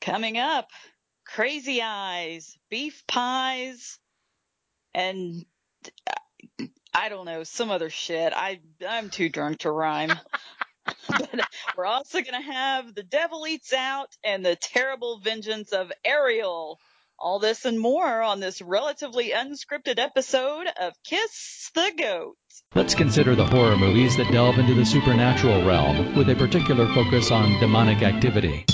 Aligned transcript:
Coming 0.00 0.38
up, 0.38 0.68
crazy 1.26 1.82
eyes, 1.82 2.56
beef 2.70 3.02
pies, 3.06 3.98
and 4.94 5.44
I 6.92 7.08
don't 7.08 7.26
know, 7.26 7.44
some 7.44 7.70
other 7.70 7.90
shit. 7.90 8.32
I 8.34 8.60
I'm 8.86 9.10
too 9.10 9.28
drunk 9.28 9.58
to 9.58 9.70
rhyme. 9.70 10.12
but 11.08 11.40
we're 11.76 11.86
also 11.86 12.20
going 12.20 12.42
to 12.42 12.52
have 12.52 12.94
The 12.94 13.02
Devil 13.02 13.46
Eats 13.46 13.72
Out 13.72 14.08
and 14.24 14.44
The 14.44 14.56
Terrible 14.56 15.18
Vengeance 15.18 15.72
of 15.72 15.92
Ariel. 16.04 16.78
All 17.18 17.38
this 17.38 17.66
and 17.66 17.78
more 17.78 18.22
on 18.22 18.40
this 18.40 18.62
relatively 18.62 19.30
unscripted 19.30 19.98
episode 19.98 20.66
of 20.80 20.94
Kiss 21.04 21.70
the 21.74 21.92
Goat. 21.96 22.36
Let's 22.74 22.94
consider 22.94 23.34
the 23.34 23.46
horror 23.46 23.76
movies 23.76 24.16
that 24.16 24.32
delve 24.32 24.58
into 24.58 24.74
the 24.74 24.86
supernatural 24.86 25.64
realm 25.66 26.16
with 26.16 26.30
a 26.30 26.34
particular 26.34 26.86
focus 26.94 27.30
on 27.30 27.60
demonic 27.60 28.02
activity. 28.02 28.64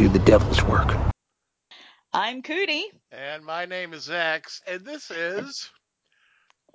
To 0.00 0.08
do 0.08 0.12
the 0.12 0.18
devil's 0.18 0.66
work. 0.66 0.98
I'm 2.12 2.42
Cootie. 2.42 2.86
And 3.12 3.44
my 3.44 3.66
name 3.66 3.92
is 3.92 4.10
X, 4.10 4.62
and 4.66 4.84
this 4.84 5.10
is 5.10 5.70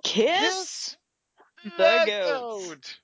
Kiss, 0.04 0.96
the 1.64 1.70
the 1.70 2.04
Goat. 2.06 2.98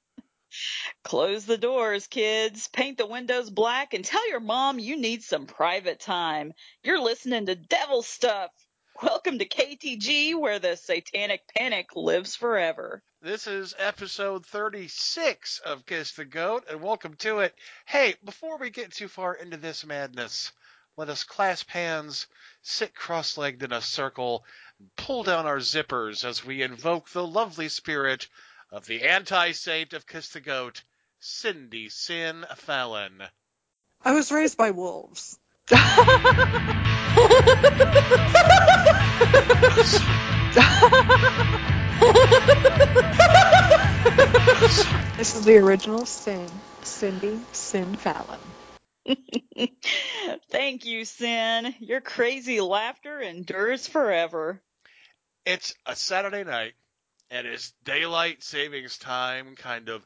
Close 1.05 1.47
the 1.47 1.59
doors, 1.59 2.07
kids. 2.07 2.69
Paint 2.69 2.99
the 2.99 3.07
windows 3.07 3.51
black 3.51 3.95
and 3.95 4.05
tell 4.05 4.29
your 4.29 4.41
mom 4.41 4.79
you 4.79 4.97
need 5.01 5.23
some 5.23 5.47
private 5.47 6.01
time. 6.01 6.53
You're 6.85 7.01
listening 7.01 7.47
to 7.47 7.57
Devil 7.57 8.03
Stuff. 8.03 8.51
Welcome 9.03 9.39
to 9.41 9.49
KTG, 9.49 10.39
where 10.39 10.59
the 10.61 10.77
satanic 10.77 11.43
panic 11.57 11.97
lives 11.97 12.37
forever. 12.37 13.03
This 13.23 13.47
is 13.47 13.75
episode 13.79 14.45
36 14.47 15.61
of 15.61 15.87
Kiss 15.87 16.11
the 16.11 16.25
Goat, 16.25 16.65
and 16.69 16.83
welcome 16.83 17.15
to 17.19 17.39
it. 17.39 17.55
Hey, 17.87 18.17
before 18.25 18.59
we 18.59 18.69
get 18.69 18.91
too 18.91 19.07
far 19.07 19.33
into 19.33 19.57
this 19.57 19.87
madness, 19.87 20.51
let 20.97 21.09
us 21.09 21.23
clasp 21.23 21.71
hands, 21.71 22.27
sit 22.63 22.97
cross 22.97 23.39
legged 23.39 23.63
in 23.63 23.73
a 23.73 23.81
circle, 23.81 24.45
and 24.81 24.91
pull 24.97 25.23
down 25.23 25.47
our 25.47 25.59
zippers 25.59 26.25
as 26.25 26.45
we 26.45 26.63
invoke 26.63 27.11
the 27.11 27.25
lovely 27.25 27.69
spirit 27.69 28.27
of 28.73 28.87
the 28.87 29.05
anti 29.05 29.53
saint 29.53 29.93
of 29.93 30.05
Kiss 30.05 30.31
the 30.31 30.41
Goat, 30.41 30.83
Cindy 31.21 31.91
Sin 31.91 32.45
Fallon. 32.57 33.23
I 34.05 34.15
was 34.15 34.33
raised 34.33 34.57
by 34.57 34.73
wolves. 34.73 35.39
This 45.17 45.37
is 45.37 45.45
the 45.45 45.59
original 45.59 46.05
Sin, 46.07 46.49
Cindy 46.83 47.39
Sin 47.53 47.95
Fallon. 47.95 48.41
Thank 50.51 50.85
you, 50.85 51.05
Sin. 51.05 51.75
Your 51.81 52.01
crazy 52.01 52.61
laughter 52.61 53.21
endures 53.21 53.87
forever. 53.87 54.61
It's 55.45 55.75
a 55.87 55.95
Saturday 55.95 56.45
night, 56.45 56.73
and 57.31 57.47
it's 57.47 57.73
daylight 57.85 58.43
savings 58.43 58.99
time 58.99 59.55
kind 59.57 59.89
of 59.89 60.05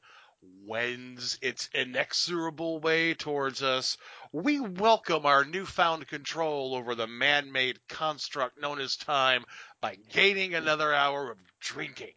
wends 0.66 1.38
its 1.42 1.68
inexorable 1.74 2.80
way 2.80 3.14
towards 3.14 3.62
us. 3.62 3.96
We 4.32 4.60
welcome 4.60 5.26
our 5.26 5.44
newfound 5.44 6.08
control 6.08 6.74
over 6.74 6.94
the 6.94 7.06
man 7.06 7.52
made 7.52 7.78
construct 7.88 8.60
known 8.60 8.80
as 8.80 8.96
time 8.96 9.44
by 9.80 9.96
gaining 10.12 10.54
another 10.54 10.92
hour 10.92 11.30
of 11.30 11.38
drinking. 11.60 12.12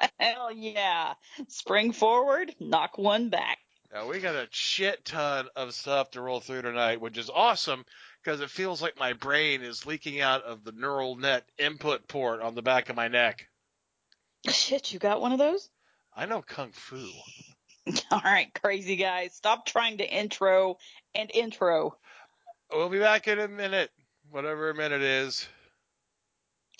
Hell 0.18 0.52
yeah. 0.52 1.14
Spring 1.48 1.92
forward, 1.92 2.54
knock 2.60 2.98
one 2.98 3.28
back. 3.28 3.58
Now, 3.92 4.08
we 4.08 4.20
got 4.20 4.36
a 4.36 4.46
shit 4.50 5.04
ton 5.04 5.48
of 5.56 5.74
stuff 5.74 6.12
to 6.12 6.20
roll 6.20 6.40
through 6.40 6.62
tonight, 6.62 7.00
which 7.00 7.18
is 7.18 7.28
awesome 7.28 7.84
because 8.22 8.40
it 8.40 8.50
feels 8.50 8.80
like 8.80 8.98
my 8.98 9.14
brain 9.14 9.62
is 9.62 9.84
leaking 9.84 10.20
out 10.20 10.44
of 10.44 10.62
the 10.62 10.72
neural 10.72 11.16
net 11.16 11.44
input 11.58 12.06
port 12.06 12.40
on 12.40 12.54
the 12.54 12.62
back 12.62 12.88
of 12.88 12.96
my 12.96 13.08
neck. 13.08 13.48
Shit, 14.48 14.92
you 14.92 15.00
got 15.00 15.20
one 15.20 15.32
of 15.32 15.38
those? 15.38 15.68
I 16.14 16.26
know 16.26 16.40
Kung 16.40 16.70
Fu. 16.72 17.04
All 18.10 18.20
right, 18.24 18.52
crazy 18.62 18.96
guys, 18.96 19.34
stop 19.34 19.66
trying 19.66 19.98
to 19.98 20.08
intro 20.08 20.78
and 21.14 21.30
intro. 21.34 21.96
We'll 22.72 22.90
be 22.90 23.00
back 23.00 23.26
in 23.26 23.40
a 23.40 23.48
minute, 23.48 23.90
whatever 24.30 24.70
a 24.70 24.74
minute 24.74 25.02
is. 25.02 25.48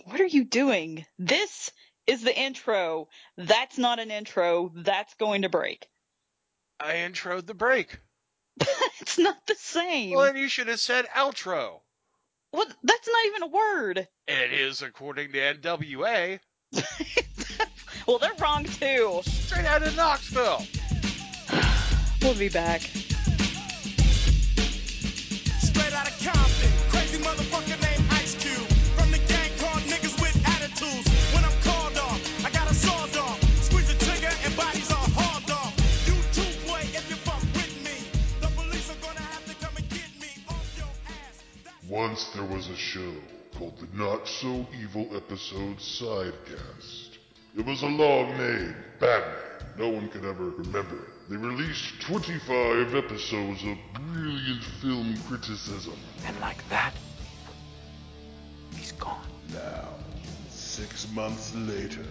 What 0.04 0.20
are 0.20 0.26
you 0.26 0.44
doing? 0.44 1.04
This 1.18 1.70
is 2.10 2.22
the 2.22 2.36
intro. 2.36 3.08
That's 3.36 3.78
not 3.78 3.98
an 3.98 4.10
intro. 4.10 4.72
That's 4.74 5.14
going 5.14 5.42
to 5.42 5.48
break. 5.48 5.88
I 6.78 6.94
introed 6.94 7.46
the 7.46 7.54
break. 7.54 7.98
it's 9.00 9.18
not 9.18 9.46
the 9.46 9.56
same. 9.56 10.16
Well, 10.16 10.26
then 10.26 10.36
you 10.36 10.48
should 10.48 10.68
have 10.68 10.80
said 10.80 11.06
outro. 11.14 11.80
Well, 12.52 12.66
That's 12.82 13.08
not 13.08 13.26
even 13.26 13.42
a 13.44 13.46
word. 13.46 14.08
It 14.26 14.52
is 14.52 14.82
according 14.82 15.32
to 15.32 15.38
NWA. 15.38 16.40
Well, 18.06 18.18
they're 18.18 18.32
wrong 18.40 18.64
too. 18.64 19.20
Straight 19.22 19.66
out 19.66 19.84
of 19.84 19.94
Knoxville. 19.94 20.66
We'll 22.22 22.34
be 22.34 22.48
back. 22.48 22.80
Once 41.90 42.28
there 42.36 42.44
was 42.44 42.68
a 42.68 42.76
show 42.76 43.12
called 43.58 43.76
the 43.80 43.98
Not 43.98 44.28
So 44.28 44.64
Evil 44.80 45.08
Episode 45.12 45.76
Sidecast. 45.78 47.18
It 47.58 47.66
was 47.66 47.82
a 47.82 47.86
long 47.86 48.30
name, 48.38 48.76
Batman. 49.00 49.34
No 49.76 49.88
one 49.88 50.08
could 50.08 50.24
ever 50.24 50.50
remember 50.50 50.94
it. 50.94 51.28
They 51.28 51.36
released 51.36 52.00
25 52.02 52.94
episodes 52.94 53.64
of 53.64 53.76
brilliant 54.04 54.62
film 54.80 55.16
criticism. 55.26 55.96
And 56.26 56.38
like 56.38 56.66
that, 56.68 56.94
he's 58.76 58.92
gone. 58.92 59.26
Now, 59.52 59.88
six 60.48 61.10
months 61.12 61.52
later, 61.56 62.06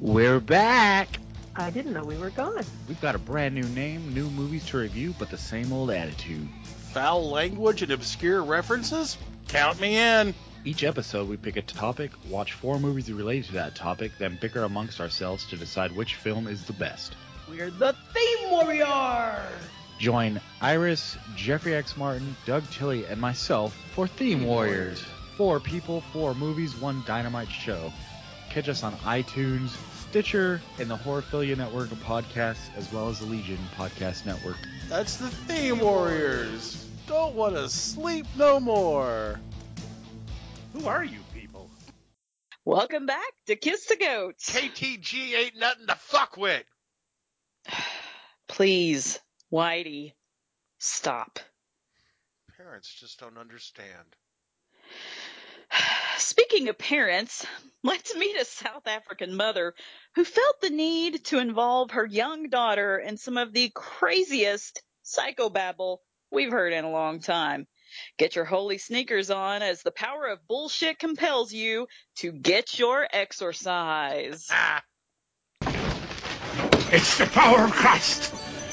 We're 0.00 0.38
back. 0.38 1.08
I 1.56 1.70
didn't 1.70 1.92
know 1.92 2.04
we 2.04 2.18
were 2.18 2.30
gone. 2.30 2.64
We've 2.86 3.00
got 3.00 3.16
a 3.16 3.18
brand 3.18 3.56
new 3.56 3.68
name, 3.70 4.14
new 4.14 4.30
movies 4.30 4.64
to 4.66 4.78
review, 4.78 5.12
but 5.18 5.28
the 5.28 5.38
same 5.38 5.72
old 5.72 5.90
attitude. 5.90 6.48
Foul 6.92 7.30
language 7.30 7.82
and 7.82 7.92
obscure 7.92 8.42
references? 8.42 9.18
Count 9.48 9.80
me 9.80 9.96
in. 9.96 10.34
Each 10.64 10.84
episode, 10.84 11.28
we 11.28 11.36
pick 11.36 11.56
a 11.56 11.62
topic, 11.62 12.10
watch 12.28 12.52
four 12.52 12.80
movies 12.80 13.10
related 13.12 13.46
to 13.46 13.52
that 13.54 13.74
topic, 13.74 14.12
then 14.18 14.38
bicker 14.40 14.64
amongst 14.64 15.00
ourselves 15.00 15.46
to 15.46 15.56
decide 15.56 15.94
which 15.94 16.16
film 16.16 16.46
is 16.46 16.64
the 16.64 16.72
best. 16.72 17.14
We're 17.48 17.70
the 17.70 17.94
Theme 18.12 18.50
Warrior. 18.50 19.40
Join 19.98 20.40
Iris, 20.60 21.16
Jeffrey 21.36 21.74
X. 21.74 21.96
Martin, 21.96 22.36
Doug 22.46 22.68
Tilley, 22.70 23.04
and 23.06 23.20
myself 23.20 23.74
for 23.94 24.06
Theme 24.06 24.44
Warriors. 24.44 25.02
Four 25.36 25.60
people, 25.60 26.02
four 26.12 26.34
movies, 26.34 26.76
one 26.76 27.02
dynamite 27.06 27.50
show. 27.50 27.92
Catch 28.50 28.68
us 28.68 28.82
on 28.82 28.94
iTunes, 28.98 29.70
Stitcher, 30.08 30.60
and 30.78 30.90
the 30.90 30.96
Horrorphilia 30.96 31.56
Network 31.56 31.92
of 31.92 31.98
podcasts, 31.98 32.74
as 32.76 32.90
well 32.92 33.08
as 33.08 33.20
the 33.20 33.26
Legion 33.26 33.58
Podcast 33.76 34.26
Network. 34.26 34.56
That's 34.88 35.16
the 35.16 35.28
Theme 35.28 35.80
Warriors. 35.80 36.87
Don't 37.08 37.34
want 37.34 37.54
to 37.54 37.70
sleep 37.70 38.26
no 38.36 38.60
more. 38.60 39.40
Who 40.74 40.86
are 40.86 41.02
you 41.02 41.20
people? 41.32 41.70
Welcome 42.66 43.06
back 43.06 43.32
to 43.46 43.56
Kiss 43.56 43.86
the 43.86 43.96
Goats. 43.96 44.50
KTG 44.50 45.34
ain't 45.34 45.58
nothing 45.58 45.86
to 45.86 45.94
fuck 45.94 46.36
with. 46.36 46.64
Please, 48.46 49.18
Whitey, 49.50 50.12
stop. 50.76 51.38
Parents 52.58 52.94
just 53.00 53.18
don't 53.18 53.38
understand. 53.38 54.14
Speaking 56.18 56.68
of 56.68 56.76
parents, 56.76 57.46
let's 57.82 58.14
meet 58.14 58.38
a 58.38 58.44
South 58.44 58.86
African 58.86 59.34
mother 59.34 59.74
who 60.14 60.24
felt 60.24 60.60
the 60.60 60.68
need 60.68 61.24
to 61.24 61.38
involve 61.38 61.92
her 61.92 62.04
young 62.04 62.50
daughter 62.50 62.98
in 62.98 63.16
some 63.16 63.38
of 63.38 63.54
the 63.54 63.70
craziest 63.74 64.82
psychobabble 65.06 66.00
we've 66.30 66.50
heard 66.52 66.72
in 66.72 66.84
a 66.84 66.90
long 66.90 67.20
time. 67.20 67.66
Get 68.18 68.36
your 68.36 68.44
holy 68.44 68.78
sneakers 68.78 69.30
on 69.30 69.62
as 69.62 69.82
the 69.82 69.90
power 69.90 70.26
of 70.26 70.46
bullshit 70.46 70.98
compels 70.98 71.52
you 71.52 71.86
to 72.16 72.32
get 72.32 72.78
your 72.78 73.06
exercise. 73.10 74.48
It's 76.90 77.18
the 77.18 77.26
power 77.26 77.64
of 77.64 77.72
Christ 77.72 78.32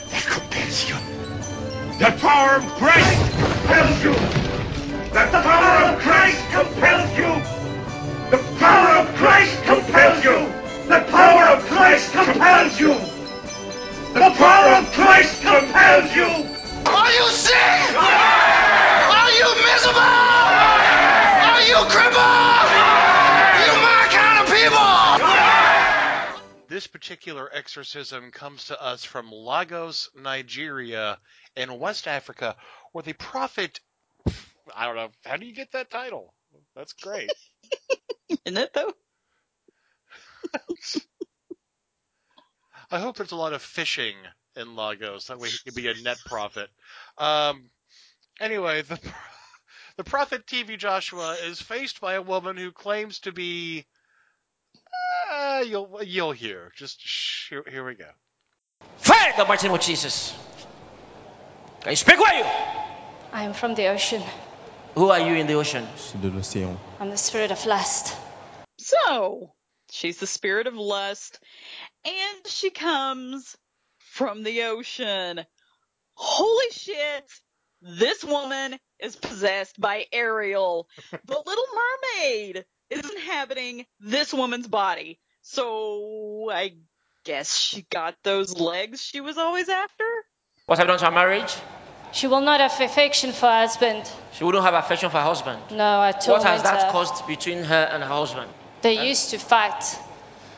that 0.09 0.23
compels 0.23 0.89
you. 0.89 0.95
The 1.99 2.17
power 2.21 2.55
of 2.55 2.63
Christ 2.77 3.31
compels 3.35 4.03
you. 4.05 4.13
The 5.11 5.27
power 5.33 5.93
of 5.93 5.99
Christ 5.99 6.51
compels 6.51 7.17
you. 7.17 7.55
The 8.31 8.37
power 8.57 8.99
of 8.99 9.15
Christ 9.15 9.63
compels 9.63 10.23
you. 10.23 10.47
The 10.87 11.05
power 11.11 11.43
of 11.55 11.65
Christ 11.65 12.13
compels 12.13 12.79
you. 12.79 12.93
The 14.13 14.33
power 14.37 14.75
of 14.77 14.91
Christ 14.93 15.41
compels 15.41 16.15
you. 16.15 16.54
Are 16.95 17.11
you 17.11 17.27
sick? 17.29 17.95
Are 19.15 19.31
you 19.39 19.49
miserable? 19.67 19.99
Are 21.51 21.63
you 21.67 21.79
crippled? 21.91 22.69
You 23.65 23.73
my 23.83 24.07
kind 24.09 24.37
of 24.41 24.47
people! 24.53 25.05
this 26.67 26.87
particular 26.87 27.49
exorcism 27.53 28.31
comes 28.31 28.65
to 28.65 28.81
us 28.81 29.03
from 29.03 29.31
Lagos, 29.31 30.09
Nigeria, 30.15 31.19
in 31.55 31.79
West 31.79 32.07
Africa, 32.07 32.55
where 32.91 33.03
the 33.03 33.13
prophet. 33.13 33.79
I 34.75 34.85
don't 34.85 34.95
know. 34.95 35.09
How 35.25 35.37
do 35.37 35.45
you 35.45 35.53
get 35.53 35.71
that 35.73 35.89
title? 35.89 36.33
That's 36.75 36.93
great. 36.93 37.31
Isn't 38.45 38.57
it 38.57 38.73
though? 38.73 38.93
I 42.91 42.99
hope 42.99 43.17
there's 43.17 43.31
a 43.31 43.37
lot 43.37 43.53
of 43.53 43.61
fishing 43.61 44.15
in 44.55 44.75
Lagos. 44.75 45.27
That 45.27 45.39
way 45.39 45.49
he 45.49 45.57
could 45.63 45.75
be 45.75 45.87
a 45.87 45.93
net 46.03 46.17
profit. 46.25 46.69
Um, 47.17 47.69
anyway, 48.39 48.81
the 48.81 48.99
the 49.97 50.03
prophet 50.03 50.45
TB 50.45 50.77
Joshua 50.77 51.35
is 51.45 51.61
faced 51.61 52.01
by 52.01 52.13
a 52.13 52.21
woman 52.21 52.57
who 52.57 52.71
claims 52.71 53.19
to 53.19 53.31
be. 53.31 53.85
Uh, 55.31 55.63
you'll 55.65 56.01
you'll 56.03 56.31
hear. 56.31 56.71
Just 56.75 57.01
shh, 57.01 57.49
here, 57.49 57.63
here 57.69 57.85
we 57.85 57.95
go. 57.95 58.09
Fire 58.97 59.33
the 59.37 59.45
mighty 59.45 59.67
name 59.67 59.75
of 59.75 59.81
Jesus. 59.81 60.33
Can 61.81 61.91
you 61.91 61.95
speak? 61.95 62.15
Who 62.15 62.25
are 62.25 62.33
you? 62.33 62.45
I 63.31 63.43
am 63.43 63.53
from 63.53 63.75
the 63.75 63.87
ocean. 63.87 64.23
Who 64.95 65.09
are 65.09 65.19
you 65.19 65.35
in 65.35 65.47
the 65.47 65.53
ocean? 65.55 65.85
I'm 66.99 67.09
the 67.09 67.17
spirit 67.17 67.51
of 67.51 67.65
lust. 67.65 68.15
So, 68.77 69.51
she's 69.91 70.17
the 70.17 70.27
spirit 70.27 70.67
of 70.67 70.75
lust, 70.75 71.39
and 72.05 72.47
she 72.47 72.69
comes 72.69 73.57
from 74.15 74.43
the 74.43 74.63
ocean. 74.63 75.45
Holy 76.13 76.71
shit! 76.71 77.29
This 77.81 78.23
woman 78.23 78.79
is 78.97 79.17
possessed 79.17 79.79
by 79.79 80.05
Ariel. 80.13 80.87
The 81.25 81.43
Little 81.45 81.67
Mermaid 81.79 82.65
is 82.89 83.09
inhabiting 83.11 83.85
this 83.99 84.33
woman's 84.33 84.67
body. 84.69 85.19
So, 85.41 86.49
I 86.49 86.75
guess 87.25 87.57
she 87.57 87.85
got 87.91 88.15
those 88.23 88.57
legs 88.57 89.03
she 89.03 89.19
was 89.19 89.37
always 89.37 89.67
after? 89.67 90.05
What 90.65 90.77
happened 90.77 90.93
you 90.93 90.99
to 90.99 91.05
her 91.05 91.11
marriage? 91.11 91.53
She 92.13 92.27
will 92.27 92.41
not 92.41 92.61
have 92.61 92.79
affection 92.79 93.33
for 93.33 93.47
her 93.47 93.59
husband. 93.67 94.09
She 94.31 94.45
wouldn't 94.45 94.63
have 94.63 94.75
affection 94.75 95.09
for 95.09 95.17
her 95.17 95.23
husband. 95.23 95.59
No, 95.71 95.99
I 95.99 96.13
told 96.13 96.39
What 96.39 96.43
torment 96.43 96.63
has 96.63 96.63
that 96.63 96.85
her. 96.85 96.91
caused 96.91 97.27
between 97.27 97.63
her 97.65 97.83
and 97.91 98.01
her 98.01 98.09
husband? 98.21 98.49
They 98.81 99.09
used 99.09 99.31
to 99.31 99.37
fight. 99.39 99.83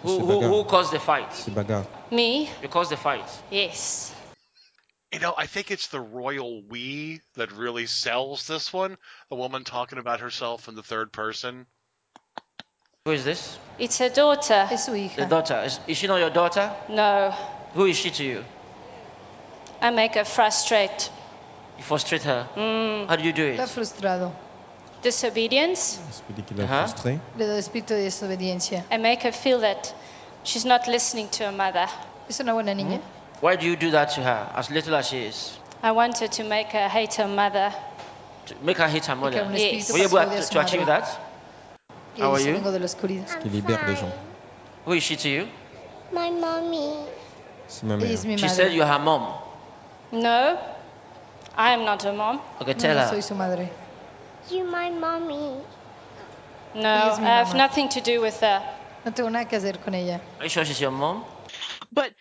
Who, 0.03 0.19
who, 0.19 0.41
who 0.41 0.63
caused 0.63 0.91
the 0.91 0.99
fight? 0.99 1.33
C'est. 1.33 1.85
Me? 2.11 2.49
You 2.61 2.69
caused 2.69 2.91
the 2.91 2.97
fight. 2.97 3.27
Yes. 3.49 4.13
You 5.11 5.19
know, 5.19 5.33
I 5.37 5.47
think 5.47 5.71
it's 5.71 5.87
the 5.87 6.01
royal 6.01 6.61
we 6.61 7.21
that 7.35 7.51
really 7.51 7.85
sells 7.85 8.45
this 8.47 8.73
one. 8.73 8.97
The 9.29 9.35
woman 9.35 9.63
talking 9.63 9.99
about 9.99 10.19
herself 10.19 10.67
in 10.67 10.75
the 10.75 10.83
third 10.83 11.11
person. 11.11 11.65
Who 13.05 13.11
is 13.13 13.23
this? 13.23 13.57
It's 13.79 13.97
her 13.99 14.09
daughter. 14.09 14.67
Es 14.69 14.85
su 14.85 15.09
The 15.15 15.25
daughter. 15.25 15.63
Is, 15.65 15.79
is 15.87 15.97
she 15.97 16.07
not 16.07 16.17
your 16.17 16.29
daughter? 16.29 16.71
No. 16.89 17.33
Who 17.73 17.85
is 17.85 17.97
she 17.97 18.11
to 18.11 18.23
you? 18.23 18.43
I 19.81 19.91
make 19.91 20.15
her 20.15 20.25
frustrate. 20.25 21.09
You 21.77 21.83
frustrate 21.83 22.23
her. 22.23 22.47
Mm. 22.55 23.07
How 23.07 23.15
do 23.15 23.23
you 23.23 23.31
do 23.31 23.45
Está 23.45 23.63
it? 23.63 23.69
frustrado. 23.69 24.33
Disobedience. 25.07 25.99
Esprit 26.09 26.43
qui 26.45 26.53
l'a 26.53 26.65
Ajá. 26.65 26.87
frustré. 26.87 27.19
Le 27.37 27.57
espíritu 27.57 27.93
de 27.93 28.03
desobediencia. 28.03 28.83
I 28.91 28.97
make 28.97 29.23
her 29.23 29.31
feel 29.31 29.61
that 29.61 29.93
she's 30.43 30.65
not 30.65 30.85
listening 30.87 31.29
to 31.29 31.45
her 31.45 31.51
mother. 31.53 31.87
Es 32.29 32.39
una 32.41 32.53
buena 32.53 32.73
niña. 32.73 32.99
Why 33.39 33.55
do 33.55 33.65
you 33.65 33.77
do 33.77 33.91
that 33.91 34.09
to 34.15 34.21
her, 34.21 34.49
as 34.53 34.69
little 34.69 34.95
as 34.95 35.07
she 35.07 35.25
is? 35.27 35.59
I 35.81 35.91
want 35.91 36.17
her 36.19 36.27
to 36.27 36.43
make 36.43 36.73
her 36.73 36.89
hate 36.89 37.13
her 37.21 37.27
mother. 37.27 37.71
To 38.47 38.55
make 38.61 38.77
her 38.79 38.87
hate 38.89 39.05
her 39.05 39.15
mother. 39.15 39.43
un 39.43 39.53
Yes. 39.55 39.87
espíritu 39.87 39.93
Were 39.93 39.99
you 40.03 40.09
para 40.09 40.23
able 40.23 40.31
que 40.35 40.41
to, 40.41 40.43
su 40.47 40.53
to 40.53 40.59
achieve 40.59 40.85
madre. 40.85 41.01
that? 41.01 41.19
Y 42.17 42.21
How 42.21 42.31
are 42.33 42.37
dice, 42.39 42.47
you? 42.49 42.53
vengo 42.55 42.71
de 42.73 42.79
la 42.79 42.85
oscuridad. 42.85 43.39
Qui 43.41 43.49
libère 43.49 43.79
les 43.87 43.95
gens. 43.95 44.11
Who 44.85 44.93
is 44.93 45.03
she 45.03 45.15
to 45.15 45.29
you? 45.29 45.47
My 46.11 46.29
mommy. 46.31 47.07
C'est 47.67 47.83
ma 47.87 47.93
Ella 47.95 48.03
mère. 48.07 48.13
es 48.13 48.25
mi 48.25 48.37
She 48.37 48.49
said 48.49 48.65
madre. 48.65 48.75
you're 48.75 48.85
her 48.87 48.99
mom. 48.99 49.23
No, 50.11 50.57
I 51.55 51.71
am 51.73 51.85
not 51.85 52.03
her 52.03 52.11
mom. 52.13 52.41
Okay, 52.59 52.73
No, 52.73 52.79
tell 52.79 52.95
no 52.95 53.01
her. 53.03 53.07
soy 53.09 53.21
su 53.21 53.35
madre. 53.35 53.69
You 54.49 54.63
my 54.63 54.89
mommy. 54.89 55.61
No, 56.73 56.81
Ella 56.81 57.11
es 57.11 57.19
mi 57.19 57.25
I 57.25 57.29
have 57.43 57.55
nothing 57.55 57.89
to 57.89 58.01
do 58.01 58.21
with 58.21 58.39
her. 58.39 58.63
No 59.03 59.11
tengo 59.11 59.29
nada 59.29 59.45
que 59.45 59.57
hacer 59.57 59.81
con 59.83 59.93
ella. 59.93 60.21
Are 60.39 60.45
you 60.45 60.49
sure 60.49 60.63
she's 60.63 60.79
your 60.79 60.91
mom? 60.91 61.25
But, 61.91 62.13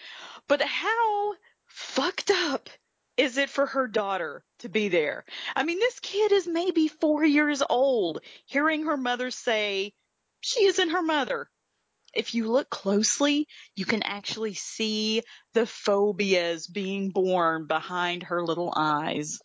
but 0.48 0.60
how 0.60 1.34
fucked 1.66 2.30
up 2.30 2.68
is 3.16 3.38
it 3.38 3.48
for 3.48 3.66
her 3.66 3.86
daughter 3.86 4.42
to 4.60 4.68
be 4.68 4.88
there? 4.88 5.24
I 5.54 5.64
mean, 5.64 5.78
this 5.78 6.00
kid 6.00 6.32
is 6.32 6.46
maybe 6.48 6.88
four 6.88 7.24
years 7.24 7.62
old, 7.68 8.20
hearing 8.46 8.86
her 8.86 8.96
mother 8.96 9.30
say 9.30 9.92
she 10.40 10.64
isn't 10.64 10.90
her 10.90 11.02
mother. 11.02 11.48
If 12.14 12.34
you 12.34 12.50
look 12.50 12.70
closely, 12.70 13.46
you 13.74 13.84
can 13.84 14.02
actually 14.02 14.54
see 14.54 15.22
the 15.54 15.66
phobias 15.66 16.66
being 16.66 17.10
born 17.10 17.66
behind 17.66 18.24
her 18.24 18.42
little 18.42 18.72
eyes. 18.74 19.38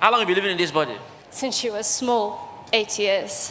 How 0.00 0.10
long 0.10 0.20
have 0.20 0.28
you 0.28 0.34
been 0.34 0.44
living 0.44 0.58
in 0.58 0.62
this 0.62 0.70
body? 0.70 0.96
Since 1.34 1.56
she 1.56 1.68
was 1.70 1.86
small, 1.86 2.38
eight 2.72 2.96
years. 2.98 3.50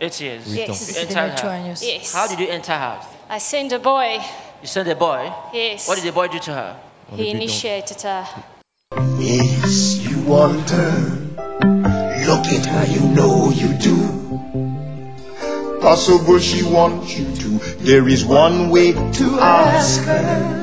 Eight 0.00 0.18
years. 0.20 0.44
Huit 0.46 0.58
Yes. 0.60 0.68
ans. 0.70 0.78
Desde 0.80 0.88
You 0.88 0.94
que 0.94 1.14
tenía 1.14 1.22
entered 1.22 1.38
ocho 1.38 1.46
her. 1.48 1.52
años. 1.58 1.82
Yes. 1.82 2.12
How 2.14 2.26
did 2.26 2.38
you 2.40 2.48
enter 2.48 2.72
her? 2.72 2.98
I 3.28 3.38
sent 3.38 3.72
a 3.72 3.78
boy. 3.78 4.18
You 4.62 4.66
sent 4.68 4.88
a 4.88 4.94
boy. 4.94 5.30
Yes. 5.52 5.86
What 5.86 5.96
did 5.96 6.04
the 6.04 6.12
boy 6.12 6.28
do 6.28 6.38
to 6.38 6.52
her? 6.54 6.76
En 7.12 7.18
He 7.18 7.24
le 7.24 7.32
butant. 7.32 7.42
initiated 7.42 8.00
her. 8.02 8.24
Yes, 9.18 9.98
you 10.08 10.16
want 10.26 10.70
her. 10.70 10.94
Look 12.26 12.46
at 12.46 12.64
her, 12.66 12.84
you 12.86 13.00
know 13.18 13.50
you 13.50 13.74
do. 13.74 13.96
Possible 15.82 16.38
she 16.38 16.62
wants 16.62 17.14
you 17.18 17.26
to. 17.42 17.48
There 17.84 18.08
is 18.08 18.24
one 18.24 18.70
way 18.70 18.92
to 18.92 19.38
ask 19.40 20.02
her. 20.04 20.54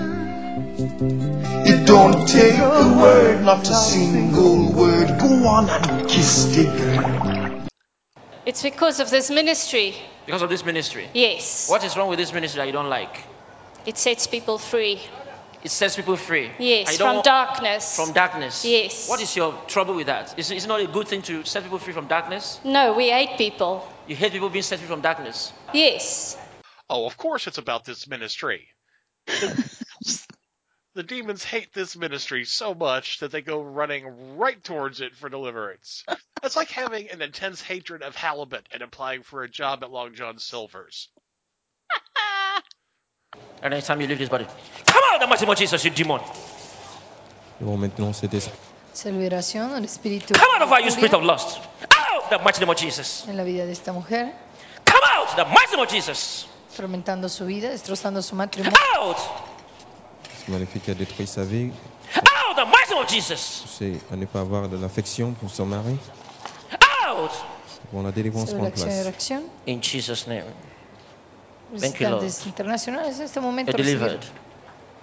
It 1.68 1.86
don't 1.86 2.28
take 2.28 2.58
a 2.58 2.98
word, 3.02 3.44
not 3.44 3.68
a 3.68 3.74
single 3.76 4.72
word. 4.74 5.18
Go 5.36 5.48
on 5.50 5.70
and 5.70 6.10
kiss 6.10 6.46
the 6.56 6.64
girl. 6.64 7.68
It's 8.46 8.64
because 8.64 9.02
of 9.02 9.10
this 9.10 9.30
ministry. 9.30 9.94
Because 10.26 10.42
of 10.42 10.50
this 10.50 10.64
ministry. 10.64 11.10
Yes. 11.14 11.70
What 11.70 11.84
is 11.84 11.98
wrong 11.98 12.08
with 12.08 12.20
this 12.20 12.32
ministry 12.32 12.60
that 12.60 12.68
you 12.68 12.72
don't 12.72 12.88
like? 12.90 13.22
It 13.86 13.98
sets 13.98 14.28
people 14.28 14.58
free. 14.58 15.02
It 15.62 15.72
sets 15.72 15.98
people 15.98 16.16
free. 16.16 16.52
Yes, 16.58 16.96
from 16.96 17.16
want- 17.16 17.26
darkness. 17.26 17.98
From 17.98 18.14
darkness. 18.14 18.64
Yes. 18.64 19.10
What 19.10 19.22
is 19.22 19.36
your 19.36 19.54
trouble 19.68 19.96
with 19.96 20.08
that? 20.08 20.40
Is, 20.40 20.52
is 20.52 20.64
it 20.64 20.68
not 20.70 20.80
a 20.80 20.88
good 20.88 21.10
thing 21.10 21.22
to 21.24 21.44
set 21.44 21.64
people 21.64 21.80
free 21.80 21.94
from 21.94 22.08
darkness? 22.08 22.62
No, 22.64 22.94
we 22.94 23.10
hate 23.10 23.38
people. 23.38 23.86
You 24.08 24.16
hate 24.16 24.32
people 24.32 24.50
being 24.50 24.64
set 24.64 24.80
free 24.80 24.88
from 24.88 25.02
darkness. 25.02 25.52
Yes. 25.74 26.38
Oh, 26.90 27.06
of 27.06 27.18
course 27.18 27.46
it's 27.48 27.58
about 27.58 27.84
this 27.84 28.08
ministry. 28.08 28.70
The, 30.96 31.02
the 31.02 31.08
demons 31.08 31.44
hate 31.44 31.74
this 31.74 31.96
ministry 31.96 32.46
so 32.46 32.74
much 32.74 33.20
that 33.20 33.32
they 33.32 33.42
go 33.42 33.62
running 33.62 34.38
right 34.38 34.62
towards 34.64 35.02
it 35.02 35.16
for 35.16 35.30
deliverance. 35.30 36.04
It's 36.44 36.56
like 36.56 36.70
having 36.70 37.10
an 37.10 37.24
intense 37.24 37.60
hatred 37.60 38.04
of 38.04 38.16
halibut 38.16 38.68
and 38.72 38.84
applying 38.84 39.24
for 39.24 39.42
a 39.42 39.50
job 39.50 39.84
at 39.84 39.90
Long 39.90 40.14
John 40.14 40.38
Silver's. 40.38 41.10
And 43.64 43.74
anytime 43.74 44.00
you 44.00 44.08
leave 44.08 44.20
this 44.20 44.30
body, 44.30 44.46
come 44.86 45.04
out, 45.12 45.20
the 45.22 45.28
mighty 45.28 45.46
name 45.46 45.52
of 45.54 45.58
Jesus, 45.58 45.84
you 45.84 45.90
demon. 45.90 46.22
Nous 47.60 47.68
bon, 47.68 47.80
maintenant 47.80 48.14
cet 48.16 48.32
esprit. 48.34 48.54
Esa 48.94 49.10
liberación, 49.10 49.84
espíritu 49.84 50.36
Come 50.36 50.56
out 50.56 50.62
of 50.62 50.70
her, 50.70 50.82
you 50.82 50.92
spirit 50.92 51.14
of 51.16 51.24
lust. 51.24 51.60
Out, 51.98 52.30
the 52.30 52.38
mighty 52.40 52.60
name 52.60 52.70
of 52.70 52.78
Jesus. 52.78 53.26
en 53.28 53.38
la 53.38 53.44
vida 53.44 53.66
de 53.66 53.72
esta 53.72 53.92
mujer, 53.92 54.32
Come 54.86 55.04
out, 55.16 55.36
the 55.36 55.46
mighty 55.46 55.72
name 55.78 55.84
of 55.84 55.90
Jesus. 55.90 56.46
tormentando 56.78 57.28
su 57.28 57.46
vida, 57.46 57.70
destrozando 57.70 58.22
su 58.22 58.36
matrimonio. 58.36 58.78
Out, 58.98 59.18
Ce 60.46 60.52
maléfique 60.52 60.88
a 60.90 60.94
détruit 60.94 61.26
sa 61.26 61.44
vie. 61.44 61.72
out, 62.16 62.56
the 62.56 62.66
mighty 62.66 62.92
name 62.92 63.04
of 63.04 63.10
Jesus. 63.10 63.66
C'est 63.68 64.00
à 64.12 64.16
ne 64.16 64.26
pas 64.26 64.42
avoir 64.42 64.70
de 64.70 64.78
l'affection 64.78 65.34
pour 65.34 65.50
son 65.50 65.66
mari. 65.66 65.98
Out, 67.08 67.32
Pour 67.90 68.04
la 68.04 68.12
délivrance 68.12 68.54
de 68.54 68.70
place. 68.70 69.12
In 69.68 69.82
Jesus' 69.82 70.28
name. 70.28 70.44
Thank 71.80 72.00
you, 72.00 72.10
Lord. 72.10 72.24
Internacionales, 72.46 73.20
en 73.20 73.24
este 73.24 73.40
momento 73.40 73.76
delivered. 73.76 74.24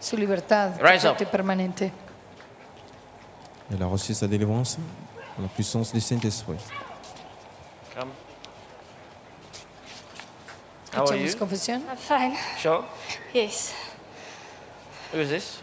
su 0.00 0.16
libertad 0.16 0.80
Rise 0.80 1.08
up. 1.08 1.16
permanente. 1.30 1.92
Elle 3.70 3.82
a 3.82 3.86
reçu 3.86 4.14
sa 4.14 4.28
délivrance 4.28 4.78
en 5.38 5.42
la 5.42 5.48
puissance 5.48 5.92
du 5.92 6.00
Saint-Esprit. 6.00 6.58
Come. 7.94 8.12
How 10.94 11.08
are 11.08 11.16
you? 11.16 11.36
confesión. 11.36 11.82
I'm 11.88 11.96
fine. 11.96 12.36
Sure? 12.58 12.84
Yes. 13.34 13.72
Who 15.12 15.18
is 15.20 15.28
this? 15.30 15.58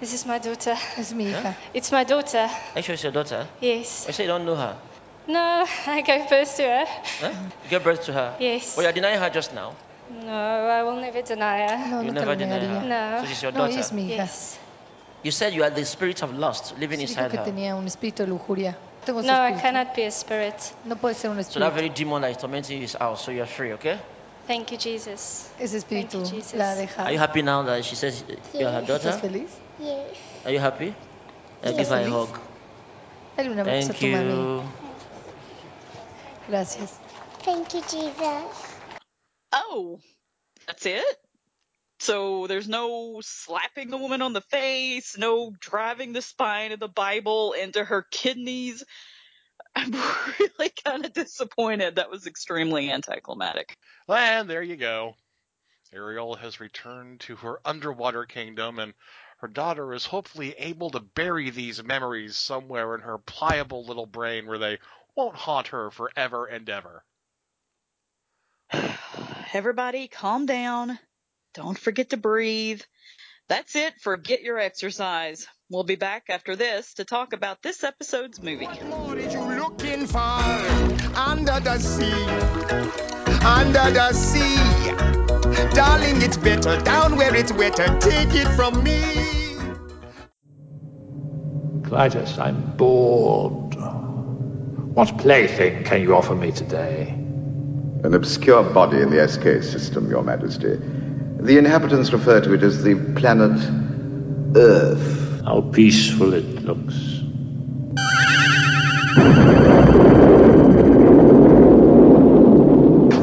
This 0.00 0.12
is 0.14 0.26
my 0.26 0.38
daughter. 0.38 0.76
Es 0.98 1.12
mi 1.12 1.24
hija. 1.26 1.54
It's 1.74 1.92
my 1.92 2.04
daughter. 2.04 2.48
Actually, 2.76 2.94
it's 2.94 3.02
your 3.04 3.12
daughter. 3.12 3.46
Yes. 3.60 4.06
I 4.08 4.12
say 4.12 4.24
you 4.24 4.28
don't 4.28 4.44
know 4.44 4.56
her. 4.56 4.76
No, 5.28 5.64
I 5.86 6.02
gave 6.02 6.28
birth 6.28 6.56
to 6.56 6.62
her. 6.64 6.84
Huh? 7.20 7.30
You 7.64 7.70
gave 7.70 7.84
birth 7.84 8.04
to 8.06 8.12
her. 8.12 8.34
Yes. 8.40 8.74
Oh, 8.76 8.82
you're 8.82 8.92
denying 8.92 9.20
her 9.20 9.30
just 9.30 9.54
now. 9.54 9.74
No, 10.10 10.32
I 10.32 10.82
will 10.82 11.00
never 11.00 11.22
deny 11.22 11.68
her. 11.68 11.90
No, 11.90 12.00
You 12.02 12.10
never 12.10 12.34
deny 12.34 12.58
her. 12.58 12.86
No. 12.88 13.20
So 13.22 13.28
she's 13.28 13.42
your 13.42 13.52
No, 13.52 13.58
daughter. 13.60 13.72
ella 13.72 13.80
es 13.80 13.92
mi 13.92 14.02
hija. 14.08 14.16
Yes. 14.24 14.58
You 15.22 15.30
said 15.30 15.54
you 15.54 15.62
had 15.62 15.76
the 15.76 15.84
spirit 15.84 16.20
of 16.24 16.32
lust 16.36 16.76
living 16.78 16.98
Sí, 16.98 17.06
dijo 17.06 17.10
inside 17.20 17.30
que 17.30 17.38
her. 17.38 17.44
tenía 17.44 17.76
un 17.76 17.86
espíritu 17.86 18.24
de 18.24 18.28
lujuria. 18.28 18.76
Tengo 19.06 19.20
ese 19.20 19.28
No, 19.28 19.34
I 19.46 19.52
cannot 19.60 19.94
be 19.94 20.04
a 20.06 20.10
spirit. 20.10 20.56
No 20.84 20.96
puede 20.96 21.14
ser 21.14 21.30
un 21.30 21.38
espíritu. 21.38 21.54
So 21.54 21.60
that 21.60 21.74
very 21.74 21.90
demon 21.90 22.22
that 22.22 22.32
is 22.32 22.38
tormenting 22.38 22.78
you 22.78 22.84
is 22.84 22.96
out, 23.00 23.18
so 23.20 23.30
you're 23.30 23.46
free, 23.46 23.72
okay? 23.74 23.98
Thank 24.46 24.72
you, 24.72 24.78
Jesus. 24.78 25.52
Ese 25.58 25.74
espíritu 25.74 26.22
Thank 26.22 26.32
you, 26.32 26.36
Jesus. 26.38 26.54
la 26.54 26.72
ha 26.72 26.74
dejado. 26.74 27.06
Are 27.06 27.12
you 27.12 27.18
happy 27.18 27.42
now 27.42 27.62
that 27.62 27.84
she 27.84 27.94
says 27.96 28.24
you're 28.52 28.70
her 28.70 28.82
daughter? 28.82 29.10
¿Estás 29.10 29.20
feliz? 29.20 29.60
Yes. 29.78 30.16
Are 30.44 30.52
you 30.52 30.58
happy? 30.58 30.94
Uh, 31.62 31.70
give 31.72 31.88
her 31.88 31.94
a 31.94 32.04
feliz? 32.04 32.12
hug. 32.12 32.40
Dale 33.36 33.50
un 33.50 33.58
abrazo 33.58 33.90
a 33.90 33.94
Thank 33.94 33.98
tu 33.98 34.06
mami. 34.08 34.28
you. 34.28 34.72
Gracias. 36.48 37.00
Thank 37.44 37.74
you, 37.74 37.82
Jesus. 37.82 38.80
Oh, 39.52 40.00
that's 40.66 40.86
it? 40.86 41.04
So 42.00 42.48
there's 42.48 42.68
no 42.68 43.20
slapping 43.22 43.90
the 43.90 43.96
woman 43.96 44.22
on 44.22 44.32
the 44.32 44.40
face, 44.40 45.16
no 45.16 45.52
driving 45.60 46.12
the 46.12 46.22
spine 46.22 46.72
of 46.72 46.80
the 46.80 46.88
Bible 46.88 47.52
into 47.52 47.84
her 47.84 48.02
kidneys. 48.10 48.82
I'm 49.74 49.92
really 50.40 50.72
kind 50.84 51.04
of 51.04 51.12
disappointed. 51.12 51.96
That 51.96 52.10
was 52.10 52.26
extremely 52.26 52.90
anticlimactic. 52.90 53.76
And 54.08 54.48
there 54.48 54.62
you 54.62 54.76
go. 54.76 55.14
Ariel 55.92 56.36
has 56.36 56.60
returned 56.60 57.20
to 57.20 57.36
her 57.36 57.60
underwater 57.64 58.24
kingdom, 58.24 58.78
and 58.78 58.94
her 59.38 59.48
daughter 59.48 59.92
is 59.92 60.06
hopefully 60.06 60.54
able 60.56 60.90
to 60.90 61.00
bury 61.00 61.50
these 61.50 61.82
memories 61.82 62.36
somewhere 62.36 62.94
in 62.94 63.02
her 63.02 63.18
pliable 63.18 63.84
little 63.84 64.06
brain 64.06 64.46
where 64.46 64.58
they 64.58 64.78
won't 65.14 65.36
haunt 65.36 65.68
her 65.68 65.90
forever 65.90 66.46
and 66.46 66.68
ever. 66.70 67.04
Everybody 69.52 70.08
calm 70.08 70.46
down. 70.46 70.98
Don't 71.54 71.78
forget 71.78 72.10
to 72.10 72.16
breathe. 72.16 72.80
That's 73.48 73.76
it 73.76 73.94
for 74.00 74.16
Get 74.16 74.42
Your 74.42 74.58
Exercise. 74.58 75.46
We'll 75.68 75.84
be 75.84 75.96
back 75.96 76.24
after 76.28 76.56
this 76.56 76.94
to 76.94 77.04
talk 77.04 77.32
about 77.32 77.62
this 77.62 77.82
episode's 77.82 78.42
movie. 78.42 78.66
What 78.66 79.18
are 79.18 79.30
you 79.30 79.40
looking 79.60 80.06
for 80.06 80.18
under 81.18 81.60
the 81.60 81.78
sea? 81.78 82.24
Under 83.44 83.90
the 83.90 84.12
sea. 84.12 85.74
Darling, 85.74 86.22
it's 86.22 86.36
better 86.36 86.80
down 86.80 87.16
where 87.16 87.34
it's 87.34 87.52
wetter. 87.52 87.98
Take 87.98 88.34
it 88.34 88.48
from 88.54 88.82
me. 88.84 89.00
Klytus, 91.82 92.38
I'm 92.38 92.76
bored. 92.76 93.74
What 94.94 95.18
plaything 95.18 95.84
can 95.84 96.00
you 96.00 96.14
offer 96.14 96.34
me 96.34 96.52
today? 96.52 97.08
An 98.04 98.14
obscure 98.14 98.62
body 98.62 99.00
in 99.00 99.10
the 99.10 99.26
SK 99.26 99.62
system, 99.62 100.08
Your 100.08 100.22
Majesty. 100.22 100.78
The 101.42 101.58
inhabitants 101.58 102.12
refer 102.12 102.40
to 102.40 102.54
it 102.54 102.62
as 102.62 102.84
the 102.84 102.94
planet 103.16 103.58
Earth. 104.56 105.42
How 105.44 105.60
peaceful 105.60 106.34
it 106.34 106.62
looks. 106.62 106.94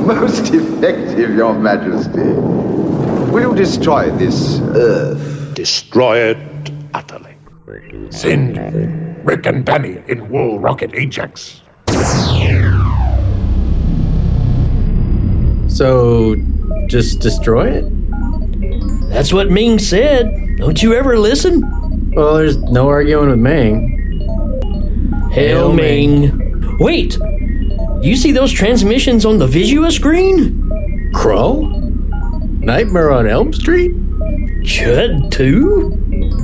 Most 0.05 0.53
effective, 0.53 1.33
Your 1.33 1.53
Majesty. 1.53 2.33
Will 3.31 3.51
you 3.51 3.55
destroy 3.55 4.11
this 4.11 4.59
Earth? 4.59 5.53
Destroy 5.55 6.31
it 6.31 6.71
utterly. 6.93 7.37
Send 8.09 9.25
Rick 9.25 9.45
and 9.45 9.65
Danny 9.65 10.03
in 10.09 10.29
Wool 10.29 10.59
Rocket 10.59 10.93
Ajax. 10.93 11.61
So, 15.69 16.35
just 16.87 17.21
destroy 17.21 17.69
it? 17.69 17.98
That's 19.09 19.33
what 19.33 19.49
Ming 19.49 19.79
said. 19.79 20.57
Don't 20.57 20.81
you 20.81 20.93
ever 20.93 21.17
listen? 21.17 22.11
Well, 22.13 22.35
there's 22.35 22.57
no 22.57 22.89
arguing 22.89 23.29
with 23.29 23.39
Ming. 23.39 25.29
Hail 25.31 25.73
Ming. 25.73 26.77
Wait! 26.79 27.17
You 28.01 28.15
see 28.15 28.31
those 28.31 28.51
transmissions 28.51 29.25
on 29.25 29.39
the 29.39 29.47
Visua 29.47 29.91
screen? 29.91 31.11
Crow? 31.13 31.61
Nightmare 31.61 33.11
on 33.11 33.27
Elm 33.27 33.51
Street? 33.51 33.91
Chud 34.61 35.31
too? 35.31 35.89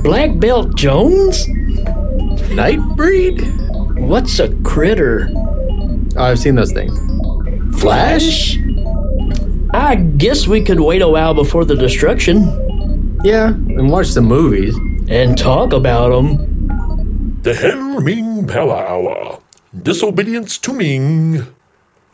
Black 0.02 0.38
Belt 0.38 0.76
Jones? 0.76 1.46
Nightbreed? 1.46 4.00
What's 4.00 4.38
a 4.40 4.52
critter? 4.62 5.30
Oh, 5.32 6.08
I've 6.16 6.38
seen 6.38 6.56
those 6.56 6.72
things. 6.72 6.98
Flash? 7.80 8.58
I 9.76 9.94
guess 9.94 10.46
we 10.46 10.62
could 10.62 10.80
wait 10.80 11.02
a 11.02 11.08
while 11.08 11.34
before 11.34 11.64
the 11.66 11.76
destruction. 11.76 13.20
Yeah, 13.22 13.48
and 13.48 13.90
watch 13.90 14.12
the 14.14 14.22
movies. 14.22 14.74
And 15.08 15.36
talk 15.36 15.72
about 15.74 16.10
them. 16.10 17.40
The 17.42 17.54
Hell 17.54 18.00
Ming 18.00 18.46
Power 18.46 18.74
Hour. 18.74 19.40
Disobedience 19.80 20.58
to 20.58 20.72
Ming. 20.72 21.46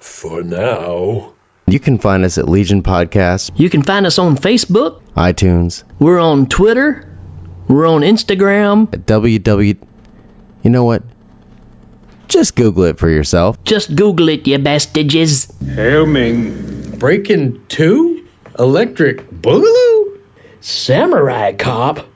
For 0.00 0.42
now. 0.42 1.34
You 1.68 1.78
can 1.78 1.98
find 1.98 2.24
us 2.24 2.36
at 2.36 2.48
Legion 2.48 2.82
Podcast, 2.82 3.52
You 3.56 3.70
can 3.70 3.82
find 3.84 4.06
us 4.06 4.18
on 4.18 4.36
Facebook. 4.36 5.00
iTunes, 5.16 5.84
We're 6.00 6.18
on 6.18 6.46
Twitter. 6.48 7.08
We're 7.68 7.86
on 7.86 8.02
Instagram. 8.02 8.92
at 8.92 9.06
www. 9.06 9.78
You 10.64 10.70
know 10.70 10.84
what? 10.84 11.04
Just 12.28 12.56
Google 12.56 12.84
it 12.84 12.98
for 12.98 13.08
yourself. 13.08 13.62
Just 13.62 13.94
Google 13.94 14.28
it, 14.30 14.46
you 14.48 14.58
bastages. 14.58 15.46
Hail 15.74 16.06
Ming. 16.06 16.81
Breaking 17.02 17.66
2? 17.66 18.28
Electric 18.60 19.28
Boogaloo? 19.28 20.20
Samurai 20.60 21.52
Cop. 21.52 22.06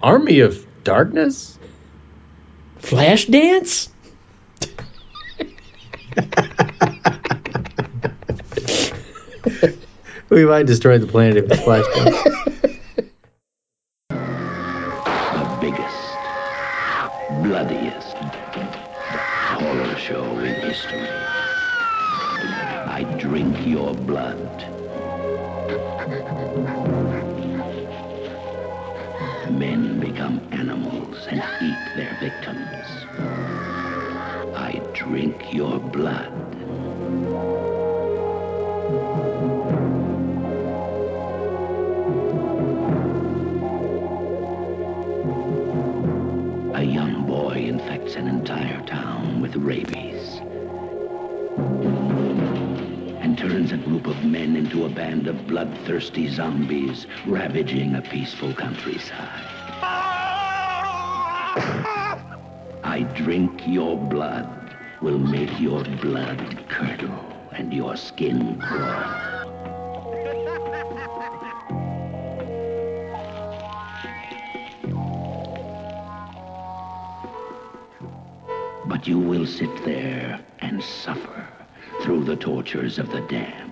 Army 0.00 0.38
of 0.38 0.64
Darkness? 0.84 1.58
Flash 2.78 3.24
Dance? 3.26 3.88
We 10.28 10.46
might 10.46 10.66
destroy 10.66 10.98
the 10.98 11.08
planet 11.08 11.38
if 11.38 11.50
it's 11.50 11.60
flash 11.64 11.84
blood. 36.00 36.32
A 46.74 46.82
young 46.82 47.26
boy 47.26 47.66
infects 47.68 48.14
an 48.14 48.28
entire 48.28 48.80
town 48.86 49.42
with 49.42 49.54
rabies 49.56 50.40
and 53.20 53.36
turns 53.36 53.72
a 53.72 53.76
group 53.76 54.06
of 54.06 54.24
men 54.24 54.56
into 54.56 54.86
a 54.86 54.88
band 54.88 55.28
of 55.28 55.46
bloodthirsty 55.46 56.28
zombies 56.28 57.06
ravaging 57.26 57.96
a 57.96 58.00
peaceful 58.00 58.54
countryside. 58.54 59.44
I 62.82 63.02
drink 63.14 63.66
your 63.66 63.98
blood, 63.98 64.59
will 65.00 65.18
make 65.18 65.58
your 65.58 65.82
blood 66.02 66.68
curdle 66.68 67.24
and 67.52 67.72
your 67.72 67.96
skin 67.96 68.60
crawl. 68.60 69.30
But 78.86 79.06
you 79.06 79.18
will 79.18 79.46
sit 79.46 79.84
there 79.84 80.40
and 80.58 80.82
suffer 80.82 81.48
through 82.02 82.24
the 82.24 82.36
tortures 82.36 82.98
of 82.98 83.10
the 83.10 83.20
damned. 83.22 83.69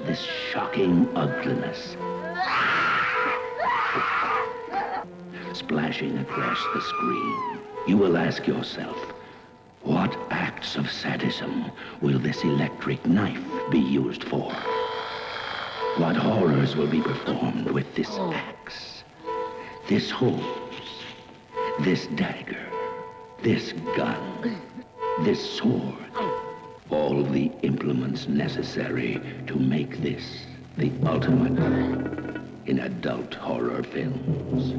This 0.00 0.26
shocking 0.52 1.08
ugliness 1.16 1.96
splashing 5.56 6.18
across 6.18 6.62
the 6.74 6.80
screen. 6.80 7.58
You 7.86 7.96
will 7.96 8.16
ask 8.16 8.46
yourself, 8.46 8.96
what 9.82 10.16
acts 10.30 10.76
of 10.76 10.90
sadism 10.90 11.70
will 12.00 12.18
this 12.18 12.42
electric 12.44 13.04
knife 13.06 13.42
be 13.70 13.78
used 13.78 14.24
for? 14.24 14.52
What 15.96 16.16
horrors 16.16 16.76
will 16.76 16.88
be 16.88 17.00
performed 17.00 17.70
with 17.70 17.94
this 17.94 18.10
oh. 18.12 18.32
axe, 18.32 19.02
this 19.88 20.10
hose, 20.10 21.04
this 21.80 22.06
dagger, 22.08 22.68
this 23.42 23.72
gun, 23.96 24.60
this 25.22 25.58
sword? 25.58 26.05
All 26.90 27.24
the 27.24 27.50
implements 27.62 28.28
necessary 28.28 29.20
to 29.46 29.56
make 29.56 30.00
this 30.02 30.46
the 30.76 30.92
ultimate 31.04 31.58
in 32.66 32.80
adult 32.80 33.34
horror 33.34 33.82
films. 33.82 34.72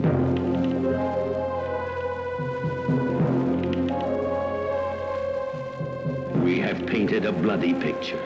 We 6.43 6.59
have 6.59 6.85
painted 6.85 7.25
a 7.25 7.31
bloody 7.31 7.73
picture, 7.73 8.23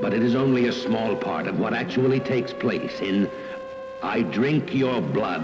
but 0.00 0.12
it 0.12 0.22
is 0.22 0.34
only 0.34 0.66
a 0.66 0.72
small 0.72 1.14
part 1.14 1.46
of 1.46 1.60
what 1.60 1.74
actually 1.74 2.20
takes 2.20 2.52
place 2.52 3.00
in 3.00 3.30
I 4.02 4.22
Drink 4.22 4.74
Your 4.74 5.00
Blood. 5.00 5.42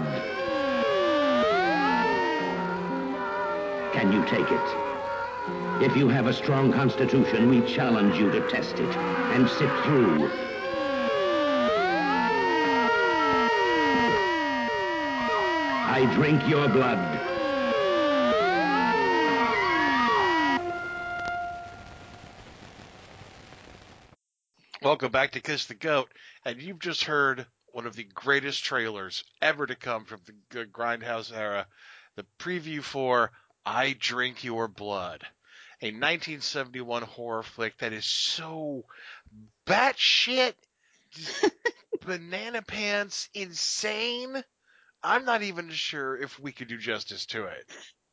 Can 3.93 4.11
you 4.11 4.25
take 4.25 4.51
it? 4.51 4.88
If 5.81 5.95
you 5.95 6.09
have 6.09 6.27
a 6.27 6.33
strong 6.33 6.73
constitution, 6.73 7.49
we 7.49 7.61
challenge 7.61 8.17
you 8.17 8.29
to 8.31 8.47
test 8.49 8.79
it 8.79 8.95
and 8.97 9.49
sit 9.49 9.69
through 9.85 10.29
I 15.99 16.05
drink 16.15 16.47
your 16.47 16.69
blood. 16.69 16.99
Welcome 24.81 25.11
back 25.11 25.31
to 25.31 25.41
Kiss 25.41 25.65
the 25.65 25.73
Goat, 25.73 26.09
and 26.45 26.61
you've 26.61 26.79
just 26.79 27.03
heard 27.03 27.45
one 27.73 27.85
of 27.85 27.97
the 27.97 28.05
greatest 28.05 28.63
trailers 28.63 29.25
ever 29.41 29.65
to 29.65 29.75
come 29.75 30.05
from 30.05 30.21
the 30.51 30.65
Grindhouse 30.65 31.35
era, 31.35 31.67
the 32.15 32.25
preview 32.37 32.81
for 32.81 33.31
I 33.65 33.93
Drink 33.99 34.45
Your 34.45 34.69
Blood, 34.69 35.25
a 35.81 35.87
1971 35.87 37.03
horror 37.03 37.43
flick 37.43 37.77
that 37.77 37.93
is 37.93 38.05
so 38.05 38.83
batshit, 39.65 40.53
banana 42.05 42.61
pants, 42.61 43.29
insane. 43.33 44.43
I'm 45.01 45.25
not 45.25 45.43
even 45.43 45.69
sure 45.69 46.17
if 46.17 46.39
we 46.39 46.51
could 46.51 46.67
do 46.67 46.77
justice 46.77 47.25
to 47.27 47.45
it. 47.45 47.65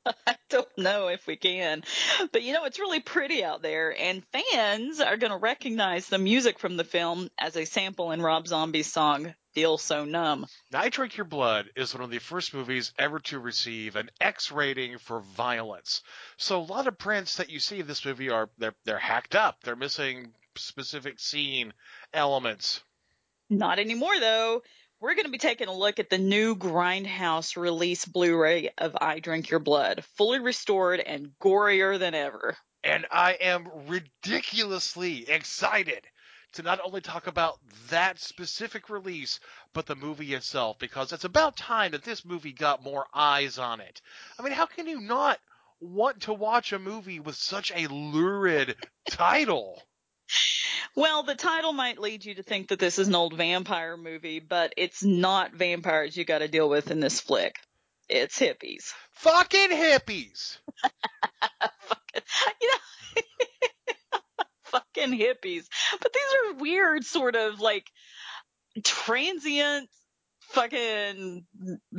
I 0.27 0.37
don't 0.49 0.79
know 0.79 1.09
if 1.09 1.27
we 1.27 1.37
can. 1.37 1.83
But 2.31 2.43
you 2.43 2.53
know, 2.53 2.65
it's 2.65 2.79
really 2.79 3.01
pretty 3.01 3.43
out 3.43 3.63
there, 3.63 3.95
and 3.99 4.23
fans 4.27 5.01
are 5.01 5.17
going 5.17 5.33
to 5.33 5.37
recognize 5.37 6.07
the 6.07 6.19
music 6.19 6.61
from 6.61 6.77
the 6.77 6.85
film 6.85 7.29
as 7.39 7.57
a 7.57 7.65
sample 7.65 8.13
in 8.13 8.23
Rob 8.23 8.47
Zombie's 8.47 8.93
song, 8.93 9.35
Feel 9.57 9.79
So 9.79 10.05
Numb. 10.05 10.45
I 10.75 10.91
Drink 10.91 11.17
Your 11.17 11.25
Blood 11.25 11.71
is 11.77 11.95
one 11.95 12.05
of 12.05 12.11
the 12.11 12.19
first 12.19 12.53
movies 12.53 12.93
ever 12.99 13.21
to 13.21 13.39
receive 13.39 13.97
an 13.97 14.11
X 14.21 14.53
rating 14.53 14.99
for 14.99 15.21
violence. 15.21 16.03
So 16.37 16.61
a 16.61 16.61
lot 16.61 16.87
of 16.87 16.99
prints 16.99 17.37
that 17.37 17.49
you 17.49 17.59
see 17.59 17.81
in 17.81 17.87
this 17.87 18.05
movie 18.05 18.29
are 18.29 18.51
they're 18.59 18.75
they're 18.85 18.99
hacked 18.99 19.35
up. 19.35 19.63
They're 19.63 19.75
missing 19.75 20.35
specific 20.57 21.19
scene 21.19 21.73
elements. 22.13 22.83
Not 23.49 23.79
anymore, 23.79 24.21
though. 24.21 24.63
We're 25.01 25.15
going 25.15 25.25
to 25.25 25.33
be 25.33 25.39
taking 25.39 25.69
a 25.69 25.75
look 25.75 25.99
at 25.99 26.11
the 26.11 26.19
new 26.19 26.55
Grindhouse 26.55 27.57
release 27.57 28.05
Blu-ray 28.05 28.73
of 28.77 28.95
I 29.01 29.21
Drink 29.21 29.49
Your 29.49 29.61
Blood, 29.61 30.05
fully 30.19 30.39
restored 30.39 31.01
and 31.01 31.31
gorier 31.43 31.99
than 31.99 32.15
ever. 32.15 32.59
And 32.85 33.07
I 33.11 33.39
am 33.41 33.71
ridiculously 33.87 35.31
excited 35.31 36.03
to 36.57 36.63
not 36.63 36.81
only 36.85 37.01
talk 37.01 37.27
about 37.27 37.59
that 37.91 38.19
specific 38.19 38.91
release, 38.91 39.41
but 39.73 39.87
the 39.87 39.95
movie 39.95 40.35
itself, 40.35 40.79
because 40.79 41.13
it's 41.13 41.25
about 41.25 41.57
time 41.57 41.93
that 41.93 42.03
this 42.03 42.25
movie 42.25 42.53
got 42.53 42.83
more 42.83 43.07
eyes 43.15 43.59
on 43.59 43.81
it. 43.81 44.01
I 44.39 44.43
mean, 44.43 44.53
how 44.53 44.67
can 44.67 44.87
you 44.87 45.01
not 45.01 45.39
want 45.81 46.23
to 46.23 46.33
watch 46.33 46.73
a 46.73 46.79
movie 46.79 47.21
with 47.21 47.37
such 47.37 47.73
a 47.75 47.87
lurid 47.89 48.75
title? 49.09 49.83
Well, 50.95 51.23
the 51.23 51.35
title 51.35 51.73
might 51.73 51.99
lead 51.99 52.25
you 52.25 52.35
to 52.37 52.43
think 52.43 52.69
that 52.69 52.79
this 52.79 52.99
is 52.99 53.09
an 53.09 53.15
old 53.15 53.35
vampire 53.35 53.97
movie, 53.97 54.41
but 54.41 54.73
it's 54.77 55.05
not 55.05 55.53
vampires 55.53 56.17
you 56.17 56.25
got 56.25 56.39
to 56.39 56.49
deal 56.49 56.69
with 56.69 56.91
in 56.91 57.01
this 57.01 57.21
flick. 57.21 57.57
It's 58.09 58.39
hippies. 58.39 58.93
Fucking 59.13 59.71
hippies! 59.71 60.59
you 62.61 62.69
know, 62.69 62.79
fucking 64.77 65.19
hippies. 65.19 65.65
But 66.01 66.13
these 66.13 66.55
are 66.55 66.59
weird, 66.59 67.05
sort 67.05 67.37
of 67.37 67.61
like 67.61 67.91
transient, 68.85 69.89
fucking 70.51 71.45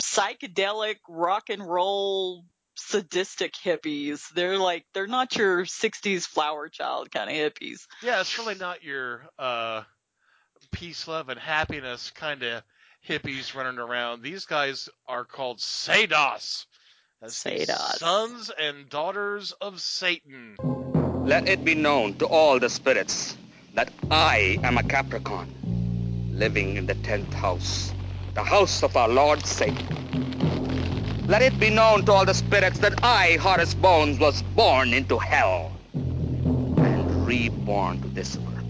psychedelic 0.01 0.97
rock 1.09 1.49
and 1.49 1.67
roll 1.67 2.45
sadistic 2.75 3.53
hippies. 3.53 4.29
They're 4.33 4.57
like, 4.57 4.85
they're 4.93 5.07
not 5.07 5.35
your 5.35 5.65
60s 5.65 6.25
flower 6.25 6.69
child 6.69 7.11
kind 7.11 7.29
of 7.29 7.35
hippies. 7.35 7.81
Yeah, 8.01 8.21
it's 8.21 8.37
really 8.37 8.55
not 8.55 8.83
your 8.83 9.27
uh, 9.37 9.83
peace, 10.71 11.07
love, 11.07 11.29
and 11.29 11.39
happiness 11.39 12.11
kind 12.11 12.43
of 12.43 12.63
hippies 13.07 13.55
running 13.55 13.79
around. 13.79 14.21
These 14.21 14.45
guys 14.45 14.89
are 15.07 15.25
called 15.25 15.59
Sados. 15.59 16.65
Sados. 17.23 17.97
Sons 17.97 18.51
and 18.59 18.87
daughters 18.89 19.51
of 19.53 19.81
Satan. 19.81 20.55
Let 21.27 21.49
it 21.49 21.65
be 21.65 21.75
known 21.75 22.13
to 22.19 22.25
all 22.25 22.57
the 22.57 22.69
spirits 22.69 23.35
that 23.73 23.91
I 24.09 24.59
am 24.63 24.77
a 24.77 24.83
Capricorn, 24.83 25.49
living 26.31 26.77
in 26.77 26.85
the 26.85 26.95
tenth 26.95 27.33
house, 27.33 27.93
the 28.33 28.43
house 28.43 28.81
of 28.81 28.95
our 28.95 29.09
Lord 29.09 29.45
Satan. 29.45 31.25
Let 31.27 31.41
it 31.41 31.59
be 31.59 31.69
known 31.69 32.05
to 32.05 32.13
all 32.13 32.23
the 32.23 32.33
spirits 32.33 32.79
that 32.79 33.03
I, 33.03 33.37
Horace 33.41 33.73
Bones, 33.73 34.19
was 34.19 34.41
born 34.41 34.93
into 34.93 35.17
hell 35.17 35.73
and 35.93 37.27
reborn 37.27 38.01
to 38.03 38.07
this 38.07 38.37
earth. 38.37 38.63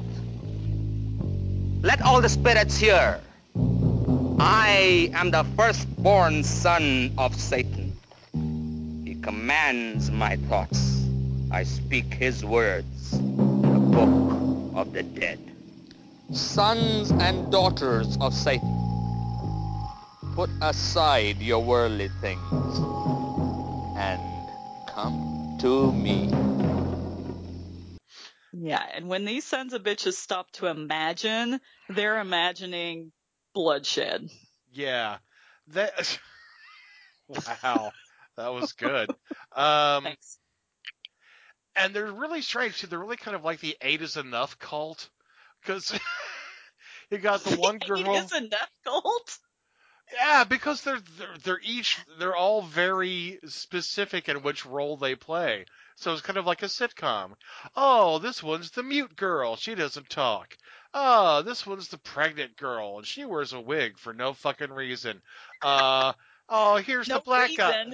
Let 1.83 2.01
all 2.01 2.21
the 2.21 2.29
spirits 2.29 2.75
hear. 2.75 3.21
I 4.39 5.11
am 5.13 5.29
the 5.29 5.45
firstborn 5.55 6.43
son 6.43 7.13
of 7.19 7.39
Satan. 7.39 7.95
He 9.05 9.13
commands 9.21 10.09
my 10.09 10.37
thoughts. 10.49 10.96
I 11.51 11.63
speak 11.63 12.13
his 12.13 12.43
words. 12.43 13.11
The 13.11 13.79
book 13.91 14.75
of 14.75 14.93
the 14.93 15.03
dead. 15.03 15.39
Sons 16.31 17.11
and 17.11 17.49
daughters 17.51 18.17
of 18.19 18.33
Satan, 18.33 18.75
put 20.35 20.49
aside 20.61 21.37
your 21.37 21.63
worldly 21.63 22.09
things 22.21 22.77
and 23.97 24.21
come 24.85 25.57
to 25.61 25.93
me. 25.93 26.29
Yeah, 28.51 28.83
and 28.93 29.07
when 29.07 29.23
these 29.23 29.45
sons 29.45 29.73
of 29.73 29.83
bitches 29.83 30.13
stop 30.13 30.51
to 30.53 30.67
imagine, 30.67 31.61
they're 31.89 32.19
imagining 32.19 33.11
bloodshed. 33.53 34.29
Yeah, 34.73 35.17
that. 35.67 36.19
wow, 37.63 37.93
that 38.35 38.49
was 38.49 38.73
good. 38.73 39.09
Um, 39.55 40.03
Thanks. 40.03 40.36
And 41.77 41.93
they're 41.93 42.11
really 42.11 42.41
strange 42.41 42.79
too. 42.79 42.87
They're 42.87 42.99
really 42.99 43.17
kind 43.17 43.35
of 43.35 43.43
like 43.43 43.59
the 43.59 43.77
eight 43.81 44.01
is 44.01 44.17
enough 44.17 44.57
cult, 44.59 45.09
because 45.61 45.97
you 47.11 47.17
got 47.17 47.43
the 47.43 47.55
one 47.57 47.77
girl. 47.77 47.99
It 47.99 48.25
is 48.25 48.33
enough 48.33 48.71
cult. 48.83 49.37
Yeah, 50.13 50.45
because 50.45 50.81
they're, 50.81 51.01
they're 51.17 51.35
they're 51.43 51.61
each 51.63 51.99
they're 52.17 52.35
all 52.35 52.61
very 52.61 53.39
specific 53.45 54.29
in 54.29 54.41
which 54.41 54.65
role 54.65 54.95
they 54.97 55.15
play. 55.15 55.65
So 55.95 56.13
it's 56.13 56.21
kind 56.21 56.37
of 56.37 56.45
like 56.45 56.61
a 56.63 56.67
sitcom. 56.67 57.33
Oh, 57.75 58.19
this 58.19 58.41
one's 58.41 58.71
the 58.71 58.83
mute 58.83 59.15
girl. 59.15 59.55
She 59.55 59.75
doesn't 59.75 60.09
talk. 60.09 60.55
Oh, 60.93 61.41
this 61.41 61.65
one's 61.65 61.89
the 61.89 61.97
pregnant 61.97 62.55
girl, 62.55 62.97
and 62.97 63.05
she 63.05 63.25
wears 63.25 63.53
a 63.53 63.59
wig 63.59 63.97
for 63.97 64.13
no 64.13 64.33
fucking 64.33 64.71
reason. 64.71 65.21
Uh, 65.61 66.13
oh, 66.47 66.77
here's 66.77 67.07
No 67.07 67.15
the 67.15 67.21
black 67.21 67.49
guy. 67.57 67.85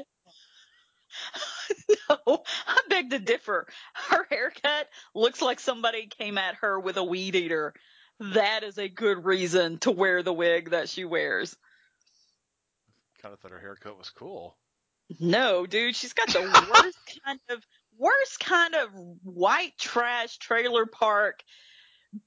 No, 2.10 2.43
I 2.67 2.80
beg 2.89 3.12
to 3.12 3.19
differ. 3.19 3.65
Her 3.93 4.26
haircut 4.30 4.89
looks 5.15 5.41
like 5.41 5.60
somebody 5.60 6.08
came 6.08 6.38
at 6.38 6.56
her 6.56 6.80
with 6.80 6.97
a 6.97 7.04
weed 7.04 7.36
eater. 7.36 7.73
That 8.19 8.63
is 8.63 8.78
a 8.78 8.89
good 8.89 9.26
reason 9.26 9.80
to 9.80 9.91
wear 9.91 10.21
the 10.21 10.34
wig 10.34 10.71
that 10.71 10.89
she 10.89 11.06
wears. 11.06 11.56
Kind 13.21 13.34
of 13.34 13.39
thought 13.39 13.52
her 13.52 13.60
haircut 13.60 13.97
was 13.97 14.10
cool. 14.10 14.58
No, 15.19 15.65
dude, 15.65 15.95
she's 15.95 16.13
got 16.13 16.28
the 16.28 16.41
worst 16.41 16.97
kind 17.26 17.39
of 17.49 17.65
worst 17.97 18.39
kind 18.39 18.76
of 18.76 18.89
white 19.23 19.78
trash 19.78 20.38
trailer 20.38 20.86
park 20.86 21.43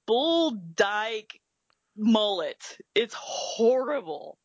bull 0.06 0.52
dyke 0.74 1.40
mullet. 1.96 2.78
It's 2.94 3.14
horrible. 3.14 4.38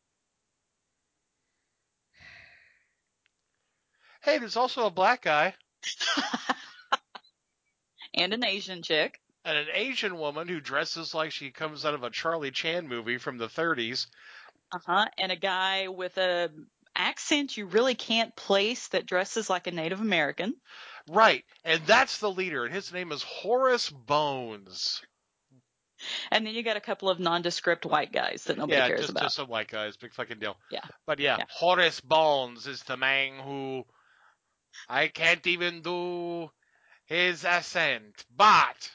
Hey, 4.22 4.38
there's 4.38 4.56
also 4.56 4.86
a 4.86 4.90
black 4.90 5.22
guy 5.22 5.54
And 8.14 8.32
an 8.34 8.44
Asian 8.44 8.82
chick. 8.82 9.18
and 9.44 9.56
an 9.56 9.68
Asian 9.74 10.18
woman 10.18 10.46
who 10.46 10.60
dresses 10.60 11.14
like 11.14 11.32
she 11.32 11.50
comes 11.50 11.84
out 11.86 11.94
of 11.94 12.02
a 12.02 12.10
Charlie 12.10 12.50
Chan 12.50 12.86
movie 12.86 13.16
from 13.18 13.38
the 13.38 13.48
30s. 13.48 14.06
Uh 14.72 14.78
huh. 14.86 15.06
And 15.18 15.32
a 15.32 15.36
guy 15.36 15.88
with 15.88 16.18
a 16.18 16.50
accent 16.94 17.56
you 17.56 17.64
really 17.66 17.94
can't 17.94 18.36
place 18.36 18.88
that 18.88 19.06
dresses 19.06 19.48
like 19.48 19.66
a 19.66 19.70
Native 19.70 20.00
American. 20.00 20.54
Right, 21.08 21.42
and 21.64 21.82
that's 21.86 22.18
the 22.18 22.30
leader, 22.30 22.64
and 22.64 22.72
his 22.72 22.92
name 22.92 23.10
is 23.12 23.22
Horace 23.22 23.90
Bones. 23.90 25.00
And 26.30 26.46
then 26.46 26.54
you 26.54 26.62
got 26.62 26.76
a 26.76 26.80
couple 26.80 27.08
of 27.08 27.18
nondescript 27.18 27.86
white 27.86 28.12
guys 28.12 28.44
that 28.44 28.56
nobody 28.58 28.76
yeah, 28.76 28.88
cares 28.88 29.00
just, 29.00 29.10
about. 29.10 29.22
just 29.24 29.36
some 29.36 29.48
white 29.48 29.68
guys, 29.68 29.96
big 29.96 30.12
fucking 30.12 30.38
deal. 30.38 30.56
Yeah. 30.70 30.80
But 31.06 31.18
yeah, 31.18 31.38
Yeah. 31.38 31.44
Horace 31.48 32.00
Bones 32.00 32.66
is 32.66 32.82
the 32.82 32.96
man 32.96 33.38
who 33.42 33.84
I 34.88 35.08
can't 35.08 35.46
even 35.46 35.82
do 35.82 36.50
his 37.06 37.44
accent, 37.44 38.24
but 38.34 38.90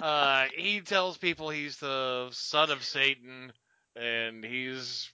uh, 0.00 0.46
he 0.56 0.80
tells 0.80 1.18
people 1.18 1.50
he's 1.50 1.78
the 1.78 2.28
son 2.32 2.70
of 2.70 2.84
Satan 2.84 3.52
and 3.96 4.44
he's 4.44 5.10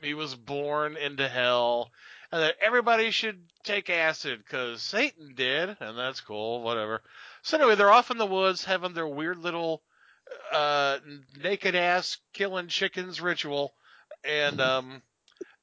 he 0.00 0.14
was 0.14 0.34
born 0.34 0.96
into 0.96 1.28
hell 1.28 1.90
and 2.34 2.42
that 2.42 2.56
everybody 2.60 3.12
should 3.12 3.38
take 3.62 3.88
acid 3.88 4.42
because 4.44 4.82
Satan 4.82 5.34
did, 5.36 5.76
and 5.78 5.96
that's 5.96 6.20
cool, 6.20 6.62
whatever. 6.62 7.00
So 7.42 7.56
anyway, 7.56 7.76
they're 7.76 7.92
off 7.92 8.10
in 8.10 8.18
the 8.18 8.26
woods 8.26 8.64
having 8.64 8.92
their 8.92 9.06
weird 9.06 9.38
little 9.38 9.82
uh, 10.52 10.98
naked 11.40 11.76
ass 11.76 12.18
killing 12.32 12.66
chickens 12.66 13.20
ritual, 13.20 13.72
and 14.24 14.60
um, 14.60 15.02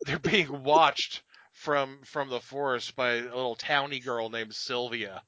they're 0.06 0.18
being 0.20 0.64
watched 0.64 1.24
from 1.62 2.00
from 2.04 2.30
the 2.30 2.40
forest 2.40 2.96
by 2.96 3.12
a 3.12 3.22
little 3.22 3.56
towny 3.56 4.00
girl 4.00 4.30
named 4.30 4.56
Sylvia, 4.56 5.22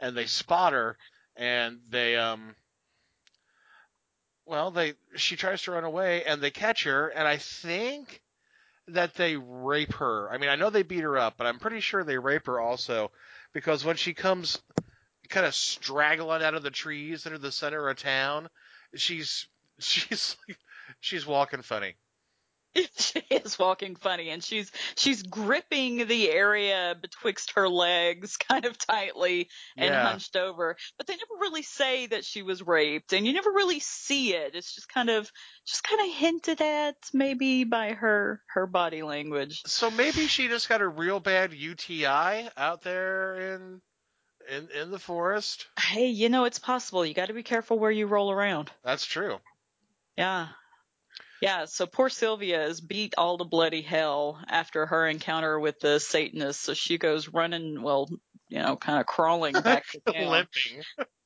and 0.00 0.16
they 0.16 0.24
spot 0.24 0.72
her, 0.72 0.96
and 1.36 1.80
they 1.90 2.16
um. 2.16 2.56
Well, 4.46 4.70
they 4.70 4.94
she 5.16 5.36
tries 5.36 5.62
to 5.62 5.72
run 5.72 5.84
away, 5.84 6.24
and 6.24 6.40
they 6.40 6.50
catch 6.50 6.84
her, 6.84 7.08
and 7.08 7.28
I 7.28 7.36
think 7.36 8.22
that 8.88 9.14
they 9.14 9.36
rape 9.36 9.94
her. 9.94 10.30
I 10.32 10.38
mean, 10.38 10.48
I 10.48 10.56
know 10.56 10.70
they 10.70 10.82
beat 10.82 11.00
her 11.00 11.18
up, 11.18 11.34
but 11.36 11.46
I'm 11.46 11.58
pretty 11.58 11.80
sure 11.80 12.02
they 12.02 12.18
rape 12.18 12.46
her 12.46 12.60
also, 12.60 13.10
because 13.52 13.84
when 13.84 13.96
she 13.96 14.14
comes 14.14 14.62
kind 15.28 15.46
of 15.46 15.54
straggling 15.54 16.42
out 16.42 16.54
of 16.54 16.62
the 16.62 16.70
trees 16.70 17.26
into 17.26 17.38
the 17.38 17.52
center 17.52 17.88
of 17.88 17.98
town, 17.98 18.48
she's 18.94 19.48
she's 19.78 20.36
she's 21.00 21.26
walking 21.26 21.60
funny. 21.60 21.94
she 22.96 23.20
is 23.30 23.58
walking 23.58 23.96
funny 23.96 24.30
and 24.30 24.42
she's 24.42 24.70
she's 24.96 25.22
gripping 25.22 26.06
the 26.06 26.30
area 26.30 26.96
betwixt 27.00 27.52
her 27.56 27.68
legs 27.68 28.36
kind 28.48 28.64
of 28.64 28.76
tightly 28.78 29.48
and 29.76 29.90
Yeah. 29.90 30.02
hunched 30.02 30.36
over 30.36 30.76
but 30.98 31.06
they 31.06 31.14
never 31.14 31.40
really 31.40 31.62
say 31.62 32.06
that 32.06 32.24
she 32.24 32.42
was 32.42 32.66
raped 32.66 33.12
and 33.12 33.26
you 33.26 33.32
never 33.32 33.50
really 33.50 33.80
see 33.80 34.34
it 34.34 34.54
it's 34.54 34.74
just 34.74 34.88
kind 34.88 35.10
of 35.10 35.30
just 35.66 35.84
kind 35.84 36.00
of 36.00 36.14
hinted 36.16 36.60
at 36.60 36.96
maybe 37.12 37.64
by 37.64 37.92
her 37.92 38.40
her 38.48 38.66
body 38.66 39.02
language 39.02 39.62
So 39.66 39.90
maybe 39.90 40.26
she 40.26 40.48
just 40.48 40.68
got 40.68 40.80
a 40.80 40.88
real 40.88 41.20
bad 41.20 41.52
UTI 41.52 42.48
out 42.56 42.82
there 42.82 43.54
in 43.54 43.80
in 44.50 44.68
in 44.78 44.90
the 44.90 44.98
forest. 44.98 45.66
hey 45.80 46.08
you 46.08 46.28
know 46.28 46.44
it's 46.44 46.58
possible 46.58 47.06
you 47.06 47.14
got 47.14 47.26
to 47.28 47.32
be 47.34 47.42
careful 47.42 47.78
where 47.78 47.90
you 47.90 48.06
roll 48.06 48.30
around 48.30 48.70
That's 48.82 49.06
true. 49.06 49.38
yeah 50.16 50.48
yeah, 51.44 51.66
so 51.66 51.84
poor 51.84 52.08
Sylvia 52.08 52.64
is 52.64 52.80
beat 52.80 53.14
all 53.18 53.36
to 53.36 53.44
bloody 53.44 53.82
hell 53.82 54.42
after 54.48 54.86
her 54.86 55.06
encounter 55.06 55.60
with 55.60 55.78
the 55.78 56.00
Satanists. 56.00 56.62
So 56.62 56.72
she 56.72 56.96
goes 56.96 57.28
running, 57.28 57.82
well, 57.82 58.08
you 58.48 58.60
know, 58.60 58.76
kind 58.76 58.98
of 58.98 59.04
crawling 59.04 59.52
back 59.62 59.84
to 59.90 60.00
town. 60.10 60.28
Limping. 60.28 60.82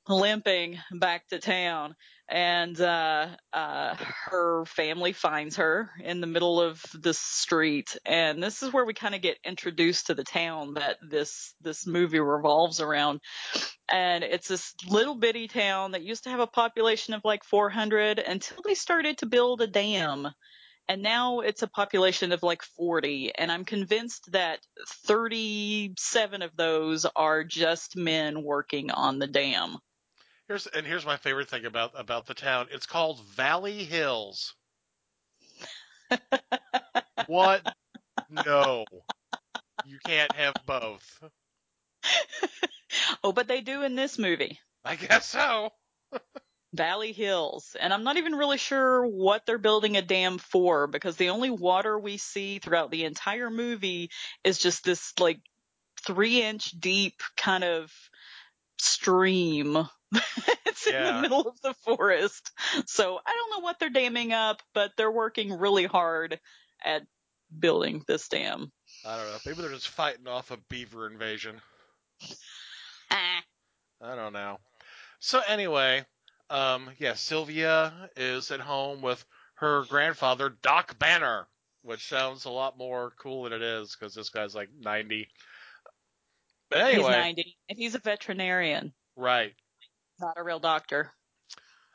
Limping 0.08 0.78
back 0.92 1.26
to 1.28 1.38
town 1.38 1.94
and 2.30 2.80
uh 2.80 3.26
uh 3.52 3.94
her 4.26 4.64
family 4.66 5.12
finds 5.12 5.56
her 5.56 5.90
in 6.02 6.20
the 6.20 6.26
middle 6.26 6.60
of 6.60 6.82
the 6.94 7.14
street 7.14 7.96
and 8.04 8.42
this 8.42 8.62
is 8.62 8.72
where 8.72 8.84
we 8.84 8.94
kind 8.94 9.14
of 9.14 9.22
get 9.22 9.38
introduced 9.44 10.06
to 10.06 10.14
the 10.14 10.24
town 10.24 10.74
that 10.74 10.96
this 11.02 11.54
this 11.60 11.86
movie 11.86 12.20
revolves 12.20 12.80
around. 12.80 13.20
And 13.90 14.24
it's 14.24 14.48
this 14.48 14.74
little 14.88 15.14
bitty 15.14 15.48
town 15.48 15.92
that 15.92 16.02
used 16.02 16.24
to 16.24 16.30
have 16.30 16.40
a 16.40 16.46
population 16.46 17.14
of 17.14 17.22
like 17.24 17.44
400 17.44 18.18
until 18.18 18.58
they 18.64 18.74
started 18.74 19.18
to 19.18 19.26
build 19.26 19.62
a 19.62 19.66
dam 19.66 20.28
and 20.88 21.02
now 21.02 21.40
it's 21.40 21.62
a 21.62 21.68
population 21.68 22.32
of 22.32 22.42
like 22.42 22.62
40 22.62 23.32
and 23.36 23.52
i'm 23.52 23.64
convinced 23.64 24.32
that 24.32 24.60
37 25.04 26.42
of 26.42 26.56
those 26.56 27.06
are 27.14 27.44
just 27.44 27.96
men 27.96 28.42
working 28.42 28.90
on 28.90 29.18
the 29.18 29.26
dam 29.26 29.78
Here's 30.48 30.66
and 30.66 30.86
here's 30.86 31.04
my 31.04 31.18
favorite 31.18 31.50
thing 31.50 31.66
about 31.66 31.92
about 31.94 32.26
the 32.26 32.34
town. 32.34 32.68
It's 32.70 32.86
called 32.86 33.22
Valley 33.36 33.84
Hills. 33.84 34.54
what? 37.26 37.62
No. 38.30 38.86
You 39.84 39.98
can't 40.04 40.32
have 40.32 40.54
both. 40.66 41.22
oh, 43.22 43.32
but 43.32 43.46
they 43.46 43.60
do 43.60 43.82
in 43.82 43.94
this 43.94 44.18
movie. 44.18 44.58
I 44.84 44.96
guess 44.96 45.26
so. 45.26 45.70
Valley 46.72 47.12
Hills. 47.12 47.76
And 47.78 47.92
I'm 47.92 48.04
not 48.04 48.16
even 48.16 48.34
really 48.34 48.58
sure 48.58 49.06
what 49.06 49.44
they're 49.44 49.58
building 49.58 49.96
a 49.96 50.02
dam 50.02 50.38
for 50.38 50.86
because 50.86 51.16
the 51.16 51.30
only 51.30 51.50
water 51.50 51.98
we 51.98 52.16
see 52.16 52.58
throughout 52.58 52.90
the 52.90 53.04
entire 53.04 53.50
movie 53.50 54.10
is 54.44 54.58
just 54.58 54.84
this 54.84 55.12
like 55.18 55.40
three 56.06 56.42
inch 56.42 56.70
deep 56.78 57.20
kind 57.36 57.64
of 57.64 57.92
stream. 58.78 59.88
it's 60.66 60.86
in 60.86 61.04
the 61.04 61.20
middle 61.22 61.46
of 61.46 61.60
the 61.62 61.74
forest. 61.84 62.50
So 62.86 63.18
I 63.26 63.36
don't 63.36 63.50
know 63.58 63.64
what 63.64 63.78
they're 63.78 63.90
damming 63.90 64.32
up, 64.32 64.62
but 64.74 64.92
they're 64.96 65.10
working 65.10 65.52
really 65.52 65.86
hard 65.86 66.38
at 66.84 67.02
building 67.56 68.04
this 68.06 68.28
dam. 68.28 68.72
I 69.04 69.16
don't 69.16 69.26
know. 69.26 69.38
Maybe 69.46 69.62
they're 69.62 69.70
just 69.70 69.88
fighting 69.88 70.28
off 70.28 70.50
a 70.50 70.58
beaver 70.68 71.10
invasion. 71.10 71.60
Ah. 73.10 73.42
I 74.02 74.14
don't 74.14 74.32
know. 74.32 74.58
So 75.18 75.40
anyway, 75.48 76.04
um, 76.50 76.90
yeah, 76.98 77.14
Sylvia 77.14 78.10
is 78.16 78.50
at 78.50 78.60
home 78.60 79.02
with 79.02 79.24
her 79.54 79.84
grandfather, 79.88 80.56
Doc 80.62 80.98
Banner, 80.98 81.48
which 81.82 82.08
sounds 82.08 82.44
a 82.44 82.50
lot 82.50 82.78
more 82.78 83.12
cool 83.18 83.44
than 83.44 83.52
it 83.52 83.62
is 83.62 83.96
because 83.96 84.14
this 84.14 84.30
guy's 84.30 84.54
like 84.54 84.68
90. 84.78 85.28
But 86.70 86.80
anyway, 86.82 86.96
He's 86.96 87.16
90 87.16 87.56
and 87.70 87.78
he's 87.78 87.94
a 87.94 87.98
veterinarian, 87.98 88.92
right. 89.16 89.54
Not 90.20 90.38
a 90.38 90.42
real 90.42 90.58
doctor. 90.60 91.12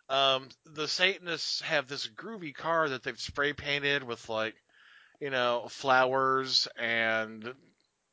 Um, 0.09 0.49
the 0.65 0.87
Satanists 0.87 1.61
have 1.61 1.87
this 1.87 2.07
groovy 2.07 2.53
car 2.53 2.89
that 2.89 3.03
they've 3.03 3.19
spray 3.19 3.53
painted 3.53 4.03
with 4.03 4.27
like, 4.29 4.55
you 5.19 5.29
know, 5.29 5.67
flowers 5.69 6.67
and 6.77 7.53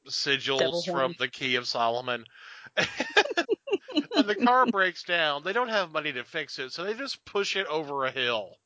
sigils 0.08 0.58
Devil 0.60 0.82
from 0.82 1.14
the 1.18 1.28
Key 1.28 1.56
of 1.56 1.66
Solomon. 1.66 2.24
and 2.76 2.86
the 4.24 4.36
car 4.36 4.66
breaks 4.66 5.02
down. 5.02 5.42
They 5.42 5.52
don't 5.52 5.68
have 5.68 5.92
money 5.92 6.12
to 6.12 6.24
fix 6.24 6.58
it, 6.58 6.72
so 6.72 6.84
they 6.84 6.94
just 6.94 7.24
push 7.24 7.56
it 7.56 7.66
over 7.66 8.04
a 8.04 8.10
hill. 8.10 8.56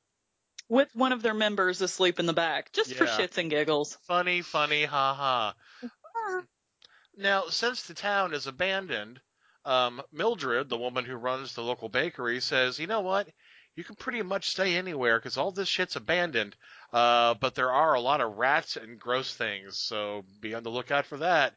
with 0.69 0.95
one 0.95 1.13
of 1.13 1.23
their 1.23 1.35
members 1.35 1.81
asleep 1.81 2.19
in 2.21 2.27
the 2.27 2.33
back, 2.33 2.73
just 2.73 2.95
for 2.95 3.07
shits 3.07 3.39
and 3.39 3.51
giggles. 3.51 3.97
Funny, 4.07 4.43
funny, 4.43 4.85
ha 4.85 5.15
ha. 5.15 5.55
Now, 7.17 7.45
since 7.49 7.85
the 7.85 7.95
town 7.95 8.35
is 8.35 8.47
abandoned, 8.49 9.21
um, 9.65 10.03
Mildred, 10.13 10.69
the 10.69 10.77
woman 10.77 11.05
who 11.05 11.17
runs 11.17 11.55
the 11.55 11.63
local 11.63 11.89
bakery, 11.89 12.41
says, 12.41 12.79
you 12.79 12.87
know 12.87 13.01
what? 13.01 13.29
You 13.77 13.85
can 13.85 13.97
pretty 13.97 14.23
much 14.23 14.51
stay 14.51 14.77
anywhere 14.77 15.19
because 15.19 15.37
all 15.37 15.51
this 15.53 15.69
shit's 15.69 15.97
abandoned. 15.97 16.57
Uh, 16.93 17.35
but 17.35 17.55
there 17.55 17.73
are 17.73 17.95
a 17.95 18.01
lot 18.01 18.21
of 18.21 18.37
rats 18.37 18.77
and 18.77 18.99
gross 19.01 19.35
things, 19.35 19.79
so 19.79 20.25
be 20.41 20.55
on 20.55 20.63
the 20.63 20.71
lookout 20.71 21.07
for 21.07 21.19
that. 21.19 21.55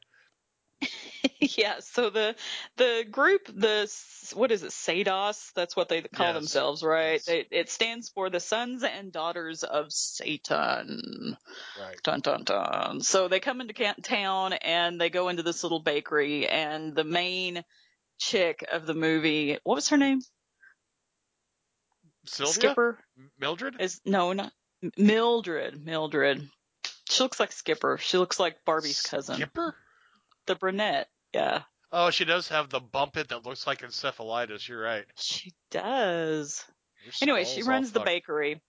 yeah, 1.39 1.79
so 1.79 2.09
the 2.09 2.35
the 2.77 3.05
group, 3.09 3.47
the 3.47 3.91
what 4.33 4.51
is 4.51 4.63
it, 4.63 4.71
Sados? 4.71 5.51
That's 5.53 5.75
what 5.75 5.89
they 5.89 6.01
call 6.01 6.33
Yes, 6.33 6.33
themselves, 6.33 6.83
right? 6.83 7.21
They, 7.25 7.45
it 7.51 7.69
stands 7.69 8.09
for 8.09 8.29
the 8.29 8.39
Sons 8.39 8.83
and 8.83 9.11
Daughters 9.11 9.63
of 9.63 9.91
Satan. 9.91 11.37
Right. 11.79 11.97
Dun 12.03 12.19
dun 12.21 12.43
dun. 12.43 13.01
So 13.01 13.27
they 13.27 13.39
come 13.39 13.61
into 13.61 13.93
town 14.01 14.53
and 14.53 15.01
they 15.01 15.09
go 15.09 15.29
into 15.29 15.43
this 15.43 15.63
little 15.63 15.81
bakery, 15.81 16.47
and 16.47 16.95
the 16.95 17.03
main 17.03 17.63
chick 18.17 18.65
of 18.71 18.85
the 18.85 18.93
movie, 18.93 19.57
what 19.63 19.75
was 19.75 19.89
her 19.89 19.97
name? 19.97 20.21
Sylvia? 22.25 22.53
Skipper 22.53 22.99
Mildred? 23.39 23.77
is 23.79 24.01
no, 24.05 24.33
not 24.33 24.51
Mildred. 24.97 25.83
Mildred. 25.83 26.49
She 27.09 27.23
looks 27.23 27.39
like 27.39 27.51
Skipper. 27.51 27.97
She 27.97 28.17
looks 28.17 28.39
like 28.39 28.57
Barbie's 28.65 29.01
cousin. 29.01 29.35
Skipper? 29.35 29.75
The 30.45 30.55
brunette. 30.55 31.07
Yeah. 31.33 31.63
Oh, 31.91 32.09
she 32.09 32.25
does 32.25 32.49
have 32.49 32.69
the 32.69 32.81
bump 32.81 33.15
it 33.17 33.29
that 33.29 33.45
looks 33.45 33.65
like 33.65 33.81
encephalitis. 33.81 34.67
You're 34.67 34.81
right. 34.81 35.05
She 35.15 35.53
does. 35.71 36.65
Anyway, 37.21 37.45
she 37.45 37.63
runs 37.63 37.91
the 37.91 37.99
fucked. 37.99 38.07
bakery, 38.07 38.61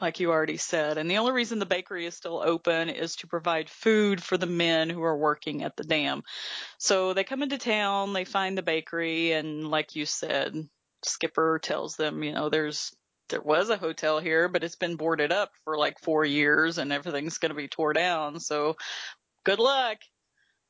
like 0.00 0.20
you 0.20 0.30
already 0.30 0.56
said. 0.56 0.98
And 0.98 1.10
the 1.10 1.18
only 1.18 1.32
reason 1.32 1.58
the 1.58 1.66
bakery 1.66 2.06
is 2.06 2.14
still 2.14 2.42
open 2.44 2.90
is 2.90 3.16
to 3.16 3.26
provide 3.26 3.70
food 3.70 4.22
for 4.22 4.36
the 4.36 4.46
men 4.46 4.90
who 4.90 5.02
are 5.02 5.16
working 5.16 5.62
at 5.62 5.76
the 5.76 5.84
dam. 5.84 6.22
So 6.78 7.12
they 7.12 7.24
come 7.24 7.42
into 7.42 7.58
town, 7.58 8.12
they 8.12 8.24
find 8.24 8.58
the 8.58 8.62
bakery, 8.62 9.32
and 9.32 9.68
like 9.68 9.94
you 9.94 10.06
said, 10.06 10.54
Skipper 11.04 11.58
tells 11.62 11.96
them, 11.96 12.22
you 12.22 12.32
know, 12.32 12.48
there's 12.48 12.92
there 13.30 13.40
was 13.40 13.70
a 13.70 13.78
hotel 13.78 14.20
here, 14.20 14.48
but 14.48 14.64
it's 14.64 14.76
been 14.76 14.96
boarded 14.96 15.32
up 15.32 15.50
for 15.64 15.78
like 15.78 15.98
four 16.00 16.24
years 16.24 16.76
and 16.78 16.92
everything's 16.92 17.38
going 17.38 17.50
to 17.50 17.56
be 17.56 17.68
tore 17.68 17.94
down. 17.94 18.38
So 18.38 18.76
good 19.44 19.58
luck. 19.58 19.98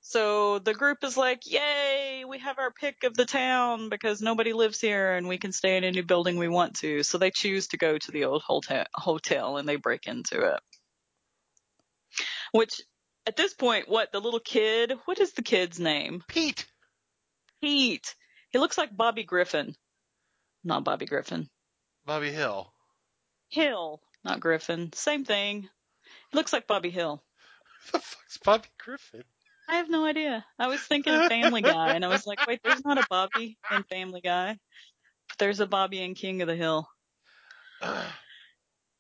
So 0.07 0.59
the 0.59 0.75
group 0.75 1.03
is 1.03 1.17
like, 1.17 1.51
yay, 1.51 2.27
we 2.29 2.39
have 2.39 2.59
our 2.59 2.71
pick 2.71 3.05
of 3.05 3.15
the 3.15 3.25
town 3.25 3.89
because 3.89 4.21
nobody 4.21 4.53
lives 4.53 4.79
here 4.79 5.15
and 5.15 5.27
we 5.27 5.39
can 5.39 5.51
stay 5.51 5.79
in 5.79 5.83
any 5.83 6.03
building 6.03 6.37
we 6.37 6.47
want 6.47 6.77
to. 6.81 7.03
So 7.03 7.17
they 7.17 7.31
choose 7.31 7.69
to 7.69 7.79
go 7.79 7.97
to 7.97 8.13
the 8.13 8.27
old 8.27 8.43
hotel, 8.43 8.85
hotel 8.93 9.57
and 9.57 9.67
they 9.67 9.77
break 9.77 10.07
into 10.07 10.43
it. 10.43 10.61
Which 12.53 12.83
at 13.27 13.37
this 13.37 13.55
point, 13.55 13.89
what, 13.89 14.13
the 14.13 14.21
little 14.21 14.41
kid, 14.41 14.93
what 15.07 15.19
is 15.19 15.33
the 15.33 15.43
kid's 15.43 15.81
name? 15.81 16.23
Pete. 16.29 16.67
Pete. 17.63 18.15
He 18.51 18.59
looks 18.59 18.77
like 18.77 18.95
Bobby 18.95 19.25
Griffin. 19.25 19.75
Not 20.63 20.85
Bobby 20.85 21.07
Griffin. 21.07 21.49
Bobby 22.05 22.31
Hill. 22.31 22.71
Hill, 23.49 24.03
not 24.23 24.39
Griffin. 24.39 24.93
Same 24.93 25.25
thing. 25.25 25.63
He 26.31 26.37
looks 26.37 26.53
like 26.53 26.67
Bobby 26.67 26.91
Hill. 26.91 27.25
The 27.93 27.99
fuck's 28.01 28.39
Bobby 28.39 28.69
Griffin? 28.79 29.25
I 29.69 29.77
have 29.77 29.89
no 29.89 30.05
idea. 30.05 30.45
I 30.59 30.69
was 30.69 30.81
thinking 30.81 31.15
of 31.15 31.29
Family 31.29 31.63
Guy, 31.63 31.95
and 31.95 32.05
I 32.05 32.09
was 32.09 32.27
like, 32.27 32.47
wait, 32.47 32.61
there's 32.63 32.85
not 32.85 32.99
a 32.99 33.07
Bobby 33.09 33.59
in 33.71 33.83
Family 33.85 34.21
Guy. 34.21 34.59
But 35.29 35.39
there's 35.39 35.61
a 35.61 35.67
Bobby 35.67 36.03
in 36.03 36.15
King 36.15 36.43
of 36.43 36.49
the 36.49 36.57
Hill. 36.57 36.89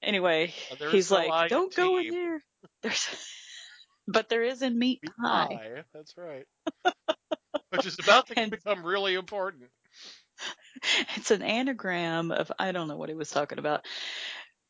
Anyway, 0.02 0.52
Uh, 0.70 0.90
he's 0.90 1.10
like, 1.10 1.48
don't 1.48 1.74
go 1.74 1.96
in 1.96 2.10
there. 2.10 2.44
There's, 2.82 3.08
but 4.06 4.28
there 4.28 4.42
is 4.42 4.60
in 4.60 4.78
Meat 4.78 5.00
Pie. 5.02 5.46
Pie. 5.48 5.84
That's 5.94 6.14
right. 6.18 6.44
Which 7.70 7.86
is 7.86 7.98
about 7.98 8.26
to 8.26 8.34
become 8.50 8.84
really 8.84 9.14
important. 9.14 9.70
It's 11.16 11.30
an 11.30 11.42
anagram 11.42 12.32
of 12.32 12.50
I 12.58 12.72
don't 12.72 12.88
know 12.88 12.96
what 12.96 13.08
he 13.08 13.14
was 13.14 13.30
talking 13.30 13.58
about. 13.58 13.86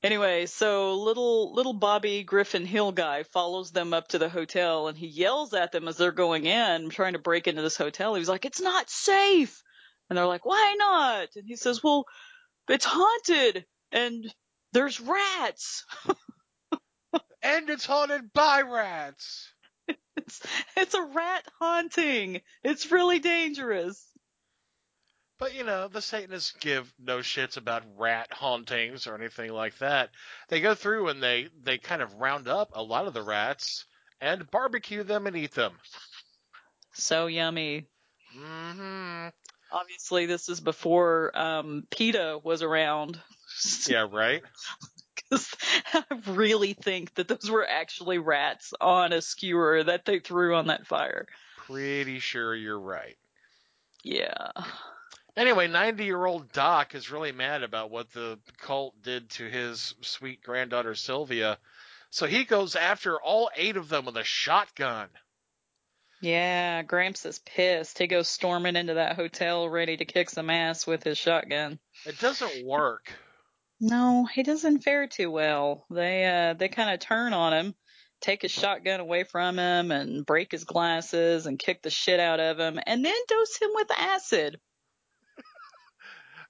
Anyway, 0.04 0.44
so 0.44 0.96
little 0.96 1.54
little 1.54 1.72
Bobby 1.72 2.22
Griffin 2.24 2.66
Hill 2.66 2.92
guy 2.92 3.22
follows 3.22 3.72
them 3.72 3.94
up 3.94 4.08
to 4.08 4.18
the 4.18 4.28
hotel 4.28 4.86
and 4.88 4.98
he 4.98 5.06
yells 5.06 5.54
at 5.54 5.72
them 5.72 5.88
as 5.88 5.96
they're 5.96 6.12
going 6.12 6.44
in, 6.44 6.90
trying 6.90 7.14
to 7.14 7.18
break 7.18 7.48
into 7.48 7.62
this 7.62 7.78
hotel. 7.78 8.14
He's 8.14 8.28
like, 8.28 8.44
"It's 8.44 8.60
not 8.60 8.90
safe," 8.90 9.62
and 10.10 10.18
they're 10.18 10.26
like, 10.26 10.44
"Why 10.44 10.76
not?" 10.78 11.30
And 11.36 11.46
he 11.46 11.56
says, 11.56 11.82
"Well, 11.82 12.04
it's 12.68 12.84
haunted 12.84 13.64
and 13.92 14.32
there's 14.72 15.00
rats." 15.00 15.86
And 17.42 17.68
it's 17.68 17.84
haunted 17.84 18.32
by 18.32 18.62
rats. 18.62 19.52
It's 20.16 20.40
it's 20.76 20.94
a 20.94 21.02
rat 21.02 21.46
haunting. 21.60 22.40
It's 22.62 22.90
really 22.90 23.18
dangerous. 23.18 24.02
But 25.44 25.52
you 25.52 25.64
know, 25.64 25.88
the 25.88 26.00
Satanists 26.00 26.54
give 26.58 26.90
no 26.98 27.18
shits 27.18 27.58
about 27.58 27.82
rat 27.98 28.32
hauntings 28.32 29.06
or 29.06 29.14
anything 29.14 29.52
like 29.52 29.76
that. 29.76 30.08
They 30.48 30.62
go 30.62 30.74
through 30.74 31.08
and 31.08 31.22
they 31.22 31.48
they 31.62 31.76
kind 31.76 32.00
of 32.00 32.14
round 32.14 32.48
up 32.48 32.70
a 32.72 32.82
lot 32.82 33.06
of 33.06 33.12
the 33.12 33.20
rats 33.20 33.84
and 34.22 34.50
barbecue 34.50 35.02
them 35.02 35.26
and 35.26 35.36
eat 35.36 35.52
them. 35.52 35.74
So 36.94 37.26
yummy. 37.26 37.88
Mm-hmm. 38.34 39.28
Obviously, 39.70 40.24
this 40.24 40.48
is 40.48 40.60
before 40.60 41.30
um, 41.38 41.86
PETA 41.90 42.40
was 42.42 42.62
around. 42.62 43.20
Yeah, 43.86 44.08
right. 44.10 44.42
'Cause 45.30 45.54
I 45.92 46.04
really 46.26 46.72
think 46.72 47.14
that 47.16 47.28
those 47.28 47.50
were 47.50 47.68
actually 47.68 48.16
rats 48.16 48.72
on 48.80 49.12
a 49.12 49.20
skewer 49.20 49.84
that 49.84 50.06
they 50.06 50.20
threw 50.20 50.56
on 50.56 50.68
that 50.68 50.86
fire. 50.86 51.26
Pretty 51.58 52.18
sure 52.18 52.54
you're 52.54 52.80
right. 52.80 53.18
Yeah. 54.02 54.52
Anyway, 55.36 55.66
90 55.66 56.04
year 56.04 56.24
old 56.24 56.52
Doc 56.52 56.94
is 56.94 57.10
really 57.10 57.32
mad 57.32 57.62
about 57.64 57.90
what 57.90 58.12
the 58.12 58.38
cult 58.58 59.00
did 59.02 59.28
to 59.30 59.44
his 59.48 59.94
sweet 60.00 60.42
granddaughter 60.42 60.94
Sylvia. 60.94 61.58
So 62.10 62.26
he 62.26 62.44
goes 62.44 62.76
after 62.76 63.20
all 63.20 63.50
eight 63.56 63.76
of 63.76 63.88
them 63.88 64.04
with 64.04 64.16
a 64.16 64.22
shotgun. 64.22 65.08
Yeah, 66.20 66.82
Gramps 66.82 67.26
is 67.26 67.40
pissed. 67.40 67.98
He 67.98 68.06
goes 68.06 68.28
storming 68.28 68.76
into 68.76 68.94
that 68.94 69.16
hotel 69.16 69.68
ready 69.68 69.96
to 69.96 70.04
kick 70.04 70.30
some 70.30 70.50
ass 70.50 70.86
with 70.86 71.02
his 71.02 71.18
shotgun. 71.18 71.80
It 72.06 72.20
doesn't 72.20 72.64
work. 72.64 73.12
No, 73.80 74.24
he 74.24 74.44
doesn't 74.44 74.84
fare 74.84 75.08
too 75.08 75.32
well. 75.32 75.84
They 75.90 76.24
uh 76.24 76.54
they 76.54 76.68
kind 76.68 76.94
of 76.94 77.00
turn 77.00 77.32
on 77.32 77.52
him, 77.52 77.74
take 78.20 78.42
his 78.42 78.52
shotgun 78.52 79.00
away 79.00 79.24
from 79.24 79.58
him 79.58 79.90
and 79.90 80.24
break 80.24 80.52
his 80.52 80.62
glasses 80.62 81.46
and 81.46 81.58
kick 81.58 81.82
the 81.82 81.90
shit 81.90 82.20
out 82.20 82.38
of 82.38 82.60
him 82.60 82.78
and 82.86 83.04
then 83.04 83.14
dose 83.28 83.56
him 83.60 83.70
with 83.74 83.90
acid 83.90 84.60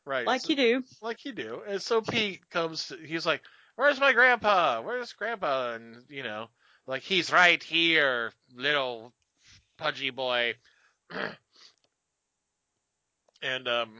Right. 0.04 0.26
like 0.26 0.42
so- 0.42 0.50
you 0.50 0.56
do. 0.56 0.82
like 1.00 1.24
you 1.24 1.32
do. 1.32 1.62
And 1.66 1.80
so 1.80 2.00
Pete 2.00 2.48
comes, 2.50 2.88
to, 2.88 2.96
he's 2.96 3.24
like, 3.24 3.42
"Where's 3.76 3.98
my 4.00 4.12
grandpa? 4.12 4.82
Where's 4.82 5.12
grandpa?" 5.12 5.74
And 5.74 6.02
you 6.08 6.22
know, 6.22 6.48
like 6.86 7.02
he's 7.02 7.32
right 7.32 7.62
here, 7.62 8.32
little 8.54 9.12
pudgy 9.78 10.10
boy. 10.10 10.54
and 13.42 13.68
um, 13.68 13.90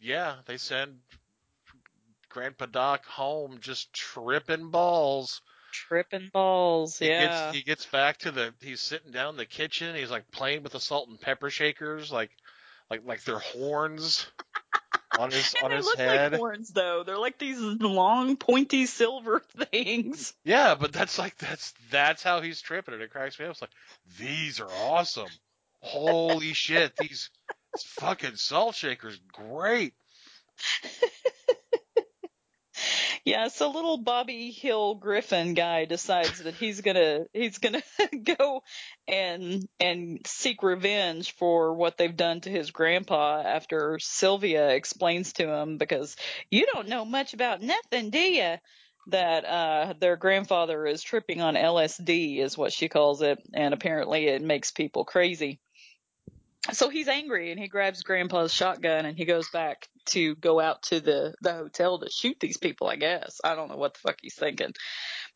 yeah, 0.00 0.36
they 0.46 0.56
send 0.56 0.98
Grandpa 2.28 2.66
Doc 2.66 3.06
home 3.06 3.58
just 3.60 3.92
tripping 3.92 4.70
balls. 4.70 5.40
Tripping 5.72 6.30
balls, 6.32 6.98
He 6.98 7.08
yeah. 7.08 7.26
gets 7.46 7.56
he 7.56 7.62
gets 7.62 7.86
back 7.86 8.18
to 8.18 8.30
the 8.30 8.54
he's 8.60 8.80
sitting 8.80 9.12
down 9.12 9.30
in 9.30 9.36
the 9.36 9.46
kitchen. 9.46 9.94
He's 9.94 10.10
like 10.10 10.30
playing 10.30 10.62
with 10.62 10.72
the 10.72 10.80
salt 10.80 11.08
and 11.08 11.20
pepper 11.20 11.50
shakers, 11.50 12.10
like 12.10 12.30
like 12.90 13.02
like 13.04 13.22
they're 13.24 13.38
horns 13.38 14.26
on 15.18 15.30
his 15.30 15.54
on 15.62 15.70
they 15.70 15.76
his 15.76 15.84
look 15.86 15.98
head. 15.98 16.32
like 16.32 16.38
horns 16.40 16.70
though. 16.70 17.02
They're 17.04 17.18
like 17.18 17.38
these 17.38 17.58
long 17.60 18.36
pointy 18.36 18.86
silver 18.86 19.42
things. 19.70 20.34
Yeah, 20.44 20.74
but 20.74 20.92
that's 20.92 21.18
like 21.18 21.36
that's 21.38 21.72
that's 21.90 22.22
how 22.22 22.40
he's 22.40 22.60
tripping 22.60 22.94
it. 22.94 23.00
It 23.00 23.10
cracks 23.10 23.38
me 23.38 23.46
up. 23.46 23.52
It's 23.52 23.60
like 23.60 23.70
these 24.18 24.60
are 24.60 24.70
awesome. 24.70 25.28
Holy 25.80 26.52
shit, 26.54 26.96
these 26.96 27.30
fucking 27.78 28.36
salt 28.36 28.74
shakers, 28.74 29.18
great. 29.32 29.94
Yeah, 33.24 33.48
so 33.48 33.70
little 33.70 33.98
Bobby 33.98 34.50
Hill 34.50 34.94
Griffin 34.94 35.54
guy 35.54 35.84
decides 35.84 36.42
that 36.42 36.54
he's 36.54 36.80
gonna 36.80 37.24
he's 37.32 37.58
gonna 37.58 37.82
go 38.24 38.62
and 39.06 39.68
and 39.78 40.20
seek 40.26 40.62
revenge 40.62 41.32
for 41.36 41.74
what 41.74 41.96
they've 41.96 42.16
done 42.16 42.40
to 42.42 42.50
his 42.50 42.70
grandpa 42.70 43.42
after 43.44 43.98
Sylvia 44.00 44.70
explains 44.70 45.32
to 45.34 45.48
him 45.48 45.76
because 45.78 46.16
you 46.50 46.66
don't 46.72 46.88
know 46.88 47.04
much 47.04 47.34
about 47.34 47.62
nothing, 47.62 48.10
do 48.10 48.18
you? 48.18 48.56
That 49.08 49.44
uh 49.44 49.94
their 50.00 50.16
grandfather 50.16 50.86
is 50.86 51.02
tripping 51.02 51.40
on 51.40 51.56
LSD 51.56 52.38
is 52.38 52.58
what 52.58 52.72
she 52.72 52.88
calls 52.88 53.22
it, 53.22 53.38
and 53.54 53.72
apparently 53.74 54.26
it 54.26 54.42
makes 54.42 54.70
people 54.70 55.04
crazy. 55.04 55.60
So 56.72 56.88
he's 56.90 57.08
angry 57.08 57.50
and 57.50 57.58
he 57.58 57.68
grabs 57.68 58.02
grandpa's 58.02 58.52
shotgun 58.52 59.06
and 59.06 59.16
he 59.16 59.24
goes 59.24 59.48
back 59.50 59.88
to 60.06 60.34
go 60.36 60.60
out 60.60 60.82
to 60.84 61.00
the, 61.00 61.34
the 61.40 61.54
hotel 61.54 61.98
to 61.98 62.10
shoot 62.10 62.38
these 62.40 62.56
people, 62.58 62.88
I 62.88 62.96
guess. 62.96 63.40
I 63.42 63.54
don't 63.54 63.68
know 63.68 63.76
what 63.76 63.94
the 63.94 64.00
fuck 64.00 64.16
he's 64.20 64.34
thinking. 64.34 64.72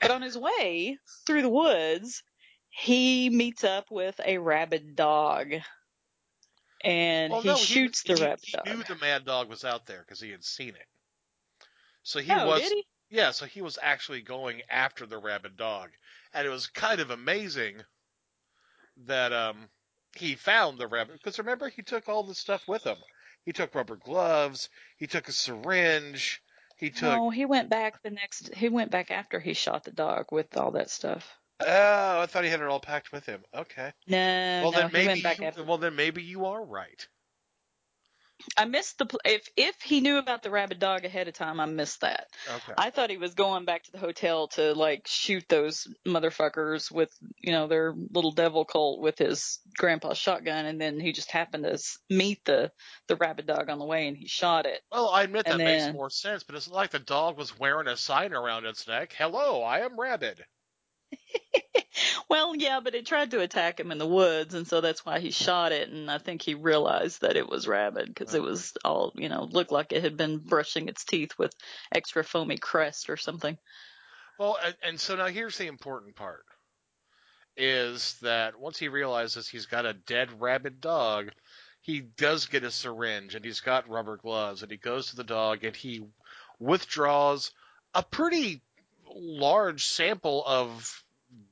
But 0.01 0.11
on 0.11 0.23
his 0.23 0.37
way 0.37 0.99
through 1.27 1.43
the 1.43 1.49
woods, 1.49 2.23
he 2.69 3.31
meets 3.31 3.65
up 3.65 3.87
with 3.91 4.21
a 4.25 4.39
rabid 4.39 4.97
dog. 4.97 5.53
And 6.85 7.33
Well, 7.33 7.43
he 7.43 7.49
no, 7.49 7.57
shoots 7.57 8.03
he, 8.03 8.13
the 8.13 8.19
he, 8.19 8.25
rabid 8.25 8.45
he 8.45 8.53
dog. 8.53 8.67
knew 8.67 8.83
the 8.83 8.97
mad 9.01 9.25
dog 9.25 9.49
was 9.49 9.65
out 9.65 9.87
there 9.87 10.01
because 10.01 10.21
he 10.21 10.31
had 10.31 10.45
seen 10.45 10.71
it. 10.71 10.87
So 12.03 12.19
he 12.19 12.33
oh, 12.33 12.47
was 12.47 12.61
did 12.61 12.73
he? 12.73 12.87
yeah, 13.11 13.31
so 13.31 13.47
he 13.47 13.63
was 13.63 13.79
actually 13.81 14.23
going 14.23 14.63
after 14.69 15.07
the 15.07 15.19
rabid 15.19 15.57
dog, 15.57 15.91
and 16.35 16.47
it 16.47 16.51
was 16.51 16.67
kind 16.67 17.01
of 17.01 17.11
amazing 17.11 17.77
that 19.07 19.33
um 19.33 19.69
he 20.17 20.35
found 20.35 20.79
the 20.79 20.87
rabbit 20.87 21.15
because 21.15 21.39
remember 21.39 21.69
he 21.69 21.83
took 21.83 22.09
all 22.09 22.23
the 22.23 22.35
stuff 22.35 22.67
with 22.69 22.85
him. 22.85 22.97
He 23.45 23.53
took 23.53 23.75
rubber 23.75 23.97
gloves. 23.97 24.69
He 24.97 25.07
took 25.07 25.29
a 25.29 25.33
syringe. 25.33 26.43
He 26.77 26.91
took. 26.91 27.03
No, 27.03 27.31
he 27.31 27.45
went 27.45 27.69
back 27.69 28.03
the 28.03 28.11
next. 28.11 28.55
He 28.55 28.69
went 28.69 28.91
back 28.91 29.11
after 29.11 29.41
he 29.41 29.55
shot 29.55 29.85
the 29.85 29.91
dog 29.91 30.27
with 30.31 30.57
all 30.57 30.73
that 30.73 30.91
stuff. 30.91 31.39
Oh, 31.61 32.21
I 32.21 32.27
thought 32.27 32.45
he 32.45 32.51
had 32.51 32.61
it 32.61 32.67
all 32.67 32.81
packed 32.81 33.13
with 33.13 33.27
him. 33.27 33.43
Okay. 33.55 33.93
No, 34.07 34.19
well 34.63 34.73
no, 34.73 34.79
then 34.79 34.89
he 34.91 35.07
maybe 35.07 35.21
you, 35.39 35.65
well 35.65 35.79
then 35.79 35.95
maybe 35.95 36.23
you 36.23 36.47
are 36.47 36.65
right. 36.65 37.07
I 38.57 38.65
missed 38.65 38.99
the 38.99 39.07
if 39.25 39.49
if 39.57 39.81
he 39.83 40.01
knew 40.01 40.19
about 40.19 40.43
the 40.43 40.51
rabid 40.51 40.79
dog 40.79 41.05
ahead 41.05 41.29
of 41.29 41.35
time, 41.35 41.61
I 41.61 41.67
missed 41.67 42.01
that. 42.01 42.29
Okay. 42.49 42.73
I 42.77 42.91
thought 42.91 43.11
he 43.11 43.17
was 43.17 43.35
going 43.35 43.65
back 43.65 43.85
to 43.85 43.93
the 43.93 43.99
hotel 43.99 44.49
to 44.49 44.73
like 44.75 45.07
shoot 45.07 45.45
those 45.49 45.87
motherfuckers 46.07 46.91
with 46.91 47.11
you 47.39 47.53
know 47.53 47.67
their 47.67 47.95
little 48.11 48.33
devil 48.33 48.65
cult 48.65 49.01
with 49.01 49.19
his 49.19 49.61
grandpa's 49.77 50.19
shotgun, 50.19 50.67
and 50.67 50.81
then 50.81 51.01
he 51.01 51.13
just 51.13 51.31
happened 51.31 51.65
to 51.65 51.79
meet 52.11 52.45
the 52.45 52.71
the 53.09 53.17
rabid 53.17 53.47
dog 53.47 53.69
on 53.69 53.79
the 53.79 53.85
way, 53.85 54.09
and 54.09 54.17
he 54.17 54.27
shot 54.29 54.67
it. 54.67 54.81
Well, 54.91 55.09
I 55.09 55.23
admit 55.23 55.47
that 55.47 55.55
And 55.55 55.65
makes 55.65 55.93
more 55.93 56.11
sense, 56.11 56.43
but 56.43 56.55
it's 56.55 56.69
not 56.69 56.77
like 56.77 56.91
the 56.91 56.99
dog 56.99 57.39
was 57.39 57.59
wearing 57.59 57.89
a 57.89 57.97
sign 57.97 58.33
around 58.33 58.67
its 58.67 58.87
neck. 58.87 59.15
Hello, 59.17 59.63
I 59.63 59.81
am 59.81 59.99
Rabid. 59.99 60.45
Well, 62.33 62.57
yeah, 62.57 62.81
but 62.81 62.95
it 62.95 63.05
tried 63.05 63.33
to 63.33 63.41
attack 63.41 63.79
him 63.79 63.93
in 63.93 63.99
the 63.99 64.07
woods, 64.07 64.55
and 64.55 64.67
so 64.67 64.81
that's 64.81 65.05
why 65.05 65.21
he 65.21 65.31
shot 65.31 65.71
it. 65.71 65.91
And 65.91 66.11
I 66.11 66.17
think 66.17 66.41
he 66.41 66.55
realized 66.55 67.21
that 67.21 67.37
it 67.37 67.47
was 67.47 67.69
rabid 67.69 68.09
because 68.09 68.35
it 68.35 68.39
uh-huh. 68.39 68.49
was 68.49 68.73
all, 68.83 69.13
you 69.15 69.29
know, 69.29 69.45
looked 69.45 69.71
like 69.71 69.93
it 69.93 70.03
had 70.03 70.17
been 70.17 70.39
brushing 70.39 70.89
its 70.89 71.05
teeth 71.05 71.33
with 71.37 71.55
extra 71.95 72.25
foamy 72.25 72.57
crest 72.57 73.11
or 73.11 73.19
something. 73.19 73.59
Well, 74.39 74.57
and, 74.65 74.75
and 74.83 75.01
so 75.01 75.15
now 75.15 75.27
here's 75.27 75.59
the 75.59 75.67
important 75.67 76.17
part: 76.17 76.47
is 77.55 78.17
that 78.23 78.59
once 78.59 78.79
he 78.79 78.89
realizes 78.89 79.47
he's 79.47 79.67
got 79.67 79.85
a 79.85 79.93
dead 79.93 80.41
rabid 80.41 80.81
dog, 80.81 81.33
he 81.83 82.01
does 82.01 82.47
get 82.47 82.65
a 82.65 82.71
syringe 82.71 83.35
and 83.35 83.45
he's 83.45 83.61
got 83.61 83.91
rubber 83.91 84.17
gloves, 84.17 84.63
and 84.63 84.71
he 84.73 84.79
goes 84.79 85.09
to 85.11 85.17
the 85.17 85.25
dog 85.25 85.65
and 85.65 85.77
he 85.77 86.03
withdraws 86.59 87.53
a 87.93 88.03
pretty 88.03 88.63
large 89.15 89.85
sample 89.85 90.43
of 90.47 91.02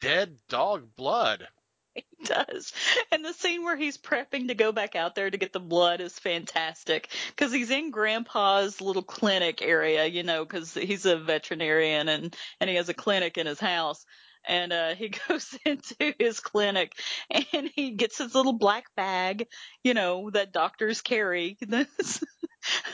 dead 0.00 0.36
dog 0.48 0.94
blood. 0.96 1.46
He 1.94 2.04
does. 2.24 2.72
And 3.10 3.24
the 3.24 3.32
scene 3.32 3.64
where 3.64 3.76
he's 3.76 3.98
prepping 3.98 4.48
to 4.48 4.54
go 4.54 4.72
back 4.72 4.94
out 4.94 5.14
there 5.14 5.30
to 5.30 5.38
get 5.38 5.52
the 5.52 5.60
blood 5.60 6.00
is 6.00 6.18
fantastic 6.18 7.10
because 7.28 7.52
he's 7.52 7.70
in 7.70 7.90
grandpa's 7.90 8.80
little 8.80 9.02
clinic 9.02 9.60
area, 9.60 10.06
you 10.06 10.22
know, 10.22 10.44
because 10.44 10.72
he's 10.74 11.04
a 11.06 11.16
veterinarian 11.16 12.08
and, 12.08 12.36
and 12.60 12.70
he 12.70 12.76
has 12.76 12.88
a 12.88 12.94
clinic 12.94 13.38
in 13.38 13.46
his 13.46 13.60
house. 13.60 14.04
And, 14.46 14.72
uh, 14.72 14.94
he 14.94 15.08
goes 15.28 15.58
into 15.66 16.14
his 16.18 16.40
clinic 16.40 16.92
and 17.30 17.70
he 17.74 17.90
gets 17.92 18.18
his 18.18 18.34
little 18.34 18.54
black 18.54 18.84
bag, 18.94 19.48
you 19.82 19.94
know, 19.94 20.30
that 20.30 20.52
doctors 20.52 21.00
carry. 21.02 21.58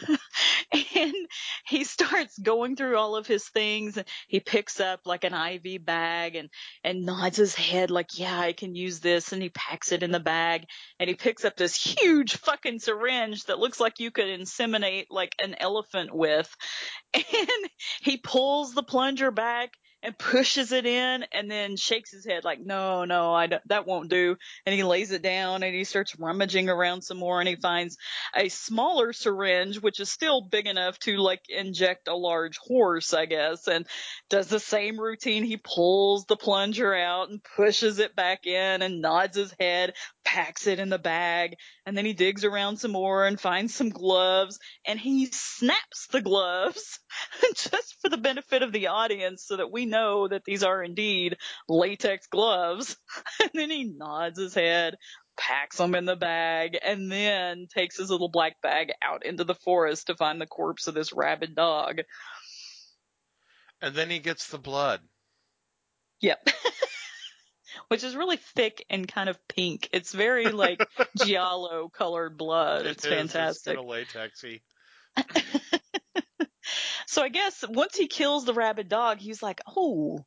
and 0.72 1.14
he 1.66 1.85
starts 1.85 2.38
going 2.38 2.76
through 2.76 2.96
all 2.96 3.16
of 3.16 3.26
his 3.26 3.48
things 3.48 3.96
and 3.96 4.07
he 4.29 4.40
picks 4.40 4.81
up 4.81 5.00
like 5.05 5.24
an 5.24 5.35
IV 5.35 5.85
bag 5.85 6.37
and 6.37 6.48
and 6.85 7.05
nods 7.05 7.37
his 7.37 7.55
head 7.55 7.90
like, 7.90 8.18
yeah, 8.18 8.38
I 8.38 8.52
can 8.52 8.74
use 8.74 9.00
this. 9.00 9.33
And 9.33 9.42
he 9.42 9.50
packs 9.50 9.92
it 9.92 10.02
in 10.02 10.11
the 10.11 10.20
bag 10.20 10.64
and 10.98 11.09
he 11.09 11.14
picks 11.14 11.44
up 11.44 11.57
this 11.57 11.76
huge 11.76 12.37
fucking 12.37 12.79
syringe 12.79 13.44
that 13.44 13.59
looks 13.59 13.81
like 13.81 13.98
you 13.98 14.11
could 14.11 14.26
inseminate 14.26 15.07
like 15.11 15.35
an 15.42 15.55
elephant 15.59 16.14
with. 16.14 16.52
And 17.14 17.70
he 18.02 18.18
pulls 18.18 18.72
the 18.72 18.83
plunger 18.83 19.31
back 19.31 19.70
and 20.02 20.16
pushes 20.16 20.72
it 20.72 20.87
in 20.87 21.24
and 21.32 21.50
then 21.50 21.76
shakes 21.76 22.12
his 22.12 22.24
head 22.24 22.44
like, 22.44 22.61
no, 22.61 23.04
no, 23.04 23.32
I 23.32 23.46
don't, 23.46 23.62
that 23.68 23.87
won't 23.87 24.11
do. 24.11 24.37
And 24.64 24.74
he 24.74 24.85
lays 24.85 25.11
it 25.11 25.22
down 25.22 25.62
and 25.62 25.74
he 25.74 25.85
starts 25.85 26.18
rummaging 26.18 26.68
around 26.68 27.02
some 27.02 27.18
more 27.18 27.40
and 27.40 27.48
he 27.48 27.56
finds 27.56 27.96
a 28.35 28.48
smaller 28.48 29.12
syringe, 29.12 29.80
which 29.80 30.00
is 30.00 30.11
still 30.11 30.42
big 30.42 30.66
enough 30.66 30.98
to 31.00 31.16
like 31.16 31.42
inject 31.48 32.09
a 32.09 32.14
large 32.14 32.59
horse, 32.59 33.14
I 33.14 33.26
guess, 33.26 33.66
and 33.66 33.87
does 34.28 34.48
the 34.48 34.61
same 34.61 35.00
routine. 35.00 35.44
He 35.44 35.56
pulls 35.56 36.26
the 36.26 36.37
plunger 36.37 36.94
out 36.94 37.30
and 37.30 37.42
pushes 37.56 37.98
it 37.98 38.14
back 38.14 38.46
in 38.46 38.82
and 38.82 39.00
nods 39.00 39.37
his 39.37 39.54
head, 39.59 39.94
packs 40.27 40.67
it 40.67 40.81
in 40.81 40.89
the 40.91 40.99
bag, 40.99 41.57
and 41.87 41.97
then 41.97 42.05
he 42.05 42.12
digs 42.12 42.45
around 42.45 42.79
some 42.79 42.91
more 42.91 43.25
and 43.25 43.41
finds 43.41 43.75
some 43.75 43.89
gloves 43.91 44.59
and 44.85 44.99
he 44.99 45.27
snaps 45.27 46.09
the 46.11 46.21
gloves 46.21 46.99
just 47.55 47.97
for 48.03 48.11
the 48.11 48.19
benefit 48.19 48.62
of 48.62 48.73
the 48.73 48.89
audience 48.89 49.45
so 49.47 49.57
that 49.57 49.71
we 49.71 49.87
know 49.87 50.27
that 50.27 50.43
these 50.45 50.65
are 50.65 50.83
indeed 50.83 51.37
latex 51.69 52.27
gloves. 52.27 52.97
And 53.41 53.51
then 53.55 53.71
he 53.71 53.85
nods 53.85 54.39
his 54.39 54.55
head, 54.55 54.97
packs 55.39 55.77
them 55.77 55.95
in 55.95 56.05
the 56.05 56.17
bag, 56.17 56.77
and 56.83 57.11
then 57.11 57.67
takes 57.73 57.97
his 57.97 58.11
little 58.11 58.29
black 58.29 58.61
bag 58.62 58.89
out 59.03 59.25
into 59.25 59.45
the 59.45 59.55
forest 59.55 60.09
to 60.09 60.17
find 60.17 60.41
the 60.41 60.47
corpse 60.47 60.89
of 60.89 60.95
this 60.95 61.12
rabid 61.12 61.55
dog. 61.55 62.01
And 63.81 63.95
then 63.95 64.11
he 64.11 64.19
gets 64.19 64.49
the 64.49 64.59
blood. 64.59 65.01
Yep. 66.21 66.49
Which 67.89 68.05
is 68.05 68.17
really 68.17 68.37
thick 68.37 68.85
and 68.91 69.07
kind 69.07 69.29
of 69.29 69.39
pink. 69.49 69.89
It's 69.93 70.12
very 70.12 70.47
like 70.47 70.87
giallo 71.25 71.89
colored 71.89 72.37
blood. 72.37 72.87
It's 72.87 73.05
It 73.05 73.12
is, 73.12 73.19
fantastic. 73.19 73.79
It's 73.79 74.15
kind 74.15 74.25
of 74.25 74.31
latexy. 74.33 74.61
So 77.07 77.23
I 77.23 77.29
guess 77.29 77.65
once 77.67 77.97
he 77.97 78.09
kills 78.09 78.45
the 78.45 78.53
rabid 78.53 78.89
dog, 78.89 79.21
he's 79.21 79.43
like, 79.43 79.61
oh, 79.75 80.25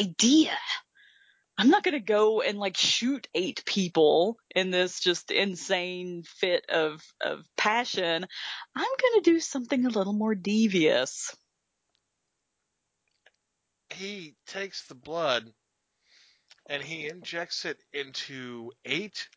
idea. 0.00 0.56
I'm 1.58 1.68
not 1.68 1.82
gonna 1.82 2.00
go 2.00 2.40
and 2.40 2.56
like 2.56 2.78
shoot 2.78 3.28
eight 3.34 3.62
people 3.66 4.38
in 4.54 4.70
this 4.70 5.00
just 5.00 5.30
insane 5.30 6.22
fit 6.24 6.64
of, 6.70 7.02
of 7.20 7.44
passion. 7.58 8.26
I'm 8.74 8.88
gonna 9.02 9.22
do 9.22 9.40
something 9.40 9.84
a 9.84 9.90
little 9.90 10.14
more 10.14 10.34
devious. 10.34 11.36
He 13.90 14.36
takes 14.46 14.86
the 14.86 14.94
blood 14.94 15.52
and 16.70 16.82
he 16.82 17.08
injects 17.08 17.64
it 17.64 17.78
into 17.92 18.70
eight 18.86 19.28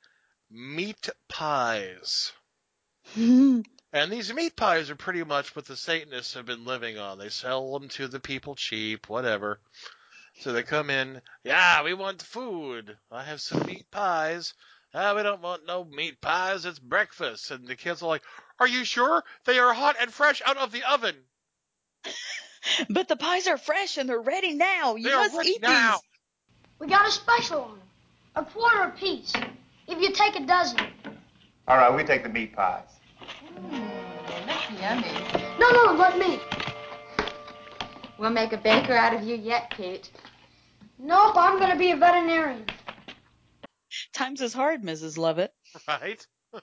meat 0.50 1.10
pies. 1.28 2.32
And 3.96 4.12
these 4.12 4.34
meat 4.34 4.56
pies 4.56 4.90
are 4.90 4.96
pretty 4.96 5.24
much 5.24 5.56
what 5.56 5.66
the 5.66 5.76
Satanists 5.78 6.34
have 6.34 6.48
been 6.48 6.66
living 6.66 6.98
on. 6.98 7.20
They 7.20 7.30
sell 7.30 7.74
them 7.74 7.90
to 7.90 8.08
the 8.08 8.20
people 8.20 8.56
cheap, 8.56 9.08
whatever. 9.08 9.60
So 10.40 10.52
they 10.52 10.64
come 10.64 10.90
in, 10.90 11.22
yeah, 11.44 11.84
we 11.84 11.94
want 11.94 12.24
food. 12.24 12.98
I 13.12 13.24
have 13.24 13.40
some 13.40 13.68
meat 13.68 13.86
pies. 13.92 14.56
Ah, 14.96 15.16
we 15.16 15.22
don't 15.22 15.44
want 15.44 15.68
no 15.68 15.86
meat 15.86 16.20
pies. 16.22 16.66
It's 16.66 16.80
breakfast. 16.80 17.52
And 17.52 17.68
the 17.68 17.76
kids 17.76 18.02
are 18.02 18.08
like, 18.08 18.24
are 18.60 18.68
you 18.68 18.84
sure? 18.84 19.24
They 19.46 19.60
are 19.60 19.76
hot 19.76 19.98
and 20.02 20.12
fresh 20.12 20.42
out 20.44 20.58
of 20.58 20.72
the 20.72 20.82
oven. 20.92 21.16
But 22.90 23.10
the 23.10 23.18
pies 23.18 23.46
are 23.48 23.58
fresh 23.58 23.98
and 23.98 24.10
they're 24.10 24.22
ready 24.22 24.54
now. 24.54 24.96
You 24.96 25.10
They 25.10 25.16
must 25.16 25.46
eat 25.46 25.62
now. 25.62 25.92
these. 25.92 26.02
We 26.80 26.88
got 26.88 27.08
a 27.08 27.12
special 27.12 27.62
on 27.62 27.70
them. 27.72 27.88
A 28.36 28.44
quarter 28.44 28.84
apiece. 28.84 29.34
If 29.88 30.02
you 30.02 30.12
take 30.12 30.36
a 30.36 30.46
dozen. 30.46 30.80
All 31.68 31.78
right, 31.78 31.94
we 31.94 32.04
take 32.04 32.24
the 32.24 32.30
meat 32.30 32.56
pies. 32.56 32.88
Mm, 33.70 33.90
that's 34.46 34.72
yummy. 34.82 35.08
No, 35.60 35.70
no, 35.70 35.94
let 35.94 36.18
me. 36.18 36.40
We'll 38.18 38.32
make 38.32 38.54
a 38.54 38.58
baker 38.58 38.94
out 38.94 39.14
of 39.14 39.24
you 39.24 39.36
yet, 39.36 39.74
Pete. 39.76 40.12
Nope, 41.00 41.36
I'm 41.36 41.60
gonna 41.60 41.78
be 41.78 41.92
a 41.92 41.98
veterinarian. 41.98 42.66
Times 44.14 44.42
is 44.42 44.54
hard, 44.54 44.82
Mrs. 44.84 45.18
Lovett. 45.18 45.54
Right? 45.88 46.26
they 46.54 46.62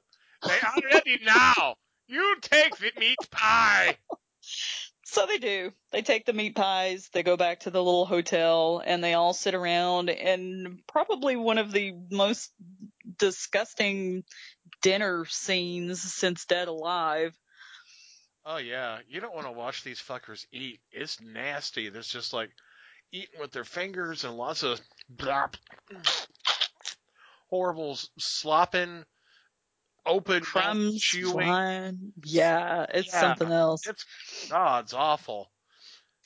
are 0.48 0.74
ready 0.92 1.18
now. 1.24 1.74
You 2.06 2.36
take 2.40 2.76
the 2.76 2.90
meat 2.98 3.18
pie. 3.30 3.96
So 5.10 5.26
they 5.26 5.38
do. 5.38 5.72
They 5.90 6.02
take 6.02 6.24
the 6.24 6.32
meat 6.32 6.54
pies, 6.54 7.10
they 7.12 7.24
go 7.24 7.36
back 7.36 7.60
to 7.60 7.70
the 7.70 7.82
little 7.82 8.06
hotel, 8.06 8.80
and 8.84 9.02
they 9.02 9.14
all 9.14 9.32
sit 9.32 9.56
around 9.56 10.08
and 10.08 10.78
probably 10.86 11.34
one 11.34 11.58
of 11.58 11.72
the 11.72 11.94
most 12.12 12.52
disgusting 13.18 14.22
dinner 14.82 15.24
scenes 15.28 16.00
since 16.00 16.44
Dead 16.44 16.68
Alive. 16.68 17.36
Oh 18.46 18.58
yeah, 18.58 18.98
you 19.08 19.20
don't 19.20 19.34
want 19.34 19.48
to 19.48 19.52
watch 19.52 19.82
these 19.82 20.00
fuckers 20.00 20.46
eat. 20.52 20.78
It's 20.92 21.20
nasty. 21.20 21.88
There's 21.88 22.06
just 22.06 22.32
like 22.32 22.50
eating 23.10 23.40
with 23.40 23.50
their 23.50 23.64
fingers 23.64 24.22
and 24.22 24.36
lots 24.36 24.62
of 24.62 24.80
horrible 27.48 27.98
slopping, 28.16 29.04
open 30.06 30.42
Crumbs, 30.42 31.00
chewing. 31.00 31.46
slime. 31.46 32.12
Yeah, 32.24 32.86
it's 32.92 33.12
Yeah, 33.12 33.20
something 33.20 33.50
else. 33.50 33.86
It's 33.86 34.04
God, 34.48 34.84
it's 34.84 34.94
awful. 34.94 35.50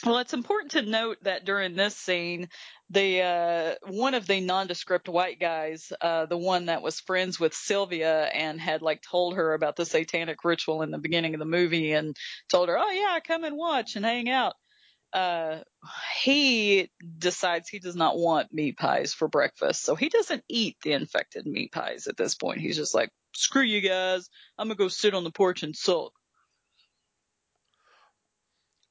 Well, 0.05 0.18
it's 0.18 0.35
important 0.35 0.72
to 0.72 0.83
note 0.83 1.18
that 1.22 1.45
during 1.47 1.75
this 1.77 1.97
scene, 1.97 2.49
the 2.91 3.22
uh, 3.22 3.75
one 3.91 4.14
of 4.14 4.27
the 4.27 4.41
nondescript 4.41 5.09
white 5.09 5.41
guys, 5.41 5.93
uh, 6.01 6.27
the 6.27 6.37
one 6.37 6.66
that 6.66 6.83
was 6.83 7.01
friends 7.01 7.41
with 7.41 7.55
Sylvia 7.55 8.25
and 8.25 8.61
had 8.61 8.83
like 8.83 9.03
told 9.03 9.37
her 9.37 9.55
about 9.55 9.77
the 9.77 9.87
satanic 9.87 10.45
ritual 10.45 10.83
in 10.83 10.91
the 10.91 10.99
beginning 10.99 11.35
of 11.35 11.39
the 11.41 11.47
movie 11.47 11.93
and 11.93 12.16
told 12.51 12.68
her, 12.68 12.79
"Oh 12.79 12.91
yeah, 12.91 13.18
come 13.20 13.45
and 13.45 13.57
watch 13.57 13.97
and 13.97 14.05
hang 14.05 14.29
out." 14.29 14.55
uh, 15.14 15.61
he 16.22 16.91
decides 17.18 17.68
he 17.68 17.79
does 17.79 17.95
not 17.95 18.18
want 18.18 18.53
meat 18.53 18.77
pies 18.77 19.14
for 19.14 19.29
breakfast. 19.29 19.83
So 19.83 19.95
he 19.95 20.09
doesn't 20.09 20.43
eat 20.49 20.77
the 20.83 20.93
infected 20.93 21.47
meat 21.47 21.72
pies 21.72 22.09
at 22.09 22.16
this 22.16 22.35
point. 22.35 22.61
He's 22.61 22.77
just 22.77 22.95
like, 22.95 23.11
screw 23.35 23.62
you 23.62 23.80
guys. 23.80 24.28
I'm 24.59 24.68
going 24.68 24.76
to 24.76 24.85
go 24.85 24.89
sit 24.89 25.14
on 25.14 25.24
the 25.24 25.30
porch 25.30 25.62
and 25.62 25.76
sulk. 25.76 26.12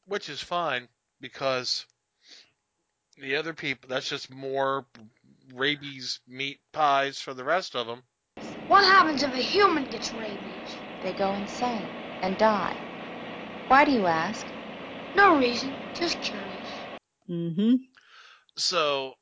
Which 0.06 0.30
is 0.30 0.42
fine 0.42 0.88
because 1.22 1.86
the 3.18 3.36
other 3.38 3.54
people, 3.54 3.90
that's 3.90 4.10
just 4.10 4.34
more 4.34 4.86
rabies 5.54 6.20
meat 6.28 6.60
pies 6.72 7.20
for 7.20 7.34
the 7.34 7.44
rest 7.44 7.76
of 7.76 7.88
them. 7.88 8.04
What 8.68 8.84
happens 8.84 9.24
if 9.24 9.34
a 9.34 9.38
human 9.38 9.86
gets 9.86 10.14
rabies? 10.14 10.38
They 11.04 11.14
go 11.14 11.34
insane 11.34 11.86
and 12.22 12.38
die. 12.38 12.76
Why 13.68 13.86
do 13.86 13.92
you 13.92 14.06
ask? 14.08 14.46
No 15.16 15.38
reason, 15.38 15.74
just 15.94 16.20
curious. 16.22 16.48
Mm-hmm. 17.30 17.76
So 18.56 19.14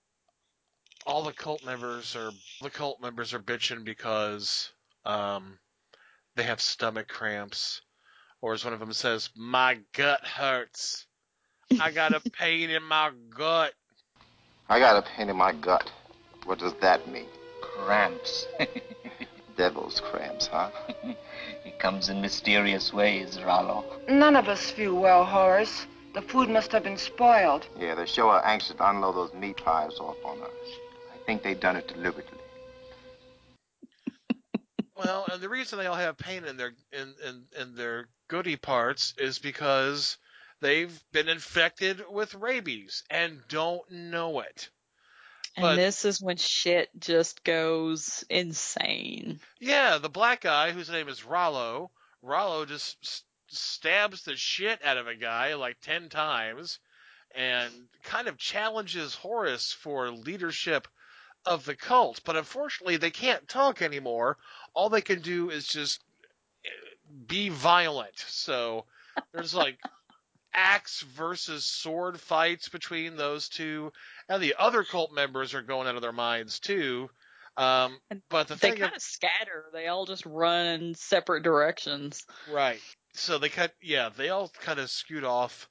all 1.05 1.23
the 1.23 1.33
cult 1.33 1.65
members 1.65 2.15
are 2.15 2.31
the 2.61 2.69
cult 2.69 3.01
members 3.01 3.33
are 3.33 3.39
bitching 3.39 3.83
because 3.83 4.71
um, 5.05 5.57
they 6.35 6.43
have 6.43 6.61
stomach 6.61 7.07
cramps, 7.07 7.81
or 8.41 8.53
as 8.53 8.63
one 8.63 8.73
of 8.73 8.79
them 8.79 8.93
says, 8.93 9.29
"My 9.35 9.79
gut 9.93 10.25
hurts. 10.25 11.05
I 11.79 11.91
got 11.91 12.13
a 12.13 12.19
pain 12.31 12.69
in 12.69 12.83
my 12.83 13.11
gut." 13.29 13.73
I 14.69 14.79
got 14.79 14.97
a 14.97 15.01
pain 15.01 15.29
in 15.29 15.35
my 15.35 15.51
gut. 15.51 15.91
What 16.45 16.59
does 16.59 16.73
that 16.81 17.07
mean? 17.07 17.27
Cramps. 17.61 18.47
Devil's 19.57 19.99
cramps, 19.99 20.47
huh? 20.47 20.69
it 21.65 21.77
comes 21.77 22.09
in 22.09 22.21
mysterious 22.21 22.93
ways, 22.93 23.39
Rollo. 23.43 23.83
None 24.07 24.35
of 24.35 24.47
us 24.47 24.71
feel 24.71 24.95
well, 24.95 25.25
Horace. 25.25 25.85
The 26.13 26.21
food 26.21 26.49
must 26.49 26.71
have 26.71 26.83
been 26.83 26.97
spoiled. 26.97 27.67
Yeah, 27.79 27.95
they 27.95 28.05
sure 28.05 28.31
are 28.31 28.45
anxious 28.45 28.75
to 28.75 28.89
unload 28.89 29.15
those 29.15 29.33
meat 29.33 29.57
pies 29.57 29.99
off 29.99 30.17
on 30.25 30.41
us. 30.41 30.79
I 31.13 31.17
think 31.25 31.43
they've 31.43 31.59
done 31.59 31.75
it 31.75 31.87
deliberately. 31.87 32.37
Well, 35.03 35.25
and 35.31 35.41
the 35.41 35.49
reason 35.49 35.79
they 35.79 35.87
all 35.87 35.95
have 35.95 36.17
pain 36.17 36.45
in 36.45 36.57
their 36.57 36.73
in, 36.91 37.13
in, 37.27 37.43
in 37.59 37.75
their 37.75 38.07
goody 38.27 38.55
parts 38.55 39.13
is 39.17 39.39
because 39.39 40.17
they've 40.61 40.97
been 41.11 41.27
infected 41.29 42.03
with 42.09 42.35
rabies 42.35 43.03
and 43.09 43.41
don't 43.49 43.89
know 43.91 44.41
it. 44.41 44.69
And 45.57 45.63
But- 45.63 45.75
this 45.75 46.05
is 46.05 46.21
when 46.21 46.37
shit 46.37 46.89
just 46.99 47.43
goes 47.43 48.23
insane. 48.29 49.39
Yeah, 49.59 49.97
the 49.97 50.09
black 50.09 50.41
guy 50.41 50.71
whose 50.71 50.89
name 50.89 51.09
is 51.09 51.25
Rollo. 51.25 51.91
Rollo 52.21 52.65
just 52.65 52.97
s- 53.03 53.23
stabs 53.47 54.23
the 54.23 54.35
shit 54.35 54.79
out 54.85 54.97
of 54.97 55.07
a 55.07 55.15
guy 55.15 55.55
like 55.55 55.81
ten 55.81 56.07
times, 56.09 56.79
and 57.35 57.71
kind 58.03 58.27
of 58.27 58.37
challenges 58.37 59.15
Horace 59.15 59.73
for 59.73 60.09
leadership 60.11 60.87
of 61.45 61.65
the 61.65 61.75
cult. 61.75 62.21
But 62.25 62.35
unfortunately, 62.35 62.97
they 62.97 63.11
can't 63.11 63.47
talk 63.47 63.81
anymore. 63.81 64.37
All 64.73 64.89
they 64.89 65.01
can 65.01 65.21
do 65.21 65.49
is 65.49 65.67
just 65.67 66.03
eh, 66.65 66.69
be 67.27 67.49
violent. 67.49 68.17
So 68.17 68.85
there's 69.33 69.53
like 69.53 69.77
axe 70.53 71.01
versus 71.01 71.65
sword 71.65 72.19
fights 72.19 72.69
between 72.69 73.15
those 73.15 73.49
two, 73.49 73.91
and 74.29 74.41
the 74.41 74.55
other 74.57 74.83
cult 74.83 75.13
members 75.13 75.53
are 75.53 75.61
going 75.61 75.87
out 75.87 75.95
of 75.95 76.01
their 76.01 76.11
minds 76.11 76.59
too. 76.59 77.09
Um, 77.57 77.99
but 78.29 78.47
the 78.47 78.55
They 78.55 78.71
kind 78.71 78.95
of 78.95 79.01
scatter. 79.01 79.65
They 79.73 79.87
all 79.87 80.05
just 80.05 80.25
run 80.25 80.67
in 80.67 80.95
separate 80.95 81.43
directions. 81.43 82.25
Right. 82.49 82.79
So 83.13 83.37
they 83.37 83.49
cut. 83.49 83.73
Yeah, 83.81 84.09
they 84.15 84.29
all 84.29 84.49
kind 84.61 84.79
of 84.79 84.89
scoot 84.89 85.23
off, 85.23 85.69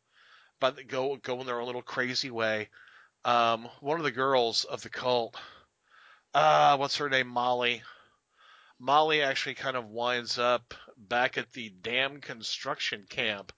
but 0.61 0.87
go 0.89 1.17
go 1.17 1.41
in 1.41 1.47
their 1.47 1.59
own 1.59 1.67
little 1.67 1.83
crazy 1.83 2.31
way. 2.31 2.69
Um, 3.25 3.69
one 3.81 3.99
of 3.99 4.05
the 4.05 4.11
girls 4.11 4.65
of 4.65 4.83
the 4.83 4.91
cult, 4.91 5.37
uh, 6.35 6.77
what's 6.77 6.97
her 6.97 7.09
name? 7.09 7.29
Molly. 7.29 7.83
Molly 8.79 9.23
actually 9.23 9.55
kind 9.55 9.77
of 9.77 9.91
winds 9.91 10.39
up 10.39 10.75
back 10.97 11.37
at 11.37 11.53
the 11.53 11.69
dam 11.69 12.21
construction 12.21 13.05
camp, 13.09 13.53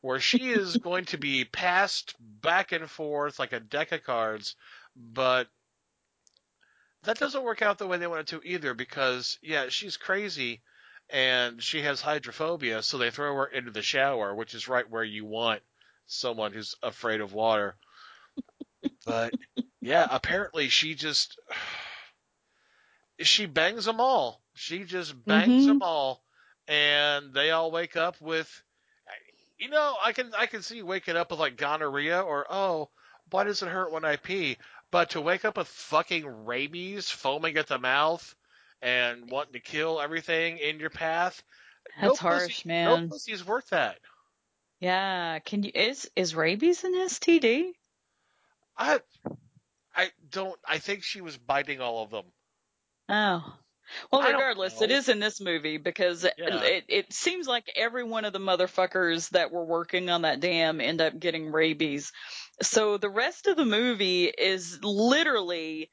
where 0.00 0.20
she 0.20 0.50
is 0.50 0.76
going 0.82 1.04
to 1.06 1.18
be 1.18 1.44
passed 1.44 2.14
back 2.18 2.72
and 2.72 2.90
forth 2.90 3.38
like 3.38 3.52
a 3.52 3.60
deck 3.60 3.92
of 3.92 4.04
cards, 4.04 4.56
but 4.96 5.48
that 7.02 7.18
doesn't 7.18 7.42
work 7.42 7.62
out 7.62 7.78
the 7.78 7.86
way 7.86 7.98
they 7.98 8.06
want 8.06 8.20
it 8.20 8.26
to 8.28 8.48
either 8.48 8.74
because 8.74 9.38
yeah, 9.42 9.68
she's 9.68 9.96
crazy 9.96 10.62
and 11.10 11.62
she 11.62 11.82
has 11.82 12.00
hydrophobia, 12.00 12.82
so 12.82 12.96
they 12.96 13.10
throw 13.10 13.34
her 13.34 13.46
into 13.46 13.70
the 13.70 13.82
shower, 13.82 14.34
which 14.34 14.54
is 14.54 14.68
right 14.68 14.88
where 14.88 15.04
you 15.04 15.26
want 15.26 15.60
someone 16.06 16.52
who's 16.52 16.74
afraid 16.82 17.20
of 17.20 17.34
water. 17.34 17.76
But 19.04 19.34
yeah, 19.80 20.06
apparently 20.10 20.68
she 20.68 20.94
just 20.94 21.38
she 23.20 23.46
bangs 23.46 23.84
them 23.84 24.00
all. 24.00 24.40
She 24.54 24.84
just 24.84 25.24
bangs 25.24 25.64
Mhm. 25.64 25.66
them 25.66 25.82
all, 25.82 26.22
and 26.68 27.32
they 27.32 27.50
all 27.50 27.70
wake 27.70 27.96
up 27.96 28.20
with, 28.20 28.62
you 29.58 29.68
know, 29.68 29.96
I 30.02 30.12
can 30.12 30.34
I 30.34 30.46
can 30.46 30.62
see 30.62 30.82
waking 30.82 31.16
up 31.16 31.30
with 31.30 31.40
like 31.40 31.56
gonorrhea 31.56 32.20
or 32.20 32.46
oh, 32.50 32.90
why 33.30 33.44
does 33.44 33.62
it 33.62 33.68
hurt 33.68 33.92
when 33.92 34.04
I 34.04 34.16
pee? 34.16 34.58
But 34.90 35.10
to 35.10 35.20
wake 35.20 35.44
up 35.44 35.56
with 35.56 35.68
fucking 35.68 36.44
rabies 36.44 37.08
foaming 37.10 37.56
at 37.56 37.66
the 37.68 37.78
mouth 37.78 38.34
and 38.82 39.30
wanting 39.30 39.54
to 39.54 39.60
kill 39.60 40.00
everything 40.00 40.58
in 40.58 40.78
your 40.80 40.90
path, 40.90 41.42
no 42.00 42.08
That's 42.08 42.20
pussy- 42.20 42.22
harsh, 42.22 42.64
No 42.66 42.74
man. 42.96 43.08
pussy's 43.08 43.44
worth 43.44 43.70
that. 43.70 43.98
Yeah. 44.80 45.38
Can 45.38 45.62
you 45.62 45.70
is 45.74 46.10
is 46.16 46.34
rabies 46.34 46.84
an 46.84 46.94
STD? 46.94 47.72
I 48.76 49.00
I 49.94 50.10
don't. 50.30 50.58
I 50.66 50.78
think 50.78 51.02
she 51.04 51.20
was 51.20 51.36
biting 51.38 51.80
all 51.80 52.02
of 52.02 52.10
them. 52.10 52.24
Oh. 53.08 53.58
Well, 54.10 54.22
I 54.22 54.30
regardless, 54.30 54.80
it 54.80 54.90
is 54.90 55.08
in 55.10 55.18
this 55.18 55.40
movie 55.40 55.76
because 55.76 56.24
it, 56.24 56.34
Yeah. 56.38 56.62
it 56.62 56.84
it 56.88 57.12
seems 57.12 57.46
like 57.46 57.70
every 57.76 58.04
one 58.04 58.24
of 58.24 58.32
the 58.32 58.38
motherfuckers 58.38 59.30
that 59.30 59.50
were 59.52 59.64
working 59.66 60.08
on 60.08 60.22
that 60.22 60.40
dam 60.40 60.80
end 60.80 61.00
up 61.02 61.18
getting 61.18 61.52
rabies. 61.52 62.12
So 62.62 62.96
the 62.96 63.10
rest 63.10 63.46
of 63.48 63.56
the 63.56 63.66
movie 63.66 64.26
is 64.26 64.78
literally 64.82 65.90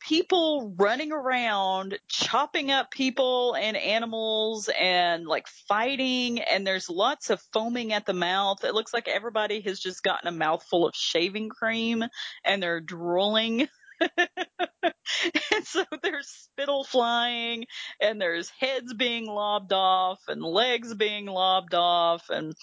people 0.00 0.74
running 0.78 1.10
around 1.12 1.98
chopping 2.08 2.70
up 2.70 2.90
people 2.90 3.54
and 3.56 3.76
animals 3.76 4.68
and 4.78 5.26
like 5.26 5.48
fighting 5.68 6.40
and 6.40 6.66
there's 6.66 6.88
lots 6.90 7.30
of 7.30 7.40
foaming 7.52 7.92
at 7.92 8.06
the 8.06 8.14
mouth. 8.14 8.62
It 8.64 8.74
looks 8.74 8.94
like 8.94 9.08
everybody 9.08 9.60
has 9.62 9.80
just 9.80 10.02
gotten 10.02 10.28
a 10.28 10.32
mouthful 10.32 10.86
of 10.86 10.94
shaving 10.94 11.48
cream 11.48 12.04
and 12.44 12.62
they're 12.62 12.80
drooling. 12.80 13.68
and 14.82 15.64
so 15.64 15.84
there's 16.02 16.28
spittle 16.28 16.84
flying 16.84 17.66
and 18.00 18.20
there's 18.20 18.50
heads 18.58 18.94
being 18.94 19.26
lobbed 19.26 19.72
off 19.72 20.20
and 20.28 20.42
legs 20.42 20.94
being 20.94 21.26
lobbed 21.26 21.74
off 21.74 22.30
and 22.30 22.54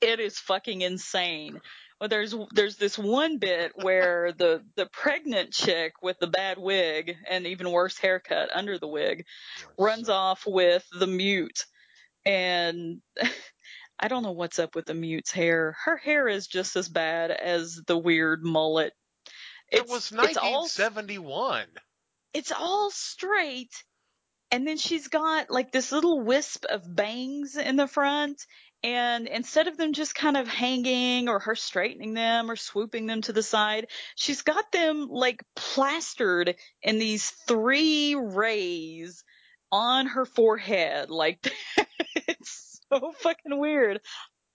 it 0.00 0.20
is 0.20 0.38
fucking 0.38 0.80
insane. 0.80 1.60
Well, 2.00 2.08
there's 2.08 2.34
there's 2.54 2.76
this 2.76 2.98
one 2.98 3.38
bit 3.38 3.72
where 3.74 4.32
the 4.32 4.64
the 4.74 4.86
pregnant 4.86 5.52
chick 5.52 5.92
with 6.02 6.18
the 6.18 6.26
bad 6.26 6.56
wig 6.58 7.16
and 7.28 7.46
even 7.46 7.70
worse 7.70 7.98
haircut 7.98 8.48
under 8.54 8.78
the 8.78 8.88
wig 8.88 9.26
runs 9.78 10.08
off 10.08 10.44
with 10.46 10.86
the 10.98 11.06
mute, 11.06 11.66
and 12.24 13.02
I 14.00 14.08
don't 14.08 14.22
know 14.22 14.32
what's 14.32 14.58
up 14.58 14.74
with 14.74 14.86
the 14.86 14.94
mute's 14.94 15.30
hair. 15.30 15.76
Her 15.84 15.98
hair 15.98 16.26
is 16.26 16.46
just 16.46 16.76
as 16.76 16.88
bad 16.88 17.30
as 17.30 17.80
the 17.86 17.98
weird 17.98 18.42
mullet. 18.42 18.94
It 19.70 19.88
was 19.88 20.10
it's 20.12 20.36
all 20.36 20.62
1971. 20.62 21.66
it's 22.34 22.52
all 22.52 22.90
straight 22.90 23.84
and 24.50 24.66
then 24.66 24.76
she's 24.76 25.08
got 25.08 25.50
like 25.50 25.70
this 25.72 25.92
little 25.92 26.20
wisp 26.20 26.64
of 26.68 26.94
bangs 26.94 27.56
in 27.56 27.76
the 27.76 27.86
front 27.86 28.44
and 28.82 29.28
instead 29.28 29.68
of 29.68 29.76
them 29.76 29.92
just 29.92 30.14
kind 30.14 30.36
of 30.36 30.48
hanging 30.48 31.28
or 31.28 31.38
her 31.38 31.54
straightening 31.54 32.14
them 32.14 32.50
or 32.50 32.56
swooping 32.56 33.06
them 33.06 33.20
to 33.22 33.32
the 33.32 33.42
side 33.42 33.86
she's 34.16 34.42
got 34.42 34.72
them 34.72 35.08
like 35.10 35.44
plastered 35.54 36.54
in 36.82 36.98
these 36.98 37.30
three 37.46 38.14
rays 38.14 39.22
on 39.70 40.06
her 40.06 40.24
forehead 40.24 41.10
like 41.10 41.52
it's 42.28 42.80
so 42.90 43.12
fucking 43.18 43.58
weird 43.58 44.00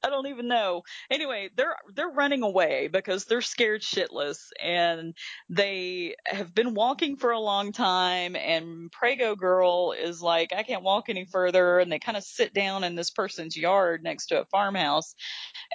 I 0.06 0.10
don't 0.12 0.28
even 0.28 0.48
know. 0.48 0.84
Anyway, 1.10 1.50
they're 1.56 1.76
they're 1.96 2.10
running 2.10 2.44
away 2.44 2.88
because 2.90 3.26
they're 3.26 3.42
scared 3.42 3.82
shitless 3.82 4.38
and 4.64 5.16
they 5.50 6.16
have 6.28 6.54
been 6.54 6.76
walking 6.76 7.18
for 7.18 7.32
a 7.32 7.40
long 7.40 7.72
time 7.72 8.36
and 8.36 8.92
Prego 8.92 9.36
girl 9.36 9.94
is 9.94 10.22
like 10.22 10.54
I 10.54 10.64
can't 10.64 10.84
walk 10.84 11.10
any 11.10 11.26
further 11.26 11.80
and 11.80 11.92
they 11.92 12.00
kind 12.00 12.18
of 12.18 12.24
sit 12.24 12.54
down 12.54 12.84
in 12.84 12.96
this 12.96 13.10
person's 13.10 13.58
yard 13.58 14.04
next 14.04 14.28
to 14.28 14.42
a 14.42 14.46
farmhouse 14.46 15.16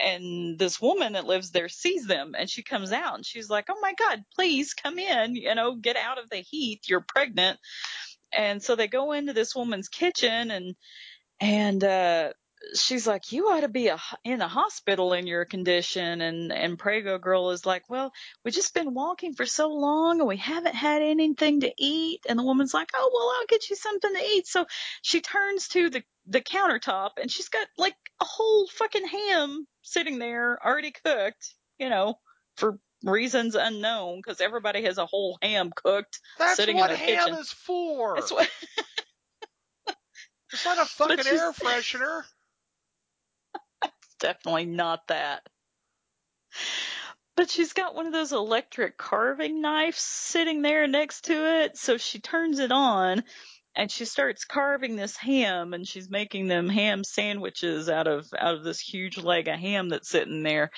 and 0.01 0.59
this 0.59 0.81
woman 0.81 1.15
that 1.15 1.27
lives 1.27 1.51
there 1.51 1.69
sees 1.69 2.07
them 2.07 2.35
and 2.39 2.49
she 2.51 2.63
comes 2.63 2.93
out 2.93 3.17
and 3.17 3.27
she's 3.27 3.51
like, 3.51 3.67
"Oh 3.71 3.79
my 3.83 3.95
god, 3.95 4.25
please 4.35 4.75
come 4.75 4.99
in, 4.99 5.37
you 5.37 5.55
know, 5.55 5.75
get 5.77 5.97
out 5.97 6.19
of 6.19 6.31
the 6.31 6.39
heat. 6.39 6.89
You're 6.89 7.05
pregnant." 7.07 7.59
And 8.33 8.63
so 8.63 8.77
they 8.77 8.89
go 8.89 9.13
into 9.13 9.33
this 9.33 9.55
woman's 9.57 9.89
kitchen 9.89 10.51
and 10.51 10.77
and 11.41 11.85
uh 11.85 12.33
she's 12.75 13.07
like, 13.07 13.33
you 13.33 13.47
ought 13.47 13.61
to 13.61 13.69
be 13.69 13.89
a, 13.89 13.99
in 14.25 14.41
a 14.41 14.49
hospital 14.49 15.13
in 15.13 15.27
your 15.27 15.45
condition. 15.45 16.21
And, 16.21 16.53
and 16.53 16.79
Prego 16.79 17.19
girl 17.19 17.51
is 17.51 17.65
like, 17.67 17.89
well, 17.89 18.13
we've 18.45 18.55
just 18.55 18.75
been 18.75 18.95
walking 18.95 19.35
for 19.35 19.47
so 19.47 19.69
long 19.69 20.21
and 20.21 20.29
we 20.29 20.37
haven't 20.37 20.75
had 20.75 21.03
anything 21.03 21.61
to 21.61 21.73
eat. 21.77 22.21
And 22.29 22.39
the 22.39 22.45
woman's 22.45 22.75
like, 22.75 22.91
oh, 22.95 23.11
well, 23.13 23.37
I'll 23.39 23.47
get 23.47 23.71
you 23.71 23.77
something 23.77 24.13
to 24.13 24.21
eat. 24.21 24.47
So 24.47 24.67
she 25.03 25.21
turns 25.21 25.69
to 25.69 25.91
the, 25.91 26.03
the 26.27 26.41
countertop 26.41 27.13
and 27.21 27.31
she's 27.31 27.49
got 27.49 27.67
like 27.79 27.97
a 28.21 28.25
whole 28.25 28.67
fucking 28.69 29.07
ham 29.07 29.67
sitting 29.83 30.19
there 30.19 30.59
already 30.65 30.93
cooked, 30.93 31.55
you 31.79 31.89
know, 31.89 32.19
for 32.57 32.79
reasons 33.03 33.55
unknown 33.55 34.19
because 34.19 34.41
everybody 34.41 34.83
has 34.85 34.99
a 34.99 35.07
whole 35.07 35.39
ham 35.41 35.71
cooked 35.75 36.21
That's 36.39 36.57
sitting 36.57 36.77
what 36.77 36.91
in 36.91 36.99
their 36.99 37.27
ham 37.27 37.35
is 37.35 37.51
for. 37.51 38.17
That's 38.17 38.31
what, 38.31 38.51
It's 40.53 40.65
not 40.65 40.79
a 40.79 40.85
fucking 40.85 41.27
air 41.27 41.53
freshener. 41.53 42.23
Definitely 44.21 44.67
not 44.67 45.07
that. 45.09 45.49
But 47.37 47.51
she's 47.51 47.73
got 47.73 47.95
one 47.95 48.07
of 48.07 48.13
those 48.13 48.33
electric 48.33 48.99
carving 48.99 49.61
knives 49.61 50.01
sitting 50.01 50.63
there 50.63 50.87
next 50.87 51.25
to 51.25 51.63
it, 51.63 51.77
so 51.77 51.97
she 51.97 52.21
turns 52.21 52.59
it 52.59 52.71
on 52.71 53.25
and 53.75 53.91
she 53.91 54.05
starts 54.05 54.45
carving 54.45 54.97
this 54.97 55.17
ham 55.17 55.73
and 55.73 55.87
she's 55.87 56.11
making 56.11 56.49
them 56.49 56.69
ham 56.69 57.05
sandwiches 57.05 57.89
out 57.89 58.07
of 58.07 58.27
out 58.37 58.57
of 58.57 58.65
this 58.65 58.81
huge 58.81 59.17
leg 59.17 59.49
of 59.49 59.59
ham 59.59 59.89
that's 59.89 60.09
sitting 60.09 60.43
there. 60.43 60.71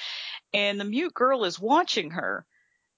And 0.52 0.78
the 0.78 0.84
mute 0.84 1.14
girl 1.14 1.44
is 1.44 1.58
watching 1.58 2.10
her 2.10 2.46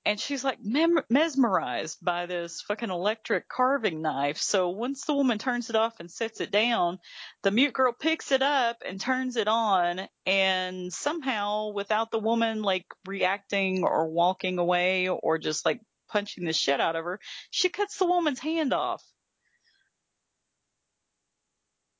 and 0.06 0.20
she's 0.20 0.44
like 0.44 0.58
mem- 0.62 1.04
mesmerized 1.08 2.04
by 2.04 2.26
this 2.26 2.60
fucking 2.62 2.90
electric 2.90 3.48
carving 3.48 4.02
knife. 4.02 4.36
So 4.36 4.68
once 4.68 5.04
the 5.04 5.14
woman 5.14 5.38
turns 5.38 5.70
it 5.70 5.76
off 5.76 5.98
and 5.98 6.10
sets 6.10 6.40
it 6.40 6.50
down, 6.50 6.98
the 7.42 7.50
mute 7.50 7.72
girl 7.72 7.92
picks 7.92 8.30
it 8.30 8.42
up 8.42 8.82
and 8.86 9.00
turns 9.00 9.36
it 9.36 9.48
on 9.48 10.02
and 10.26 10.92
somehow 10.92 11.72
without 11.72 12.10
the 12.10 12.18
woman 12.18 12.62
like 12.62 12.84
reacting 13.06 13.82
or 13.82 14.08
walking 14.08 14.58
away 14.58 15.08
or 15.08 15.38
just 15.38 15.64
like 15.64 15.80
punching 16.08 16.44
the 16.44 16.52
shit 16.52 16.80
out 16.80 16.96
of 16.96 17.04
her, 17.04 17.18
she 17.50 17.70
cuts 17.70 17.96
the 17.96 18.06
woman's 18.06 18.40
hand 18.40 18.74
off. 18.74 19.02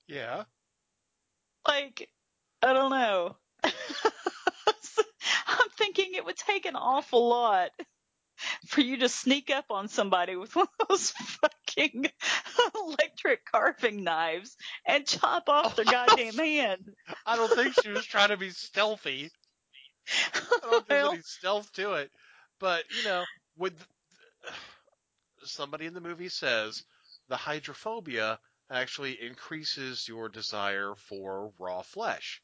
Yeah. 0.09 0.44
Like, 1.66 2.11
I 2.62 2.74
don't 2.74 2.90
know. 2.90 3.36
I'm 3.64 3.72
thinking 5.78 6.12
it 6.12 6.26
would 6.26 6.36
take 6.36 6.66
an 6.66 6.76
awful 6.76 7.28
lot 7.28 7.70
for 8.68 8.80
you 8.80 8.99
to 8.99 9.09
sneak 9.09 9.51
up 9.51 9.66
on 9.70 9.88
somebody 9.88 10.36
with 10.36 10.55
one 10.57 10.66
of 10.80 10.88
those 10.88 11.11
fucking 11.11 12.07
electric 12.74 13.45
carving 13.51 14.05
knives 14.05 14.57
and 14.86 15.07
chop 15.07 15.49
off 15.49 15.76
their 15.76 15.84
goddamn 15.84 16.34
hand. 16.34 16.90
I 17.26 17.36
don't 17.36 17.53
think 17.55 17.74
she 17.82 17.90
was 17.90 18.05
trying 18.05 18.28
to 18.30 18.36
be 18.36 18.51
stealthy. 18.51 19.30
I 20.34 20.40
don't 20.61 20.70
think 20.70 20.86
there's 20.88 21.03
Well- 21.03 21.12
any 21.12 21.22
stealth 21.22 21.72
to 21.74 21.95
it. 21.95 22.11
But, 22.61 22.84
you 22.97 23.05
know, 23.05 23.24
with 23.57 23.74
somebody 25.45 25.86
in 25.86 25.95
the 25.95 26.01
movie 26.01 26.28
says 26.28 26.84
the 27.28 27.36
hydrophobia 27.36 28.38
actually 28.70 29.20
increases 29.20 30.07
your 30.09 30.28
desire 30.28 30.95
for 31.09 31.53
raw 31.59 31.82
flesh. 31.82 32.40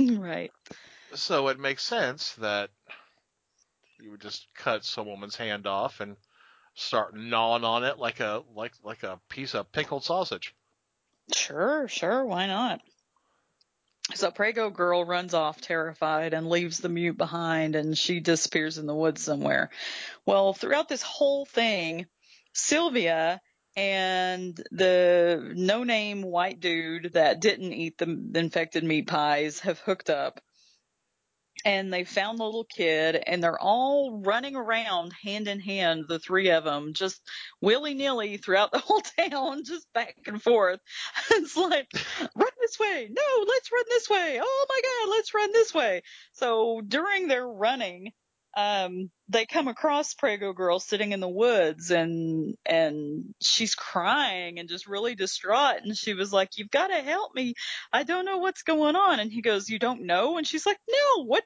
right. 0.00 0.50
So 1.14 1.48
it 1.48 1.58
makes 1.60 1.84
sense 1.84 2.32
that 2.36 2.70
you 4.02 4.10
would 4.10 4.20
just 4.20 4.48
cut 4.54 4.84
some 4.84 5.06
woman's 5.06 5.36
hand 5.36 5.66
off 5.66 6.00
and 6.00 6.16
start 6.74 7.16
gnawing 7.16 7.64
on 7.64 7.84
it 7.84 7.98
like 7.98 8.20
a 8.20 8.42
like 8.54 8.72
like 8.82 9.02
a 9.04 9.20
piece 9.28 9.54
of 9.54 9.70
pickled 9.70 10.04
sausage. 10.04 10.54
Sure, 11.34 11.86
sure, 11.86 12.24
why 12.24 12.46
not? 12.46 12.80
So 14.14 14.32
Prego 14.32 14.70
girl 14.70 15.04
runs 15.04 15.32
off 15.32 15.60
terrified 15.60 16.34
and 16.34 16.48
leaves 16.48 16.78
the 16.78 16.88
mute 16.88 17.16
behind 17.16 17.76
and 17.76 17.96
she 17.96 18.18
disappears 18.18 18.76
in 18.76 18.86
the 18.86 18.94
woods 18.94 19.22
somewhere. 19.22 19.70
Well, 20.26 20.52
throughout 20.52 20.88
this 20.88 21.02
whole 21.02 21.46
thing, 21.46 22.06
Sylvia 22.52 23.40
and 23.76 24.60
the 24.72 25.52
no 25.54 25.84
name 25.84 26.22
white 26.22 26.58
dude 26.58 27.12
that 27.12 27.40
didn't 27.40 27.72
eat 27.72 27.96
the 27.98 28.18
infected 28.34 28.82
meat 28.82 29.06
pies 29.06 29.60
have 29.60 29.78
hooked 29.78 30.10
up 30.10 30.40
and 31.64 31.92
they 31.92 32.04
found 32.04 32.38
the 32.38 32.44
little 32.44 32.64
kid 32.64 33.22
and 33.26 33.42
they're 33.42 33.58
all 33.60 34.20
running 34.24 34.56
around 34.56 35.12
hand 35.22 35.48
in 35.48 35.60
hand, 35.60 36.04
the 36.08 36.18
three 36.18 36.50
of 36.50 36.64
them, 36.64 36.92
just 36.94 37.20
willy 37.60 37.94
nilly 37.94 38.36
throughout 38.36 38.72
the 38.72 38.78
whole 38.84 39.00
town, 39.00 39.64
just 39.64 39.86
back 39.92 40.16
and 40.26 40.42
forth. 40.42 40.80
It's 41.30 41.56
like, 41.56 41.88
run 42.36 42.50
this 42.60 42.78
way. 42.78 43.08
No, 43.10 43.44
let's 43.48 43.72
run 43.72 43.84
this 43.88 44.08
way. 44.10 44.40
Oh 44.42 44.66
my 44.68 44.80
God, 44.82 45.10
let's 45.10 45.34
run 45.34 45.52
this 45.52 45.74
way. 45.74 46.02
So 46.32 46.80
during 46.86 47.28
their 47.28 47.46
running, 47.46 48.12
um, 48.56 49.10
they 49.28 49.46
come 49.46 49.66
across 49.68 50.12
Prego 50.14 50.52
girl 50.52 50.78
sitting 50.78 51.12
in 51.12 51.20
the 51.20 51.28
woods 51.28 51.90
and, 51.90 52.54
and 52.66 53.34
she's 53.40 53.74
crying 53.74 54.58
and 54.58 54.68
just 54.68 54.86
really 54.86 55.14
distraught. 55.14 55.78
And 55.82 55.96
she 55.96 56.12
was 56.12 56.32
like, 56.32 56.50
you've 56.56 56.70
got 56.70 56.88
to 56.88 56.96
help 56.96 57.34
me. 57.34 57.54
I 57.92 58.02
don't 58.02 58.26
know 58.26 58.38
what's 58.38 58.62
going 58.62 58.94
on. 58.94 59.20
And 59.20 59.32
he 59.32 59.40
goes, 59.40 59.70
you 59.70 59.78
don't 59.78 60.02
know? 60.04 60.36
And 60.36 60.46
she's 60.46 60.66
like, 60.66 60.76
no, 60.90 61.24
what, 61.24 61.44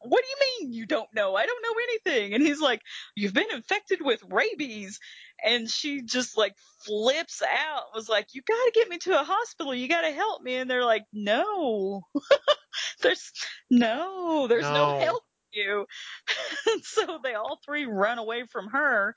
what 0.00 0.22
do 0.24 0.28
you 0.30 0.36
mean 0.60 0.72
you 0.72 0.86
don't 0.86 1.12
know? 1.14 1.34
I 1.34 1.44
don't 1.44 1.62
know 1.62 1.74
anything. 1.82 2.32
And 2.34 2.42
he's 2.42 2.60
like, 2.60 2.80
you've 3.14 3.34
been 3.34 3.50
infected 3.52 3.98
with 4.02 4.22
rabies. 4.30 4.98
And 5.44 5.68
she 5.68 6.00
just 6.02 6.38
like 6.38 6.54
flips 6.86 7.42
out, 7.42 7.94
was 7.94 8.08
like, 8.08 8.28
you 8.32 8.40
gotta 8.46 8.72
get 8.74 8.88
me 8.88 8.96
to 8.98 9.20
a 9.20 9.24
hospital. 9.24 9.74
You 9.74 9.88
gotta 9.88 10.10
help 10.12 10.40
me. 10.42 10.56
And 10.56 10.70
they're 10.70 10.84
like, 10.84 11.04
no, 11.12 12.00
there's 13.02 13.32
no, 13.70 14.46
there's 14.46 14.70
no, 14.70 14.98
No. 14.98 14.98
help 14.98 15.22
you. 15.56 15.86
so 16.82 17.18
they 17.22 17.34
all 17.34 17.58
three 17.64 17.86
run 17.86 18.18
away 18.18 18.44
from 18.50 18.68
her 18.68 19.14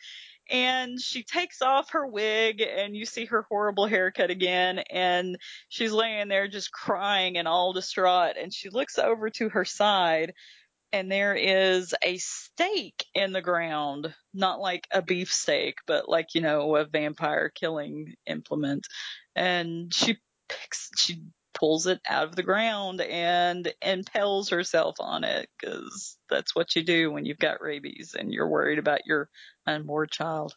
and 0.49 0.99
she 0.99 1.23
takes 1.23 1.61
off 1.61 1.91
her 1.91 2.07
wig 2.07 2.61
and 2.61 2.95
you 2.95 3.05
see 3.05 3.25
her 3.25 3.45
horrible 3.49 3.85
haircut 3.85 4.29
again 4.29 4.79
and 4.89 5.37
she's 5.69 5.91
laying 5.91 6.27
there 6.27 6.47
just 6.47 6.71
crying 6.71 7.37
and 7.37 7.47
all 7.47 7.73
distraught 7.73 8.35
and 8.41 8.53
she 8.53 8.69
looks 8.69 8.97
over 8.97 9.29
to 9.29 9.49
her 9.49 9.65
side 9.65 10.33
and 10.91 11.11
there 11.11 11.35
is 11.35 11.93
a 12.03 12.17
stake 12.17 13.05
in 13.13 13.31
the 13.31 13.41
ground 13.41 14.13
not 14.33 14.59
like 14.59 14.87
a 14.91 15.01
beef 15.01 15.31
steak 15.31 15.75
but 15.85 16.09
like 16.09 16.33
you 16.33 16.41
know 16.41 16.75
a 16.75 16.85
vampire 16.85 17.51
killing 17.53 18.15
implement 18.25 18.87
and 19.35 19.93
she 19.93 20.17
picks 20.47 20.89
she 20.97 21.21
pulls 21.53 21.87
it 21.87 21.99
out 22.07 22.25
of 22.27 22.35
the 22.35 22.43
ground 22.43 23.01
and 23.01 23.73
impales 23.81 24.49
herself 24.49 24.95
on 24.99 25.23
it 25.23 25.49
because 25.59 26.17
that's 26.29 26.55
what 26.55 26.75
you 26.75 26.83
do 26.83 27.11
when 27.11 27.25
you've 27.25 27.39
got 27.39 27.61
rabies 27.61 28.15
and 28.17 28.31
you're 28.31 28.47
worried 28.47 28.79
about 28.79 29.05
your 29.05 29.29
unborn 29.65 30.07
child 30.11 30.55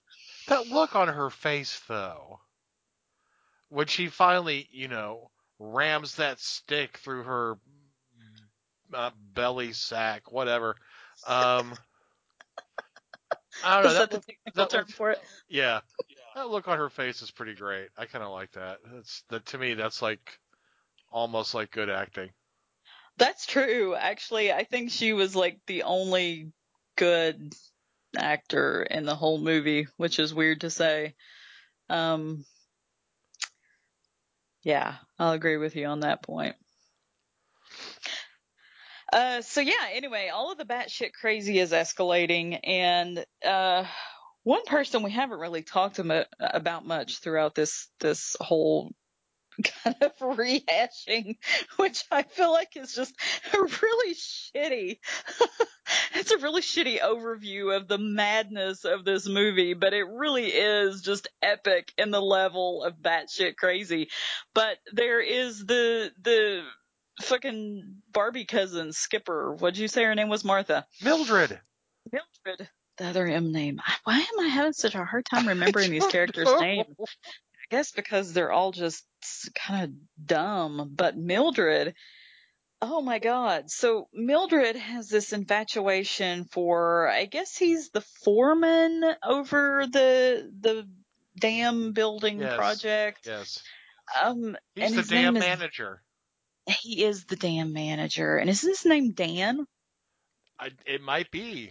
That 0.48 0.66
look 0.68 0.94
on 0.94 1.08
her 1.08 1.30
face, 1.30 1.80
though, 1.88 2.40
when 3.68 3.86
she 3.86 4.08
finally, 4.08 4.68
you 4.70 4.88
know, 4.88 5.30
rams 5.58 6.16
that 6.16 6.40
stick 6.40 6.98
through 6.98 7.22
her 7.24 7.58
uh, 8.92 9.10
belly 9.32 9.72
sack, 9.72 10.30
whatever. 10.30 10.76
Um, 11.26 11.72
I 13.64 13.74
don't 13.74 13.84
know. 13.84 13.90
is 13.90 13.98
that, 13.98 14.12
look- 14.12 14.26
technical 14.26 14.52
that 14.54 14.70
term 14.70 14.80
look- 14.86 14.90
for 14.96 15.10
it 15.10 15.20
yeah, 15.48 15.80
that 16.34 16.48
look 16.48 16.68
on 16.68 16.78
her 16.78 16.90
face 16.90 17.22
is 17.22 17.30
pretty 17.30 17.54
great. 17.54 17.88
I 17.96 18.06
kind 18.06 18.24
of 18.24 18.30
like 18.30 18.52
that. 18.52 18.78
That's 18.92 19.22
that 19.28 19.46
to 19.46 19.58
me. 19.58 19.74
That's 19.74 20.00
like 20.02 20.38
almost 21.12 21.54
like 21.54 21.70
good 21.70 21.90
acting. 21.90 22.30
That's 23.18 23.46
true. 23.46 23.94
Actually, 23.94 24.52
I 24.52 24.64
think 24.64 24.90
she 24.90 25.12
was 25.12 25.36
like 25.36 25.60
the 25.66 25.82
only 25.84 26.52
good 26.96 27.52
actor 28.16 28.82
in 28.82 29.04
the 29.04 29.14
whole 29.14 29.38
movie, 29.38 29.86
which 29.96 30.18
is 30.18 30.34
weird 30.34 30.62
to 30.62 30.70
say. 30.70 31.14
Um, 31.88 32.44
yeah, 34.62 34.94
I'll 35.18 35.32
agree 35.32 35.56
with 35.56 35.76
you 35.76 35.86
on 35.86 36.00
that 36.00 36.22
point. 36.22 36.56
Uh, 39.12 39.42
so 39.42 39.60
yeah, 39.60 39.88
anyway, 39.92 40.30
all 40.32 40.52
of 40.52 40.58
the 40.58 40.64
batshit 40.64 41.12
crazy 41.12 41.58
is 41.58 41.72
escalating 41.72 42.58
and, 42.64 43.24
uh, 43.44 43.84
one 44.42 44.64
person 44.64 45.02
we 45.02 45.10
haven't 45.10 45.38
really 45.38 45.62
talked 45.62 46.00
about 46.40 46.86
much 46.86 47.18
throughout 47.18 47.54
this, 47.54 47.88
this 48.00 48.36
whole 48.40 48.90
kind 49.84 49.96
of 50.00 50.16
rehashing, 50.18 51.36
which 51.76 52.04
I 52.10 52.22
feel 52.22 52.52
like 52.52 52.76
is 52.76 52.94
just 52.94 53.14
really 53.54 54.14
shitty. 54.14 54.98
it's 56.14 56.30
a 56.30 56.38
really 56.38 56.62
shitty 56.62 57.00
overview 57.00 57.76
of 57.76 57.88
the 57.88 57.98
madness 57.98 58.84
of 58.84 59.04
this 59.04 59.28
movie, 59.28 59.74
but 59.74 59.92
it 59.92 60.06
really 60.08 60.46
is 60.46 61.02
just 61.02 61.28
epic 61.42 61.92
in 61.98 62.10
the 62.10 62.22
level 62.22 62.84
of 62.84 62.96
batshit 63.02 63.56
crazy. 63.56 64.08
But 64.54 64.78
there 64.92 65.20
is 65.20 65.64
the, 65.64 66.10
the 66.22 66.62
fucking 67.22 67.96
Barbie 68.12 68.46
cousin, 68.46 68.92
Skipper. 68.92 69.54
What'd 69.54 69.78
you 69.78 69.88
say 69.88 70.04
her 70.04 70.14
name 70.14 70.28
was? 70.28 70.44
Martha. 70.44 70.86
Mildred. 71.02 71.60
Mildred. 72.10 72.68
The 72.98 73.06
other 73.06 73.26
M 73.26 73.52
name. 73.52 73.80
Why 74.04 74.18
am 74.18 74.40
I 74.40 74.48
having 74.48 74.72
such 74.74 74.94
a 74.94 75.04
hard 75.04 75.24
time 75.24 75.48
remembering 75.48 75.90
these 75.90 76.06
characters' 76.06 76.48
names? 76.60 76.86
Guess 77.72 77.90
because 77.90 78.32
they're 78.34 78.52
all 78.52 78.70
just 78.70 79.02
kind 79.54 79.84
of 79.84 80.26
dumb. 80.26 80.92
But 80.94 81.16
Mildred, 81.16 81.94
oh 82.82 83.00
my 83.00 83.18
God. 83.18 83.70
So 83.70 84.08
Mildred 84.12 84.76
has 84.76 85.08
this 85.08 85.32
infatuation 85.32 86.44
for, 86.44 87.08
I 87.08 87.24
guess 87.24 87.56
he's 87.56 87.88
the 87.90 88.02
foreman 88.24 89.02
over 89.24 89.86
the, 89.90 90.50
the 90.60 90.86
dam 91.40 91.92
building 91.92 92.40
Yes. 92.40 92.56
project. 92.56 93.20
Yes. 93.26 93.62
Um, 94.22 94.54
He's 94.74 94.94
the 94.94 95.02
dam 95.02 95.36
is, 95.36 95.42
manager. 95.42 96.02
he 96.82 97.02
is 97.04 97.24
the 97.24 97.36
dam 97.36 97.72
manager. 97.72 98.36
And 98.36 98.50
is 98.50 98.60
his 98.60 98.84
name 98.84 99.12
Dan? 99.12 99.64
I, 100.60 100.72
it 100.84 101.00
might 101.00 101.30
be 101.30 101.70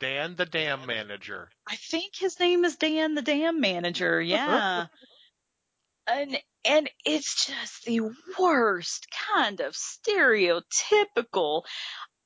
Dan 0.00 0.34
the 0.34 0.46
dam 0.46 0.86
manager. 0.86 1.50
I 1.68 1.76
think 1.76 2.16
his 2.16 2.40
name 2.40 2.64
is 2.64 2.76
Dan 2.76 3.14
the 3.14 3.20
dam 3.22 3.60
manager. 3.60 4.18
Yeah. 4.22 4.86
And 6.12 6.38
and 6.64 6.90
it's 7.04 7.46
just 7.46 7.84
the 7.84 8.00
worst 8.38 9.08
kind 9.34 9.60
of 9.60 9.74
stereotypical 9.74 11.64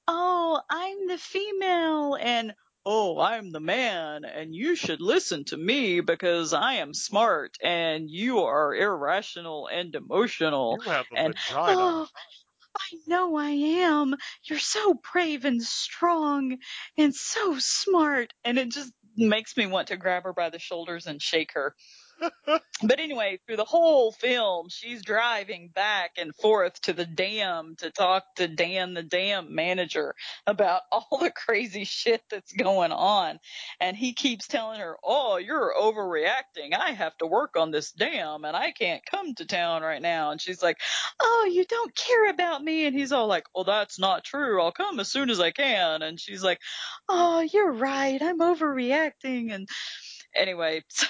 oh 0.08 0.60
i'm 0.70 1.06
the 1.08 1.18
female 1.18 2.16
and 2.20 2.54
oh 2.86 3.18
i'm 3.20 3.52
the 3.52 3.60
man 3.60 4.24
and 4.24 4.54
you 4.54 4.74
should 4.76 5.00
listen 5.00 5.44
to 5.44 5.56
me 5.56 6.00
because 6.00 6.52
i 6.52 6.74
am 6.74 6.94
smart 6.94 7.56
and 7.62 8.10
you 8.10 8.40
are 8.40 8.74
irrational 8.74 9.68
and 9.72 9.94
emotional 9.94 10.78
You 10.78 10.82
have 10.82 11.06
a 11.12 11.16
and 11.16 11.34
vagina. 11.34 11.94
oh 11.94 12.08
I 12.78 12.96
know 13.06 13.36
I 13.36 13.50
am. 13.50 14.16
You're 14.44 14.58
so 14.58 14.94
brave 15.12 15.44
and 15.44 15.62
strong 15.62 16.58
and 16.98 17.14
so 17.14 17.58
smart. 17.58 18.32
And 18.44 18.58
it 18.58 18.70
just 18.70 18.92
makes 19.16 19.56
me 19.56 19.66
want 19.66 19.88
to 19.88 19.96
grab 19.96 20.24
her 20.24 20.32
by 20.32 20.50
the 20.50 20.58
shoulders 20.58 21.06
and 21.06 21.20
shake 21.22 21.52
her. 21.54 21.74
But 22.82 23.00
anyway, 23.00 23.40
through 23.46 23.56
the 23.56 23.64
whole 23.64 24.12
film, 24.12 24.68
she's 24.68 25.02
driving 25.02 25.68
back 25.74 26.12
and 26.18 26.34
forth 26.36 26.80
to 26.82 26.92
the 26.92 27.06
dam 27.06 27.74
to 27.78 27.90
talk 27.90 28.24
to 28.36 28.48
Dan, 28.48 28.94
the 28.94 29.02
dam 29.02 29.54
manager, 29.54 30.14
about 30.46 30.82
all 30.92 31.18
the 31.20 31.32
crazy 31.32 31.84
shit 31.84 32.22
that's 32.30 32.52
going 32.52 32.92
on. 32.92 33.38
And 33.80 33.96
he 33.96 34.12
keeps 34.12 34.46
telling 34.46 34.80
her, 34.80 34.96
Oh, 35.02 35.38
you're 35.38 35.74
overreacting. 35.76 36.74
I 36.78 36.92
have 36.92 37.16
to 37.18 37.26
work 37.26 37.56
on 37.56 37.70
this 37.70 37.92
dam 37.92 38.44
and 38.44 38.56
I 38.56 38.72
can't 38.72 39.02
come 39.10 39.34
to 39.36 39.46
town 39.46 39.82
right 39.82 40.02
now. 40.02 40.30
And 40.30 40.40
she's 40.40 40.62
like, 40.62 40.78
Oh, 41.20 41.48
you 41.50 41.64
don't 41.64 41.94
care 41.94 42.30
about 42.30 42.62
me. 42.62 42.86
And 42.86 42.94
he's 42.96 43.12
all 43.12 43.26
like, 43.26 43.44
Well, 43.54 43.64
that's 43.64 43.98
not 43.98 44.24
true. 44.24 44.62
I'll 44.62 44.72
come 44.72 45.00
as 45.00 45.10
soon 45.10 45.30
as 45.30 45.40
I 45.40 45.50
can. 45.50 46.02
And 46.02 46.20
she's 46.20 46.44
like, 46.44 46.60
Oh, 47.08 47.40
you're 47.40 47.72
right. 47.72 48.20
I'm 48.22 48.38
overreacting. 48.38 49.52
And 49.52 49.68
anyway, 50.34 50.84
so 50.90 51.08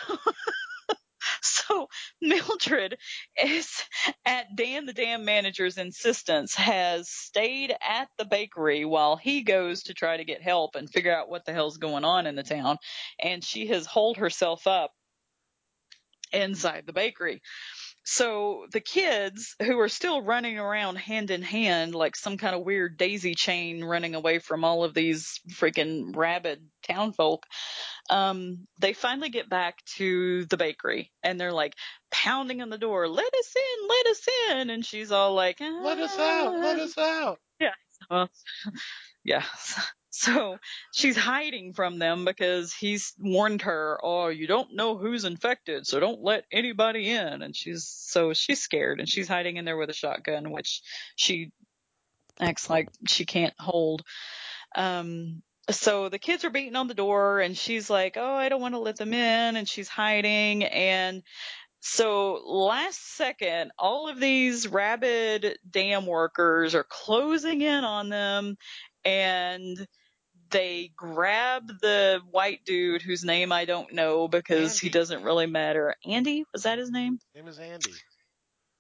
so 1.43 1.89
Mildred 2.21 2.99
is 3.43 3.83
at 4.25 4.55
Dan 4.57 4.87
the 4.87 4.93
Dam 4.93 5.25
manager's 5.25 5.79
insistence 5.79 6.55
has 6.55 7.09
stayed 7.09 7.75
at 7.87 8.09
the 8.19 8.25
bakery 8.25 8.85
while 8.85 9.17
he 9.17 9.43
goes 9.43 9.85
to 9.85 9.95
try 9.95 10.17
to 10.17 10.25
get 10.25 10.43
help 10.43 10.75
and 10.75 10.91
figure 10.91 11.15
out 11.15 11.29
what 11.29 11.45
the 11.45 11.53
hell's 11.53 11.79
going 11.79 12.05
on 12.05 12.27
in 12.27 12.37
the 12.37 12.43
town. 12.43 12.79
And 13.23 13.45
she 13.45 13.69
has 13.69 13.87
holed 13.87 14.19
herself 14.19 14.67
up 14.67 14.93
inside 16.33 16.85
the 16.87 16.93
bakery. 16.93 17.43
So 18.09 18.67
the 18.71 18.81
kids 18.81 19.57
who 19.61 19.81
are 19.81 19.89
still 19.89 20.23
running 20.23 20.59
around 20.59 20.97
hand 20.97 21.31
in 21.33 21.43
hand 21.43 21.95
like 21.95 22.15
some 22.15 22.39
kind 22.39 22.55
of 22.55 22.63
weird 22.63 22.97
daisy 22.97 23.35
chain 23.35 23.83
running 23.85 24.15
away 24.15 24.39
from 24.39 24.65
all 24.65 24.85
of 24.85 24.95
these 24.95 25.41
freaking 25.51 26.15
rabid 26.15 26.61
townfolk 26.89 27.45
um, 28.11 28.67
they 28.81 28.93
finally 28.93 29.31
get 29.31 29.49
back 29.49 29.85
to 29.97 30.45
the 30.47 30.57
bakery 30.57 31.11
and 31.23 31.41
they're 31.41 31.53
like 31.53 31.75
pounding 32.11 32.63
on 32.63 32.71
the 32.71 32.79
door, 32.79 33.09
let 33.09 33.35
us 33.35 33.55
in, 33.57 33.89
let 33.89 34.07
us 34.07 34.29
in. 34.51 34.71
And 34.71 34.85
she's 34.85 35.11
all 35.13 35.35
like, 35.35 35.61
Let 35.61 35.99
us 35.99 36.19
out. 36.19 36.55
Let 36.55 36.79
"Ah." 36.79 36.83
us 36.83 36.99
out. 36.99 37.39
Yeah. 37.61 37.75
So, 38.09 38.29
yeah. 39.25 39.43
So 40.19 40.57
she's 40.93 41.17
hiding 41.17 41.75
from 41.75 41.99
them 41.99 42.25
because 42.25 42.73
he's 42.73 43.13
warned 43.19 43.63
her, 43.63 43.99
oh, 44.03 44.29
you 44.29 44.47
don't 44.47 44.75
know 44.75 44.97
who's 44.97 45.25
infected, 45.25 45.87
so 45.87 46.01
don't 46.01 46.23
let 46.23 46.45
anybody 46.51 47.11
in. 47.11 47.43
And 47.43 47.55
she's, 47.55 47.87
so 47.87 48.33
she's 48.33 48.63
scared 48.63 48.99
and 48.99 49.09
she's 49.09 49.29
hiding 49.29 49.59
in 49.59 49.67
there 49.67 49.77
with 49.77 49.91
a 49.91 49.95
shotgun, 49.95 50.51
which 50.51 50.81
she 51.17 51.53
acts 52.41 52.71
like 52.71 52.89
she 53.07 53.27
can't 53.27 53.55
hold. 53.59 54.03
Um, 54.75 55.43
so 55.71 56.09
the 56.09 56.19
kids 56.19 56.45
are 56.47 56.51
beating 56.51 56.77
on 56.77 56.89
the 56.89 56.95
door 56.95 57.41
and 57.41 57.57
she's 57.57 57.91
like, 57.91 58.17
Oh, 58.17 58.35
I 58.35 58.49
don't 58.49 58.63
want 58.63 58.75
to 58.75 58.81
let 58.81 58.97
them 58.97 59.13
in. 59.13 59.57
And 59.57 59.69
she's 59.69 59.89
hiding. 59.89 60.65
And 60.65 61.23
so 61.81 62.41
last 62.47 63.17
second, 63.17 63.71
all 63.79 64.09
of 64.09 64.19
these 64.19 64.67
rabid 64.67 65.59
dam 65.69 66.07
workers 66.07 66.75
are 66.75 66.87
closing 66.89 67.61
in 67.61 67.85
on 67.85 68.09
them 68.09 68.57
and 69.05 69.87
they 70.51 70.93
grab 70.97 71.69
the 71.81 72.21
white 72.31 72.65
dude 72.65 73.03
whose 73.03 73.25
name 73.25 73.53
I 73.53 73.65
don't 73.65 73.93
know 73.93 74.29
because 74.29 74.79
he 74.79 74.89
doesn't 74.89 75.23
really 75.23 75.47
matter. 75.47 75.95
Andy? 76.05 76.45
Was 76.53 76.65
that 76.65 76.79
his 76.79 76.91
name? 76.91 77.19
His 77.35 77.43
Name 77.43 77.49
is 77.49 77.59
Andy. 77.59 77.93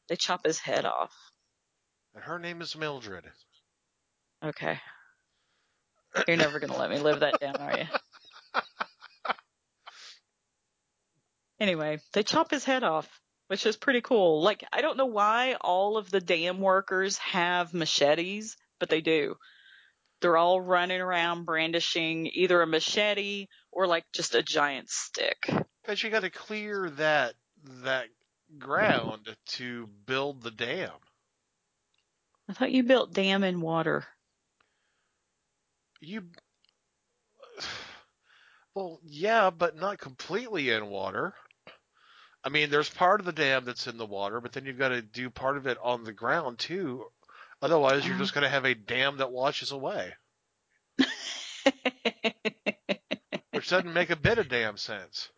They 0.08 0.16
chop 0.16 0.44
his 0.44 0.58
head 0.58 0.84
off. 0.84 1.12
And 2.14 2.24
her 2.24 2.38
name 2.38 2.62
is 2.62 2.76
Mildred. 2.76 3.24
Okay. 4.44 4.78
You're 6.26 6.36
never 6.36 6.58
going 6.58 6.72
to 6.72 6.78
let 6.78 6.90
me 6.90 6.98
live 6.98 7.20
that 7.20 7.40
down, 7.40 7.56
are 7.56 7.78
you? 7.78 7.86
Anyway, 11.58 11.98
they 12.12 12.22
chop 12.22 12.50
his 12.50 12.64
head 12.64 12.84
off, 12.84 13.08
which 13.46 13.64
is 13.64 13.76
pretty 13.76 14.02
cool. 14.02 14.42
Like, 14.42 14.62
I 14.72 14.82
don't 14.82 14.98
know 14.98 15.06
why 15.06 15.56
all 15.60 15.96
of 15.96 16.10
the 16.10 16.20
dam 16.20 16.60
workers 16.60 17.16
have 17.18 17.72
machetes, 17.72 18.56
but 18.78 18.90
they 18.90 19.00
do. 19.00 19.36
They're 20.20 20.36
all 20.36 20.60
running 20.60 21.00
around 21.00 21.44
brandishing 21.44 22.28
either 22.32 22.62
a 22.62 22.66
machete 22.66 23.46
or 23.70 23.86
like 23.86 24.04
just 24.12 24.34
a 24.34 24.42
giant 24.42 24.88
stick. 24.88 25.50
Because 25.82 26.02
you 26.02 26.10
got 26.10 26.20
to 26.20 26.30
clear 26.30 26.90
that 26.90 27.34
that 27.84 28.06
ground 28.58 29.36
to 29.46 29.88
build 30.06 30.42
the 30.42 30.50
dam. 30.50 30.90
I 32.48 32.52
thought 32.52 32.72
you 32.72 32.82
built 32.82 33.12
dam 33.12 33.44
in 33.44 33.60
water. 33.60 34.04
You. 36.00 36.24
Well, 38.74 39.00
yeah, 39.06 39.48
but 39.48 39.74
not 39.74 39.96
completely 39.96 40.68
in 40.68 40.88
water. 40.88 41.32
I 42.44 42.50
mean, 42.50 42.68
there's 42.68 42.90
part 42.90 43.20
of 43.20 43.24
the 43.24 43.32
dam 43.32 43.64
that's 43.64 43.86
in 43.86 43.96
the 43.96 44.04
water, 44.04 44.38
but 44.42 44.52
then 44.52 44.66
you've 44.66 44.76
got 44.76 44.90
to 44.90 45.00
do 45.00 45.30
part 45.30 45.56
of 45.56 45.66
it 45.66 45.78
on 45.82 46.04
the 46.04 46.12
ground 46.12 46.58
too. 46.58 47.06
Otherwise, 47.62 48.06
you're 48.06 48.18
just 48.18 48.34
going 48.34 48.44
to 48.44 48.50
have 48.50 48.64
a 48.64 48.74
dam 48.74 49.16
that 49.18 49.32
washes 49.32 49.72
away. 49.72 50.12
Which 53.52 53.68
doesn't 53.70 53.94
make 53.94 54.10
a 54.10 54.16
bit 54.16 54.38
of 54.38 54.48
damn 54.48 54.76
sense. 54.76 55.30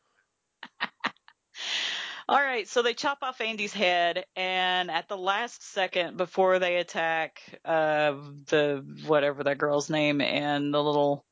All 2.28 2.42
right, 2.42 2.68
so 2.68 2.82
they 2.82 2.92
chop 2.92 3.18
off 3.22 3.40
Andy's 3.40 3.72
head, 3.72 4.26
and 4.36 4.90
at 4.90 5.08
the 5.08 5.16
last 5.16 5.62
second 5.62 6.18
before 6.18 6.58
they 6.58 6.76
attack 6.76 7.40
uh, 7.64 8.12
the 8.48 8.84
whatever 9.06 9.44
that 9.44 9.56
girl's 9.56 9.88
name 9.88 10.20
and 10.20 10.74
the 10.74 10.82
little 10.82 11.24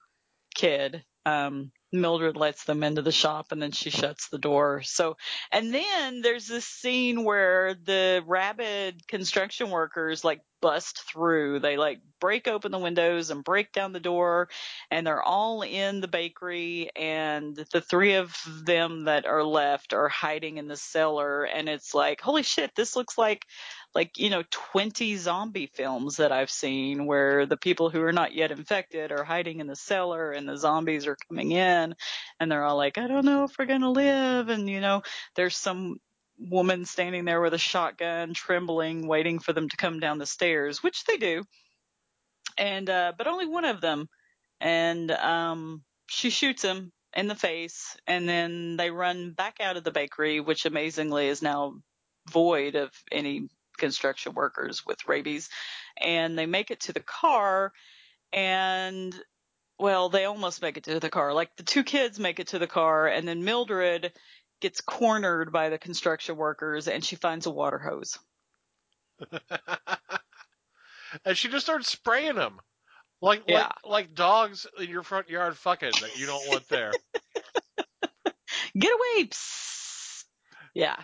kid, 0.55 1.05
um, 1.27 1.71
Mildred 2.01 2.37
lets 2.37 2.65
them 2.65 2.83
into 2.83 3.03
the 3.03 3.13
shop, 3.13 3.53
and 3.53 3.61
then 3.61 3.73
she 3.73 3.91
shuts 3.91 4.29
the 4.29 4.39
door. 4.39 4.83
So, 4.83 5.17
and 5.51 5.73
then 5.75 6.23
there's 6.23 6.47
this 6.47 6.65
scene 6.65 7.25
where 7.25 7.75
the 7.75 8.23
rabid 8.27 9.07
construction 9.09 9.71
workers 9.71 10.25
like 10.25 10.41
bust 10.61 11.03
through. 11.11 11.61
They 11.61 11.77
like 11.77 12.01
break 12.21 12.49
open 12.49 12.73
the 12.73 12.79
windows 12.79 13.31
and 13.31 13.45
break 13.45 13.73
down 13.73 13.93
the 13.93 14.01
door, 14.01 14.49
and 14.91 15.07
they're 15.07 15.23
all 15.23 15.63
in 15.63 16.01
the 16.01 16.09
bakery. 16.09 16.91
And 16.97 17.57
the 17.73 17.81
three 17.81 18.15
of 18.15 18.37
them 18.65 19.05
that 19.05 19.27
are 19.27 19.45
left 19.45 19.93
are 19.93 20.09
hiding 20.09 20.59
in 20.59 20.69
the 20.69 20.77
cellar. 20.77 21.45
And 21.45 21.69
it's 21.69 21.95
like, 21.95 22.21
holy 22.21 22.43
shit, 22.43 22.75
this 22.75 22.97
looks 22.97 23.19
like 23.19 23.47
like 23.97 24.19
you 24.19 24.29
know 24.29 24.45
20 24.51 25.17
zombie 25.17 25.71
films 25.73 26.19
that 26.19 26.31
I've 26.31 26.51
seen 26.51 27.07
where 27.07 27.47
the 27.47 27.57
people 27.57 27.89
who 27.89 28.03
are 28.03 28.13
not 28.13 28.35
yet 28.35 28.51
infected 28.51 29.11
are 29.11 29.25
hiding 29.25 29.59
in 29.59 29.67
the 29.67 29.75
cellar 29.75 30.33
and 30.33 30.47
the 30.47 30.59
zombies 30.59 31.07
are 31.07 31.17
coming 31.29 31.53
in 31.53 31.95
and 32.39 32.53
they're 32.53 32.63
all 32.63 32.77
like 32.77 32.99
I 32.99 33.09
don't 33.09 33.25
know 33.25 33.45
if 33.45 33.53
we're 33.59 33.65
going 33.65 33.81
to 33.81 33.89
live 33.89 34.51
and 34.51 34.69
you 34.69 34.83
know 34.83 35.01
there's 35.35 35.57
some 35.57 35.97
woman 36.39 36.85
standing 36.85 37.25
there 37.25 37.41
with 37.41 37.55
a 37.55 37.59
shotgun 37.59 38.35
trembling 38.35 39.09
waiting 39.09 39.39
for 39.39 39.55
them 39.55 39.71
to 39.71 39.79
come 39.79 39.99
down 39.99 40.19
the 40.19 40.27
stairs 40.27 40.83
which 40.83 41.05
they 41.05 41.17
do 41.17 41.43
and 42.59 42.91
uh 42.91 43.15
but 43.17 43.27
only 43.27 43.47
one 43.47 43.65
of 43.65 43.81
them 43.81 44.11
and 44.61 45.11
um 45.11 45.83
she 46.07 46.29
shoots 46.29 46.61
him 46.61 46.93
in 47.15 47.29
the 47.29 47.35
face 47.35 47.97
and 48.07 48.29
then 48.29 48.77
they 48.77 48.91
run 48.91 49.33
back 49.33 49.57
out 49.59 49.79
of 49.79 49.85
the 49.85 49.91
bakery 49.91 50.39
which 50.41 50.67
amazingly 50.67 51.29
is 51.29 51.41
now 51.41 51.73
void 52.31 52.75
of 52.75 52.91
any 53.11 53.49
construction 53.77 54.35
workers 54.35 54.85
with 54.87 55.07
rabies 55.09 55.49
and 56.01 56.39
they 56.39 56.47
make 56.47 56.71
it 56.71 56.81
to 56.81 56.93
the 56.93 57.01
car 57.01 57.73
and 58.33 59.15
well 59.79 60.09
they 60.09 60.25
almost 60.25 60.63
make 60.63 60.77
it 60.77 60.85
to 60.85 60.99
the 61.01 61.11
car 61.11 61.33
like 61.33 61.55
the 61.57 61.63
two 61.63 61.85
kids 61.85 62.19
make 62.19 62.41
it 62.41 62.49
to 62.49 62.59
the 62.59 62.67
car 62.67 63.07
and 63.07 63.27
then 63.27 63.45
Mildred 63.45 64.13
gets 64.61 64.81
cornered 64.81 65.53
by 65.53 65.69
the 65.69 65.79
construction 65.79 66.37
workers 66.37 66.89
and 66.89 67.05
she 67.05 67.17
finds 67.17 67.47
a 67.47 67.51
water 67.51 67.79
hose. 67.79 68.19
and 71.25 71.37
she 71.37 71.49
just 71.49 71.67
starts 71.67 71.91
spraying 71.91 72.37
them. 72.37 72.59
Like, 73.21 73.43
Yeah. 73.47 73.59
like 73.65 73.73
like 73.85 74.15
dogs 74.15 74.67
in 74.79 74.91
your 74.91 75.03
front 75.03 75.29
yard 75.29 75.57
fucking 75.57 75.93
that 76.01 76.19
you 76.19 76.27
don't 76.27 76.49
want 76.49 76.69
there. 76.69 76.93
Get 78.79 78.93
away! 78.93 79.27
Psst. 79.29 80.25
Yeah. 80.75 80.97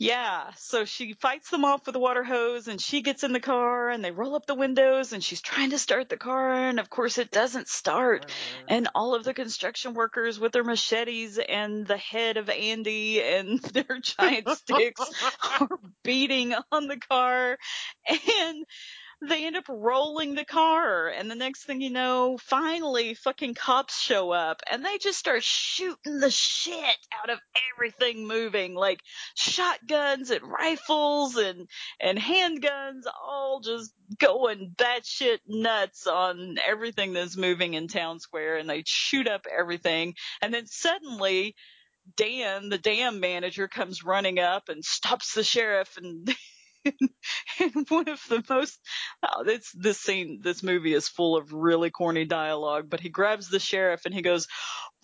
Yeah, 0.00 0.52
so 0.56 0.86
she 0.86 1.12
fights 1.12 1.50
them 1.50 1.66
off 1.66 1.84
with 1.84 1.94
a 1.94 1.98
water 1.98 2.24
hose 2.24 2.68
and 2.68 2.80
she 2.80 3.02
gets 3.02 3.22
in 3.22 3.34
the 3.34 3.38
car 3.38 3.90
and 3.90 4.02
they 4.02 4.10
roll 4.10 4.34
up 4.34 4.46
the 4.46 4.54
windows 4.54 5.12
and 5.12 5.22
she's 5.22 5.42
trying 5.42 5.72
to 5.72 5.78
start 5.78 6.08
the 6.08 6.16
car 6.16 6.54
and 6.54 6.80
of 6.80 6.88
course 6.88 7.18
it 7.18 7.30
doesn't 7.30 7.68
start. 7.68 8.24
Uh-huh. 8.24 8.64
And 8.68 8.88
all 8.94 9.14
of 9.14 9.24
the 9.24 9.34
construction 9.34 9.92
workers 9.92 10.40
with 10.40 10.52
their 10.52 10.64
machetes 10.64 11.38
and 11.38 11.86
the 11.86 11.98
head 11.98 12.38
of 12.38 12.48
Andy 12.48 13.22
and 13.22 13.60
their 13.74 13.98
giant 14.00 14.48
sticks 14.48 15.02
are 15.60 15.68
beating 16.02 16.54
on 16.72 16.88
the 16.88 16.96
car 16.96 17.58
and 18.08 18.64
they 19.22 19.44
end 19.44 19.56
up 19.56 19.68
rolling 19.68 20.34
the 20.34 20.44
car 20.44 21.08
and 21.08 21.30
the 21.30 21.34
next 21.34 21.64
thing 21.64 21.80
you 21.80 21.90
know 21.90 22.38
finally 22.40 23.14
fucking 23.14 23.54
cops 23.54 24.00
show 24.00 24.30
up 24.30 24.62
and 24.70 24.84
they 24.84 24.96
just 24.98 25.18
start 25.18 25.42
shooting 25.42 26.20
the 26.20 26.30
shit 26.30 26.96
out 27.22 27.30
of 27.30 27.38
everything 27.74 28.26
moving 28.26 28.74
like 28.74 29.00
shotguns 29.34 30.30
and 30.30 30.42
rifles 30.42 31.36
and 31.36 31.68
and 32.00 32.18
handguns 32.18 33.02
all 33.22 33.60
just 33.60 33.92
going 34.18 34.72
batshit 34.76 35.38
nuts 35.46 36.06
on 36.06 36.56
everything 36.66 37.12
that's 37.12 37.36
moving 37.36 37.74
in 37.74 37.88
town 37.88 38.18
square 38.20 38.56
and 38.56 38.68
they 38.70 38.82
shoot 38.86 39.28
up 39.28 39.46
everything 39.50 40.14
and 40.40 40.54
then 40.54 40.66
suddenly 40.66 41.54
Dan, 42.16 42.70
the 42.70 42.78
dam 42.78 43.20
manager, 43.20 43.68
comes 43.68 44.02
running 44.02 44.38
up 44.38 44.68
and 44.68 44.84
stops 44.84 45.34
the 45.34 45.44
sheriff 45.44 45.96
and 45.96 46.28
and 46.84 47.88
one 47.88 48.08
of 48.08 48.20
the 48.28 48.42
most 48.48 48.78
oh, 49.22 49.44
this 49.44 49.70
this 49.74 50.00
scene 50.00 50.40
this 50.42 50.62
movie 50.62 50.94
is 50.94 51.08
full 51.08 51.36
of 51.36 51.52
really 51.52 51.90
corny 51.90 52.24
dialogue 52.24 52.86
but 52.88 53.00
he 53.00 53.08
grabs 53.08 53.48
the 53.48 53.58
sheriff 53.58 54.02
and 54.06 54.14
he 54.14 54.22
goes 54.22 54.46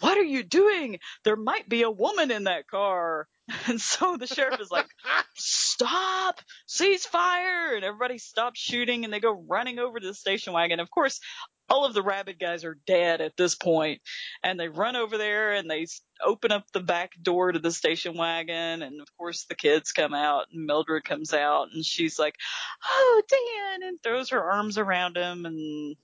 what 0.00 0.18
are 0.18 0.24
you 0.24 0.42
doing? 0.42 0.98
There 1.24 1.36
might 1.36 1.68
be 1.68 1.82
a 1.82 1.90
woman 1.90 2.30
in 2.30 2.44
that 2.44 2.66
car. 2.66 3.28
And 3.68 3.80
so 3.80 4.16
the 4.16 4.26
sheriff 4.26 4.60
is 4.60 4.72
like 4.72 4.88
stop! 5.36 6.40
Cease 6.66 7.06
fire 7.06 7.76
and 7.76 7.84
everybody 7.84 8.18
stops 8.18 8.58
shooting 8.58 9.04
and 9.04 9.12
they 9.12 9.20
go 9.20 9.44
running 9.48 9.78
over 9.78 10.00
to 10.00 10.06
the 10.06 10.14
station 10.14 10.52
wagon. 10.52 10.80
Of 10.80 10.90
course 10.90 11.20
all 11.68 11.84
of 11.84 11.94
the 11.94 12.02
rabid 12.02 12.38
guys 12.38 12.64
are 12.64 12.78
dead 12.86 13.20
at 13.20 13.36
this 13.36 13.54
point 13.54 14.00
and 14.42 14.58
they 14.58 14.68
run 14.68 14.96
over 14.96 15.18
there 15.18 15.52
and 15.52 15.70
they 15.70 15.86
open 16.24 16.52
up 16.52 16.64
the 16.72 16.80
back 16.80 17.12
door 17.20 17.52
to 17.52 17.58
the 17.58 17.72
station 17.72 18.16
wagon 18.16 18.82
and 18.82 19.00
of 19.00 19.08
course 19.16 19.44
the 19.44 19.54
kids 19.54 19.92
come 19.92 20.14
out 20.14 20.46
and 20.52 20.66
mildred 20.66 21.04
comes 21.04 21.32
out 21.32 21.68
and 21.72 21.84
she's 21.84 22.18
like 22.18 22.36
oh 22.84 23.22
dan 23.28 23.88
and 23.88 24.02
throws 24.02 24.30
her 24.30 24.50
arms 24.50 24.78
around 24.78 25.16
him 25.16 25.44
and 25.46 25.96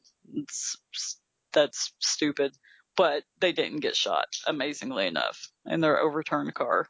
that's 1.53 1.93
stupid 1.99 2.53
but 2.97 3.23
they 3.41 3.53
didn't 3.53 3.81
get 3.81 3.97
shot 3.97 4.27
amazingly 4.47 5.07
enough 5.07 5.49
in 5.67 5.81
their 5.81 6.01
overturned 6.01 6.53
car 6.55 6.89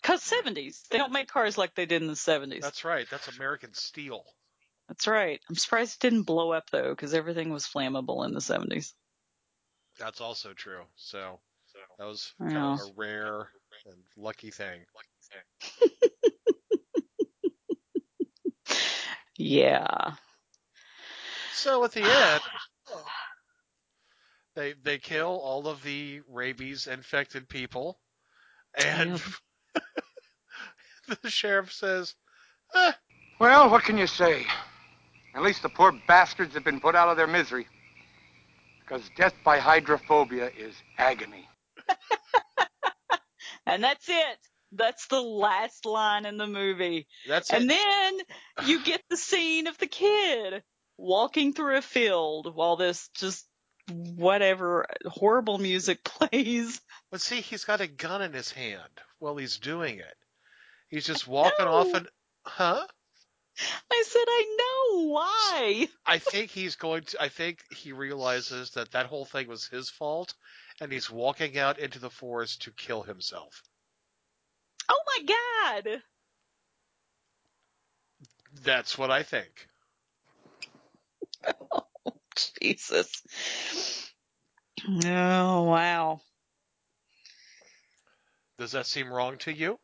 because 0.00 0.20
70s 0.20 0.88
they 0.88 0.98
don't 0.98 1.12
make 1.12 1.28
cars 1.28 1.58
like 1.58 1.74
they 1.74 1.86
did 1.86 2.02
in 2.02 2.08
the 2.08 2.14
70s 2.14 2.60
That's 2.60 2.84
right. 2.84 3.06
That's 3.10 3.28
American 3.28 3.72
steel. 3.72 4.24
That's 4.88 5.06
right 5.06 5.40
i'm 5.48 5.54
surprised 5.54 5.94
it 5.94 6.00
didn't 6.10 6.24
blow 6.24 6.52
up 6.52 6.68
though 6.70 6.90
because 6.90 7.14
everything 7.14 7.50
was 7.50 7.64
flammable 7.66 8.26
in 8.26 8.34
the 8.34 8.40
70s 8.40 8.92
That's 9.98 10.20
also 10.20 10.52
true. 10.52 10.82
So 10.96 11.38
that 11.98 12.06
was 12.06 12.32
kind 12.40 12.56
of 12.56 12.80
a 12.80 12.92
rare 12.96 13.48
and 13.86 14.02
lucky 14.16 14.50
thing. 14.50 14.84
yeah 19.36 20.14
So 21.54 21.84
at 21.84 21.92
the 21.92 22.02
end, 22.02 22.40
they 24.54 24.74
they 24.82 24.98
kill 24.98 25.40
all 25.42 25.66
of 25.68 25.82
the 25.82 26.20
rabies 26.28 26.86
infected 26.86 27.48
people, 27.48 27.98
and 28.76 29.20
the 31.22 31.30
sheriff 31.30 31.72
says, 31.72 32.14
eh. 32.74 32.92
Well, 33.38 33.70
what 33.70 33.84
can 33.84 33.98
you 33.98 34.06
say? 34.06 34.46
At 35.34 35.42
least 35.42 35.62
the 35.62 35.68
poor 35.68 35.92
bastards 36.06 36.54
have 36.54 36.64
been 36.64 36.80
put 36.80 36.94
out 36.94 37.08
of 37.08 37.16
their 37.16 37.26
misery. 37.26 37.66
Because 38.80 39.02
death 39.16 39.34
by 39.44 39.58
hydrophobia 39.58 40.50
is 40.56 40.74
agony. 40.98 41.48
and 43.66 43.82
that's 43.82 44.08
it 44.08 44.38
that's 44.76 45.06
the 45.06 45.20
last 45.20 45.86
line 45.86 46.26
in 46.26 46.36
the 46.36 46.46
movie 46.46 47.06
That's 47.28 47.50
and 47.50 47.64
it. 47.64 47.68
then 47.68 48.66
you 48.66 48.84
get 48.84 49.02
the 49.08 49.16
scene 49.16 49.66
of 49.66 49.78
the 49.78 49.86
kid 49.86 50.62
walking 50.96 51.52
through 51.52 51.76
a 51.76 51.82
field 51.82 52.54
while 52.54 52.76
this 52.76 53.08
just 53.14 53.46
whatever 53.90 54.86
horrible 55.06 55.58
music 55.58 56.02
plays 56.04 56.80
But 57.10 57.20
see, 57.20 57.40
he's 57.40 57.64
got 57.64 57.80
a 57.80 57.86
gun 57.86 58.22
in 58.22 58.32
his 58.32 58.50
hand 58.50 59.00
while 59.18 59.36
he's 59.36 59.58
doing 59.58 59.98
it. 59.98 60.16
He's 60.88 61.06
just 61.06 61.26
walking 61.26 61.66
off 61.66 61.92
and, 61.94 62.08
huh? 62.44 62.86
I 63.90 64.04
said, 64.06 64.24
I 64.26 64.56
know 64.58 65.08
why. 65.08 65.88
I 66.06 66.18
think 66.18 66.50
he's 66.50 66.76
going 66.76 67.02
to. 67.04 67.22
I 67.22 67.28
think 67.28 67.60
he 67.70 67.92
realizes 67.92 68.70
that 68.70 68.92
that 68.92 69.06
whole 69.06 69.24
thing 69.24 69.48
was 69.48 69.66
his 69.66 69.88
fault, 69.88 70.34
and 70.80 70.90
he's 70.92 71.10
walking 71.10 71.58
out 71.58 71.78
into 71.78 71.98
the 71.98 72.10
forest 72.10 72.62
to 72.62 72.72
kill 72.72 73.02
himself. 73.02 73.62
Oh 74.88 75.00
my 75.06 75.34
god. 75.82 76.02
That's 78.62 78.98
what 78.98 79.10
I 79.10 79.22
think. 79.22 79.68
Oh, 82.06 82.12
Jesus. 82.60 83.22
Oh 85.06 85.62
wow. 85.62 86.20
Does 88.58 88.72
that 88.72 88.86
seem 88.86 89.10
wrong 89.10 89.38
to 89.38 89.52
you? 89.52 89.78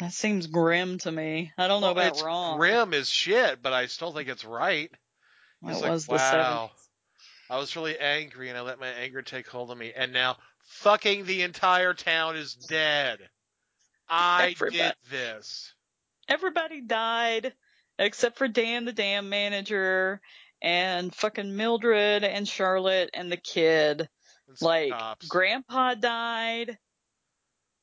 That 0.00 0.12
seems 0.12 0.46
grim 0.46 0.98
to 0.98 1.10
me. 1.12 1.52
I 1.58 1.66
don't 1.66 1.80
know 1.80 1.88
Well, 1.88 1.98
about 1.98 2.12
it's 2.12 2.22
wrong. 2.22 2.58
grim 2.58 2.94
as 2.94 3.08
shit, 3.08 3.62
but 3.62 3.72
I 3.72 3.86
still 3.86 4.12
think 4.12 4.28
it's 4.28 4.44
right. 4.44 4.90
It 4.90 5.66
He's 5.66 5.80
like, 5.80 5.90
was 5.90 6.06
the 6.06 6.14
wow. 6.14 6.70
I 7.50 7.56
was 7.58 7.74
really 7.74 7.98
angry, 7.98 8.48
and 8.48 8.58
I 8.58 8.60
let 8.60 8.78
my 8.78 8.88
anger 8.88 9.22
take 9.22 9.48
hold 9.48 9.70
of 9.70 9.78
me, 9.78 9.92
and 9.96 10.12
now 10.12 10.36
fucking 10.66 11.24
the 11.24 11.42
entire 11.42 11.94
town 11.94 12.36
is 12.36 12.54
dead. 12.54 13.18
I 14.08 14.50
Everybody. 14.54 14.78
did 14.78 14.94
this. 15.10 15.74
Everybody 16.28 16.80
died 16.82 17.54
except 17.98 18.38
for 18.38 18.46
Dan, 18.46 18.84
the 18.84 18.92
dam 18.92 19.28
manager, 19.30 20.20
and 20.62 21.12
fucking 21.14 21.56
Mildred 21.56 22.22
and 22.22 22.46
Charlotte 22.46 23.10
and 23.14 23.32
the 23.32 23.36
kid. 23.36 24.08
Like, 24.60 24.92
Grandpa 25.28 25.94
died. 25.94 26.78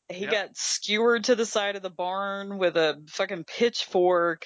He 0.09 0.21
Yep. 0.25 0.31
got 0.31 0.57
skewered 0.57 1.25
to 1.25 1.35
the 1.35 1.45
side 1.45 1.75
of 1.75 1.81
the 1.81 1.89
barn 1.89 2.57
with 2.57 2.77
a 2.77 3.03
fucking 3.09 3.45
pitchfork. 3.45 4.45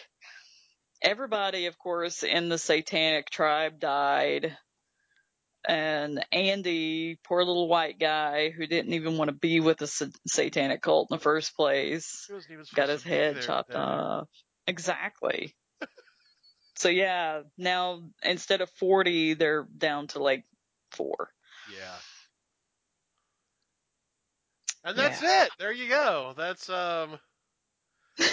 Everybody, 1.02 1.66
of 1.66 1.78
course, 1.78 2.24
in 2.24 2.50
the 2.50 2.58
satanic 2.58 3.30
tribe 3.30 3.80
died. 3.80 4.58
And 5.68 6.26
Andy, 6.32 7.20
poor 7.26 7.44
little 7.44 7.68
white 7.68 8.00
guy 8.00 8.50
who 8.50 8.66
didn't 8.66 8.94
even 8.94 9.18
want 9.18 9.30
to 9.30 9.36
be 9.36 9.60
with 9.60 9.78
the 9.78 9.88
sa- 9.88 10.06
satanic 10.26 10.82
cult 10.82 11.10
in 11.12 11.18
the 11.18 11.22
first 11.22 11.56
place, 11.56 12.26
He 12.28 12.34
wasn't 12.34 12.54
even 12.54 12.66
got 12.74 12.90
his 12.90 13.04
head 13.04 13.42
chopped 13.42 13.76
off. 13.76 14.28
Exactly. 14.66 15.56
so 16.76 16.88
yeah, 16.88 17.42
now 17.58 18.04
instead 18.24 18.62
of 18.62 18.70
40, 18.72 19.34
they're 19.34 19.68
down 19.78 20.08
to 20.08 20.24
like 20.24 20.46
four. 20.92 21.32
Yeah. 21.74 21.96
And 24.84 24.98
that's 24.98 25.22
it. 25.22 25.50
There 25.60 25.72
you 25.72 25.90
go. 25.90 26.34
That's 26.38 26.70
um. 26.70 27.20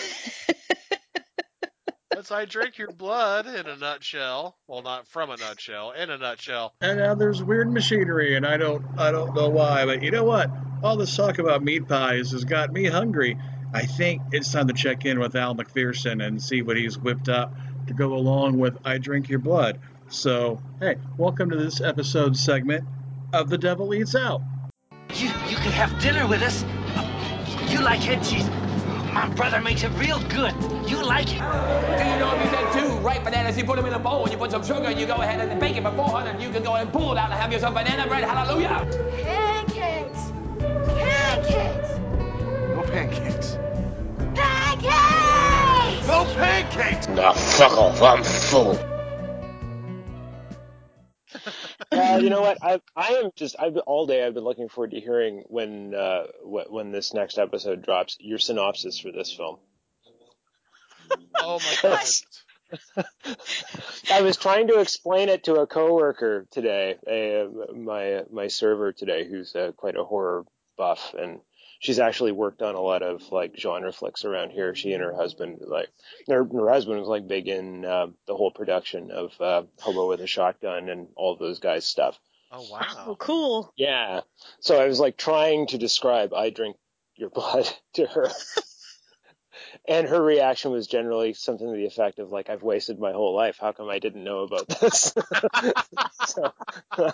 that's 2.11 2.31
I 2.31 2.45
drink 2.45 2.79
your 2.79 2.93
blood 2.93 3.47
in 3.47 3.67
a 3.67 3.77
nutshell. 3.77 4.57
Well, 4.69 4.83
not 4.83 5.09
from 5.09 5.31
a 5.31 5.37
nutshell. 5.37 5.93
In 5.93 6.11
a 6.11 6.19
nutshell. 6.19 6.75
And 6.81 6.99
now 6.99 7.15
there's 7.15 7.43
weird 7.43 7.73
machinery, 7.73 8.37
and 8.37 8.47
I 8.47 8.57
don't, 8.57 8.85
I 8.97 9.11
don't 9.11 9.35
know 9.35 9.49
why, 9.49 9.85
but 9.85 10.03
you 10.03 10.11
know 10.11 10.25
what? 10.25 10.51
All 10.83 10.97
this 10.97 11.15
talk 11.15 11.39
about 11.39 11.63
meat 11.63 11.89
pies 11.89 12.31
has 12.31 12.45
got 12.45 12.73
me 12.73 12.85
hungry. 12.85 13.37
I 13.75 13.85
think 13.85 14.23
it's 14.33 14.51
time 14.53 14.69
to 14.69 14.75
check 14.75 15.05
in 15.05 15.19
with 15.19 15.35
Al 15.35 15.55
McPherson 15.55 16.25
and 16.25 16.41
see 16.43 16.63
what 16.63 16.77
he's 16.77 16.97
whipped 16.97 17.29
up 17.29 17.55
to 17.89 17.95
go 17.95 18.15
along 18.15 18.59
with 18.59 18.79
"I 18.85 18.99
Drink 18.99 19.29
Your 19.29 19.41
Blood." 19.41 19.81
So, 20.09 20.61
hey, 20.81 20.97
welcome 21.19 21.51
to 21.51 21.57
this 21.57 21.81
episode 21.81 22.37
segment 22.37 22.87
of 23.33 23.51
The 23.51 23.59
Devil 23.59 23.93
Eats 23.93 24.15
Out. 24.15 24.43
You, 25.17 25.29
you 25.49 25.57
can 25.57 25.73
have 25.73 25.99
dinner 25.99 26.27
with 26.27 26.43
us. 26.43 26.63
You 27.73 27.81
like 27.81 28.01
head 28.01 28.23
cheese. 28.23 28.47
My 29.15 29.27
brother 29.35 29.63
makes 29.63 29.83
it 29.83 29.89
real 29.93 30.21
good. 30.29 30.53
You 30.87 31.03
like 31.03 31.33
it. 31.33 31.41
And 31.41 32.11
you 32.13 32.19
know, 32.19 32.35
if 32.37 32.45
you 32.45 32.51
said 32.51 32.73
two 32.75 32.99
ripe 32.99 33.25
bananas, 33.25 33.57
you 33.57 33.65
put 33.65 33.77
them 33.77 33.87
in 33.87 33.95
a 33.95 33.99
bowl 33.99 34.25
and 34.25 34.33
you 34.33 34.37
put 34.37 34.51
some 34.51 34.63
sugar 34.63 34.89
and 34.89 35.01
you 35.01 35.07
go 35.07 35.15
ahead 35.15 35.41
and 35.41 35.59
bake 35.59 35.75
it 35.75 35.83
for 35.83 35.93
400. 35.93 36.39
You 36.39 36.51
can 36.51 36.63
go 36.63 36.75
and 36.75 36.93
pull 36.93 37.13
it 37.13 37.19
out 37.19 37.31
and 37.31 37.41
have 37.41 37.51
yourself 37.51 37.73
banana 37.73 38.07
bread. 38.07 38.25
Hallelujah. 38.25 38.87
Pancakes! 39.23 40.33
Pancakes! 40.99 41.89
Pancakes! 41.89 41.89
No 42.75 42.83
pancakes. 42.83 43.59
Pancakes! 44.35 46.07
No 46.07 46.25
pancakes! 46.35 47.09
Now 47.09 47.33
fuck 47.33 47.73
off, 47.79 48.03
I'm 48.03 48.23
full. 48.23 48.96
Uh, 51.93 52.19
you 52.23 52.31
know 52.31 52.41
what? 52.41 52.59
I 52.63 52.81
I 52.97 53.09
am 53.15 53.31
just 53.37 53.57
I've 53.59 53.75
been, 53.75 53.83
all 53.83 54.07
day 54.07 54.25
I've 54.25 54.35
been 54.35 54.45
looking 54.45 54.69
forward 54.69 54.91
to 54.93 55.01
hearing 55.01 55.45
when 55.47 55.95
uh 55.95 56.25
wh- 56.43 56.71
when 56.71 56.91
this 56.91 57.15
next 57.15 57.39
episode 57.39 57.83
drops 57.83 58.17
your 58.21 58.39
synopsis 58.39 58.99
for 58.99 59.13
this 59.13 59.33
film. 59.33 59.59
Oh 61.37 61.61
my 61.61 61.77
god. 61.83 63.07
I 64.11 64.23
was 64.23 64.37
trying 64.37 64.69
to 64.69 64.81
explain 64.81 65.29
it 65.29 65.45
to 65.45 65.55
a 65.55 65.67
coworker 65.67 66.47
today, 66.51 66.97
uh, 67.07 67.73
my 67.75 68.25
my 68.31 68.49
server 68.49 68.93
today, 68.93 69.27
who's 69.29 69.55
uh, 69.55 69.73
quite 69.77 69.97
a 69.97 70.05
horror 70.05 70.45
buff, 70.77 71.15
and 71.17 71.41
she's 71.81 71.99
actually 71.99 72.33
worked 72.33 72.63
on 72.63 72.75
a 72.75 72.81
lot 72.81 73.03
of 73.03 73.23
like 73.33 73.59
genre 73.59 73.93
flicks 73.93 74.25
around 74.25 74.51
here. 74.51 74.75
She 74.75 74.93
and 74.93 75.03
her 75.03 75.15
husband, 75.15 75.61
like 75.67 75.89
her, 76.29 76.45
her 76.45 76.71
husband 76.71 76.99
was 76.99 77.09
like 77.09 77.29
big 77.29 77.49
in 77.49 77.85
uh, 77.85 78.09
the 78.27 78.37
whole 78.37 78.51
production 78.51 79.11
of 79.11 79.41
uh, 79.41 79.63
Hobo 79.81 80.09
with 80.09 80.21
a 80.21 80.27
Shotgun 80.27 80.89
and 80.89 81.09
all 81.17 81.37
those 81.37 81.59
guys' 81.59 81.87
stuff. 81.87 82.19
Oh 82.53 82.67
wow. 82.71 83.05
Oh, 83.07 83.17
cool. 83.17 83.73
Yeah, 83.77 84.21
so 84.61 84.81
I 84.81 84.87
was 84.87 85.01
like 85.01 85.17
trying 85.17 85.67
to 85.69 85.79
describe 85.79 86.33
"I 86.33 86.51
drink 86.51 86.77
your 87.17 87.31
blood" 87.31 87.69
to 87.95 88.07
her. 88.07 88.31
And 89.89 90.09
her 90.09 90.21
reaction 90.21 90.73
was 90.73 90.87
generally 90.87 91.33
something 91.33 91.67
to 91.67 91.77
the 91.77 91.87
effect 91.87 92.19
of 92.19 92.31
like, 92.31 92.51
"I've 92.51 92.63
wasted 92.63 92.99
my 92.99 93.13
whole 93.13 93.35
life. 93.35 93.59
How 93.61 93.73
come 93.73 93.89
I 93.89 93.99
didn't 93.99 94.25
know 94.25 94.41
about 94.41 94.69
this?" 94.69 95.15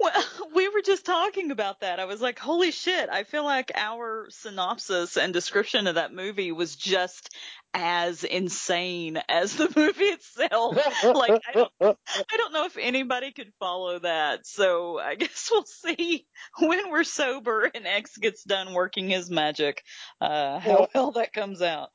Well, 0.00 0.24
we 0.54 0.68
were 0.68 0.82
just 0.82 1.06
talking 1.06 1.50
about 1.50 1.80
that. 1.80 2.00
I 2.00 2.04
was 2.04 2.20
like, 2.20 2.38
holy 2.38 2.72
shit. 2.72 3.08
I 3.10 3.24
feel 3.24 3.44
like 3.44 3.70
our 3.74 4.26
synopsis 4.30 5.16
and 5.16 5.32
description 5.32 5.86
of 5.86 5.94
that 5.94 6.12
movie 6.12 6.52
was 6.52 6.76
just 6.76 7.30
as 7.74 8.22
insane 8.24 9.20
as 9.28 9.56
the 9.56 9.70
movie 9.76 10.04
itself. 10.04 10.76
like, 11.04 11.42
I 11.48 11.52
don't, 11.52 11.72
I 11.80 12.36
don't 12.36 12.52
know 12.52 12.64
if 12.66 12.76
anybody 12.76 13.32
could 13.32 13.52
follow 13.58 13.98
that. 13.98 14.46
So 14.46 14.98
I 14.98 15.14
guess 15.16 15.48
we'll 15.52 15.64
see 15.64 16.26
when 16.60 16.90
we're 16.90 17.04
sober 17.04 17.68
and 17.74 17.86
X 17.86 18.16
gets 18.16 18.44
done 18.44 18.72
working 18.74 19.08
his 19.10 19.28
magic, 19.30 19.82
uh, 20.20 20.58
how 20.60 20.88
well 20.94 21.10
that 21.12 21.32
comes 21.32 21.60
out. 21.62 21.90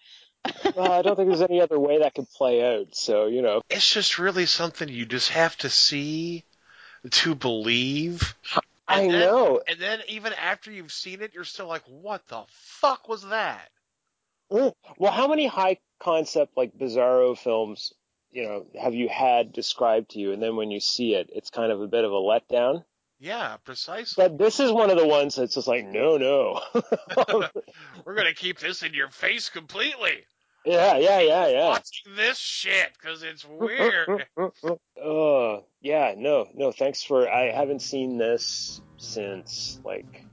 well, 0.75 0.91
I 0.91 1.01
don't 1.01 1.15
think 1.15 1.29
there's 1.29 1.41
any 1.41 1.61
other 1.61 1.79
way 1.79 1.99
that 1.99 2.13
could 2.13 2.29
play 2.29 2.63
out. 2.77 2.95
So 2.95 3.27
you 3.27 3.41
know, 3.41 3.61
It's 3.69 3.91
just 3.93 4.19
really 4.19 4.45
something 4.45 4.87
you 4.89 5.05
just 5.05 5.29
have 5.31 5.55
to 5.57 5.69
see 5.69 6.43
to 7.11 7.35
believe. 7.35 8.35
I 8.87 9.01
then- 9.01 9.11
know. 9.19 9.61
And 9.67 9.79
then 9.79 9.99
even 10.09 10.33
after 10.33 10.71
you've 10.71 10.91
seen 10.91 11.21
it, 11.21 11.33
you're 11.33 11.43
still 11.43 11.67
like, 11.67 11.83
what 11.87 12.27
the 12.27 12.43
fuck 12.49 13.07
was 13.07 13.21
that? 13.29 13.69
Mm. 14.51 14.73
Well, 14.97 15.11
how 15.11 15.27
many 15.27 15.47
high 15.47 15.77
concept 15.99 16.57
like 16.57 16.77
bizarro 16.77 17.37
films, 17.37 17.93
you 18.31 18.43
know, 18.43 18.65
have 18.81 18.93
you 18.95 19.09
had 19.09 19.53
described 19.53 20.11
to 20.11 20.19
you, 20.19 20.33
and 20.33 20.41
then 20.41 20.55
when 20.55 20.71
you 20.71 20.79
see 20.79 21.13
it, 21.15 21.29
it's 21.33 21.49
kind 21.49 21.71
of 21.71 21.81
a 21.81 21.87
bit 21.87 22.03
of 22.05 22.11
a 22.11 22.15
letdown. 22.15 22.83
Yeah, 23.19 23.57
precisely. 23.65 24.23
But 24.23 24.37
this 24.37 24.59
is 24.61 24.71
one 24.71 24.89
of 24.89 24.97
the 24.97 25.05
ones 25.05 25.35
that's 25.35 25.55
just 25.55 25.67
like, 25.67 25.85
no, 25.85 26.17
no. 26.17 26.61
We're 28.05 28.15
gonna 28.15 28.33
keep 28.33 28.59
this 28.59 28.81
in 28.81 28.93
your 28.93 29.09
face 29.09 29.49
completely. 29.49 30.23
yeah, 30.65 30.97
yeah, 30.97 31.19
yeah, 31.19 31.47
yeah. 31.47 31.67
Watching 31.67 32.15
this 32.15 32.37
shit 32.37 32.91
because 32.93 33.23
it's 33.23 33.45
weird. 33.45 34.25
Oh, 35.01 35.65
yeah, 35.81 36.13
no, 36.17 36.47
no, 36.53 36.71
thanks 36.71 37.03
for, 37.03 37.29
I 37.29 37.51
haven't 37.51 37.81
seen 37.81 38.17
this 38.17 38.81
since, 38.97 39.79
like, 39.83 40.23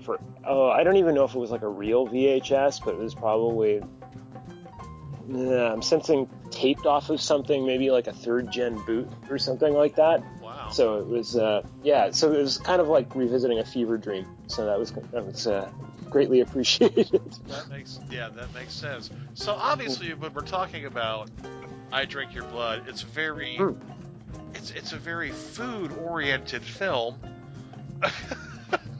for, 0.00 0.20
oh, 0.44 0.68
I 0.68 0.82
don't 0.84 0.96
even 0.96 1.14
know 1.14 1.24
if 1.24 1.34
it 1.34 1.38
was 1.38 1.50
like 1.50 1.62
a 1.62 1.68
real 1.68 2.06
VHS, 2.06 2.84
but 2.84 2.94
it 2.94 3.00
was 3.00 3.14
probably, 3.14 3.82
yeah, 5.28 5.72
I'm 5.72 5.82
sensing 5.82 6.28
taped 6.50 6.86
off 6.86 7.10
of 7.10 7.20
something, 7.20 7.66
maybe 7.66 7.90
like 7.90 8.06
a 8.06 8.12
third 8.12 8.50
gen 8.50 8.80
boot 8.84 9.08
or 9.28 9.38
something 9.38 9.72
like 9.72 9.96
that. 9.96 10.22
Wow. 10.42 10.70
So 10.70 10.98
it 10.98 11.06
was, 11.06 11.36
uh, 11.36 11.62
yeah, 11.82 12.10
so 12.10 12.32
it 12.32 12.38
was 12.38 12.58
kind 12.58 12.80
of 12.80 12.88
like 12.88 13.14
revisiting 13.14 13.58
a 13.58 13.64
fever 13.64 13.96
dream. 13.96 14.26
So 14.46 14.66
that 14.66 14.78
was, 14.78 14.92
that 14.92 15.26
was, 15.26 15.46
uh, 15.46 15.70
greatly 16.10 16.40
appreciated. 16.46 17.08
That 17.48 17.68
makes 17.70 18.00
yeah, 18.10 18.28
that 18.30 18.52
makes 18.52 18.74
sense. 18.74 19.10
So 19.34 19.54
obviously, 19.54 20.12
when 20.14 20.34
we're 20.34 20.42
talking 20.42 20.86
about 20.86 21.30
"I 21.92 22.04
Drink 22.04 22.34
Your 22.34 22.44
Blood," 22.44 22.82
it's 22.88 23.02
very 23.02 23.56
Hmm. 23.56 23.74
it's 24.54 24.72
it's 24.72 24.92
a 24.92 24.96
very 24.98 25.30
food 25.30 25.92
oriented 25.92 26.62
film. 26.62 27.18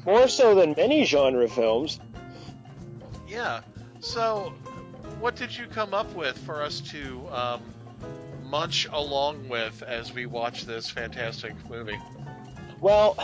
More 0.05 0.29
so 0.29 0.55
than 0.55 0.75
many 0.77 1.05
genre 1.05 1.49
films. 1.49 2.01
Yeah. 3.29 3.61
So, 4.01 4.53
what 5.21 5.37
did 5.37 5.57
you 5.57 5.67
come 5.67 5.93
up 5.95 6.13
with 6.15 6.37
for 6.39 6.63
us 6.63 6.81
to 6.81 7.29
um, 7.31 7.63
munch 8.45 8.89
along 8.93 9.49
with 9.49 9.83
as 9.83 10.13
we 10.13 10.27
watch 10.27 10.65
this 10.65 10.91
fantastic 10.91 11.55
movie? 11.69 11.99
Well, 12.81 13.17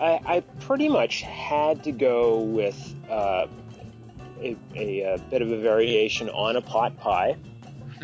I, 0.00 0.20
I 0.24 0.40
pretty 0.60 0.88
much 0.88 1.22
had 1.22 1.82
to 1.84 1.92
go 1.92 2.38
with 2.38 2.94
uh, 3.10 3.46
a, 4.40 4.56
a, 4.74 5.14
uh 5.14 5.18
bit 5.30 5.42
of 5.42 5.50
a 5.50 5.58
variation 5.58 6.30
on 6.30 6.56
a 6.56 6.62
pot 6.62 6.96
pie, 6.96 7.36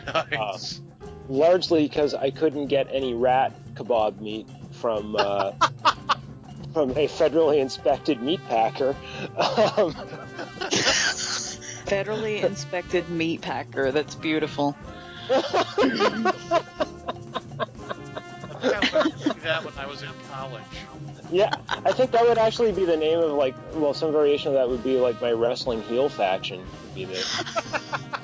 Nice. 0.31 0.81
largely 1.29 1.89
because 1.89 2.13
I 2.13 2.31
couldn't 2.31 2.67
get 2.67 2.89
any 2.91 3.15
rat 3.15 3.53
kebab 3.75 4.21
meat 4.21 4.49
from 4.73 5.17
uh, 5.17 5.53
from 6.77 6.91
a 6.91 7.09
federally 7.09 7.59
inspected 7.59 8.21
meat 8.21 8.41
packer. 8.51 8.95
Um, 9.39 9.95
Federally 11.87 12.43
inspected 12.45 13.09
meat 13.09 13.41
packer. 13.41 13.91
That's 13.93 14.15
beautiful. 14.15 14.77
I 15.31 16.35
learned 18.63 19.17
to 19.17 19.29
do 19.33 19.41
that 19.41 19.65
when 19.65 19.73
I 19.79 19.87
was 19.87 20.03
in 20.03 20.11
college. 20.31 20.63
yeah, 21.31 21.51
I 21.71 21.93
think 21.93 22.11
that 22.11 22.29
would 22.29 22.37
actually 22.37 22.73
be 22.73 22.85
the 22.85 22.99
name 22.99 23.21
of 23.21 23.31
like, 23.33 23.55
well, 23.73 23.95
some 23.95 24.13
variation 24.13 24.49
of 24.49 24.55
that 24.55 24.69
would 24.69 24.85
be 24.85 25.01
like 25.01 25.19
my 25.23 25.33
wrestling 25.33 25.81
heel 25.81 26.11
faction 26.11 26.59
would 26.59 26.95
be 26.95 27.07
the 27.07 27.15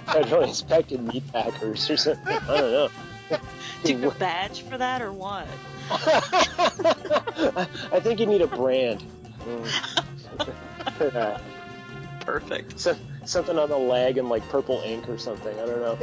federally 0.09 0.49
inspected 0.49 1.01
meat 1.01 1.25
packers 1.33 1.89
or 1.89 1.97
something. 1.97 2.37
I 2.37 2.57
don't 2.59 2.71
know. 2.71 2.89
Do 3.85 3.93
you 3.93 3.99
have 4.01 4.15
a 4.15 4.19
badge 4.19 4.61
for 4.61 4.77
that 4.77 5.01
or 5.01 5.11
what? 5.11 5.47
I 7.93 8.01
think 8.01 8.21
you 8.21 8.27
need 8.27 8.43
a 8.43 8.47
brand. 8.47 9.05
for 10.97 11.11
that. 11.11 11.43
Perfect. 12.21 12.79
So, 12.79 12.97
something 13.25 13.59
on 13.59 13.69
the 13.69 13.77
leg 13.77 14.19
and 14.19 14.29
like 14.29 14.49
purple 14.49 14.81
ink 14.85 15.09
or 15.09 15.19
something. 15.19 15.59
I 15.59 15.67
don't 15.67 15.81
know. 15.81 15.99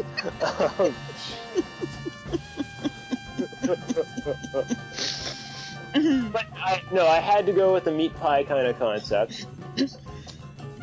but 6.31 6.45
I, 6.55 6.81
no, 6.91 7.07
I 7.07 7.19
had 7.19 7.45
to 7.45 7.53
go 7.53 7.73
with 7.73 7.85
the 7.85 7.91
meat 7.91 8.13
pie 8.15 8.43
kind 8.43 8.67
of 8.67 8.77
concept. 8.77 9.45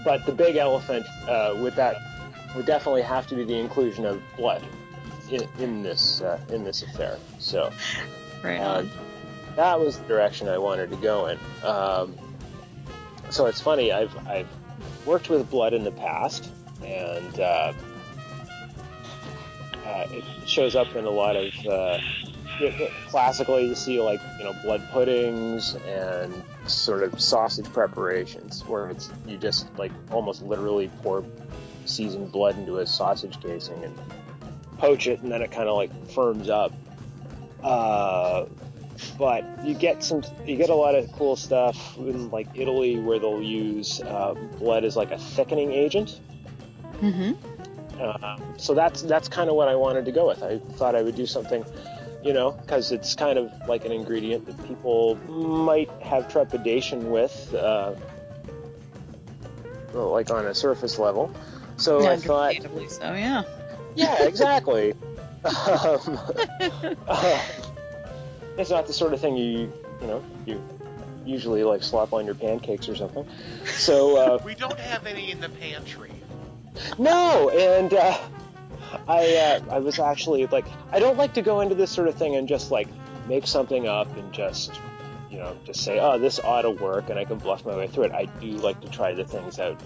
But 0.05 0.25
the 0.25 0.33
big 0.33 0.57
elephant 0.57 1.05
uh, 1.29 1.57
with 1.61 1.77
that 1.77 1.97
would 2.55 2.67
definitely 2.67 3.03
have 3.03 3.27
to 3.29 3.35
be 3.35 3.45
the 3.45 3.59
inclusion 3.59 4.07
of 4.07 4.23
blood 4.37 4.65
in, 5.31 5.47
in 5.59 5.83
this 5.83 6.21
uh, 6.23 6.41
in 6.51 6.65
this 6.65 6.83
affair. 6.83 7.19
So 7.39 7.71
Right 8.47 8.61
uh, 8.61 8.79
on. 8.79 8.91
that 9.57 9.81
was 9.81 9.99
the 9.99 10.07
direction 10.07 10.49
I 10.49 10.59
wanted 10.59 10.91
to 10.91 10.97
go 10.97 11.27
in. 11.27 11.39
Um, 11.65 12.15
so 13.31 13.47
it's 13.47 13.61
funny. 13.61 13.93
I've 13.93 14.17
I've 14.27 14.49
worked 15.05 15.29
with 15.29 15.51
blood 15.51 15.75
in 15.75 15.83
the 15.83 15.91
past, 15.91 16.49
and 16.85 17.41
uh, 17.41 17.73
uh, 19.85 20.07
it 20.11 20.25
shows 20.47 20.77
up 20.77 20.95
in 20.95 21.05
a 21.05 21.11
lot 21.11 21.37
of. 21.37 21.53
Uh, 21.67 21.99
classically, 23.09 23.67
you 23.67 23.75
see 23.75 24.01
like 24.01 24.21
you 24.39 24.45
know 24.45 24.55
blood 24.63 24.83
puddings 24.91 25.75
and 25.87 26.33
sort 26.67 27.03
of 27.03 27.21
sausage 27.21 27.71
preparations, 27.73 28.65
where 28.67 28.89
it's 28.89 29.11
you 29.27 29.37
just 29.37 29.67
like 29.77 29.93
almost 30.11 30.43
literally 30.43 30.89
pour 31.03 31.25
seasoned 31.85 32.33
blood 32.33 32.57
into 32.57 32.79
a 32.79 32.87
sausage 32.87 33.41
casing 33.43 33.83
and 33.85 33.99
poach 34.79 35.07
it, 35.09 35.21
and 35.21 35.31
then 35.31 35.43
it 35.43 35.51
kind 35.51 35.69
of 35.69 35.77
like 35.77 35.91
firms 36.13 36.49
up. 36.49 36.73
Uh, 37.63 38.47
but 39.19 39.45
you 39.65 39.75
get 39.75 40.03
some, 40.03 40.23
you 40.47 40.57
get 40.57 40.71
a 40.71 40.75
lot 40.75 40.95
of 40.95 41.11
cool 41.13 41.37
stuff 41.37 41.97
in 41.99 42.31
like 42.31 42.49
Italy 42.55 42.99
where 42.99 43.19
they'll 43.19 43.43
use 43.43 44.01
uh, 44.01 44.35
blood 44.59 44.85
as 44.85 44.97
like 44.97 45.11
a 45.11 45.19
thickening 45.19 45.73
agent. 45.73 46.21
Mm-hmm. 47.01 47.33
Uh, 48.01 48.39
so 48.57 48.75
that's 48.75 49.03
that's 49.03 49.29
kind 49.29 49.49
of 49.49 49.57
what 49.57 49.69
I 49.69 49.75
wanted 49.75 50.05
to 50.05 50.13
go 50.13 50.29
with. 50.29 50.43
I 50.43 50.59
thought 50.77 50.95
I 50.95 51.03
would 51.03 51.15
do 51.15 51.27
something, 51.27 51.65
you 52.23 52.33
know, 52.33 52.53
because 52.53 52.93
it's 52.93 53.15
kind 53.15 53.39
of 53.39 53.51
like 53.69 53.85
an 53.85 53.93
ingredient 53.93 54.47
that 54.47 54.67
people 54.67 55.17
might 55.31 55.91
have 56.03 56.29
trepidation 56.29 57.11
with, 57.11 57.55
uh, 57.55 57.95
well, 59.93 60.11
like 60.11 60.31
on 60.31 60.47
a 60.47 60.55
surface 60.55 60.99
level. 60.99 61.35
So 61.79 62.07
I 62.07 62.17
thought, 62.17 62.55
so, 62.89 63.13
yeah. 63.13 63.43
yeah, 63.95 64.23
exactly. 64.25 64.95
Um, 65.47 66.19
uh, 67.09 67.43
it's 68.59 68.71
not 68.71 68.87
the 68.87 68.93
sort 68.93 69.13
of 69.13 69.21
thing 69.21 69.37
you 69.37 69.73
you 70.01 70.07
know 70.07 70.23
you 70.45 70.63
usually 71.25 71.65
like 71.65 71.83
slop 71.83 72.13
on 72.13 72.25
your 72.25 72.35
pancakes 72.35 72.89
or 72.89 72.95
something. 72.97 73.27
So 73.65 74.17
uh, 74.17 74.43
We 74.45 74.55
don't 74.55 74.79
have 74.79 75.07
any 75.07 75.31
in 75.31 75.41
the 75.41 75.49
pantry. 75.49 76.13
no, 76.99 77.51
and 77.51 77.93
uh, 77.93 78.19
I 79.09 79.35
uh, 79.37 79.61
I 79.75 79.79
was 79.79 79.99
actually 79.99 80.47
like 80.47 80.67
I 80.93 80.99
don't 81.01 81.17
like 81.17 81.35
to 81.35 81.43
go 81.43 81.61
into 81.61 81.75
this 81.75 81.91
sort 81.91 82.09
of 82.09 82.15
thing 82.15 82.37
and 82.37 82.49
just 82.49 82.71
like 82.71 82.89
make 83.29 83.47
something 83.47 83.89
up 83.89 84.15
and 84.17 84.33
just 84.33 84.81
you 85.31 85.39
know 85.39 85.57
just 85.65 85.83
say 85.85 85.99
oh 85.99 86.19
this 86.19 86.39
ought 86.39 86.63
to 86.63 86.71
work 86.71 87.11
and 87.11 87.19
I 87.19 87.25
can 87.25 87.39
bluff 87.39 87.65
my 87.67 87.77
way 87.77 87.89
through 87.89 88.05
it. 88.05 88.13
I 88.13 88.27
do 88.41 88.53
like 88.53 88.81
to 88.83 88.89
try 88.89 89.13
the 89.13 89.25
things 89.25 89.59
out 89.59 89.81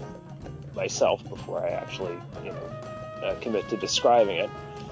myself 0.75 1.27
before 1.27 1.65
I 1.65 1.69
actually 1.69 2.15
you 2.43 2.51
know 2.51 2.69
uh, 3.23 3.35
commit 3.41 3.67
to 3.69 3.77
describing 3.77 4.37
it. 4.37 4.49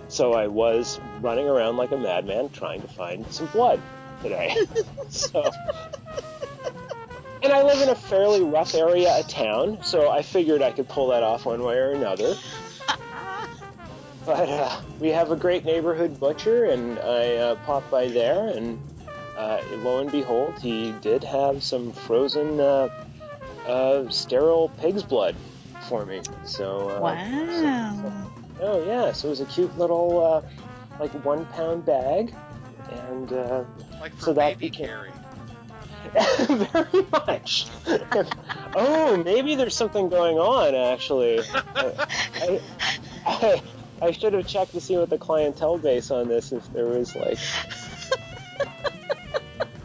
So 0.10 0.34
I 0.34 0.47
was 0.47 0.99
running 1.22 1.47
around 1.47 1.78
like 1.78 1.91
a 1.91 1.97
madman 1.97 2.49
trying 2.49 2.82
to 2.82 2.88
find 2.88 3.26
some 3.32 3.47
blood 3.47 3.80
today. 4.22 4.55
so. 5.10 5.49
And 7.41 7.53
I 7.53 7.64
live 7.64 7.82
in 7.82 7.89
a 7.89 7.95
fairly 7.95 8.43
rough 8.43 8.76
area 8.76 9.18
of 9.18 9.28
town, 9.28 9.80
so 9.82 10.10
I 10.10 10.24
figured 10.24 10.62
I 10.62 10.72
could 10.72 10.89
pull 10.89 11.07
that 11.10 11.24
off 11.24 11.45
one 11.45 11.64
way 11.64 11.78
or 11.78 11.91
another. 11.91 12.36
But 14.26 14.47
uh, 14.47 14.82
we 14.99 15.10
have 15.10 15.32
a 15.32 15.36
great 15.36 15.66
neighborhood 15.66 16.20
butcher, 16.20 16.66
and 16.66 16.99
I 16.99 17.36
uh, 17.38 17.55
popped 17.66 17.89
by 17.89 18.10
there, 18.10 18.49
and 18.49 18.78
uh, 19.36 19.62
lo 19.78 19.99
and 19.99 20.12
behold, 20.12 20.53
he 20.62 20.91
did 21.01 21.24
have 21.24 21.64
some 21.64 21.93
frozen, 21.93 22.60
uh, 22.60 22.89
uh, 23.66 24.07
sterile 24.10 24.70
pig's 24.82 25.01
blood 25.01 25.36
for 25.88 26.05
me. 26.05 26.22
So, 26.43 26.89
uh, 26.89 26.99
Wow. 27.01 28.28
Oh 28.62 28.84
yeah, 28.86 29.12
so 29.12 29.28
it 29.28 29.32
was 29.32 29.41
a 29.41 29.45
cute 29.45 29.78
little, 29.78 30.24
uh, 30.24 30.41
like 30.99 31.12
one 31.26 31.45
pound 31.47 31.86
bag, 31.86 32.34
and 32.91 33.34
uh, 33.34 33.64
Like 34.01 34.14
so 34.20 34.34
that 34.34 34.57
became 34.57 34.88
carry. 34.88 35.12
very 36.47 37.05
much. 37.12 37.68
oh, 38.76 39.22
maybe 39.24 39.55
there's 39.55 39.76
something 39.76 40.10
going 40.10 40.38
on. 40.38 40.74
Actually, 40.74 41.39
I, 41.76 42.62
I, 43.26 43.62
I 44.01 44.12
should 44.12 44.34
have 44.34 44.47
checked 44.47 44.72
to 44.72 44.82
see 44.82 44.97
what 44.97 45.10
the 45.10 45.18
clientele 45.18 45.78
base 45.78 46.10
on 46.10 46.28
this. 46.28 46.51
If 46.51 46.72
there 46.74 46.86
was 46.86 47.16
like 47.16 47.38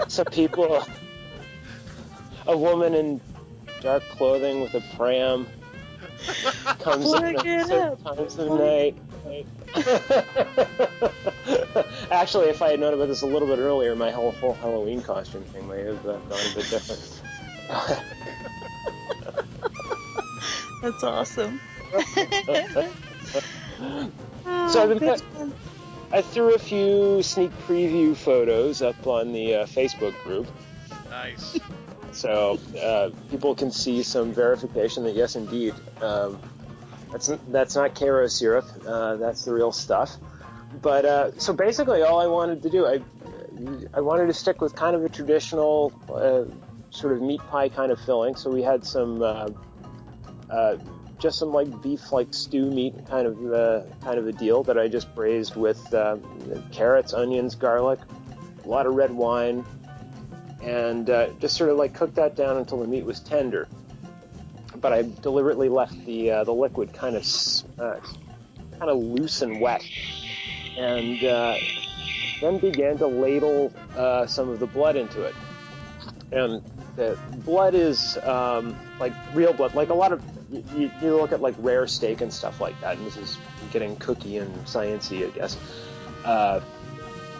some 0.08 0.26
people, 0.26 0.84
a 2.46 2.56
woman 2.56 2.94
in 2.94 3.20
dark 3.80 4.02
clothing 4.10 4.60
with 4.60 4.74
a 4.74 4.82
pram 4.96 5.46
comes 6.78 7.12
in 7.12 7.24
at 7.24 7.44
it 7.46 7.66
certain 7.66 7.92
up. 7.92 8.16
times 8.16 8.38
of 8.38 8.58
night. 8.58 8.96
Actually, 12.10 12.48
if 12.48 12.62
I 12.62 12.70
had 12.70 12.80
known 12.80 12.94
about 12.94 13.08
this 13.08 13.22
a 13.22 13.26
little 13.26 13.48
bit 13.48 13.58
earlier, 13.58 13.94
my 13.96 14.10
whole 14.10 14.32
whole 14.32 14.54
Halloween 14.54 15.02
costume 15.02 15.42
thing 15.44 15.66
may 15.68 15.82
have 15.82 16.06
uh, 16.06 16.16
gone 16.18 16.38
a 16.38 16.54
bit 16.54 16.70
different. 16.70 17.22
That's 20.82 21.02
awesome. 21.02 21.60
So 24.68 24.82
I've 24.82 24.88
been 24.88 24.98
that's 24.98 25.22
I 26.12 26.22
threw 26.22 26.54
a 26.54 26.58
few 26.58 27.22
sneak 27.22 27.50
preview 27.66 28.14
photos 28.14 28.82
up 28.82 29.06
on 29.06 29.32
the 29.32 29.54
uh, 29.54 29.66
Facebook 29.66 30.14
group, 30.22 30.46
Nice. 31.10 31.58
So 32.14 32.58
uh, 32.80 33.10
people 33.30 33.54
can 33.54 33.70
see 33.70 34.02
some 34.02 34.32
verification 34.32 35.02
that 35.04 35.14
yes, 35.14 35.34
indeed, 35.36 35.74
um, 36.00 36.40
that's 37.10 37.30
that's 37.48 37.74
not 37.74 37.94
Karo 37.94 38.26
syrup. 38.28 38.66
Uh, 38.86 39.16
that's 39.16 39.44
the 39.44 39.52
real 39.52 39.72
stuff. 39.72 40.16
But 40.80 41.04
uh, 41.04 41.38
so 41.38 41.52
basically, 41.52 42.02
all 42.02 42.20
I 42.20 42.26
wanted 42.26 42.62
to 42.62 42.70
do, 42.70 42.86
I 42.86 43.00
I 43.92 44.00
wanted 44.00 44.26
to 44.26 44.32
stick 44.34 44.60
with 44.60 44.74
kind 44.74 44.94
of 44.94 45.04
a 45.04 45.08
traditional 45.08 45.92
uh, 46.08 46.44
sort 46.90 47.12
of 47.14 47.22
meat 47.22 47.40
pie 47.50 47.68
kind 47.68 47.90
of 47.90 48.00
filling. 48.00 48.36
So 48.36 48.50
we 48.50 48.62
had 48.62 48.84
some. 48.84 49.22
Uh, 49.22 49.48
uh, 50.50 50.76
just 51.18 51.38
some 51.38 51.52
like 51.52 51.80
beef 51.80 52.12
like 52.12 52.34
stew 52.34 52.70
meat 52.70 52.94
kind 53.08 53.26
of 53.26 53.52
uh, 53.52 53.82
kind 54.02 54.18
of 54.18 54.26
a 54.26 54.32
deal 54.32 54.62
that 54.64 54.78
I 54.78 54.88
just 54.88 55.14
braised 55.14 55.56
with 55.56 55.94
uh, 55.94 56.18
carrots, 56.70 57.14
onions, 57.14 57.54
garlic, 57.54 58.00
a 58.64 58.68
lot 58.68 58.84
of 58.86 58.94
red 58.94 59.10
wine, 59.10 59.64
and 60.64 61.10
uh, 61.10 61.28
just 61.40 61.56
sort 61.56 61.70
of 61.70 61.76
like 61.76 61.94
cooked 61.94 62.14
that 62.14 62.34
down 62.34 62.56
until 62.56 62.80
the 62.80 62.86
meat 62.86 63.04
was 63.04 63.20
tender. 63.20 63.68
But 64.76 64.92
I 64.92 65.02
deliberately 65.02 65.68
left 65.68 66.04
the 66.04 66.30
uh, 66.30 66.44
the 66.44 66.52
liquid 66.52 66.92
kind 66.92 67.16
of 67.16 67.26
uh, 67.78 68.00
kind 68.78 68.90
of 68.90 68.98
loose 68.98 69.42
and 69.42 69.60
wet, 69.60 69.84
and 70.76 71.22
uh, 71.24 71.54
then 72.40 72.58
began 72.58 72.98
to 72.98 73.06
ladle 73.06 73.72
uh, 73.96 74.26
some 74.26 74.48
of 74.48 74.58
the 74.58 74.66
blood 74.66 74.96
into 74.96 75.22
it. 75.22 75.34
And 76.32 76.62
the 76.96 77.18
blood 77.44 77.74
is 77.74 78.18
um, 78.18 78.76
like 78.98 79.12
real 79.34 79.52
blood, 79.52 79.74
like 79.74 79.90
a 79.90 79.94
lot 79.94 80.12
of 80.12 80.22
you, 80.50 80.90
you 81.00 81.16
look 81.16 81.32
at 81.32 81.40
like 81.40 81.54
rare 81.58 81.86
steak 81.86 82.20
and 82.20 82.32
stuff 82.32 82.60
like 82.60 82.78
that, 82.80 82.96
and 82.96 83.06
this 83.06 83.16
is 83.16 83.38
getting 83.70 83.96
cookie 83.96 84.38
and 84.38 84.52
sciency, 84.66 85.26
I 85.26 85.30
guess. 85.30 85.56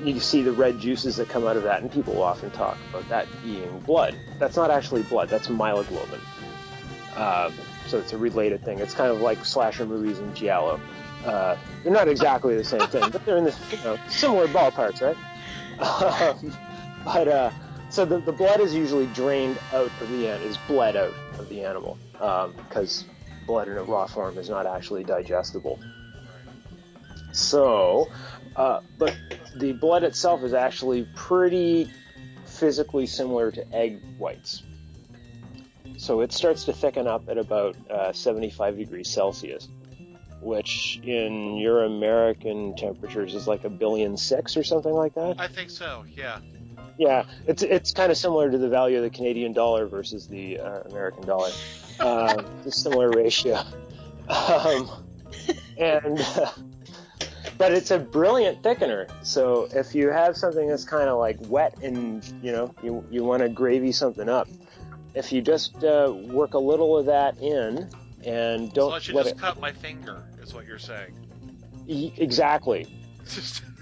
You 0.03 0.21
see 0.21 0.43
the 0.43 0.53
red 0.53 0.79
juices 0.79 1.17
that 1.17 1.29
come 1.29 1.47
out 1.47 1.57
of 1.57 1.63
that, 1.63 1.83
and 1.83 1.91
people 1.91 2.23
often 2.23 2.51
talk 2.51 2.79
about 2.91 3.09
that 3.09 3.29
being 3.43 3.81
blood. 3.81 4.17
That's 4.39 4.57
not 4.57 4.71
actually 4.71 5.03
blood. 5.03 5.29
That's 5.29 5.49
myoglobin. 5.49 6.21
Uh, 7.17 7.51
so 7.87 7.99
it's 7.99 8.13
a 8.13 8.19
related 8.19 8.65
thing. 8.65 8.81
It's 8.81 8.95
kind 8.95 9.11
of 9.11 9.21
like 9.21 9.45
slasher 9.45 9.87
movies 9.87 10.19
and 10.19 10.35
giallo. 10.35 10.81
Uh, 11.25 11.57
they're 11.83 11.93
not 11.93 12.09
exactly 12.09 12.57
the 12.57 12.65
same 12.65 12.87
thing, 12.89 13.09
but 13.11 13.25
they're 13.25 13.37
in 13.37 13.45
the 13.45 13.57
you 13.71 13.79
know, 13.85 13.99
similar 14.09 14.47
ballparks, 14.49 15.01
right? 15.01 15.17
Um, 15.81 16.55
but 17.05 17.29
uh, 17.29 17.51
so 17.91 18.05
the, 18.05 18.19
the 18.19 18.33
blood 18.33 18.61
is 18.61 18.75
usually 18.75 19.07
drained 19.07 19.59
out 19.73 19.93
of 20.01 20.11
the 20.11 20.27
an- 20.27 20.43
is 20.43 20.57
bled 20.57 20.97
out 20.97 21.15
of 21.39 21.49
the 21.49 21.63
animal 21.63 21.99
because 22.13 23.05
blood 23.47 23.69
in 23.69 23.77
a 23.77 23.83
raw 23.83 24.07
form 24.07 24.39
is 24.39 24.49
not 24.49 24.67
actually 24.67 25.05
digestible. 25.05 25.81
So, 27.33 28.11
uh, 28.57 28.81
but 28.99 29.17
the 29.57 29.73
blood 29.73 30.03
itself 30.05 30.43
is 30.43 30.53
actually 30.53 31.09
pretty 31.15 31.91
physically 32.45 33.07
similar 33.07 33.51
to 33.51 33.75
egg 33.75 34.01
whites. 34.19 34.63
So 35.97 36.21
it 36.21 36.33
starts 36.33 36.65
to 36.65 36.73
thicken 36.73 37.07
up 37.07 37.29
at 37.29 37.39
about 37.39 37.77
uh, 37.91 38.13
75 38.13 38.77
degrees 38.77 39.09
Celsius, 39.09 39.69
which 40.41 41.01
in 41.03 41.57
your 41.57 41.85
American 41.85 42.77
temperatures 42.77 43.35
is 43.35 43.47
like 43.47 43.65
a 43.65 43.71
billion 43.71 44.17
six 44.17 44.57
or 44.57 44.65
something 44.65 44.93
like 44.93 45.15
that. 45.15 45.37
I 45.39 45.49
think 45.49 45.71
so. 45.71 46.05
Yeah. 46.09 46.41
Yeah, 46.97 47.25
it's 47.49 47.63
it's 47.63 47.93
kind 47.93 48.13
of 48.13 48.19
similar 48.19 48.51
to 48.51 48.59
the 48.59 48.69
value 48.69 48.99
of 48.99 49.03
the 49.03 49.11
Canadian 49.11 49.53
dollar 49.53 49.87
versus 49.87 50.29
the 50.29 50.61
uh, 50.61 50.81
American 50.83 51.27
dollar. 51.27 51.51
It's 52.01 52.67
a 52.67 52.71
similar 52.73 53.11
ratio. 53.11 53.61
Um, 54.29 54.91
and 55.79 56.21
uh, 56.21 56.51
but 57.59 57.73
it's 57.73 57.91
a 57.91 57.99
brilliant 57.99 58.63
thickener. 58.63 59.11
So 59.23 59.69
if 59.73 59.95
you 59.95 60.09
have 60.09 60.37
something 60.37 60.69
that's 60.69 60.85
kind 60.85 61.09
of 61.09 61.19
like 61.19 61.37
wet 61.43 61.83
and 61.83 62.25
you 62.43 62.53
know 62.53 62.75
you 62.83 63.05
you 63.11 63.25
want 63.25 63.43
to 63.43 63.49
gravy 63.49 63.93
something 63.93 64.29
up, 64.29 64.49
if 65.15 65.33
you 65.33 65.43
just 65.43 65.83
uh, 65.85 66.13
work 66.15 66.55
a 66.55 66.59
little 66.59 66.97
of 66.99 67.07
that 67.07 67.39
in 67.39 67.89
and 68.25 68.73
don't 68.73 68.91
so 68.91 68.97
I 68.97 68.99
should 68.99 69.15
let 69.15 69.25
just 69.25 69.37
it 69.37 69.41
cut 69.41 69.61
my 69.61 69.73
finger, 69.73 70.25
is 70.43 70.55
what 70.55 70.67
you're 70.67 70.79
saying. 70.79 71.15
y- 71.87 72.13
exactly 72.17 72.87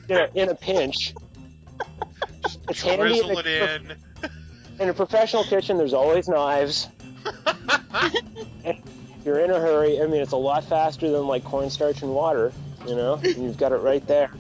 in 0.08 0.16
a, 0.16 0.28
in 0.34 0.48
a 0.48 0.54
pinch. 0.54 1.14
It's 2.68 2.82
handy 2.82 3.18
in 3.18 3.26
Drizzle 3.26 3.38
a, 3.38 3.40
it 3.40 3.80
in. 3.82 3.96
in 4.80 4.88
a 4.88 4.94
professional 4.94 5.44
kitchen. 5.44 5.78
There's 5.78 5.94
always 5.94 6.28
knives. 6.28 6.88
If 8.64 9.26
you're 9.26 9.38
in 9.38 9.52
a 9.52 9.60
hurry, 9.60 10.00
I 10.02 10.06
mean, 10.06 10.20
it's 10.20 10.32
a 10.32 10.36
lot 10.36 10.64
faster 10.64 11.08
than 11.08 11.28
like 11.28 11.44
cornstarch 11.44 12.02
and 12.02 12.12
water, 12.12 12.52
you 12.86 12.94
know, 12.94 13.20
you've 13.22 13.56
got 13.56 13.72
it 13.72 13.76
right 13.76 14.06
there. 14.06 14.30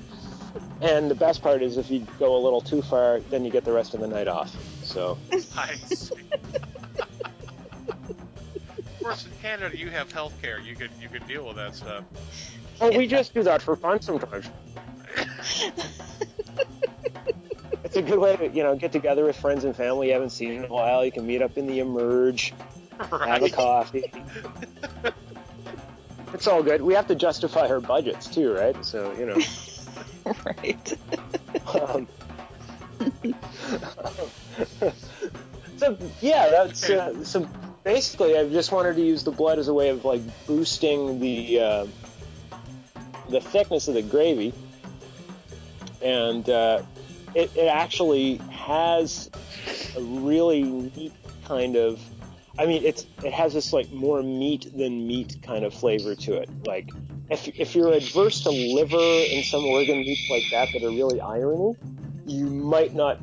And 0.80 1.10
the 1.10 1.14
best 1.14 1.42
part 1.42 1.62
is 1.62 1.76
if 1.76 1.90
you 1.90 2.06
go 2.18 2.36
a 2.36 2.42
little 2.42 2.60
too 2.60 2.82
far, 2.82 3.20
then 3.30 3.44
you 3.44 3.50
get 3.50 3.64
the 3.64 3.72
rest 3.72 3.94
of 3.94 4.00
the 4.00 4.08
night 4.08 4.28
off. 4.28 4.54
So, 4.84 5.16
I 5.56 5.74
see. 5.74 6.14
of 8.78 8.98
course, 9.00 9.26
in 9.26 9.32
Canada, 9.40 9.76
you 9.76 9.90
have 9.90 10.10
health 10.10 10.34
care. 10.42 10.58
You 10.58 10.74
can 10.74 10.88
you 11.00 11.08
can 11.08 11.26
deal 11.26 11.46
with 11.46 11.56
that 11.56 11.74
stuff. 11.74 12.04
oh, 12.80 12.96
we 12.96 13.06
just 13.06 13.32
do 13.32 13.42
that 13.44 13.62
for 13.62 13.76
fun 13.76 14.00
sometimes. 14.02 14.46
It's 17.92 17.98
a 17.98 18.02
good 18.10 18.20
way 18.20 18.36
to, 18.38 18.48
you 18.48 18.62
know, 18.62 18.74
get 18.74 18.90
together 18.90 19.22
with 19.22 19.36
friends 19.36 19.64
and 19.64 19.76
family 19.76 20.06
you 20.06 20.14
haven't 20.14 20.30
seen 20.30 20.52
in 20.52 20.64
a 20.64 20.68
while. 20.68 21.04
You 21.04 21.12
can 21.12 21.26
meet 21.26 21.42
up 21.42 21.58
in 21.58 21.66
the 21.66 21.80
Emerge, 21.80 22.54
have 22.98 23.42
a 23.42 23.50
coffee. 23.50 24.10
It's 26.34 26.46
all 26.46 26.62
good. 26.62 26.80
We 26.82 26.94
have 26.94 27.06
to 27.08 27.14
justify 27.14 27.68
our 27.68 27.80
budgets 27.80 28.26
too, 28.26 28.54
right? 28.54 28.84
So, 28.84 29.12
you 29.12 29.26
know. 29.26 29.38
right. 30.44 30.98
Um, 31.74 32.08
so 35.76 35.98
yeah, 36.20 36.48
that's 36.50 36.88
uh, 36.88 37.24
so. 37.24 37.48
Basically, 37.84 38.38
I 38.38 38.48
just 38.48 38.70
wanted 38.70 38.94
to 38.94 39.02
use 39.02 39.24
the 39.24 39.32
blood 39.32 39.58
as 39.58 39.66
a 39.66 39.74
way 39.74 39.88
of 39.88 40.04
like 40.04 40.22
boosting 40.46 41.18
the 41.18 41.60
uh, 41.60 41.86
the 43.28 43.40
thickness 43.40 43.88
of 43.88 43.94
the 43.94 44.02
gravy, 44.02 44.54
and 46.00 46.48
uh, 46.48 46.82
it, 47.34 47.50
it 47.56 47.66
actually 47.66 48.36
has 48.52 49.30
a 49.96 50.00
really 50.00 50.62
neat 50.62 51.12
kind 51.44 51.74
of. 51.76 52.00
I 52.58 52.66
mean, 52.66 52.84
it's 52.84 53.06
it 53.24 53.32
has 53.32 53.54
this 53.54 53.72
like 53.72 53.90
more 53.92 54.22
meat 54.22 54.70
than 54.76 55.06
meat 55.06 55.38
kind 55.42 55.64
of 55.64 55.72
flavor 55.72 56.14
to 56.14 56.34
it. 56.34 56.50
Like 56.66 56.90
if 57.30 57.48
if 57.58 57.74
you're 57.74 57.92
adverse 57.92 58.42
to 58.42 58.50
liver 58.50 58.96
and 58.96 59.44
some 59.44 59.64
organ 59.64 59.98
meats 60.00 60.28
like 60.30 60.44
that 60.50 60.68
that 60.72 60.82
are 60.86 60.90
really 60.90 61.20
irony, 61.20 61.74
you 62.26 62.46
might 62.46 62.94
not 62.94 63.18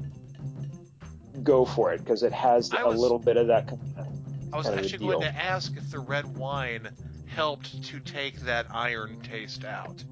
go 1.44 1.64
for 1.66 1.94
it 1.94 2.00
because 2.00 2.24
it 2.24 2.34
has 2.34 2.72
I 2.72 2.82
a 2.82 2.88
was- 2.90 3.00
little 3.00 3.20
bit 3.20 3.38
of 3.38 3.48
that. 3.48 3.68
Kind 3.68 3.82
of, 3.98 4.08
I 4.52 4.58
was 4.58 4.66
kind 4.66 4.80
of 4.80 4.86
a 4.86 4.88
actually 4.88 5.08
going 5.08 5.20
deal. 5.22 5.30
to 5.30 5.36
ask 5.36 5.78
if 5.78 5.92
the 5.92 6.00
red 6.00 6.36
wine 6.36 6.90
helped 7.28 7.84
to 7.84 8.00
take 8.00 8.40
that 8.42 8.66
iron 8.72 9.22
taste 9.22 9.64
out. 9.64 10.04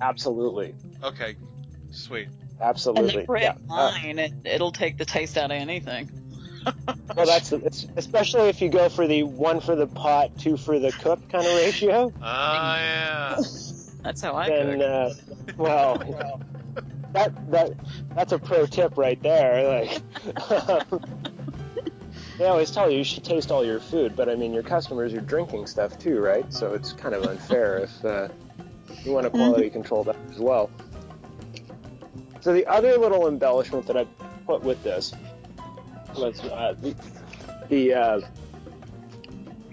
Absolutely, 0.00 0.74
Okay, 1.02 1.34
sweet. 1.90 2.28
Absolutely. 2.60 2.60
And 2.60 2.60
absolutely. 2.60 3.22
that 3.22 3.28
red 3.28 3.42
yeah. 3.42 3.74
Uh, 3.74 3.92
wine, 4.02 4.18
it, 4.18 4.32
it'll 4.44 4.70
take 4.72 4.96
the 4.98 5.04
taste 5.04 5.36
out 5.36 5.46
of 5.50 5.56
anything. 5.56 6.08
Well, 7.16 7.26
that's 7.26 7.52
it's, 7.52 7.86
especially 7.96 8.48
if 8.48 8.60
you 8.60 8.68
go 8.68 8.88
for 8.88 9.06
the 9.06 9.22
one 9.22 9.60
for 9.60 9.76
the 9.76 9.86
pot, 9.86 10.36
two 10.38 10.56
for 10.56 10.78
the 10.78 10.92
cook 10.92 11.28
kind 11.28 11.46
of 11.46 11.54
ratio. 11.54 12.12
Ah, 12.20 12.78
yeah. 12.78 13.42
That's 14.02 14.20
how 14.20 14.34
I 14.34 14.48
then, 14.48 14.78
cook. 14.78 14.88
uh, 14.88 15.52
well, 15.56 16.40
that 17.12 17.50
that 17.50 17.72
that's 18.14 18.32
a 18.32 18.38
pro 18.38 18.66
tip 18.66 18.96
right 18.96 19.20
there. 19.22 19.80
Like, 19.80 20.02
they 22.38 22.46
always 22.46 22.70
tell 22.70 22.90
you 22.90 22.98
you 22.98 23.04
should 23.04 23.24
taste 23.24 23.50
all 23.50 23.64
your 23.64 23.80
food, 23.80 24.14
but 24.16 24.28
I 24.28 24.34
mean 24.34 24.52
your 24.52 24.62
customers 24.62 25.14
are 25.14 25.20
drinking 25.20 25.66
stuff 25.66 25.98
too, 25.98 26.20
right? 26.20 26.52
So 26.52 26.74
it's 26.74 26.92
kind 26.92 27.14
of 27.14 27.24
unfair 27.24 27.78
if 27.78 28.04
uh, 28.04 28.28
you 29.04 29.12
want 29.12 29.24
to 29.24 29.30
quality 29.30 29.70
control 29.70 30.04
that 30.04 30.16
as 30.30 30.38
well. 30.38 30.70
So 32.40 32.52
the 32.52 32.66
other 32.66 32.96
little 32.96 33.26
embellishment 33.26 33.86
that 33.86 33.96
I 33.96 34.06
put 34.46 34.62
with 34.62 34.82
this 34.84 35.12
uh, 36.22 36.74
the, 36.74 36.94
the 37.68 37.94
uh, 37.94 38.20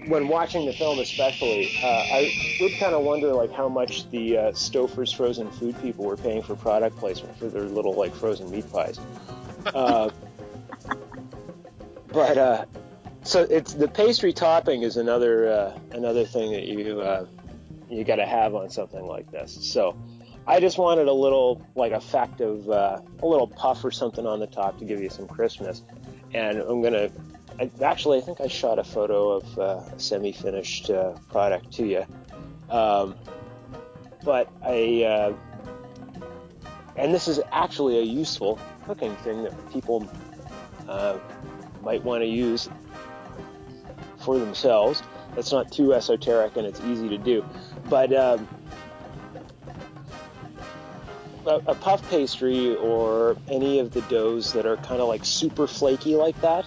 when 0.06 0.28
watching 0.28 0.66
the 0.66 0.72
film, 0.72 0.98
especially, 0.98 1.70
uh, 1.82 2.06
I 2.12 2.56
did 2.58 2.78
kind 2.78 2.94
of 2.94 3.02
wonder 3.02 3.32
like 3.32 3.52
how 3.52 3.68
much 3.68 4.10
the 4.10 4.36
uh, 4.36 4.52
Stouffer's 4.52 5.12
frozen 5.12 5.50
food 5.52 5.80
people 5.80 6.04
were 6.04 6.16
paying 6.16 6.42
for 6.42 6.54
product 6.56 6.96
placement 6.96 7.38
for 7.38 7.46
their 7.46 7.62
little 7.62 7.94
like 7.94 8.14
frozen 8.14 8.50
meat 8.50 8.70
pies. 8.72 9.00
Uh, 9.74 10.10
but 12.08 12.36
uh, 12.36 12.64
so 13.22 13.42
it's 13.42 13.72
the 13.72 13.88
pastry 13.88 14.32
topping 14.32 14.82
is 14.82 14.98
another 14.98 15.48
uh, 15.48 15.78
another 15.92 16.24
thing 16.24 16.52
that 16.52 16.64
you 16.64 17.00
uh, 17.00 17.26
you 17.88 18.04
got 18.04 18.16
to 18.16 18.26
have 18.26 18.54
on 18.54 18.68
something 18.68 19.04
like 19.06 19.30
this. 19.30 19.56
So 19.60 19.96
I 20.46 20.60
just 20.60 20.76
wanted 20.76 21.08
a 21.08 21.12
little 21.12 21.60
like 21.74 21.92
effect 21.92 22.40
of 22.42 22.68
uh, 22.68 23.00
a 23.22 23.26
little 23.26 23.46
puff 23.46 23.84
or 23.84 23.90
something 23.90 24.26
on 24.26 24.38
the 24.38 24.46
top 24.46 24.78
to 24.78 24.84
give 24.84 25.00
you 25.00 25.08
some 25.08 25.26
crispness. 25.26 25.82
And 26.34 26.58
I'm 26.58 26.82
gonna 26.82 27.10
I, 27.58 27.70
actually 27.82 28.18
I 28.18 28.20
think 28.20 28.40
I 28.40 28.48
shot 28.48 28.78
a 28.78 28.84
photo 28.84 29.30
of 29.30 29.58
uh, 29.58 29.94
a 29.94 29.98
semi-finished 29.98 30.90
uh, 30.90 31.12
product 31.30 31.72
to 31.74 31.86
you. 31.86 32.04
Um, 32.68 33.14
but 34.24 34.50
I 34.62 35.04
uh, 35.04 35.34
and 36.96 37.14
this 37.14 37.28
is 37.28 37.40
actually 37.52 37.98
a 37.98 38.02
useful 38.02 38.58
cooking 38.86 39.14
thing 39.16 39.44
that 39.44 39.72
people 39.72 40.08
uh, 40.88 41.18
might 41.82 42.02
want 42.02 42.22
to 42.22 42.28
use 42.28 42.68
for 44.18 44.38
themselves. 44.38 45.02
That's 45.34 45.52
not 45.52 45.70
too 45.72 45.94
esoteric 45.94 46.56
and 46.56 46.66
it's 46.66 46.80
easy 46.80 47.08
to 47.08 47.18
do. 47.18 47.44
But 47.88 48.12
um, 48.12 48.48
a, 51.46 51.74
puff 51.74 52.08
pastry 52.10 52.74
or 52.76 53.36
any 53.48 53.78
of 53.78 53.92
the 53.92 54.00
doughs 54.02 54.52
that 54.52 54.66
are 54.66 54.76
kind 54.78 55.00
of 55.00 55.08
like 55.08 55.24
super 55.24 55.66
flaky 55.66 56.16
like 56.16 56.40
that, 56.40 56.66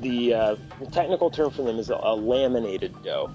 the, 0.00 0.34
uh, 0.34 0.56
technical 0.92 1.30
term 1.30 1.50
for 1.50 1.62
them 1.62 1.78
is 1.78 1.90
a, 1.90 1.94
a 1.94 2.14
laminated 2.14 3.02
dough. 3.02 3.30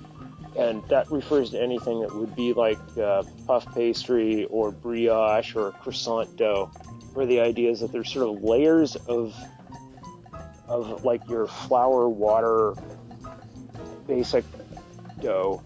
And 0.58 0.84
that 0.88 1.12
refers 1.12 1.50
to 1.52 1.62
anything 1.62 2.02
that 2.02 2.16
would 2.16 2.36
be 2.36 2.54
like 2.54 2.80
uh, 2.98 3.24
puff 3.46 3.66
pastry 3.76 4.46
or 4.46 4.72
brioche 4.72 5.56
or 5.56 5.72
croissant 5.72 6.38
dough, 6.38 6.72
where 7.14 7.26
the 7.26 7.42
idea 7.42 7.72
is 7.72 7.82
that 7.82 7.92
there's 7.92 8.12
sort 8.12 8.30
of 8.30 8.42
layers 8.42 8.96
of 8.96 9.36
of 10.68 11.04
like 11.04 11.28
your 11.30 11.48
flour, 11.48 12.08
water, 12.08 12.74
basic 14.08 14.46
dough 15.22 15.62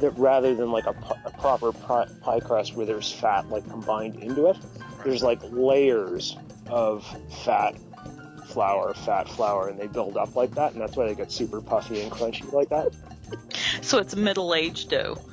that 0.00 0.10
rather 0.18 0.54
than 0.54 0.70
like 0.70 0.86
a, 0.86 0.94
a 1.24 1.30
proper 1.38 1.72
pi- 1.72 2.08
pie 2.20 2.40
crust 2.40 2.74
where 2.74 2.86
there's 2.86 3.10
fat 3.10 3.48
like 3.50 3.68
combined 3.70 4.16
into 4.16 4.46
it, 4.46 4.56
there's 5.04 5.22
like 5.22 5.40
layers 5.42 6.36
of 6.68 7.04
fat 7.44 7.76
flour, 8.46 8.94
fat 8.94 9.28
flour, 9.28 9.68
and 9.68 9.78
they 9.78 9.86
build 9.86 10.16
up 10.16 10.34
like 10.34 10.54
that, 10.54 10.72
and 10.72 10.80
that's 10.80 10.96
why 10.96 11.06
they 11.06 11.14
get 11.14 11.30
super 11.30 11.60
puffy 11.60 12.00
and 12.02 12.10
crunchy 12.10 12.50
like 12.52 12.68
that. 12.68 12.94
So 13.82 13.98
it's 13.98 14.14
middle 14.16 14.54
aged 14.54 14.90
dough. 14.90 15.18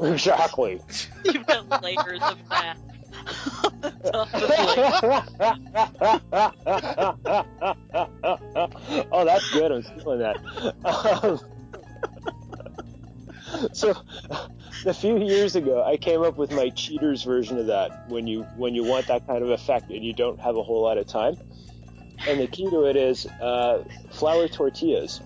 Exactly. 0.00 0.80
You've 1.24 1.44
got 1.44 1.82
layers 1.82 2.22
of 2.22 2.38
fat. 2.48 2.78
on 3.64 3.80
the 3.80 3.90
top 4.12 4.28
oh, 9.12 9.24
that's 9.24 9.50
good. 9.50 9.72
I'm 9.72 9.82
stealing 9.82 10.20
that. 10.20 10.36
Um, 10.84 11.40
so, 13.72 13.94
a 14.86 14.94
few 14.94 15.18
years 15.18 15.56
ago, 15.56 15.84
I 15.84 15.96
came 15.96 16.22
up 16.22 16.36
with 16.36 16.50
my 16.52 16.70
cheaters 16.70 17.22
version 17.22 17.58
of 17.58 17.66
that. 17.66 18.08
When 18.08 18.26
you 18.26 18.42
when 18.56 18.74
you 18.74 18.84
want 18.84 19.06
that 19.08 19.26
kind 19.26 19.42
of 19.42 19.50
effect 19.50 19.90
and 19.90 20.04
you 20.04 20.12
don't 20.12 20.38
have 20.40 20.56
a 20.56 20.62
whole 20.62 20.82
lot 20.82 20.98
of 20.98 21.06
time, 21.06 21.36
and 22.26 22.40
the 22.40 22.46
key 22.46 22.68
to 22.70 22.84
it 22.84 22.96
is 22.96 23.26
uh, 23.26 23.84
flour 24.10 24.48
tortillas. 24.48 25.20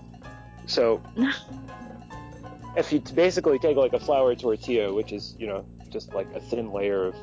So, 0.65 1.01
if 2.77 2.91
you 2.91 2.99
t- 2.99 3.13
basically 3.13 3.59
take 3.59 3.77
like 3.77 3.93
a 3.93 3.99
flour 3.99 4.35
tortilla, 4.35 4.93
which 4.93 5.11
is 5.11 5.35
you 5.37 5.47
know 5.47 5.65
just 5.89 6.13
like 6.13 6.27
a 6.33 6.39
thin 6.39 6.71
layer 6.71 7.07
of 7.07 7.15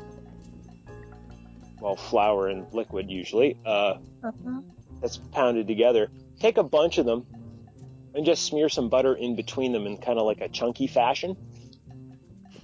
well 1.81 1.97
flour 1.97 2.49
and 2.49 2.67
liquid 2.73 3.11
usually, 3.11 3.59
uh, 3.65 3.95
that's 5.01 5.17
pounded 5.33 5.67
together. 5.67 6.11
Take 6.39 6.57
a 6.57 6.63
bunch 6.63 6.99
of 6.99 7.07
them 7.07 7.27
and 8.15 8.27
just 8.27 8.45
smear 8.45 8.69
some 8.69 8.89
butter 8.89 9.15
in 9.15 9.37
between 9.37 9.73
them 9.73 9.87
in 9.87 9.97
kind 9.99 10.19
of 10.19 10.27
like 10.27 10.41
a 10.41 10.49
chunky 10.49 10.87
fashion. 10.87 11.37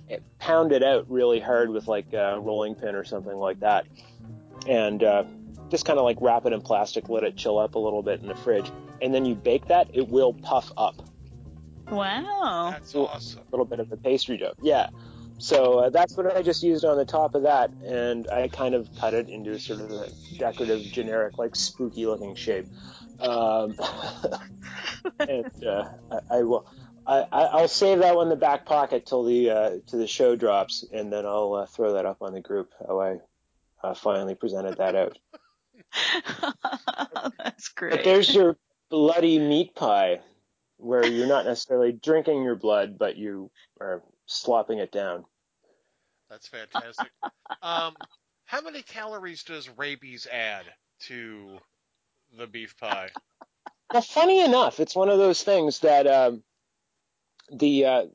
And 0.08 0.22
pound 0.38 0.72
it 0.72 0.82
out 0.82 1.10
really 1.10 1.40
hard 1.40 1.70
with 1.70 1.88
like 1.88 2.12
a 2.12 2.38
rolling 2.40 2.74
pin 2.74 2.94
or 2.94 3.04
something 3.04 3.36
like 3.36 3.60
that. 3.60 3.86
And 4.66 5.02
uh, 5.02 5.24
just 5.68 5.84
kind 5.84 5.98
of 5.98 6.04
like 6.04 6.18
wrap 6.20 6.46
it 6.46 6.52
in 6.52 6.60
plastic, 6.60 7.08
let 7.08 7.24
it 7.24 7.36
chill 7.36 7.58
up 7.58 7.74
a 7.74 7.78
little 7.78 8.02
bit 8.02 8.20
in 8.20 8.28
the 8.28 8.36
fridge. 8.36 8.70
And 9.02 9.12
then 9.12 9.24
you 9.24 9.34
bake 9.34 9.66
that, 9.68 9.90
it 9.92 10.08
will 10.08 10.32
puff 10.32 10.70
up. 10.76 11.02
Wow. 11.90 12.70
That's 12.72 12.94
awesome. 12.94 13.40
A 13.40 13.50
little 13.50 13.66
bit 13.66 13.80
of 13.80 13.90
the 13.90 13.96
pastry 13.96 14.36
dough. 14.36 14.54
Yeah. 14.62 14.88
So 15.38 15.80
uh, 15.80 15.90
that's 15.90 16.16
what 16.16 16.34
I 16.34 16.42
just 16.42 16.62
used 16.62 16.84
on 16.84 16.96
the 16.96 17.04
top 17.04 17.34
of 17.34 17.42
that, 17.42 17.70
and 17.84 18.26
I 18.30 18.48
kind 18.48 18.74
of 18.74 18.88
cut 18.98 19.12
it 19.12 19.28
into 19.28 19.58
sort 19.58 19.80
of 19.80 19.90
a 19.90 20.08
decorative, 20.38 20.80
generic, 20.80 21.36
like 21.36 21.54
spooky 21.54 22.06
looking 22.06 22.34
shape. 22.34 22.66
Um, 23.20 23.76
and 25.18 25.64
uh, 25.66 25.84
I, 26.10 26.18
I 26.30 26.42
will, 26.42 26.66
I, 27.06 27.26
I- 27.32 27.46
I'll 27.46 27.68
save 27.68 28.00
that 28.00 28.16
one 28.16 28.26
in 28.26 28.30
the 28.30 28.36
back 28.36 28.66
pocket 28.66 29.06
till 29.06 29.24
the 29.24 29.50
uh, 29.50 29.70
to 29.88 29.96
the 29.96 30.06
show 30.06 30.36
drops, 30.36 30.84
and 30.92 31.12
then 31.12 31.26
I'll 31.26 31.54
uh, 31.54 31.66
throw 31.66 31.94
that 31.94 32.06
up 32.06 32.18
on 32.20 32.32
the 32.32 32.40
group. 32.40 32.72
How 32.86 33.00
I 33.00 33.18
uh, 33.82 33.94
finally 33.94 34.34
presented 34.34 34.76
that 34.78 34.94
out. 34.94 35.18
That's 37.38 37.68
great. 37.68 37.90
But 37.92 38.04
there's 38.04 38.34
your 38.34 38.56
bloody 38.90 39.38
meat 39.38 39.74
pie, 39.74 40.20
where 40.76 41.06
you're 41.06 41.26
not 41.26 41.44
necessarily 41.44 41.92
drinking 41.92 42.42
your 42.42 42.56
blood, 42.56 42.98
but 42.98 43.16
you 43.16 43.50
are 43.80 44.02
slopping 44.26 44.78
it 44.78 44.92
down. 44.92 45.24
That's 46.28 46.48
fantastic. 46.48 47.12
um, 47.62 47.94
how 48.44 48.60
many 48.60 48.82
calories 48.82 49.42
does 49.42 49.68
rabies 49.76 50.26
add 50.30 50.64
to 51.00 51.58
the 52.36 52.46
beef 52.46 52.76
pie? 52.78 53.10
Well, 53.92 54.02
funny 54.02 54.40
enough, 54.44 54.80
it's 54.80 54.96
one 54.96 55.08
of 55.08 55.18
those 55.18 55.42
things 55.42 55.80
that 55.80 56.06
um, 56.06 56.42
the 57.52 57.84
uh, 57.86 58.06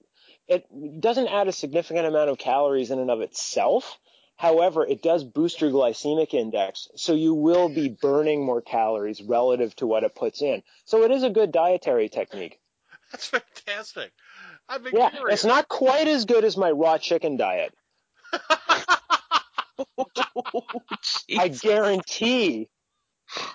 it 0.48 0.66
doesn't 1.00 1.28
add 1.28 1.48
a 1.48 1.52
significant 1.54 2.06
amount 2.08 2.30
of 2.30 2.38
calories 2.38 2.92
in 2.92 3.00
and 3.00 3.10
of 3.10 3.22
itself. 3.22 3.98
However, 4.36 4.86
it 4.86 5.02
does 5.04 5.24
boost 5.24 5.62
your 5.62 5.70
glycemic 5.72 6.34
index, 6.34 6.88
so 6.96 7.14
you 7.14 7.34
will 7.36 7.70
be 7.70 7.90
burning 7.90 8.44
more 8.44 8.62
calories 8.62 9.22
relative 9.22 9.76
to 9.78 9.88
what 9.88 10.04
it 10.04 10.16
puts 10.16 10.42
in. 10.42 10.64
So 10.86 11.04
it 11.04 11.12
is 11.12 11.24
a 11.24 11.30
good 11.30 11.52
dietary 11.52 12.10
technique. 12.10 12.60
That's 13.12 13.28
fantastic. 13.28 14.12
I've 14.68 14.84
been 14.84 14.96
Yeah, 14.96 15.10
curious. 15.10 15.34
it's 15.34 15.46
not 15.46 15.68
quite 15.70 16.08
as 16.08 16.26
good 16.26 16.44
as 16.44 16.58
my 16.58 16.72
raw 16.72 16.98
chicken 16.98 17.38
diet. 17.38 17.74
I 21.38 21.48
guarantee 21.48 22.68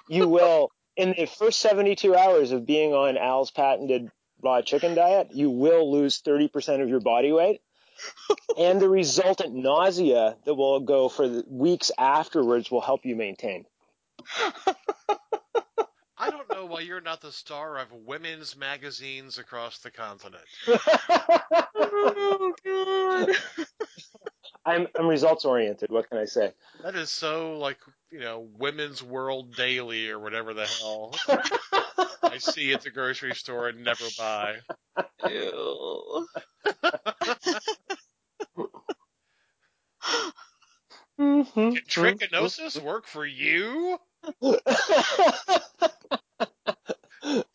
you 0.09 0.29
will, 0.29 0.71
in 0.97 1.15
the 1.17 1.27
first 1.27 1.61
72 1.61 2.15
hours 2.15 2.53
of 2.53 2.67
being 2.67 2.93
on 2.93 3.17
Al's 3.17 3.51
patented 3.51 4.11
raw 4.43 4.63
chicken 4.63 4.95
diet, 4.95 5.29
you 5.33 5.51
will 5.51 5.91
lose 5.93 6.21
30% 6.23 6.83
of 6.83 6.89
your 6.89 7.01
body 7.01 7.33
weight. 7.33 7.61
and 8.59 8.81
the 8.81 8.89
resultant 8.89 9.55
nausea 9.55 10.37
that 10.45 10.55
will 10.55 10.81
go 10.81 11.09
for 11.09 11.29
the 11.29 11.45
weeks 11.49 11.91
afterwards 11.99 12.71
will 12.71 12.81
help 12.83 13.07
you 13.07 13.17
maintain. 13.17 13.65
I 16.19 16.31
don't 16.31 16.51
know 16.51 16.65
why 16.65 16.81
you're 16.81 17.01
not 17.01 17.21
the 17.21 17.33
star 17.33 17.79
of 17.79 17.93
women's 17.93 18.57
magazines 18.57 19.39
across 19.39 19.79
the 19.79 19.91
continent. 19.91 20.45
Oh 21.79 22.53
god. 22.65 23.31
I'm 24.65 24.87
I'm 24.99 25.07
results 25.07 25.45
oriented. 25.45 25.91
What 25.91 26.09
can 26.09 26.19
I 26.19 26.25
say? 26.25 26.53
That 26.83 26.95
is 26.95 27.11
so 27.11 27.59
like 27.59 27.79
you 28.11 28.21
know 28.21 28.49
Women's 28.59 29.03
World 29.03 29.55
Daily 29.55 30.11
or 30.11 30.19
whatever 30.19 30.55
the 30.55 30.67
hell. 30.67 31.15
I 32.23 32.39
see 32.39 32.73
at 32.73 32.83
the 32.83 32.91
grocery 32.91 33.35
store 33.35 33.69
and 33.69 33.85
never 33.85 34.05
buy. 34.19 34.57
Ew. 35.29 36.27
Mm-hmm. 41.21 41.71
Can 41.71 41.85
trichinosis 41.89 42.83
work 42.83 43.07
for 43.07 43.25
you? 43.27 43.99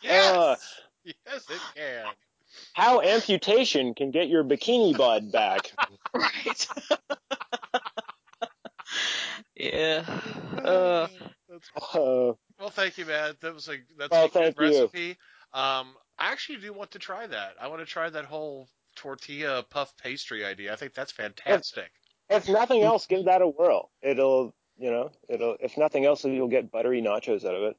Yes. 0.04 0.36
Uh, 0.36 0.56
yes, 1.06 1.16
it 1.50 1.62
can. 1.76 2.06
how 2.74 3.02
amputation 3.02 3.94
can 3.94 4.12
get 4.12 4.28
your 4.28 4.44
bikini 4.44 4.98
bod 4.98 5.32
back? 5.32 5.72
Right. 6.14 6.68
Yeah. 9.62 10.04
Uh, 10.64 11.08
Uh, 11.94 12.34
Well, 12.60 12.70
thank 12.70 12.98
you, 12.98 13.06
man. 13.06 13.36
That 13.42 13.54
was 13.54 13.68
a 13.68 13.78
that's 13.98 14.12
Well, 14.12 14.26
a 14.26 14.30
good 14.30 14.56
thank 14.56 14.60
you. 14.60 14.66
recipe. 14.82 15.10
Um, 15.54 15.96
I 16.18 16.32
actually 16.32 16.60
do 16.60 16.72
want 16.74 16.92
to 16.92 17.00
try 17.00 17.28
that. 17.28 17.56
I 17.60 17.68
want 17.68 17.82
to 17.82 17.86
try 17.86 18.10
that 18.10 18.26
whole 18.26 18.70
tortilla 18.96 19.64
puff 19.70 19.94
pastry 19.98 20.46
idea. 20.46 20.72
I 20.72 20.76
think 20.78 20.94
that's 20.94 21.12
fantastic. 21.12 21.92
if 22.30 22.48
nothing 22.48 22.84
else, 22.84 23.06
give 23.08 23.26
that 23.26 23.42
a 23.42 23.48
whirl. 23.48 23.92
It'll, 24.02 24.54
you 24.78 24.92
know, 24.92 25.12
it'll. 25.28 25.58
If 25.60 25.78
nothing 25.78 26.06
else, 26.06 26.24
you'll 26.24 26.48
get 26.48 26.72
buttery 26.72 27.02
nachos 27.02 27.44
out 27.46 27.56
of 27.56 27.64
it. 27.64 27.78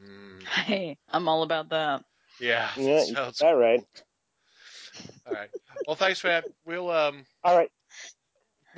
hey, 0.66 0.96
I'm 1.08 1.28
all 1.28 1.42
about 1.42 1.70
that. 1.70 2.04
Yeah. 2.40 2.70
Yeah, 2.76 3.02
sounds- 3.04 3.34
is 3.34 3.38
that 3.40 3.50
right? 3.52 3.84
all 5.26 5.32
right. 5.34 5.50
Well, 5.86 5.96
thanks, 5.96 6.22
man. 6.24 6.42
We'll 6.64 6.90
um 6.90 7.24
All 7.44 7.56
right. 7.56 7.70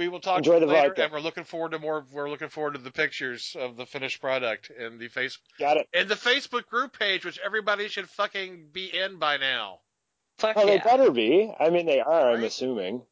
We 0.03 0.09
will 0.09 0.19
talk 0.21 0.39
Enjoy 0.39 0.55
to 0.55 0.61
you 0.61 0.67
the 0.67 0.73
later, 0.73 0.89
vodka. 0.89 1.05
and 1.05 1.13
we're 1.13 1.21
looking 1.21 1.45
forward 1.45 1.71
to 1.73 1.79
more. 1.79 2.05
We're 2.13 2.29
looking 2.29 2.49
forward 2.49 2.75
to 2.75 2.81
the 2.81 2.91
pictures 2.91 3.57
of 3.59 3.77
the 3.77 3.87
finished 3.87 4.21
product 4.21 4.71
in 4.71 4.99
the 4.99 5.07
face 5.09 5.39
Got 5.61 5.77
it. 5.77 5.89
in 5.93 6.09
the 6.09 6.17
Facebook 6.17 6.67
group 6.67 6.99
page, 6.99 7.25
which 7.25 7.39
everybody 7.45 7.87
should 7.89 8.09
fucking 8.11 8.69
be 8.73 8.87
in 8.87 9.19
by 9.19 9.37
now. 9.37 9.79
Fuck 10.39 10.57
Oh, 10.57 10.67
they 10.67 10.79
better 10.79 11.11
be. 11.13 11.53
I 11.61 11.71
mean, 11.71 11.87
they 11.87 12.01
are. 12.01 12.31
I'm 12.33 12.43
assuming. 12.43 13.03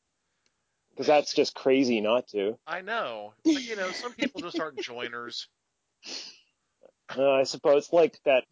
Because 0.91 1.07
that's 1.07 1.33
just 1.33 1.55
crazy 1.55 2.01
not 2.01 2.27
to. 2.29 2.59
I 2.67 2.81
know, 2.81 3.35
but 3.45 3.63
you 3.63 3.77
know, 3.77 3.91
some 3.93 4.13
people 4.13 4.41
just 4.41 4.59
aren't 4.59 4.81
joiners. 4.83 5.47
Uh, 7.17 7.29
I 7.33 7.43
suppose 7.43 7.93
like 7.93 8.21
that 8.25 8.45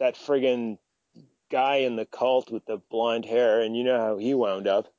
that 0.00 0.16
friggin' 0.16 0.78
guy 1.48 1.76
in 1.76 1.94
the 1.94 2.04
cult 2.06 2.50
with 2.50 2.64
the 2.66 2.78
blonde 2.90 3.24
hair, 3.24 3.60
and 3.60 3.76
you 3.76 3.84
know 3.84 3.96
how 4.00 4.16
he 4.16 4.34
wound 4.34 4.66
up. 4.66 4.92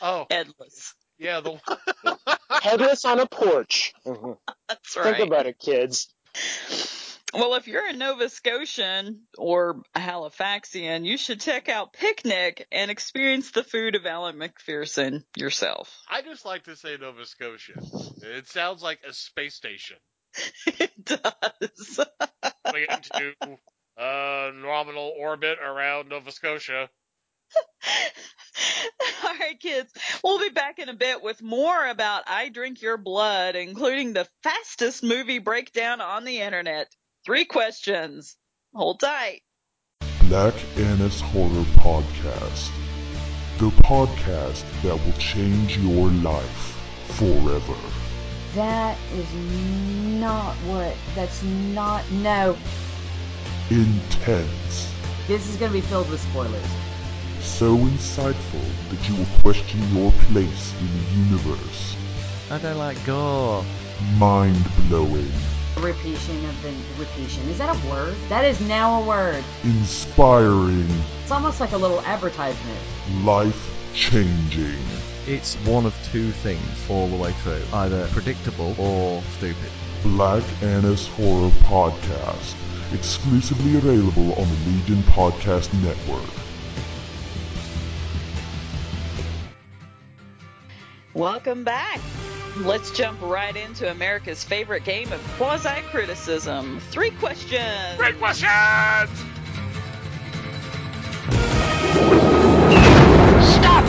Oh, 0.00 0.26
Headless. 0.30 0.94
Yeah, 1.18 1.40
the 1.40 1.58
Headless 2.62 3.04
on 3.04 3.20
a 3.20 3.26
porch. 3.26 3.94
Mhm. 4.06 4.38
That's 4.68 4.96
right. 4.96 5.16
Think 5.16 5.28
about 5.28 5.46
it, 5.46 5.58
kids. 5.58 6.12
Well, 7.34 7.54
if 7.54 7.66
you're 7.66 7.86
a 7.86 7.92
Nova 7.92 8.28
Scotian 8.28 9.22
or 9.36 9.82
a 9.94 10.00
Halifaxian, 10.00 11.04
you 11.04 11.18
should 11.18 11.40
check 11.40 11.68
out 11.68 11.92
Picnic 11.92 12.66
and 12.72 12.90
experience 12.90 13.50
the 13.50 13.64
food 13.64 13.94
of 13.94 14.06
Alan 14.06 14.36
McPherson 14.36 15.22
yourself. 15.36 15.94
I 16.08 16.22
just 16.22 16.44
like 16.44 16.64
to 16.64 16.76
say 16.76 16.96
Nova 16.98 17.26
Scotia. 17.26 17.74
It 18.22 18.48
sounds 18.48 18.82
like 18.82 19.00
a 19.06 19.12
space 19.12 19.54
station. 19.54 19.96
it 20.66 20.92
does. 21.04 22.00
Going 22.64 22.86
into 22.90 23.34
uh, 23.98 24.50
nominal 24.54 25.12
orbit 25.18 25.58
around 25.58 26.08
Nova 26.08 26.32
Scotia. 26.32 26.88
All 29.24 29.34
right, 29.38 29.58
kids. 29.60 29.92
We'll 30.24 30.38
be 30.38 30.50
back 30.50 30.78
in 30.78 30.88
a 30.88 30.94
bit 30.94 31.22
with 31.22 31.42
more 31.42 31.86
about 31.86 32.24
I 32.26 32.48
Drink 32.48 32.82
Your 32.82 32.96
Blood, 32.96 33.56
including 33.56 34.12
the 34.12 34.28
fastest 34.42 35.02
movie 35.02 35.38
breakdown 35.38 36.00
on 36.00 36.24
the 36.24 36.40
internet. 36.40 36.88
Three 37.24 37.44
questions. 37.44 38.36
Hold 38.74 39.00
tight. 39.00 39.42
Black 40.28 40.54
Annis 40.76 41.20
Horror 41.20 41.64
Podcast. 41.76 42.70
The 43.58 43.70
podcast 43.82 44.64
that 44.82 44.94
will 44.94 45.18
change 45.18 45.78
your 45.78 46.08
life 46.08 46.76
forever. 47.16 47.74
That 48.54 48.98
is 49.14 49.34
not 50.20 50.54
what. 50.66 50.94
That's 51.14 51.42
not. 51.42 52.10
No. 52.10 52.56
Intense. 53.70 54.92
This 55.26 55.48
is 55.48 55.56
going 55.56 55.72
to 55.72 55.78
be 55.78 55.80
filled 55.80 56.10
with 56.10 56.20
spoilers. 56.20 56.85
So 57.46 57.76
insightful 57.78 58.60
that 58.90 59.08
you 59.08 59.16
will 59.16 59.40
question 59.40 59.80
your 59.96 60.12
place 60.28 60.74
in 60.78 60.86
the 60.86 61.36
universe. 61.36 61.96
I 62.50 62.58
don't 62.58 62.76
like 62.76 63.02
gore. 63.06 63.64
Mind 64.18 64.62
blowing. 64.88 65.32
Repetition 65.78 66.44
of 66.44 66.62
the 66.62 66.72
repetition. 66.98 67.48
Is 67.48 67.56
that 67.58 67.74
a 67.74 67.88
word? 67.88 68.14
That 68.28 68.44
is 68.44 68.60
now 68.60 69.00
a 69.00 69.06
word. 69.06 69.42
Inspiring. 69.64 70.90
It's 71.22 71.30
almost 71.30 71.60
like 71.60 71.72
a 71.72 71.78
little 71.78 72.00
advertisement. 72.00 72.78
Life 73.22 73.72
changing. 73.94 74.84
It's 75.26 75.54
one 75.64 75.86
of 75.86 75.94
two 76.12 76.32
things 76.32 76.90
all 76.90 77.08
the 77.08 77.16
way 77.16 77.32
through 77.42 77.62
either 77.72 78.06
predictable 78.08 78.74
or 78.78 79.22
stupid. 79.38 79.70
Black 80.02 80.44
Annis 80.62 81.06
Horror 81.06 81.50
Podcast. 81.62 82.54
Exclusively 82.92 83.76
available 83.76 84.34
on 84.34 84.48
the 84.48 84.70
Legion 84.70 85.02
Podcast 85.04 85.72
Network. 85.82 86.45
Welcome 91.16 91.64
back. 91.64 91.98
Let's 92.58 92.90
jump 92.90 93.22
right 93.22 93.56
into 93.56 93.90
America's 93.90 94.44
favorite 94.44 94.84
game 94.84 95.10
of 95.12 95.26
quasi 95.38 95.80
criticism. 95.90 96.78
Three 96.90 97.10
questions. 97.10 97.96
Great 97.96 98.18
questions! 98.18 98.50
Stop! 103.48 103.86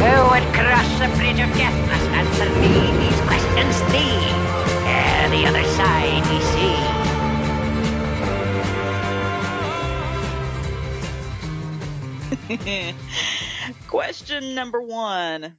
Who 0.00 0.14
would 0.30 0.42
cross 0.52 0.98
the 0.98 1.06
bridge 1.16 1.38
of 1.38 1.54
death 1.54 1.78
must 1.86 2.10
answer 2.10 2.50
me 2.58 2.90
these 2.98 3.20
questions 3.20 3.80
three. 3.92 4.18
Ere 4.82 5.26
eh, 5.26 5.30
the 5.30 5.46
other 5.46 5.62
side 5.78 6.26
we 6.26 6.40
see. 12.90 13.30
Question 13.90 14.54
number 14.54 14.80
one 14.80 15.56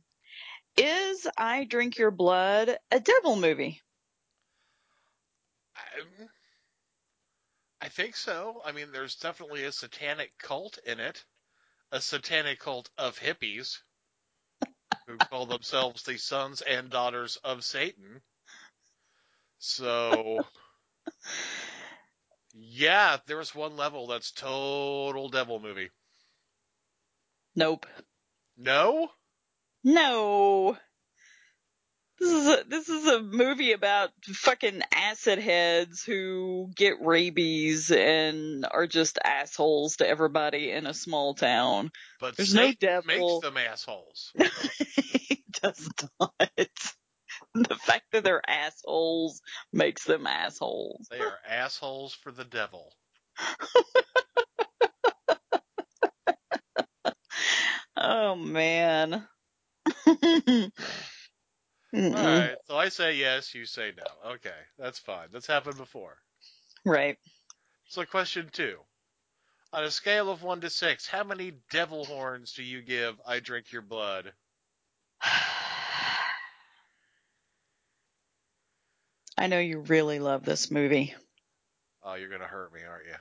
Is 0.78 1.28
I 1.38 1.66
Drink 1.66 1.98
Your 1.98 2.12
Blood 2.12 2.78
a 2.90 2.99
devil 3.02 3.36
movie? 3.36 3.82
I, 5.76 5.82
I 7.82 7.90
think 7.90 8.16
so. 8.16 8.62
I 8.64 8.72
mean, 8.72 8.94
there's 8.94 9.18
definitely 9.18 9.66
a 9.66 9.72
satanic 9.74 10.32
cult 10.38 10.78
in 10.86 11.02
it, 11.02 11.26
a 11.91 11.99
satanic 11.99 12.60
cult 12.60 12.90
of 12.98 13.20
hippies 13.20 13.80
who 15.08 15.18
call 15.18 15.45
themselves 15.45 16.03
the 16.03 16.16
sons 16.16 16.62
and 16.62 16.90
daughters 16.90 17.38
of 17.44 17.66
Satan. 17.66 18.22
So, 19.60 20.40
yeah, 22.53 23.18
there's 23.28 23.53
one 23.53 23.76
level 23.76 24.08
that's 24.08 24.32
total 24.32 25.28
devil 25.28 25.60
movie. 25.60 25.90
Nope. 27.58 27.86
No? 28.64 29.10
No. 29.84 30.78
This 32.20 32.32
is 32.32 32.48
a 32.48 32.64
this 32.68 32.90
is 32.90 33.08
a 33.08 33.22
movie 33.24 33.72
about 33.72 34.12
fucking 34.26 34.82
acid 34.94 35.40
heads 35.40 36.04
who 36.04 36.70
get 36.76 37.02
rabies 37.02 37.90
and 37.90 38.64
are 38.70 38.86
just 38.86 39.18
assholes 39.24 39.96
to 39.98 40.08
everybody 40.08 40.70
in 40.70 40.86
a 40.86 40.94
small 40.94 41.34
town. 41.34 41.90
But 42.20 42.38
There's 42.38 42.54
no 42.54 42.72
devil. 42.74 43.42
makes 43.42 43.48
them 43.48 43.58
assholes. 43.58 44.32
it 44.36 45.40
does 45.64 45.90
not. 46.20 46.32
The 47.56 47.76
fact 47.76 48.12
that 48.12 48.24
they're 48.24 48.48
assholes 48.48 49.42
makes 49.74 50.04
them 50.06 50.28
assholes. 50.28 51.08
They 51.10 51.20
are 51.20 51.40
assholes 51.50 52.14
for 52.14 52.32
the 52.32 52.46
devil. 52.46 52.94
Oh 58.03 58.36
man. 58.36 59.28
All 61.94 62.11
right, 62.11 62.56
so 62.65 62.78
I 62.78 62.90
say 62.90 63.15
yes, 63.15 63.53
you 63.53 63.65
say 63.65 63.91
no. 63.95 64.32
Okay, 64.32 64.49
that's 64.80 64.98
fine. 64.98 65.28
That's 65.32 65.45
happened 65.45 65.78
before. 65.78 66.18
Right. 66.84 67.18
So, 67.90 68.03
question 68.06 68.49
two. 68.52 68.78
On 69.73 69.84
a 69.84 69.91
scale 69.91 70.32
of 70.32 70.41
one 70.41 70.61
to 70.61 70.69
six, 70.69 71.06
how 71.06 71.23
many 71.23 71.53
devil 71.69 72.06
horns 72.06 72.53
do 72.53 72.64
you 72.64 72.82
give 72.82 73.15
I 73.28 73.40
Drink 73.40 73.72
Your 73.72 73.84
Blood? 73.84 74.34
I 79.38 79.48
know 79.48 79.60
you 79.60 79.80
really 79.80 80.19
love 80.19 80.44
this 80.44 80.72
movie. 80.72 81.14
Oh, 82.03 82.15
you're 82.15 82.30
gonna 82.30 82.45
hurt 82.45 82.73
me, 82.73 82.82
aren't 82.84 83.06
you? 83.06 83.15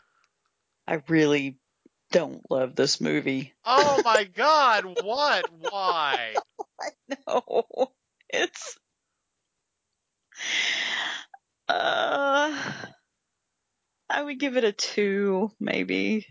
I 0.86 1.02
really 1.08 1.59
don't 2.10 2.42
love 2.50 2.74
this 2.74 3.00
movie. 3.00 3.52
Oh 3.64 4.02
my 4.04 4.24
god, 4.36 4.84
what? 4.84 5.46
Why? 5.50 6.36
No, 7.26 7.92
it's 8.28 8.78
uh, 11.68 12.72
I 14.08 14.22
would 14.22 14.40
give 14.40 14.56
it 14.56 14.64
a 14.64 14.72
two, 14.72 15.50
maybe. 15.60 16.26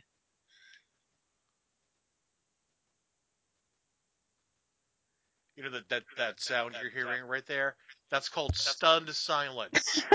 You 5.56 5.64
know 5.64 5.72
that 5.72 5.90
that 5.90 6.04
that 6.18 6.40
sound 6.40 6.76
you're 6.82 6.90
hearing 6.92 7.24
right 7.24 7.46
there? 7.46 7.76
That's 8.12 8.30
called 8.30 8.56
stunned 8.56 9.10
silence. 9.14 10.02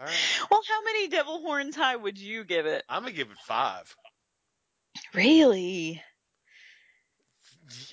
All 0.00 0.06
right. 0.06 0.14
Well, 0.50 0.51
how 0.68 0.82
many 0.84 1.08
devil 1.08 1.40
horns 1.40 1.76
high 1.76 1.96
would 1.96 2.18
you 2.18 2.44
give 2.44 2.66
it? 2.66 2.84
I'm 2.88 3.02
gonna 3.02 3.12
give 3.12 3.30
it 3.30 3.38
five. 3.46 3.94
Really? 5.14 6.02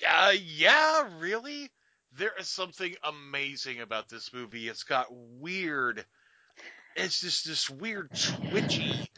Yeah, 0.00 0.32
yeah, 0.32 1.08
really? 1.18 1.70
There 2.18 2.32
is 2.38 2.48
something 2.48 2.94
amazing 3.04 3.80
about 3.80 4.08
this 4.08 4.32
movie. 4.32 4.68
It's 4.68 4.82
got 4.82 5.06
weird, 5.10 6.04
it's 6.96 7.20
just 7.20 7.46
this 7.46 7.70
weird 7.70 8.10
twitchy 8.50 9.08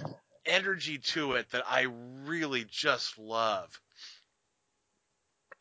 energy 0.45 0.99
to 0.99 1.33
it 1.33 1.51
that 1.51 1.65
I 1.69 1.87
really 2.27 2.65
just 2.69 3.19
love. 3.19 3.81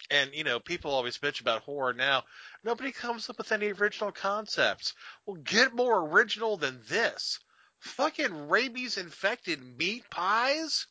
And, 0.09 0.33
you 0.33 0.43
know, 0.43 0.59
people 0.59 0.91
always 0.91 1.19
bitch 1.19 1.39
about 1.39 1.61
horror 1.61 1.93
now. 1.93 2.23
Nobody 2.63 2.91
comes 2.91 3.29
up 3.29 3.37
with 3.37 3.51
any 3.51 3.71
original 3.71 4.11
concepts. 4.11 4.93
Well, 5.25 5.37
get 5.37 5.73
more 5.73 6.05
original 6.09 6.57
than 6.57 6.81
this. 6.89 7.39
Fucking 7.81 8.47
rabies 8.47 8.97
infected 8.97 9.77
meat 9.77 10.09
pies? 10.09 10.85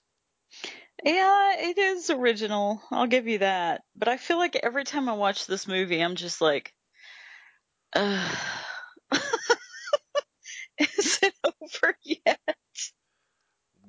Yeah, 1.05 1.57
it 1.57 1.79
is 1.79 2.11
original. 2.11 2.83
I'll 2.91 3.07
give 3.07 3.29
you 3.29 3.39
that. 3.39 3.83
But 3.97 4.09
I 4.09 4.17
feel 4.17 4.39
like 4.39 4.57
every 4.57 4.85
time 4.85 5.09
I 5.09 5.13
watch 5.13 5.47
this 5.47 5.69
movie, 5.69 6.03
I'm 6.03 6.17
just 6.17 6.41
like, 6.41 6.75
uh, 7.95 8.35
is 10.79 11.21
it 11.23 11.35
over 11.45 11.97
yet? 12.03 12.41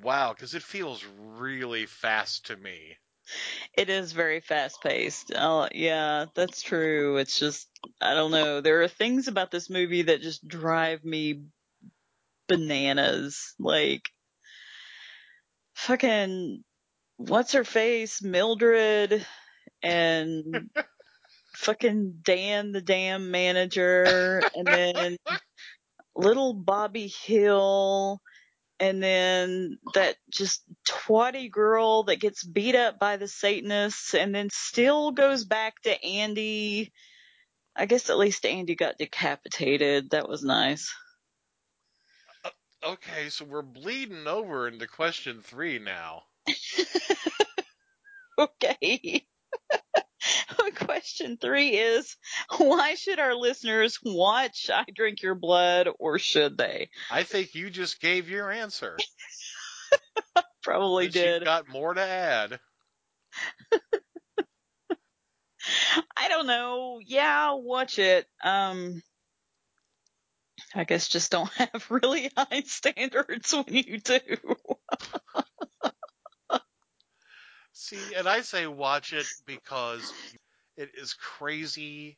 Wow, 0.03 0.33
because 0.33 0.53
it 0.53 0.63
feels 0.63 1.03
really 1.17 1.87
fast 1.87 2.47
to 2.47 2.55
me. 2.55 2.97
It 3.73 3.89
is 3.89 4.11
very 4.11 4.41
fast 4.41 4.81
paced. 4.81 5.31
Uh, 5.31 5.69
yeah, 5.73 6.25
that's 6.35 6.61
true. 6.61 7.17
It's 7.17 7.39
just, 7.39 7.67
I 7.99 8.13
don't 8.13 8.31
know. 8.31 8.61
There 8.61 8.81
are 8.83 8.87
things 8.87 9.27
about 9.27 9.51
this 9.51 9.69
movie 9.69 10.03
that 10.03 10.21
just 10.21 10.47
drive 10.47 11.03
me 11.03 11.43
bananas. 12.51 13.53
Like, 13.59 14.01
fucking, 15.75 16.63
what's 17.17 17.53
her 17.53 17.63
face? 17.63 18.21
Mildred 18.21 19.25
and 19.81 20.69
fucking 21.55 22.19
Dan, 22.23 22.71
the 22.71 22.81
damn 22.81 23.31
manager, 23.31 24.41
and 24.55 24.67
then 24.67 25.17
little 26.15 26.53
Bobby 26.53 27.07
Hill, 27.07 28.19
and 28.79 29.01
then 29.01 29.77
that 29.93 30.15
just 30.29 30.63
twatty 30.89 31.49
girl 31.49 32.03
that 32.03 32.19
gets 32.19 32.43
beat 32.43 32.75
up 32.75 32.99
by 32.99 33.17
the 33.17 33.27
Satanists 33.27 34.13
and 34.13 34.33
then 34.33 34.49
still 34.51 35.11
goes 35.11 35.45
back 35.45 35.75
to 35.83 36.03
Andy. 36.03 36.91
I 37.75 37.85
guess 37.85 38.09
at 38.09 38.17
least 38.17 38.45
Andy 38.45 38.75
got 38.75 38.97
decapitated. 38.97 40.09
That 40.09 40.27
was 40.27 40.43
nice. 40.43 40.93
Okay, 42.83 43.29
so 43.29 43.45
we're 43.45 43.61
bleeding 43.61 44.27
over 44.27 44.67
into 44.67 44.87
question 44.87 45.41
three 45.41 45.79
now. 45.79 46.23
Okay. 48.41 49.25
Question 50.75 51.37
three 51.37 51.69
is 51.69 52.15
why 52.57 52.95
should 52.95 53.19
our 53.19 53.35
listeners 53.35 53.99
watch 54.03 54.69
I 54.73 54.85
Drink 54.93 55.21
Your 55.21 55.35
Blood 55.35 55.89
or 55.99 56.17
should 56.17 56.57
they? 56.57 56.89
I 57.11 57.23
think 57.23 57.53
you 57.53 57.69
just 57.69 58.01
gave 58.01 58.29
your 58.29 58.49
answer. 58.51 58.97
Probably 60.63 61.07
did. 61.07 61.43
Got 61.43 61.69
more 61.69 61.93
to 61.93 62.01
add. 62.01 62.59
I 66.17 66.29
don't 66.29 66.47
know. 66.47 66.99
Yeah, 67.05 67.53
watch 67.53 67.99
it. 67.99 68.25
Um, 68.43 69.03
I 70.75 70.83
guess 70.83 71.07
just 71.07 71.31
don't 71.31 71.51
have 71.53 71.87
really 71.89 72.31
high 72.35 72.63
standards 72.65 73.53
when 73.53 73.65
you 73.67 73.99
do. 73.99 74.19
See, 77.73 78.13
and 78.15 78.27
I 78.27 78.41
say 78.41 78.67
watch 78.67 79.13
it 79.13 79.25
because 79.45 80.13
it 80.77 80.91
is 80.95 81.13
crazy 81.13 82.17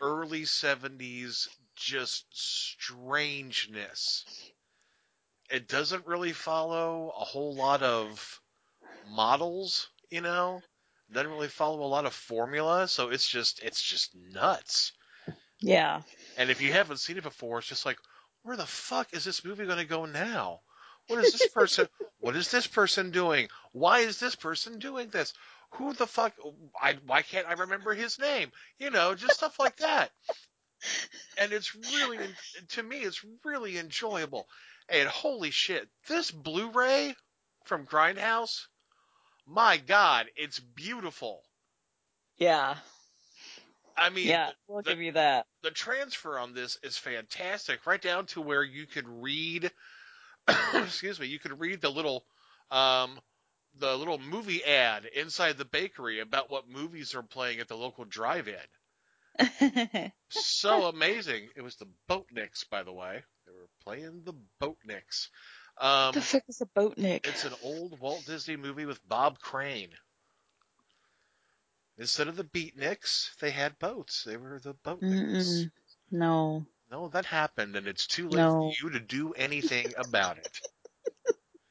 early 0.00 0.44
70s 0.44 1.48
just 1.76 2.26
strangeness. 2.30 4.24
It 5.50 5.68
doesn't 5.68 6.06
really 6.06 6.32
follow 6.32 7.10
a 7.10 7.24
whole 7.24 7.54
lot 7.54 7.82
of 7.82 8.40
models, 9.04 9.88
you 10.10 10.20
know? 10.20 10.62
Doesn't 11.12 11.30
really 11.30 11.48
follow 11.48 11.82
a 11.82 11.86
lot 11.88 12.06
of 12.06 12.14
formula, 12.14 12.88
so 12.88 13.10
it's 13.10 13.28
just 13.28 13.60
it's 13.62 13.82
just 13.82 14.14
nuts. 14.14 14.92
Yeah. 15.60 16.02
And 16.36 16.50
if 16.50 16.62
you 16.62 16.72
haven't 16.72 16.98
seen 16.98 17.18
it 17.18 17.22
before, 17.22 17.58
it's 17.58 17.68
just 17.68 17.86
like, 17.86 17.98
where 18.42 18.56
the 18.56 18.66
fuck 18.66 19.12
is 19.12 19.24
this 19.24 19.44
movie 19.44 19.66
going 19.66 19.78
to 19.78 19.84
go 19.84 20.06
now? 20.06 20.60
What 21.08 21.24
is 21.24 21.32
this 21.32 21.48
person? 21.48 21.88
what 22.20 22.36
is 22.36 22.50
this 22.50 22.66
person 22.66 23.10
doing? 23.10 23.48
Why 23.72 24.00
is 24.00 24.18
this 24.18 24.36
person 24.36 24.78
doing 24.78 25.08
this? 25.10 25.34
Who 25.74 25.92
the 25.92 26.06
fuck? 26.06 26.34
I 26.80 26.96
why 27.06 27.22
can't 27.22 27.46
I 27.46 27.52
remember 27.52 27.94
his 27.94 28.18
name? 28.18 28.50
You 28.78 28.90
know, 28.90 29.14
just 29.14 29.34
stuff 29.34 29.58
like 29.58 29.76
that. 29.78 30.10
And 31.38 31.52
it's 31.52 31.74
really, 31.74 32.18
to 32.70 32.82
me, 32.82 32.98
it's 32.98 33.24
really 33.44 33.78
enjoyable. 33.78 34.48
And 34.88 35.08
holy 35.08 35.50
shit, 35.50 35.88
this 36.08 36.30
Blu-ray 36.30 37.14
from 37.64 37.86
Grindhouse, 37.86 38.66
my 39.46 39.76
God, 39.76 40.26
it's 40.36 40.58
beautiful. 40.58 41.42
Yeah. 42.38 42.76
I 44.00 44.08
mean, 44.10 44.26
Yeah, 44.26 44.50
we'll 44.66 44.82
give 44.82 45.00
you 45.00 45.12
that. 45.12 45.46
the 45.62 45.70
transfer 45.70 46.38
on 46.38 46.54
this 46.54 46.78
is 46.82 46.96
fantastic, 46.96 47.86
right 47.86 48.00
down 48.00 48.26
to 48.26 48.40
where 48.40 48.62
you 48.64 48.86
could 48.86 49.06
read, 49.06 49.70
excuse 50.74 51.20
me, 51.20 51.26
you 51.26 51.38
could 51.38 51.60
read 51.60 51.80
the 51.80 51.90
little, 51.90 52.24
um, 52.70 53.20
the 53.78 53.94
little 53.96 54.18
movie 54.18 54.64
ad 54.64 55.04
inside 55.14 55.58
the 55.58 55.64
bakery 55.64 56.20
about 56.20 56.50
what 56.50 56.68
movies 56.68 57.14
are 57.14 57.22
playing 57.22 57.60
at 57.60 57.68
the 57.68 57.76
local 57.76 58.04
drive-in. 58.06 58.56
so 60.28 60.84
amazing! 60.88 61.48
It 61.54 61.62
was 61.62 61.76
the 61.76 61.86
Boatniks, 62.08 62.68
by 62.68 62.82
the 62.82 62.92
way. 62.92 63.22
They 63.46 63.52
were 63.52 63.68
playing 63.84 64.22
the 64.24 64.34
Boatniks. 64.60 65.28
Um, 65.78 66.12
the 66.12 66.20
fuck 66.20 66.42
is 66.48 66.60
a 66.60 66.66
boatnik? 66.66 67.26
it's 67.26 67.44
an 67.44 67.54
old 67.62 67.98
Walt 68.00 68.24
Disney 68.26 68.56
movie 68.56 68.84
with 68.86 69.00
Bob 69.08 69.38
Crane. 69.38 69.90
Instead 72.00 72.28
of 72.28 72.36
the 72.36 72.44
Beatniks, 72.44 73.36
they 73.40 73.50
had 73.50 73.78
boats. 73.78 74.24
They 74.24 74.36
were 74.36 74.58
the 74.58 74.74
Boatniks. 74.74 75.02
Mm-mm. 75.02 75.70
No. 76.10 76.66
No, 76.90 77.08
that 77.08 77.26
happened, 77.26 77.76
and 77.76 77.86
it's 77.86 78.06
too 78.08 78.28
late 78.28 78.36
No. 78.36 78.72
for 78.80 78.86
you 78.86 78.90
to 78.90 79.00
do 79.00 79.32
anything 79.34 79.94
about 79.96 80.38
it. 80.38 80.60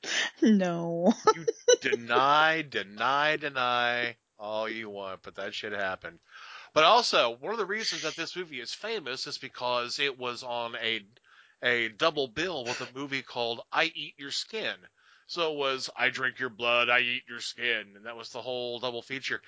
No. 0.41 1.13
You 1.35 1.45
deny, 1.81 2.61
deny, 2.61 3.35
deny 3.37 4.15
all 4.37 4.69
you 4.69 4.89
want, 4.89 5.21
but 5.23 5.35
that 5.35 5.53
shit 5.53 5.73
happened. 5.73 6.19
But 6.73 6.85
also, 6.85 7.31
one 7.37 7.51
of 7.51 7.57
the 7.59 7.65
reasons 7.65 8.03
that 8.03 8.15
this 8.15 8.35
movie 8.35 8.61
is 8.61 8.73
famous 8.73 9.27
is 9.27 9.37
because 9.37 9.99
it 9.99 10.17
was 10.17 10.43
on 10.43 10.75
a 10.77 11.05
a 11.61 11.89
double 11.89 12.27
bill 12.27 12.63
with 12.63 12.79
a 12.79 12.87
movie 12.97 13.21
called 13.21 13.61
I 13.71 13.85
Eat 13.93 14.13
Your 14.17 14.31
Skin. 14.31 14.75
So 15.27 15.51
it 15.51 15.57
was 15.57 15.89
I 15.97 16.09
Drink 16.09 16.39
Your 16.39 16.49
Blood, 16.49 16.89
I 16.89 16.99
Eat 16.99 17.23
Your 17.27 17.41
Skin, 17.41 17.93
and 17.95 18.05
that 18.05 18.15
was 18.15 18.29
the 18.29 18.41
whole 18.41 18.79
double 18.79 19.01
feature. 19.01 19.41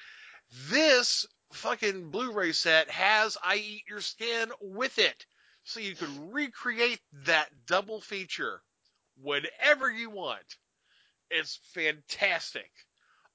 This 0.70 1.26
fucking 1.54 2.10
Blu-ray 2.10 2.52
set 2.52 2.90
has 2.90 3.38
I 3.44 3.56
Eat 3.56 3.84
Your 3.90 4.02
Skin 4.02 4.52
with 4.62 5.00
it. 5.00 5.26
So 5.64 5.80
you 5.80 5.96
can 5.96 6.32
recreate 6.32 7.00
that 7.26 7.50
double 7.68 8.02
feature 8.02 8.62
whenever 9.22 9.92
you 9.92 10.10
want. 10.10 10.58
It's 11.30 11.60
fantastic. 11.74 12.70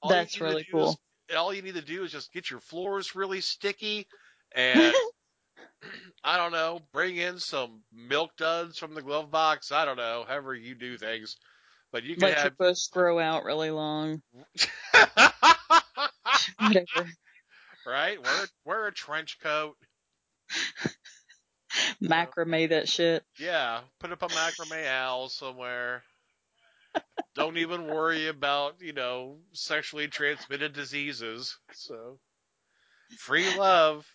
All 0.01 0.11
you 0.11 0.17
That's 0.17 0.33
need 0.33 0.39
to 0.39 0.45
really 0.45 0.65
do 0.71 0.77
cool. 0.77 0.89
is- 0.89 0.97
all 1.35 1.53
you 1.53 1.61
need 1.61 1.75
to 1.75 1.81
do 1.81 2.03
is 2.03 2.11
just 2.13 2.31
get 2.31 2.49
your 2.49 2.61
floors 2.61 3.13
really 3.15 3.41
sticky 3.41 4.07
and 4.55 4.93
I 6.23 6.37
don't 6.37 6.51
know, 6.53 6.79
bring 6.93 7.17
in 7.17 7.39
some 7.39 7.81
milk 7.93 8.31
duds 8.37 8.77
from 8.77 8.93
the 8.93 9.01
glove 9.01 9.29
box. 9.31 9.71
I 9.71 9.85
don't 9.85 9.97
know, 9.97 10.25
however 10.27 10.55
you 10.55 10.75
do 10.75 10.97
things. 10.97 11.37
But 11.91 12.03
you 12.03 12.15
can 12.15 12.23
Let 12.23 12.37
your 12.37 12.43
have 12.43 12.57
bush 12.57 12.87
grow 12.91 13.19
out 13.19 13.43
really 13.43 13.71
long. 13.71 14.21
Whatever. 16.59 17.09
right? 17.85 18.21
Wear 18.23 18.47
wear 18.65 18.87
a 18.87 18.93
trench 18.93 19.39
coat. 19.41 19.75
Macrame 22.01 22.69
that 22.69 22.87
shit. 22.89 23.23
Yeah, 23.39 23.81
put 23.99 24.11
up 24.11 24.23
a 24.23 24.27
macrame 24.27 24.87
owl 24.87 25.29
somewhere. 25.29 26.03
Don't 27.35 27.57
even 27.57 27.87
worry 27.87 28.27
about, 28.27 28.81
you 28.81 28.93
know, 28.93 29.37
sexually 29.53 30.07
transmitted 30.07 30.73
diseases. 30.73 31.57
So, 31.73 32.17
free 33.19 33.55
love. 33.57 34.07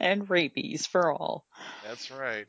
And 0.00 0.28
rabies 0.28 0.86
for 0.86 1.12
all. 1.12 1.46
That's 1.84 2.10
right. 2.10 2.46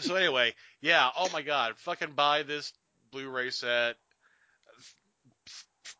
so 0.00 0.16
anyway, 0.16 0.54
yeah, 0.80 1.10
oh 1.16 1.28
my 1.32 1.42
god, 1.42 1.74
fucking 1.76 2.14
buy 2.14 2.42
this 2.42 2.72
Blu-ray 3.12 3.50
set. 3.50 3.96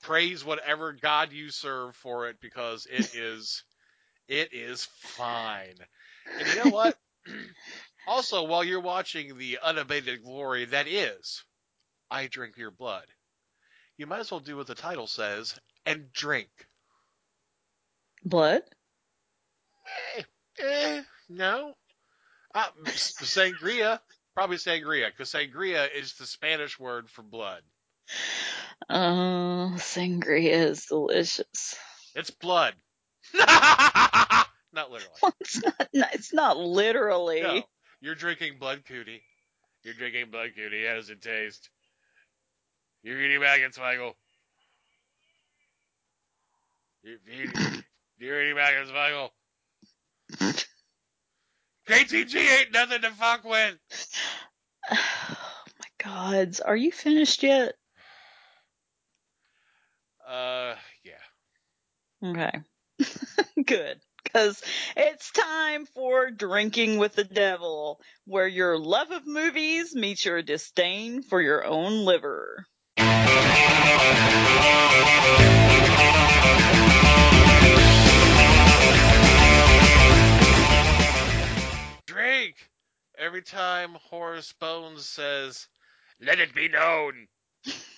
Praise 0.02 0.44
whatever 0.44 0.92
god 0.92 1.32
you 1.32 1.50
serve 1.50 1.94
for 1.96 2.28
it 2.28 2.36
because 2.40 2.86
it 2.90 3.14
is 3.14 3.64
it 4.28 4.52
is 4.52 4.88
fine. 5.00 5.74
And 6.38 6.48
you 6.48 6.64
know 6.64 6.70
what? 6.70 6.98
also, 8.06 8.44
while 8.44 8.64
you're 8.64 8.80
watching 8.80 9.38
the 9.38 9.58
unabated 9.62 10.22
glory 10.22 10.64
that 10.66 10.86
is 10.88 11.44
I 12.10 12.26
drink 12.26 12.56
your 12.56 12.70
blood, 12.70 13.06
you 13.96 14.06
might 14.06 14.20
as 14.20 14.30
well 14.30 14.40
do 14.40 14.56
what 14.56 14.66
the 14.66 14.74
title 14.74 15.06
says 15.06 15.58
and 15.86 16.12
drink. 16.12 16.48
Blood? 18.24 18.62
Eh, 20.16 20.22
eh 20.58 21.02
no. 21.28 21.74
Uh, 22.54 22.66
sangria, 22.86 23.98
probably 24.34 24.56
sangria, 24.56 25.08
because 25.10 25.32
sangria 25.32 25.88
is 25.94 26.14
the 26.14 26.26
Spanish 26.26 26.78
word 26.78 27.08
for 27.08 27.22
blood. 27.22 27.62
Uh, 28.88 29.70
sangria 29.76 30.68
is 30.70 30.86
delicious. 30.86 31.76
It's 32.14 32.30
blood. 32.30 32.74
Not 33.34 34.90
literally. 34.90 35.14
it's 35.40 35.62
not. 35.62 35.88
It's 36.14 36.32
not 36.32 36.56
literally. 36.56 37.42
No, 37.42 37.62
you're 38.00 38.14
drinking 38.14 38.54
blood 38.58 38.84
cootie. 38.86 39.22
You're 39.82 39.94
drinking 39.94 40.30
blood 40.30 40.50
cootie. 40.56 40.86
How 40.86 40.94
does 40.94 41.10
it 41.10 41.20
taste? 41.20 41.68
You're 43.02 43.20
eating 43.20 43.40
maggots, 43.40 43.78
Michael. 43.78 44.16
You're, 47.02 47.18
eating- 47.30 47.84
you're 48.18 48.42
eating 48.42 48.54
maggots, 48.56 48.90
Michael. 48.92 49.32
KTG 51.88 52.36
ain't 52.36 52.72
nothing 52.72 53.02
to 53.02 53.10
fuck 53.10 53.44
with. 53.44 53.76
Oh 55.24 55.54
my 55.78 56.04
gods, 56.04 56.60
are 56.60 56.76
you 56.76 56.90
finished 56.92 57.42
yet? 57.42 57.74
Uh, 60.32 60.76
yeah. 61.04 61.20
Okay. 62.24 62.62
Good. 63.66 64.00
Because 64.24 64.62
it's 64.96 65.30
time 65.32 65.84
for 65.84 66.30
Drinking 66.30 66.96
with 66.98 67.14
the 67.14 67.24
Devil, 67.24 68.00
where 68.24 68.46
your 68.48 68.78
love 68.78 69.10
of 69.10 69.26
movies 69.26 69.94
meets 69.94 70.24
your 70.24 70.42
disdain 70.42 71.22
for 71.22 71.42
your 71.42 71.64
own 71.66 72.06
liver. 72.06 72.64
Drink! 82.06 82.70
Every 83.18 83.42
time 83.42 83.94
Horace 83.94 84.52
Bones 84.52 85.06
says, 85.06 85.68
let 86.20 86.40
it 86.40 86.54
be 86.54 86.68
known. 86.68 87.28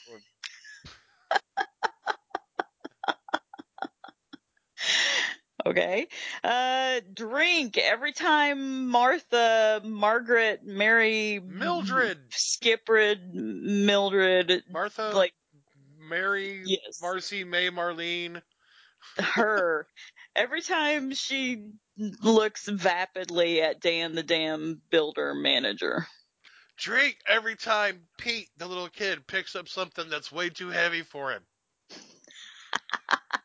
Okay. 5.67 6.09
Uh, 6.43 7.01
drink 7.15 7.79
every 7.79 8.13
time 8.13 8.89
Martha, 8.89 9.81
Margaret, 9.85 10.61
Mary, 10.65 11.41
Mildred, 11.43 12.31
Skiprid, 12.31 13.33
Mildred, 13.33 14.63
Martha, 14.71 15.13
like 15.15 15.33
Mary, 15.99 16.63
Yes. 16.67 17.01
Marcy, 17.01 17.45
May, 17.45 17.71
Marlene. 17.71 18.43
her. 19.19 19.87
Every 20.37 20.61
time 20.61 21.15
she 21.15 21.71
looks 21.97 22.69
vapidly 22.69 23.61
at 23.63 23.81
Dan 23.81 24.15
the 24.15 24.23
damn 24.23 24.83
builder 24.91 25.35
manager. 25.35 26.07
Drink 26.77 27.17
every 27.27 27.55
time 27.57 28.01
Pete, 28.19 28.49
the 28.59 28.67
little 28.67 28.89
kid, 28.89 29.27
picks 29.27 29.55
up 29.55 29.69
something 29.69 30.11
that's 30.11 30.33
way 30.33 30.51
too 30.51 30.69
heavy 30.71 31.03
for 31.03 31.31
him. 31.31 31.43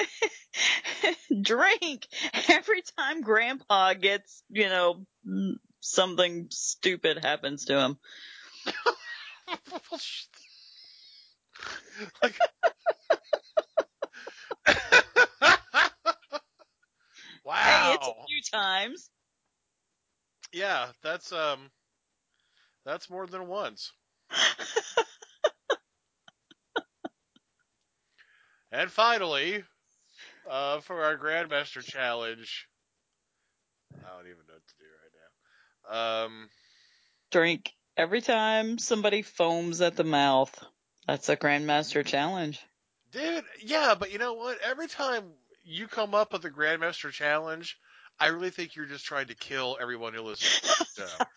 Drink 1.42 2.06
every 2.48 2.82
time 2.98 3.22
grandpa 3.22 3.94
gets, 3.94 4.42
you 4.50 4.68
know, 4.68 5.04
something 5.80 6.48
stupid 6.50 7.24
happens 7.24 7.64
to 7.66 7.78
him. 7.78 7.98
like, 12.22 12.38
wow. 17.44 17.54
Hey, 17.64 17.92
it's 17.94 18.06
a 18.08 18.14
few 18.26 18.40
times. 18.52 19.10
Yeah, 20.52 20.88
that's 21.02 21.32
um, 21.32 21.70
that's 22.84 23.08
more 23.10 23.26
than 23.26 23.48
once. 23.48 23.92
and 28.70 28.90
finally, 28.90 29.64
uh, 30.48 30.80
for 30.80 31.04
our 31.04 31.16
Grandmaster 31.16 31.82
challenge, 31.82 32.68
I 33.94 34.16
don't 34.16 34.26
even 34.26 34.44
know 34.48 34.54
what 34.54 34.66
to 34.66 34.74
do 34.78 34.86
right 35.90 35.94
now. 35.94 36.24
Um, 36.24 36.48
Drink 37.30 37.72
every 37.96 38.20
time 38.20 38.78
somebody 38.78 39.22
foams 39.22 39.80
at 39.80 39.96
the 39.96 40.04
mouth. 40.04 40.52
That's 41.06 41.28
a 41.28 41.36
Grandmaster 41.36 42.04
challenge. 42.04 42.60
dude, 43.10 43.44
yeah, 43.60 43.94
but 43.98 44.12
you 44.12 44.18
know 44.18 44.34
what? 44.34 44.58
Every 44.62 44.86
time 44.88 45.24
you 45.64 45.88
come 45.88 46.14
up 46.14 46.32
with 46.32 46.44
a 46.44 46.50
Grandmaster 46.50 47.10
challenge, 47.10 47.78
I 48.18 48.28
really 48.28 48.50
think 48.50 48.76
you're 48.76 48.86
just 48.86 49.04
trying 49.04 49.26
to 49.28 49.34
kill 49.34 49.76
everyone 49.80 50.14
who 50.14 50.22
listens 50.22 50.60
to 50.60 50.78
the 50.78 51.06
show. 51.06 51.24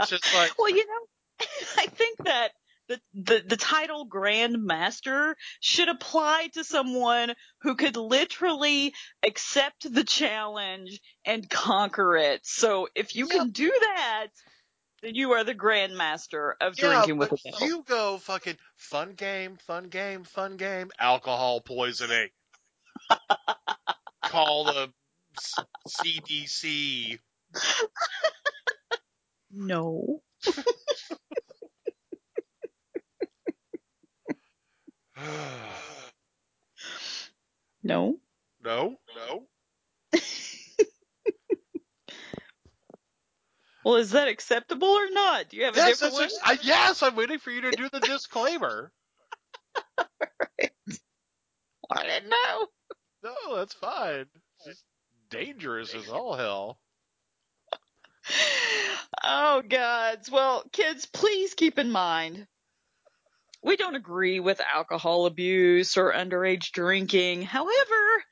It's 0.00 0.10
just 0.10 0.34
like, 0.34 0.58
Well, 0.58 0.70
you 0.70 0.84
know, 0.86 1.46
I 1.78 1.86
think 1.86 2.18
that 2.24 2.50
the, 2.88 3.00
the, 3.14 3.42
the 3.46 3.56
title 3.56 4.06
Grandmaster 4.08 5.34
should 5.60 5.88
apply 5.88 6.48
to 6.54 6.64
someone 6.64 7.34
who 7.62 7.76
could 7.76 7.96
literally 7.96 8.94
accept 9.26 9.92
the 9.92 10.04
challenge 10.04 11.00
and 11.24 11.48
conquer 11.48 12.16
it. 12.16 12.40
So 12.44 12.88
if 12.94 13.16
you 13.16 13.26
can 13.26 13.50
do 13.50 13.72
that, 13.80 14.28
then 15.02 15.14
you 15.14 15.32
are 15.32 15.44
the 15.44 15.54
Grandmaster 15.54 16.52
of 16.60 16.74
yeah, 16.76 16.88
drinking 16.88 17.18
with 17.18 17.30
the 17.30 17.38
devil. 17.44 17.66
you 17.66 17.84
go 17.86 18.18
fucking 18.18 18.56
fun 18.76 19.12
game, 19.14 19.56
fun 19.66 19.88
game, 19.88 20.24
fun 20.24 20.56
game, 20.56 20.90
alcohol 20.98 21.60
poisoning. 21.60 22.28
Call 24.22 24.64
the 24.64 24.92
CDC. 25.88 27.18
No. 29.54 30.20
No. 37.82 38.18
no, 38.64 38.96
no. 39.14 39.46
Well, 43.84 43.96
is 43.96 44.12
that 44.12 44.28
acceptable 44.28 44.88
or 44.88 45.10
not? 45.10 45.48
Do 45.50 45.56
you 45.58 45.64
have 45.64 45.76
a 45.76 45.80
Yes, 45.80 46.00
different 46.00 46.14
one? 46.14 46.24
ex- 46.24 46.38
I, 46.42 46.58
yes, 46.62 47.02
I'm 47.02 47.16
waiting 47.16 47.38
for 47.38 47.50
you 47.50 47.62
to 47.62 47.72
do 47.72 47.88
the 47.90 48.00
disclaimer. 48.00 48.92
I 51.90 52.02
didn't 52.02 52.30
know. 52.30 52.66
No, 53.22 53.56
that's 53.56 53.74
fine. 53.74 54.26
It's 54.66 54.84
dangerous 55.30 55.94
as 55.94 56.08
all 56.08 56.34
hell. 56.34 56.78
Oh, 59.26 59.62
gods. 59.62 60.30
Well, 60.30 60.64
kids, 60.72 61.06
please 61.06 61.54
keep 61.54 61.78
in 61.78 61.90
mind 61.90 62.46
we 63.64 63.76
don't 63.76 63.94
agree 63.94 64.40
with 64.40 64.60
alcohol 64.60 65.26
abuse 65.26 65.96
or 65.96 66.12
underage 66.12 66.70
drinking. 66.72 67.42
However, 67.42 68.22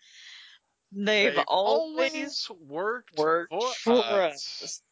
they've, 0.93 1.35
They've 1.35 1.45
always, 1.49 2.13
always 2.13 2.51
worked, 2.69 3.19
worked 3.19 3.53
for, 3.53 3.97
for 3.97 4.21
us. 4.23 4.61
us. 4.63 4.83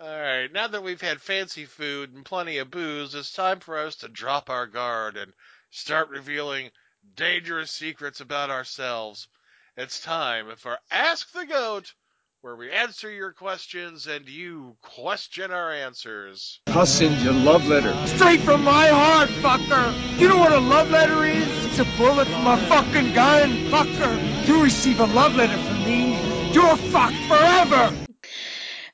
All 0.00 0.08
right, 0.08 0.50
now 0.50 0.68
that 0.68 0.82
we've 0.82 1.00
had 1.00 1.20
fancy 1.20 1.66
food 1.66 2.14
and 2.14 2.24
plenty 2.24 2.56
of 2.58 2.70
booze, 2.70 3.14
it's 3.14 3.32
time 3.32 3.60
for 3.60 3.76
us 3.76 3.96
to 3.96 4.08
drop 4.08 4.48
our 4.48 4.66
guard 4.66 5.18
and 5.18 5.32
start 5.70 6.08
revealing 6.08 6.70
dangerous 7.16 7.70
secrets 7.70 8.20
about 8.20 8.50
ourselves. 8.50 9.28
It's 9.76 10.00
time 10.00 10.46
for 10.56 10.78
Ask 10.90 11.32
the 11.32 11.44
Goat, 11.44 11.92
where 12.42 12.56
we 12.56 12.70
answer 12.70 13.10
your 13.10 13.32
questions 13.32 14.06
and 14.06 14.26
you 14.26 14.74
question 14.80 15.50
our 15.50 15.70
answers. 15.72 16.60
I'll 16.68 16.86
send 16.86 17.20
you 17.20 17.32
a 17.32 17.32
love 17.32 17.66
letter. 17.66 17.94
Straight 18.06 18.40
from 18.40 18.64
my 18.64 18.88
heart, 18.88 19.28
fucker. 19.28 20.18
You 20.18 20.28
know 20.28 20.38
what 20.38 20.52
a 20.52 20.58
love 20.58 20.88
letter 20.90 21.22
is? 21.24 21.46
It's 21.66 21.80
a 21.80 21.84
bullet 21.98 22.26
from 22.28 22.46
a 22.46 22.56
fucking 22.56 23.12
gun, 23.12 23.50
fucker. 23.70 24.46
You 24.48 24.62
receive 24.62 25.00
a 25.00 25.06
love 25.06 25.34
letter 25.34 25.58
from 25.58 25.84
me. 25.84 26.18
You're 26.52 26.76
fucked 26.76 27.16
forever. 27.28 27.94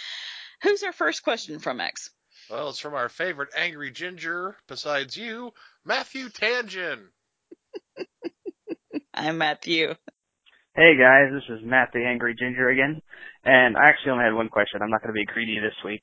Who's 0.62 0.84
our 0.84 0.92
first 0.92 1.24
question 1.24 1.58
from, 1.58 1.80
X? 1.80 2.10
Well, 2.48 2.68
it's 2.68 2.78
from 2.78 2.94
our 2.94 3.08
favorite 3.08 3.48
angry 3.56 3.90
ginger, 3.90 4.56
besides 4.68 5.16
you, 5.16 5.52
Matthew 5.84 6.28
Tangent. 6.28 7.02
I'm 9.14 9.38
Matthew. 9.38 9.94
Hey 10.76 10.96
guys, 10.96 11.32
this 11.32 11.56
is 11.58 11.64
Matt 11.64 11.88
the 11.92 12.04
Angry 12.04 12.36
Ginger 12.38 12.68
again, 12.68 13.00
and 13.44 13.76
I 13.78 13.88
actually 13.88 14.12
only 14.12 14.24
had 14.24 14.34
one 14.34 14.50
question. 14.50 14.82
I'm 14.82 14.90
not 14.90 15.02
going 15.02 15.12
to 15.12 15.18
be 15.18 15.24
greedy 15.24 15.58
this 15.58 15.74
week, 15.84 16.02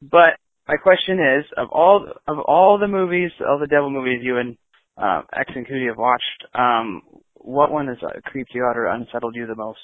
but 0.00 0.38
my 0.68 0.76
question 0.76 1.18
is: 1.18 1.44
of 1.56 1.68
all 1.72 2.06
of 2.28 2.38
all 2.38 2.78
the 2.78 2.86
movies, 2.86 3.32
all 3.40 3.58
the 3.58 3.66
devil 3.66 3.90
movies 3.90 4.20
you 4.22 4.38
and 4.38 4.56
uh, 4.96 5.22
X 5.32 5.52
and 5.54 5.66
Cootie 5.66 5.86
have 5.88 5.98
watched, 5.98 6.44
um, 6.54 7.02
what 7.34 7.70
one 7.70 7.88
has 7.88 7.98
uh, 8.02 8.20
creeped 8.24 8.50
you 8.54 8.64
out 8.64 8.76
or 8.76 8.86
unsettled 8.86 9.34
you 9.36 9.46
the 9.46 9.54
most? 9.54 9.78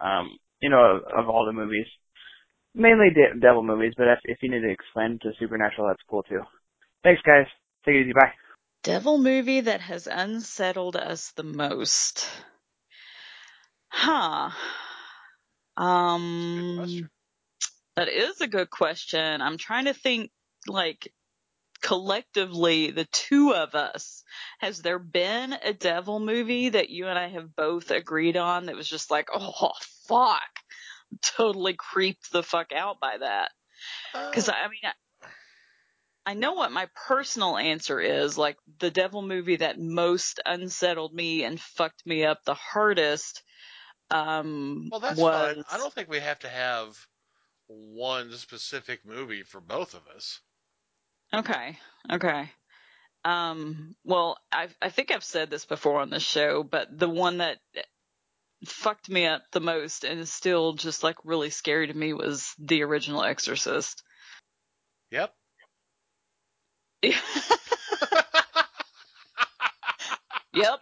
Um, 0.00 0.38
you 0.60 0.70
know, 0.70 0.96
of, 0.96 1.24
of 1.24 1.28
all 1.28 1.46
the 1.46 1.52
movies, 1.52 1.86
mainly 2.74 3.08
de- 3.10 3.40
devil 3.40 3.62
movies, 3.62 3.94
but 3.96 4.08
if, 4.08 4.18
if 4.24 4.38
you 4.42 4.50
need 4.50 4.60
to 4.60 4.70
expand 4.70 5.20
to 5.22 5.30
supernatural, 5.38 5.88
that's 5.88 6.02
cool 6.08 6.22
too. 6.22 6.40
Thanks, 7.02 7.22
guys. 7.24 7.46
Take 7.84 7.94
it 7.94 8.02
easy. 8.02 8.12
Bye. 8.12 8.32
Devil 8.82 9.18
movie 9.18 9.62
that 9.62 9.80
has 9.80 10.06
unsettled 10.06 10.96
us 10.96 11.32
the 11.36 11.42
most. 11.42 12.28
Huh. 13.88 14.50
Um, 15.76 17.08
that 17.96 18.08
is 18.08 18.40
a 18.40 18.46
good 18.46 18.70
question. 18.70 19.40
I'm 19.42 19.58
trying 19.58 19.86
to 19.86 19.94
think, 19.94 20.30
like, 20.66 21.12
collectively, 21.82 22.90
the 22.90 23.06
two 23.06 23.54
of 23.54 23.74
us, 23.74 24.24
has 24.58 24.82
there 24.82 24.98
been 24.98 25.52
a 25.52 25.72
devil 25.72 26.20
movie 26.20 26.70
that 26.70 26.90
you 26.90 27.06
and 27.06 27.18
I 27.18 27.28
have 27.28 27.54
both 27.54 27.90
agreed 27.90 28.36
on 28.36 28.66
that 28.66 28.76
was 28.76 28.88
just 28.88 29.10
like, 29.10 29.28
oh, 29.32 29.72
fuck, 30.06 30.40
totally 31.22 31.74
creeped 31.74 32.32
the 32.32 32.42
fuck 32.42 32.72
out 32.72 33.00
by 33.00 33.18
that? 33.18 33.50
Because, 34.12 34.48
I 34.48 34.68
mean, 34.68 34.80
I, 34.84 34.92
I 36.26 36.34
know 36.34 36.52
what 36.54 36.72
my 36.72 36.88
personal 37.06 37.56
answer 37.56 38.00
is. 38.00 38.36
Like, 38.36 38.58
the 38.80 38.90
devil 38.90 39.22
movie 39.22 39.56
that 39.56 39.78
most 39.78 40.40
unsettled 40.44 41.14
me 41.14 41.44
and 41.44 41.60
fucked 41.60 42.04
me 42.06 42.24
up 42.24 42.44
the 42.44 42.54
hardest 42.54 43.42
um, 44.10 44.88
Well, 44.90 45.00
that's 45.00 45.20
was 45.20 45.54
fine. 45.54 45.64
I 45.70 45.76
don't 45.78 45.92
think 45.92 46.08
we 46.08 46.20
have 46.20 46.38
to 46.40 46.48
have 46.48 46.98
one 47.66 48.32
specific 48.32 49.04
movie 49.04 49.42
for 49.42 49.60
both 49.60 49.94
of 49.94 50.06
us. 50.08 50.40
Okay. 51.34 51.78
Okay. 52.10 52.50
Um, 53.24 53.94
well, 54.04 54.38
I 54.50 54.68
I 54.80 54.88
think 54.90 55.10
I've 55.10 55.24
said 55.24 55.50
this 55.50 55.64
before 55.64 56.00
on 56.00 56.10
the 56.10 56.20
show, 56.20 56.62
but 56.62 56.88
the 56.96 57.08
one 57.08 57.38
that 57.38 57.58
fucked 58.64 59.08
me 59.08 59.26
up 59.26 59.42
the 59.52 59.60
most 59.60 60.04
and 60.04 60.18
is 60.18 60.32
still 60.32 60.72
just 60.72 61.02
like 61.02 61.16
really 61.24 61.50
scary 61.50 61.86
to 61.86 61.94
me 61.94 62.12
was 62.12 62.54
the 62.58 62.82
original 62.82 63.22
Exorcist. 63.22 64.02
Yep. 65.10 65.34
Yep. 70.54 70.80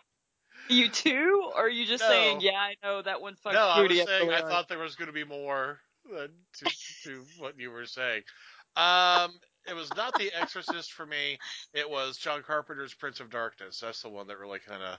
You 0.69 0.89
too? 0.89 1.51
Or 1.55 1.67
are 1.67 1.69
you 1.69 1.87
just 1.87 2.03
No. 2.03 2.09
saying, 2.09 2.41
yeah, 2.41 2.59
I 2.59 2.77
know 2.83 3.03
that 3.03 3.21
one 3.21 3.37
fucked 3.37 3.55
no, 3.55 3.61
I 3.61 3.83
was 3.83 4.01
up 4.01 4.09
saying 4.09 4.31
I 4.31 4.41
thought 4.41 4.69
there 4.69 4.79
was 4.79 4.97
going 4.97 5.07
to 5.07 5.13
be 5.13 5.25
more 5.25 5.81
to 6.11 6.65
to 7.05 7.25
what 7.39 7.59
you 7.59 7.71
were 7.71 7.87
saying. 7.87 8.23
Um, 8.77 9.33
it 9.69 9.75
was 9.75 9.95
not 9.97 10.15
The 10.19 10.31
Exorcist 10.35 10.93
for 10.93 11.07
me. 11.07 11.39
It 11.75 11.89
was 11.89 12.17
John 12.17 12.43
Carpenter's 12.43 12.95
Prince 12.95 13.21
of 13.21 13.31
Darkness. 13.31 13.81
That's 13.81 14.03
the 14.03 14.09
one 14.09 14.27
that 14.29 14.39
really 14.39 14.59
kind 14.59 14.83
of 14.83 14.99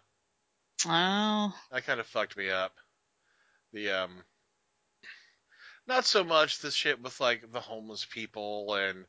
Oh. 0.85 1.53
that 1.71 1.85
kind 1.85 1.99
of 1.99 2.05
fucked 2.07 2.37
me 2.37 2.49
up. 2.49 2.73
The 3.73 3.91
um, 3.91 4.23
not 5.87 6.05
so 6.05 6.23
much 6.23 6.59
the 6.59 6.71
shit 6.71 7.01
with 7.01 7.19
like 7.19 7.51
the 7.51 7.59
homeless 7.59 8.05
people 8.05 8.75
and 8.75 9.05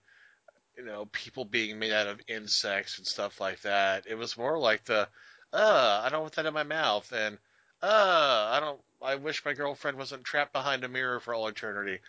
you 0.77 0.85
know 0.85 1.07
people 1.13 1.45
being 1.45 1.79
made 1.79 1.93
out 1.93 2.07
of 2.07 2.21
insects 2.29 2.99
and 2.99 3.07
stuff 3.07 3.41
like 3.41 3.61
that. 3.63 4.07
It 4.09 4.15
was 4.15 4.39
more 4.39 4.59
like 4.59 4.85
the 4.85 5.09
uh, 5.53 6.03
I 6.05 6.09
don't 6.11 6.23
want 6.23 6.35
that 6.35 6.47
in 6.47 6.55
my 6.55 6.63
mouth 6.63 7.11
and 7.13 7.39
uh, 7.83 8.51
I 8.53 8.61
don't. 8.61 8.81
I 9.01 9.15
wish 9.15 9.45
my 9.45 9.53
girlfriend 9.53 9.99
wasn't 9.99 10.25
trapped 10.25 10.53
behind 10.53 10.83
a 10.83 10.89
mirror 10.89 11.21
for 11.21 11.33
all 11.35 11.47
eternity. 11.47 12.01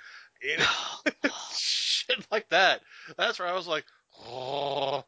You 0.41 0.57
know, 0.57 1.29
shit 2.09 2.25
like 2.31 2.49
that. 2.49 2.81
That's 3.17 3.39
where 3.39 3.47
I 3.47 3.53
was 3.53 3.67
like, 3.67 3.85
oh. 4.27 5.03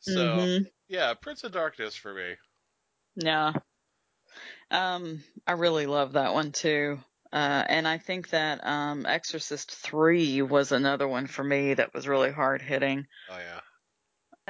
So 0.00 0.20
Mhm. 0.20 0.66
yeah, 0.88 1.14
Prince 1.14 1.44
of 1.44 1.52
Darkness 1.52 1.94
for 1.94 2.12
me. 2.12 2.34
Yeah. 3.16 3.52
Um, 4.70 5.22
I 5.46 5.52
really 5.52 5.86
love 5.86 6.12
that 6.12 6.34
one 6.34 6.52
too. 6.52 6.98
Uh, 7.32 7.64
and 7.66 7.88
I 7.88 7.98
think 7.98 8.30
that 8.30 8.66
um, 8.66 9.06
Exorcist 9.06 9.70
3 9.70 10.42
was 10.42 10.72
another 10.72 11.08
one 11.08 11.26
for 11.26 11.42
me 11.42 11.74
that 11.74 11.94
was 11.94 12.06
really 12.08 12.30
hard 12.30 12.60
hitting. 12.60 13.06
Oh 13.30 13.38
yeah. 13.38 13.60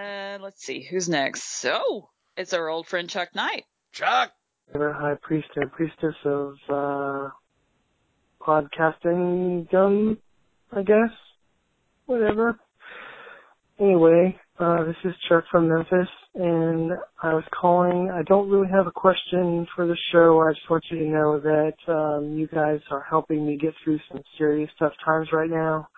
Uh, 0.02 0.38
let's 0.42 0.64
see, 0.64 0.82
who's 0.82 1.08
next? 1.08 1.42
So, 1.44 2.08
it's 2.36 2.54
our 2.54 2.68
old 2.68 2.86
friend 2.86 3.08
Chuck 3.10 3.34
Knight. 3.34 3.64
Chuck! 3.92 4.32
You're 4.74 4.92
high 4.92 5.16
priest 5.20 5.48
and 5.54 5.70
priestess 5.70 6.14
of 6.24 6.54
uh, 6.68 7.28
podcasting 8.40 9.70
gum, 9.70 10.18
I 10.72 10.82
guess. 10.82 11.10
Whatever. 12.06 12.58
Anyway, 13.80 14.36
uh, 14.58 14.84
this 14.84 14.96
is 15.04 15.14
Chuck 15.28 15.44
from 15.50 15.68
Memphis, 15.68 16.08
and 16.34 16.92
I 17.22 17.34
was 17.34 17.44
calling. 17.58 18.10
I 18.12 18.22
don't 18.24 18.50
really 18.50 18.68
have 18.70 18.86
a 18.86 18.92
question 18.92 19.66
for 19.74 19.86
the 19.86 19.96
show. 20.12 20.40
I 20.40 20.52
just 20.52 20.68
want 20.70 20.84
you 20.90 20.98
to 20.98 21.04
know 21.06 21.40
that 21.40 21.92
um, 21.92 22.36
you 22.36 22.46
guys 22.48 22.80
are 22.90 23.04
helping 23.08 23.46
me 23.46 23.56
get 23.56 23.74
through 23.82 23.98
some 24.10 24.22
serious 24.38 24.70
tough 24.78 24.92
times 25.04 25.28
right 25.32 25.50
now. 25.50 25.88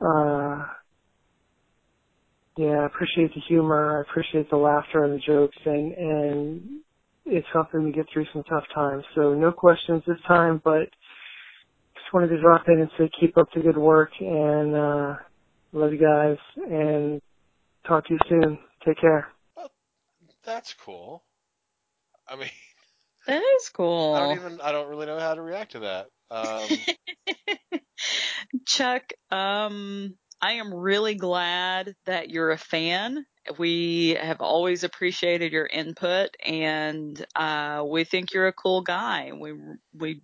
Uh, 0.00 0.66
yeah, 2.56 2.80
I 2.80 2.86
appreciate 2.86 3.34
the 3.34 3.40
humor. 3.48 3.98
I 3.98 4.10
appreciate 4.10 4.50
the 4.50 4.56
laughter 4.56 5.04
and 5.04 5.14
the 5.14 5.24
jokes, 5.26 5.56
and 5.64 5.92
and 5.94 6.80
it's 7.24 7.46
helping 7.52 7.84
me 7.86 7.92
get 7.92 8.06
through 8.12 8.26
some 8.32 8.44
tough 8.44 8.64
times. 8.74 9.04
So 9.14 9.34
no 9.34 9.52
questions 9.52 10.02
this 10.06 10.20
time, 10.26 10.60
but 10.64 10.88
just 12.08 12.14
wanted 12.14 12.28
to 12.28 12.40
drop 12.40 12.66
in 12.68 12.80
and 12.80 12.90
say 12.96 13.10
keep 13.20 13.36
up 13.36 13.48
the 13.54 13.60
good 13.60 13.76
work 13.76 14.10
and 14.20 14.74
uh 14.74 15.14
love 15.72 15.92
you 15.92 15.98
guys 15.98 16.38
and 16.56 17.20
talk 17.86 18.06
to 18.06 18.14
you 18.14 18.20
soon. 18.28 18.58
Take 18.84 18.98
care. 18.98 19.28
That's 20.44 20.72
cool. 20.72 21.22
I 22.26 22.36
mean, 22.36 22.48
That 23.26 23.42
is 23.42 23.68
cool. 23.68 24.14
I 24.16 24.20
don't 24.20 24.36
even. 24.38 24.60
I 24.62 24.72
don't 24.72 24.88
really 24.88 25.06
know 25.06 25.18
how 25.18 25.34
to 25.34 25.42
react 25.42 25.72
to 25.72 25.80
that. 25.80 26.06
Um, 26.30 27.78
Chuck, 28.66 29.02
um, 29.30 30.14
I 30.40 30.52
am 30.54 30.72
really 30.72 31.14
glad 31.14 31.94
that 32.06 32.30
you're 32.30 32.50
a 32.50 32.58
fan. 32.58 33.26
We 33.58 34.16
have 34.20 34.40
always 34.40 34.84
appreciated 34.84 35.52
your 35.52 35.66
input 35.66 36.28
and, 36.44 37.24
uh, 37.34 37.82
we 37.88 38.04
think 38.04 38.34
you're 38.34 38.46
a 38.46 38.52
cool 38.52 38.82
guy. 38.82 39.32
We, 39.32 39.54
we 39.94 40.20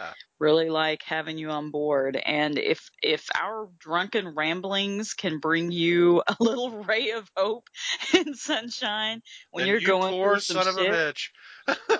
Ah. 0.00 0.14
really 0.38 0.70
like 0.70 1.02
having 1.04 1.38
you 1.38 1.50
on 1.50 1.70
board. 1.70 2.16
And 2.16 2.58
if, 2.58 2.90
if 3.02 3.26
our 3.38 3.68
drunken 3.78 4.34
ramblings 4.34 5.14
can 5.14 5.38
bring 5.38 5.70
you 5.70 6.22
a 6.28 6.36
little 6.40 6.82
ray 6.82 7.10
of 7.10 7.28
hope 7.36 7.68
and 8.14 8.36
sunshine 8.36 9.22
when 9.50 9.62
then 9.62 9.68
you're 9.68 9.80
you 9.80 9.86
going 9.86 10.12
poor 10.14 10.32
through 10.32 10.40
some 10.40 10.62
son 10.62 10.68
of 10.68 10.74
shit, 10.74 10.90
a 10.90 10.96
bitch. 10.96 11.28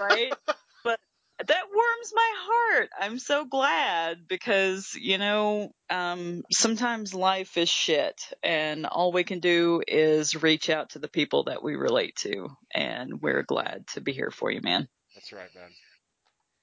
right? 0.01 0.33
But 0.85 1.01
that 1.49 1.65
warms 1.75 2.13
my 2.15 2.33
heart. 2.37 2.91
I'm 3.01 3.19
so 3.19 3.45
glad 3.47 4.29
because, 4.29 4.95
you 4.95 5.19
know, 5.19 5.73
um, 5.91 6.43
sometimes 6.53 7.15
life 7.15 7.57
is 7.57 7.69
shit 7.69 8.21
and 8.43 8.87
all 8.87 9.11
we 9.11 9.25
can 9.25 9.41
do 9.41 9.83
is 9.87 10.43
reach 10.43 10.71
out 10.71 10.91
to 10.91 10.99
the 10.99 11.09
people 11.09 11.45
that 11.45 11.63
we 11.63 11.75
relate 11.75 12.17
to. 12.17 12.51
And 12.73 13.21
we're 13.21 13.43
glad 13.43 13.87
to 13.95 14.01
be 14.01 14.13
here 14.13 14.31
for 14.31 14.51
you, 14.51 14.61
man. 14.63 14.87
That's 15.15 15.33
right, 15.33 15.49
man. 15.55 15.71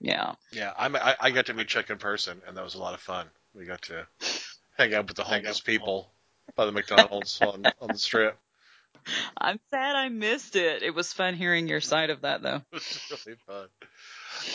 Yeah. 0.01 0.33
Yeah, 0.51 0.73
I'm, 0.77 0.95
I, 0.95 1.15
I 1.19 1.31
got 1.31 1.45
to 1.45 1.53
meet 1.53 1.67
Chuck 1.67 1.89
in 1.89 1.97
person, 1.97 2.41
and 2.47 2.57
that 2.57 2.63
was 2.63 2.75
a 2.75 2.79
lot 2.79 2.93
of 2.93 2.99
fun. 2.99 3.27
We 3.55 3.65
got 3.65 3.83
to 3.83 4.07
hang 4.77 4.93
out 4.93 5.07
with 5.07 5.15
the 5.15 5.23
homeless 5.23 5.61
people 5.61 6.11
by 6.55 6.65
the 6.65 6.71
McDonald's 6.71 7.39
on, 7.41 7.65
on 7.81 7.87
the 7.87 7.97
strip. 7.97 8.37
I'm 9.37 9.59
sad 9.71 9.95
I 9.95 10.09
missed 10.09 10.55
it. 10.55 10.83
It 10.83 10.93
was 10.93 11.13
fun 11.13 11.35
hearing 11.35 11.67
your 11.67 11.81
side 11.81 12.09
of 12.09 12.21
that 12.21 12.41
though. 12.41 12.61
It 12.71 12.73
was 12.73 13.11
really 13.25 13.37
fun. 13.47 13.67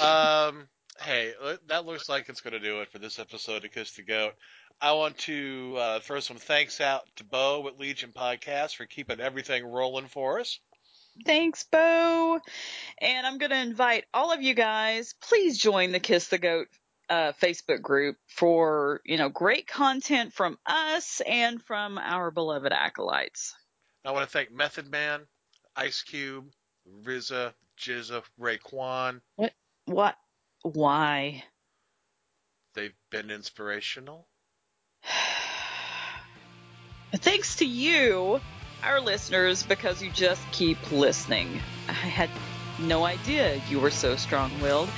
Um, 0.01 0.69
Hey, 1.01 1.35
uh, 1.43 1.57
that 1.69 1.85
looks 1.85 2.09
like 2.09 2.29
it's 2.29 2.41
going 2.41 2.55
to 2.55 2.61
do 2.61 2.81
it 2.81 2.91
for 2.91 2.99
this 2.99 3.19
episode 3.19 3.65
of 3.65 3.71
Kiss 3.71 3.93
the 3.93 4.03
Goat. 4.03 4.35
I 4.81 4.93
want 4.93 5.19
to 5.19 5.75
uh, 5.77 6.01
throw 6.01 6.21
some 6.21 6.39
thanks 6.39 6.81
out 6.81 7.05
to 7.17 7.25
Bo 7.25 7.67
at 7.69 7.79
Legion 7.79 8.13
Podcast 8.17 8.77
for 8.77 8.87
keeping 8.87 9.21
everything 9.21 9.65
rolling 9.65 10.09
for 10.09 10.41
us. 10.41 10.59
Thanks, 11.25 11.65
Bo. 11.65 12.41
And 13.01 13.27
I'm 13.27 13.39
going 13.39 13.51
to 13.51 13.61
invite 13.61 14.05
all 14.13 14.33
of 14.33 14.43
you 14.43 14.55
guys, 14.55 15.15
please 15.21 15.59
join 15.59 15.93
the 15.93 16.01
Kiss 16.01 16.29
the 16.29 16.39
Goat 16.39 16.69
uh, 17.09 17.33
Facebook 17.41 17.83
group 17.83 18.17
for, 18.29 19.01
you 19.05 19.17
know, 19.17 19.29
great 19.29 19.67
content 19.67 20.33
from 20.33 20.59
us 20.67 21.23
and 21.27 21.63
from 21.63 21.99
our 21.99 22.31
beloved 22.31 22.73
acolytes. 22.73 23.55
I 24.05 24.13
want 24.13 24.27
to 24.27 24.33
thank 24.33 24.53
Method 24.53 24.91
Man, 24.91 25.23
Ice 25.75 26.03
Cube, 26.03 26.47
RZA, 27.05 27.53
GZA, 27.79 28.23
Raekwon. 28.41 29.21
What? 29.37 29.53
What? 29.87 30.17
Why? 30.63 31.45
They've 32.75 32.95
been 33.11 33.31
inspirational. 33.31 34.27
Thanks 37.15 37.57
to 37.57 37.65
you, 37.65 38.41
our 38.83 39.01
listeners, 39.01 39.63
because 39.63 40.03
you 40.03 40.11
just 40.11 40.43
keep 40.53 40.91
listening. 40.93 41.61
I 41.89 41.93
had 41.93 42.31
no 42.79 43.05
idea 43.05 43.61
you 43.69 43.81
were 43.81 43.91
so 43.91 44.17
strong 44.17 44.51
willed. 44.61 44.91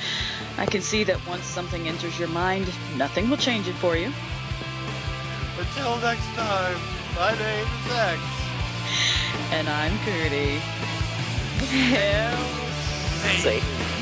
I 0.56 0.66
can 0.66 0.82
see 0.82 1.05
that 1.05 1.24
once 1.26 1.44
something 1.44 1.86
enters 1.88 2.18
your 2.18 2.28
mind, 2.28 2.68
nothing 2.96 3.30
will 3.30 3.36
change 3.36 3.68
it 3.68 3.74
for 3.76 3.96
you. 3.96 4.12
Until 5.59 5.96
next 6.00 6.26
time, 6.34 6.80
my 7.16 7.30
name 7.38 7.66
is 7.86 7.92
X. 7.92 8.20
And 9.52 9.68
I'm 9.68 9.98
Cootie. 10.00 10.59
Hell, 11.66 12.38
Satan. 13.36 13.97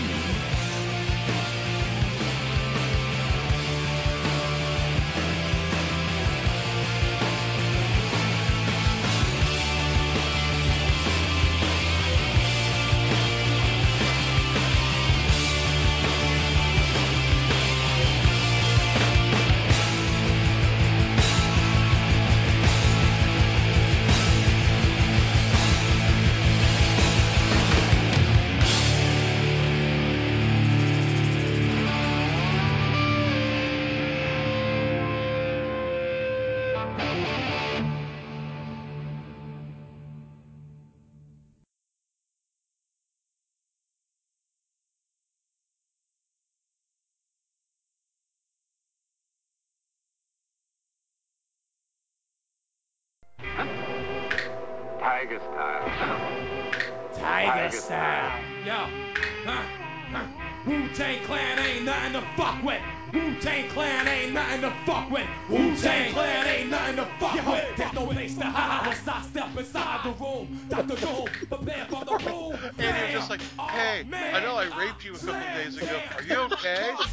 Dr. 70.76 70.96
Doom, 70.96 71.24
prepare 71.48 71.86
for 71.86 72.04
the 72.04 72.18
room. 72.26 72.58
And 72.78 73.12
you're 73.12 73.18
just 73.18 73.30
like, 73.30 73.40
hey, 73.70 74.04
I 74.12 74.40
know 74.40 74.56
I 74.56 74.66
raped 74.78 75.04
you 75.04 75.14
a 75.14 75.18
couple 75.18 75.40
days 75.54 75.76
ago. 75.78 76.00
Are 76.16 76.22
you 76.22 76.36
okay? 76.52 76.94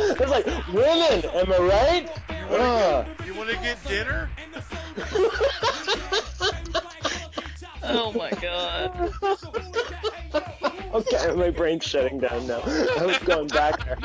It's 0.00 0.30
like, 0.30 0.46
women, 0.68 1.24
am 1.34 1.52
I 1.52 1.58
right? 1.58 2.50
Uh. 2.50 3.04
You 3.26 3.34
want 3.34 3.50
to 3.50 3.56
get 3.56 3.82
dinner? 3.84 4.30
Oh 7.90 8.12
my 8.12 8.30
god. 8.30 9.12
Okay, 10.94 11.34
my 11.34 11.50
brain's 11.50 11.84
shutting 11.84 12.18
down 12.18 12.46
now. 12.46 12.60
I 12.64 13.04
was 13.06 13.18
going 13.18 13.48
back 13.48 13.84
there. 13.84 13.98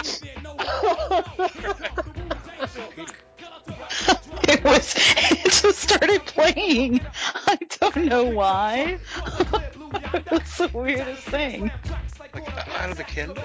It 4.46 4.64
was, 4.64 4.94
it 4.98 5.52
just 5.52 5.80
started 5.80 6.26
playing. 6.26 7.00
I 7.84 7.90
don't 7.90 8.06
know 8.06 8.24
why. 8.24 8.98
it 10.14 10.32
was 10.32 10.58
the 10.58 10.72
weirdest 10.74 11.24
thing. 11.24 11.70
Like 12.34 12.58
out 12.76 12.92
of 12.92 12.98
the 12.98 13.04
Kindle? 13.04 13.44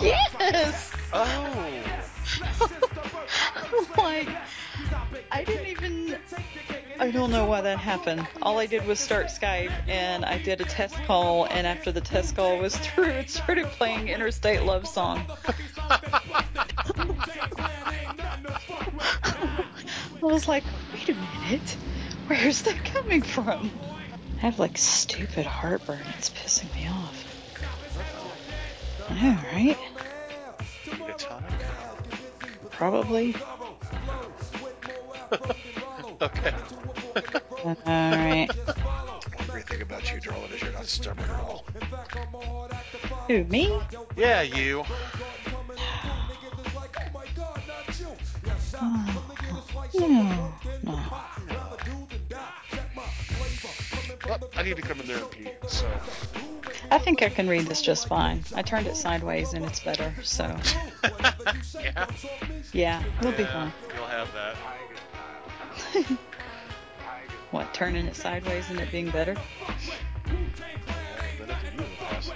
Yes! 0.00 0.92
Oh. 1.12 1.82
like, 3.96 4.28
I 5.30 5.42
didn't 5.44 5.66
even. 5.68 6.18
I 6.98 7.10
don't 7.10 7.30
know 7.30 7.46
why 7.46 7.62
that 7.62 7.78
happened. 7.78 8.26
All 8.42 8.58
I 8.58 8.66
did 8.66 8.86
was 8.86 9.00
start 9.00 9.28
Skype 9.28 9.72
and 9.88 10.24
I 10.24 10.38
did 10.38 10.60
a 10.60 10.64
test 10.64 10.94
call, 11.04 11.46
and 11.46 11.66
after 11.66 11.90
the 11.90 12.02
test 12.02 12.36
call 12.36 12.58
was 12.58 12.76
through, 12.78 13.04
it 13.04 13.30
started 13.30 13.66
playing 13.66 14.08
Interstate 14.08 14.64
Love 14.64 14.86
Song. 14.86 15.24
I 20.22 20.22
was 20.22 20.46
like, 20.46 20.64
wait 20.92 21.08
a 21.08 21.14
minute, 21.14 21.76
where's 22.26 22.62
that 22.62 22.84
coming 22.84 23.22
from? 23.22 23.70
I 24.36 24.40
have 24.40 24.58
like 24.58 24.76
stupid 24.76 25.46
heartburn. 25.46 26.00
It's 26.18 26.30
pissing 26.30 26.74
me 26.74 26.88
off. 26.88 27.24
I 29.08 29.14
know, 29.14 29.38
right? 29.52 29.78
Need 30.98 31.10
a 31.10 31.14
tonic? 31.14 31.50
Probably. 32.70 33.34
okay. 36.22 36.54
Alright. 37.64 38.50
One 38.54 39.46
great 39.48 39.66
thing 39.68 39.82
about 39.82 40.12
you, 40.12 40.20
darling, 40.20 40.50
is 40.52 40.62
you're 40.62 40.72
not 40.72 40.86
stubborn 40.86 41.30
at 41.30 41.40
all. 41.40 41.64
Who, 43.28 43.44
me? 43.44 43.80
Yeah, 44.16 44.42
you. 44.42 44.78
No, 44.78 44.84
oh, 48.82 49.16
no. 49.94 50.12
Hmm. 50.82 50.88
Oh. 50.88 52.05
Well, 54.28 54.50
I 54.56 54.62
need 54.62 54.76
to 54.76 54.82
come 54.82 55.00
in 55.00 55.06
there 55.06 55.18
and 55.18 55.30
pee, 55.30 55.50
so. 55.68 55.86
I 56.90 56.98
think 56.98 57.22
I 57.22 57.28
can 57.28 57.48
read 57.48 57.66
this 57.66 57.82
just 57.82 58.08
fine. 58.08 58.44
I 58.54 58.62
turned 58.62 58.86
it 58.86 58.96
sideways 58.96 59.52
and 59.52 59.64
it's 59.64 59.80
better, 59.80 60.14
so. 60.22 60.44
yeah? 61.80 62.06
Yeah, 62.72 63.04
it'll 63.20 63.32
be 63.32 63.44
fine. 63.44 63.72
You'll 63.94 64.06
have 64.06 64.28
that. 64.34 66.06
What, 67.52 67.72
turning 67.72 68.06
it 68.06 68.16
sideways 68.16 68.68
and 68.70 68.80
it 68.80 68.90
being 68.90 69.08
better? 69.10 69.36
But 71.38 71.50
up 71.50 71.60
to 71.60 71.82
you, 71.82 71.88
pass 72.00 72.28
it. 72.28 72.34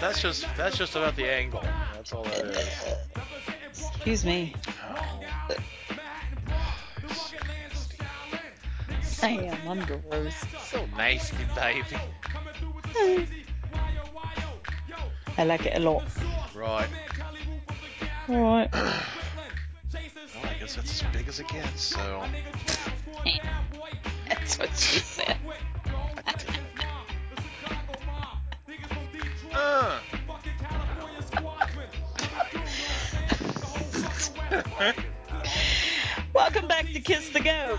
That's 0.00 0.20
just 0.20 0.46
that's 0.56 0.76
just 0.76 0.94
about 0.94 1.16
the 1.16 1.28
angle. 1.28 1.62
That's 1.94 2.12
all 2.12 2.24
that 2.24 2.44
is. 2.44 2.68
Excuse 3.94 4.24
me. 4.24 4.54
Oh. 4.84 5.24
I 9.22 9.28
am. 9.28 9.68
I'm 9.68 9.86
gross. 9.86 10.34
So 10.68 10.86
nice, 10.96 11.30
baby. 11.30 11.96
I 15.38 15.44
like 15.44 15.66
it 15.66 15.76
a 15.76 15.80
lot. 15.80 16.04
Right. 16.54 16.88
Alright. 18.28 18.74
Well, 20.34 20.52
I 20.52 20.58
guess 20.58 20.74
that's 20.76 21.02
as 21.02 21.12
big 21.14 21.28
as 21.28 21.40
it 21.40 21.48
gets, 21.48 21.80
so. 21.80 22.22
That's 24.28 24.58
what 24.58 24.68
she 24.76 24.98
said. 25.00 25.36
Uh. 29.58 29.98
Welcome 36.34 36.68
back 36.68 36.86
to 36.92 37.00
Kiss 37.00 37.30
the 37.30 37.40
Goat. 37.40 37.78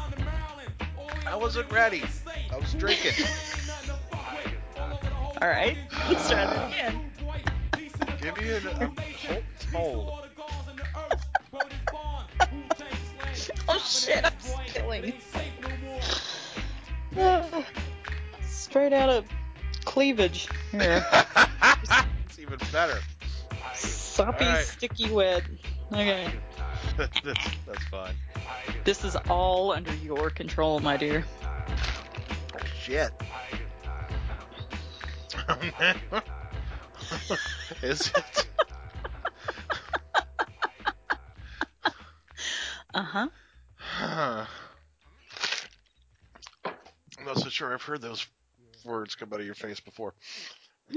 I 1.29 1.35
wasn't 1.35 1.71
ready. 1.71 2.03
I 2.51 2.57
was 2.57 2.73
drinking. 2.73 3.25
Alright, 5.41 5.77
let's 6.09 6.29
try 6.29 6.45
that 6.45 6.71
again. 6.71 7.11
Give 8.21 8.37
me 8.37 8.49
an 8.51 8.67
uh, 8.67 8.89
hold. 9.77 10.13
Oh 13.69 13.77
shit, 13.79 14.25
I'm 14.25 14.31
spilling. 14.67 15.13
Straight 18.47 18.93
out 18.93 19.09
of 19.09 19.25
cleavage 19.85 20.47
Yeah. 20.73 21.25
it's 22.25 22.39
even 22.39 22.59
better. 22.71 22.99
Soppy, 23.73 24.45
All 24.45 24.51
right. 24.51 24.65
sticky, 24.65 25.11
wet. 25.11 25.43
Okay. 25.91 26.31
That's, 26.97 27.21
that's 27.65 27.83
fine. 27.85 28.13
This 28.83 29.03
is 29.03 29.15
all 29.29 29.71
under 29.71 29.93
your 29.95 30.29
control, 30.29 30.79
my 30.79 30.97
dear. 30.97 31.25
Shit. 32.79 33.11
Is 37.81 38.07
it? 38.07 38.47
Uh 42.93 43.03
huh. 43.03 43.27
Huh. 43.75 44.45
I'm 46.65 47.25
not 47.25 47.39
so 47.39 47.49
sure 47.49 47.73
I've 47.73 47.81
heard 47.81 48.01
those 48.01 48.27
words 48.85 49.15
come 49.15 49.29
out 49.33 49.39
of 49.39 49.45
your 49.45 49.55
face 49.55 49.79
before. 49.79 50.13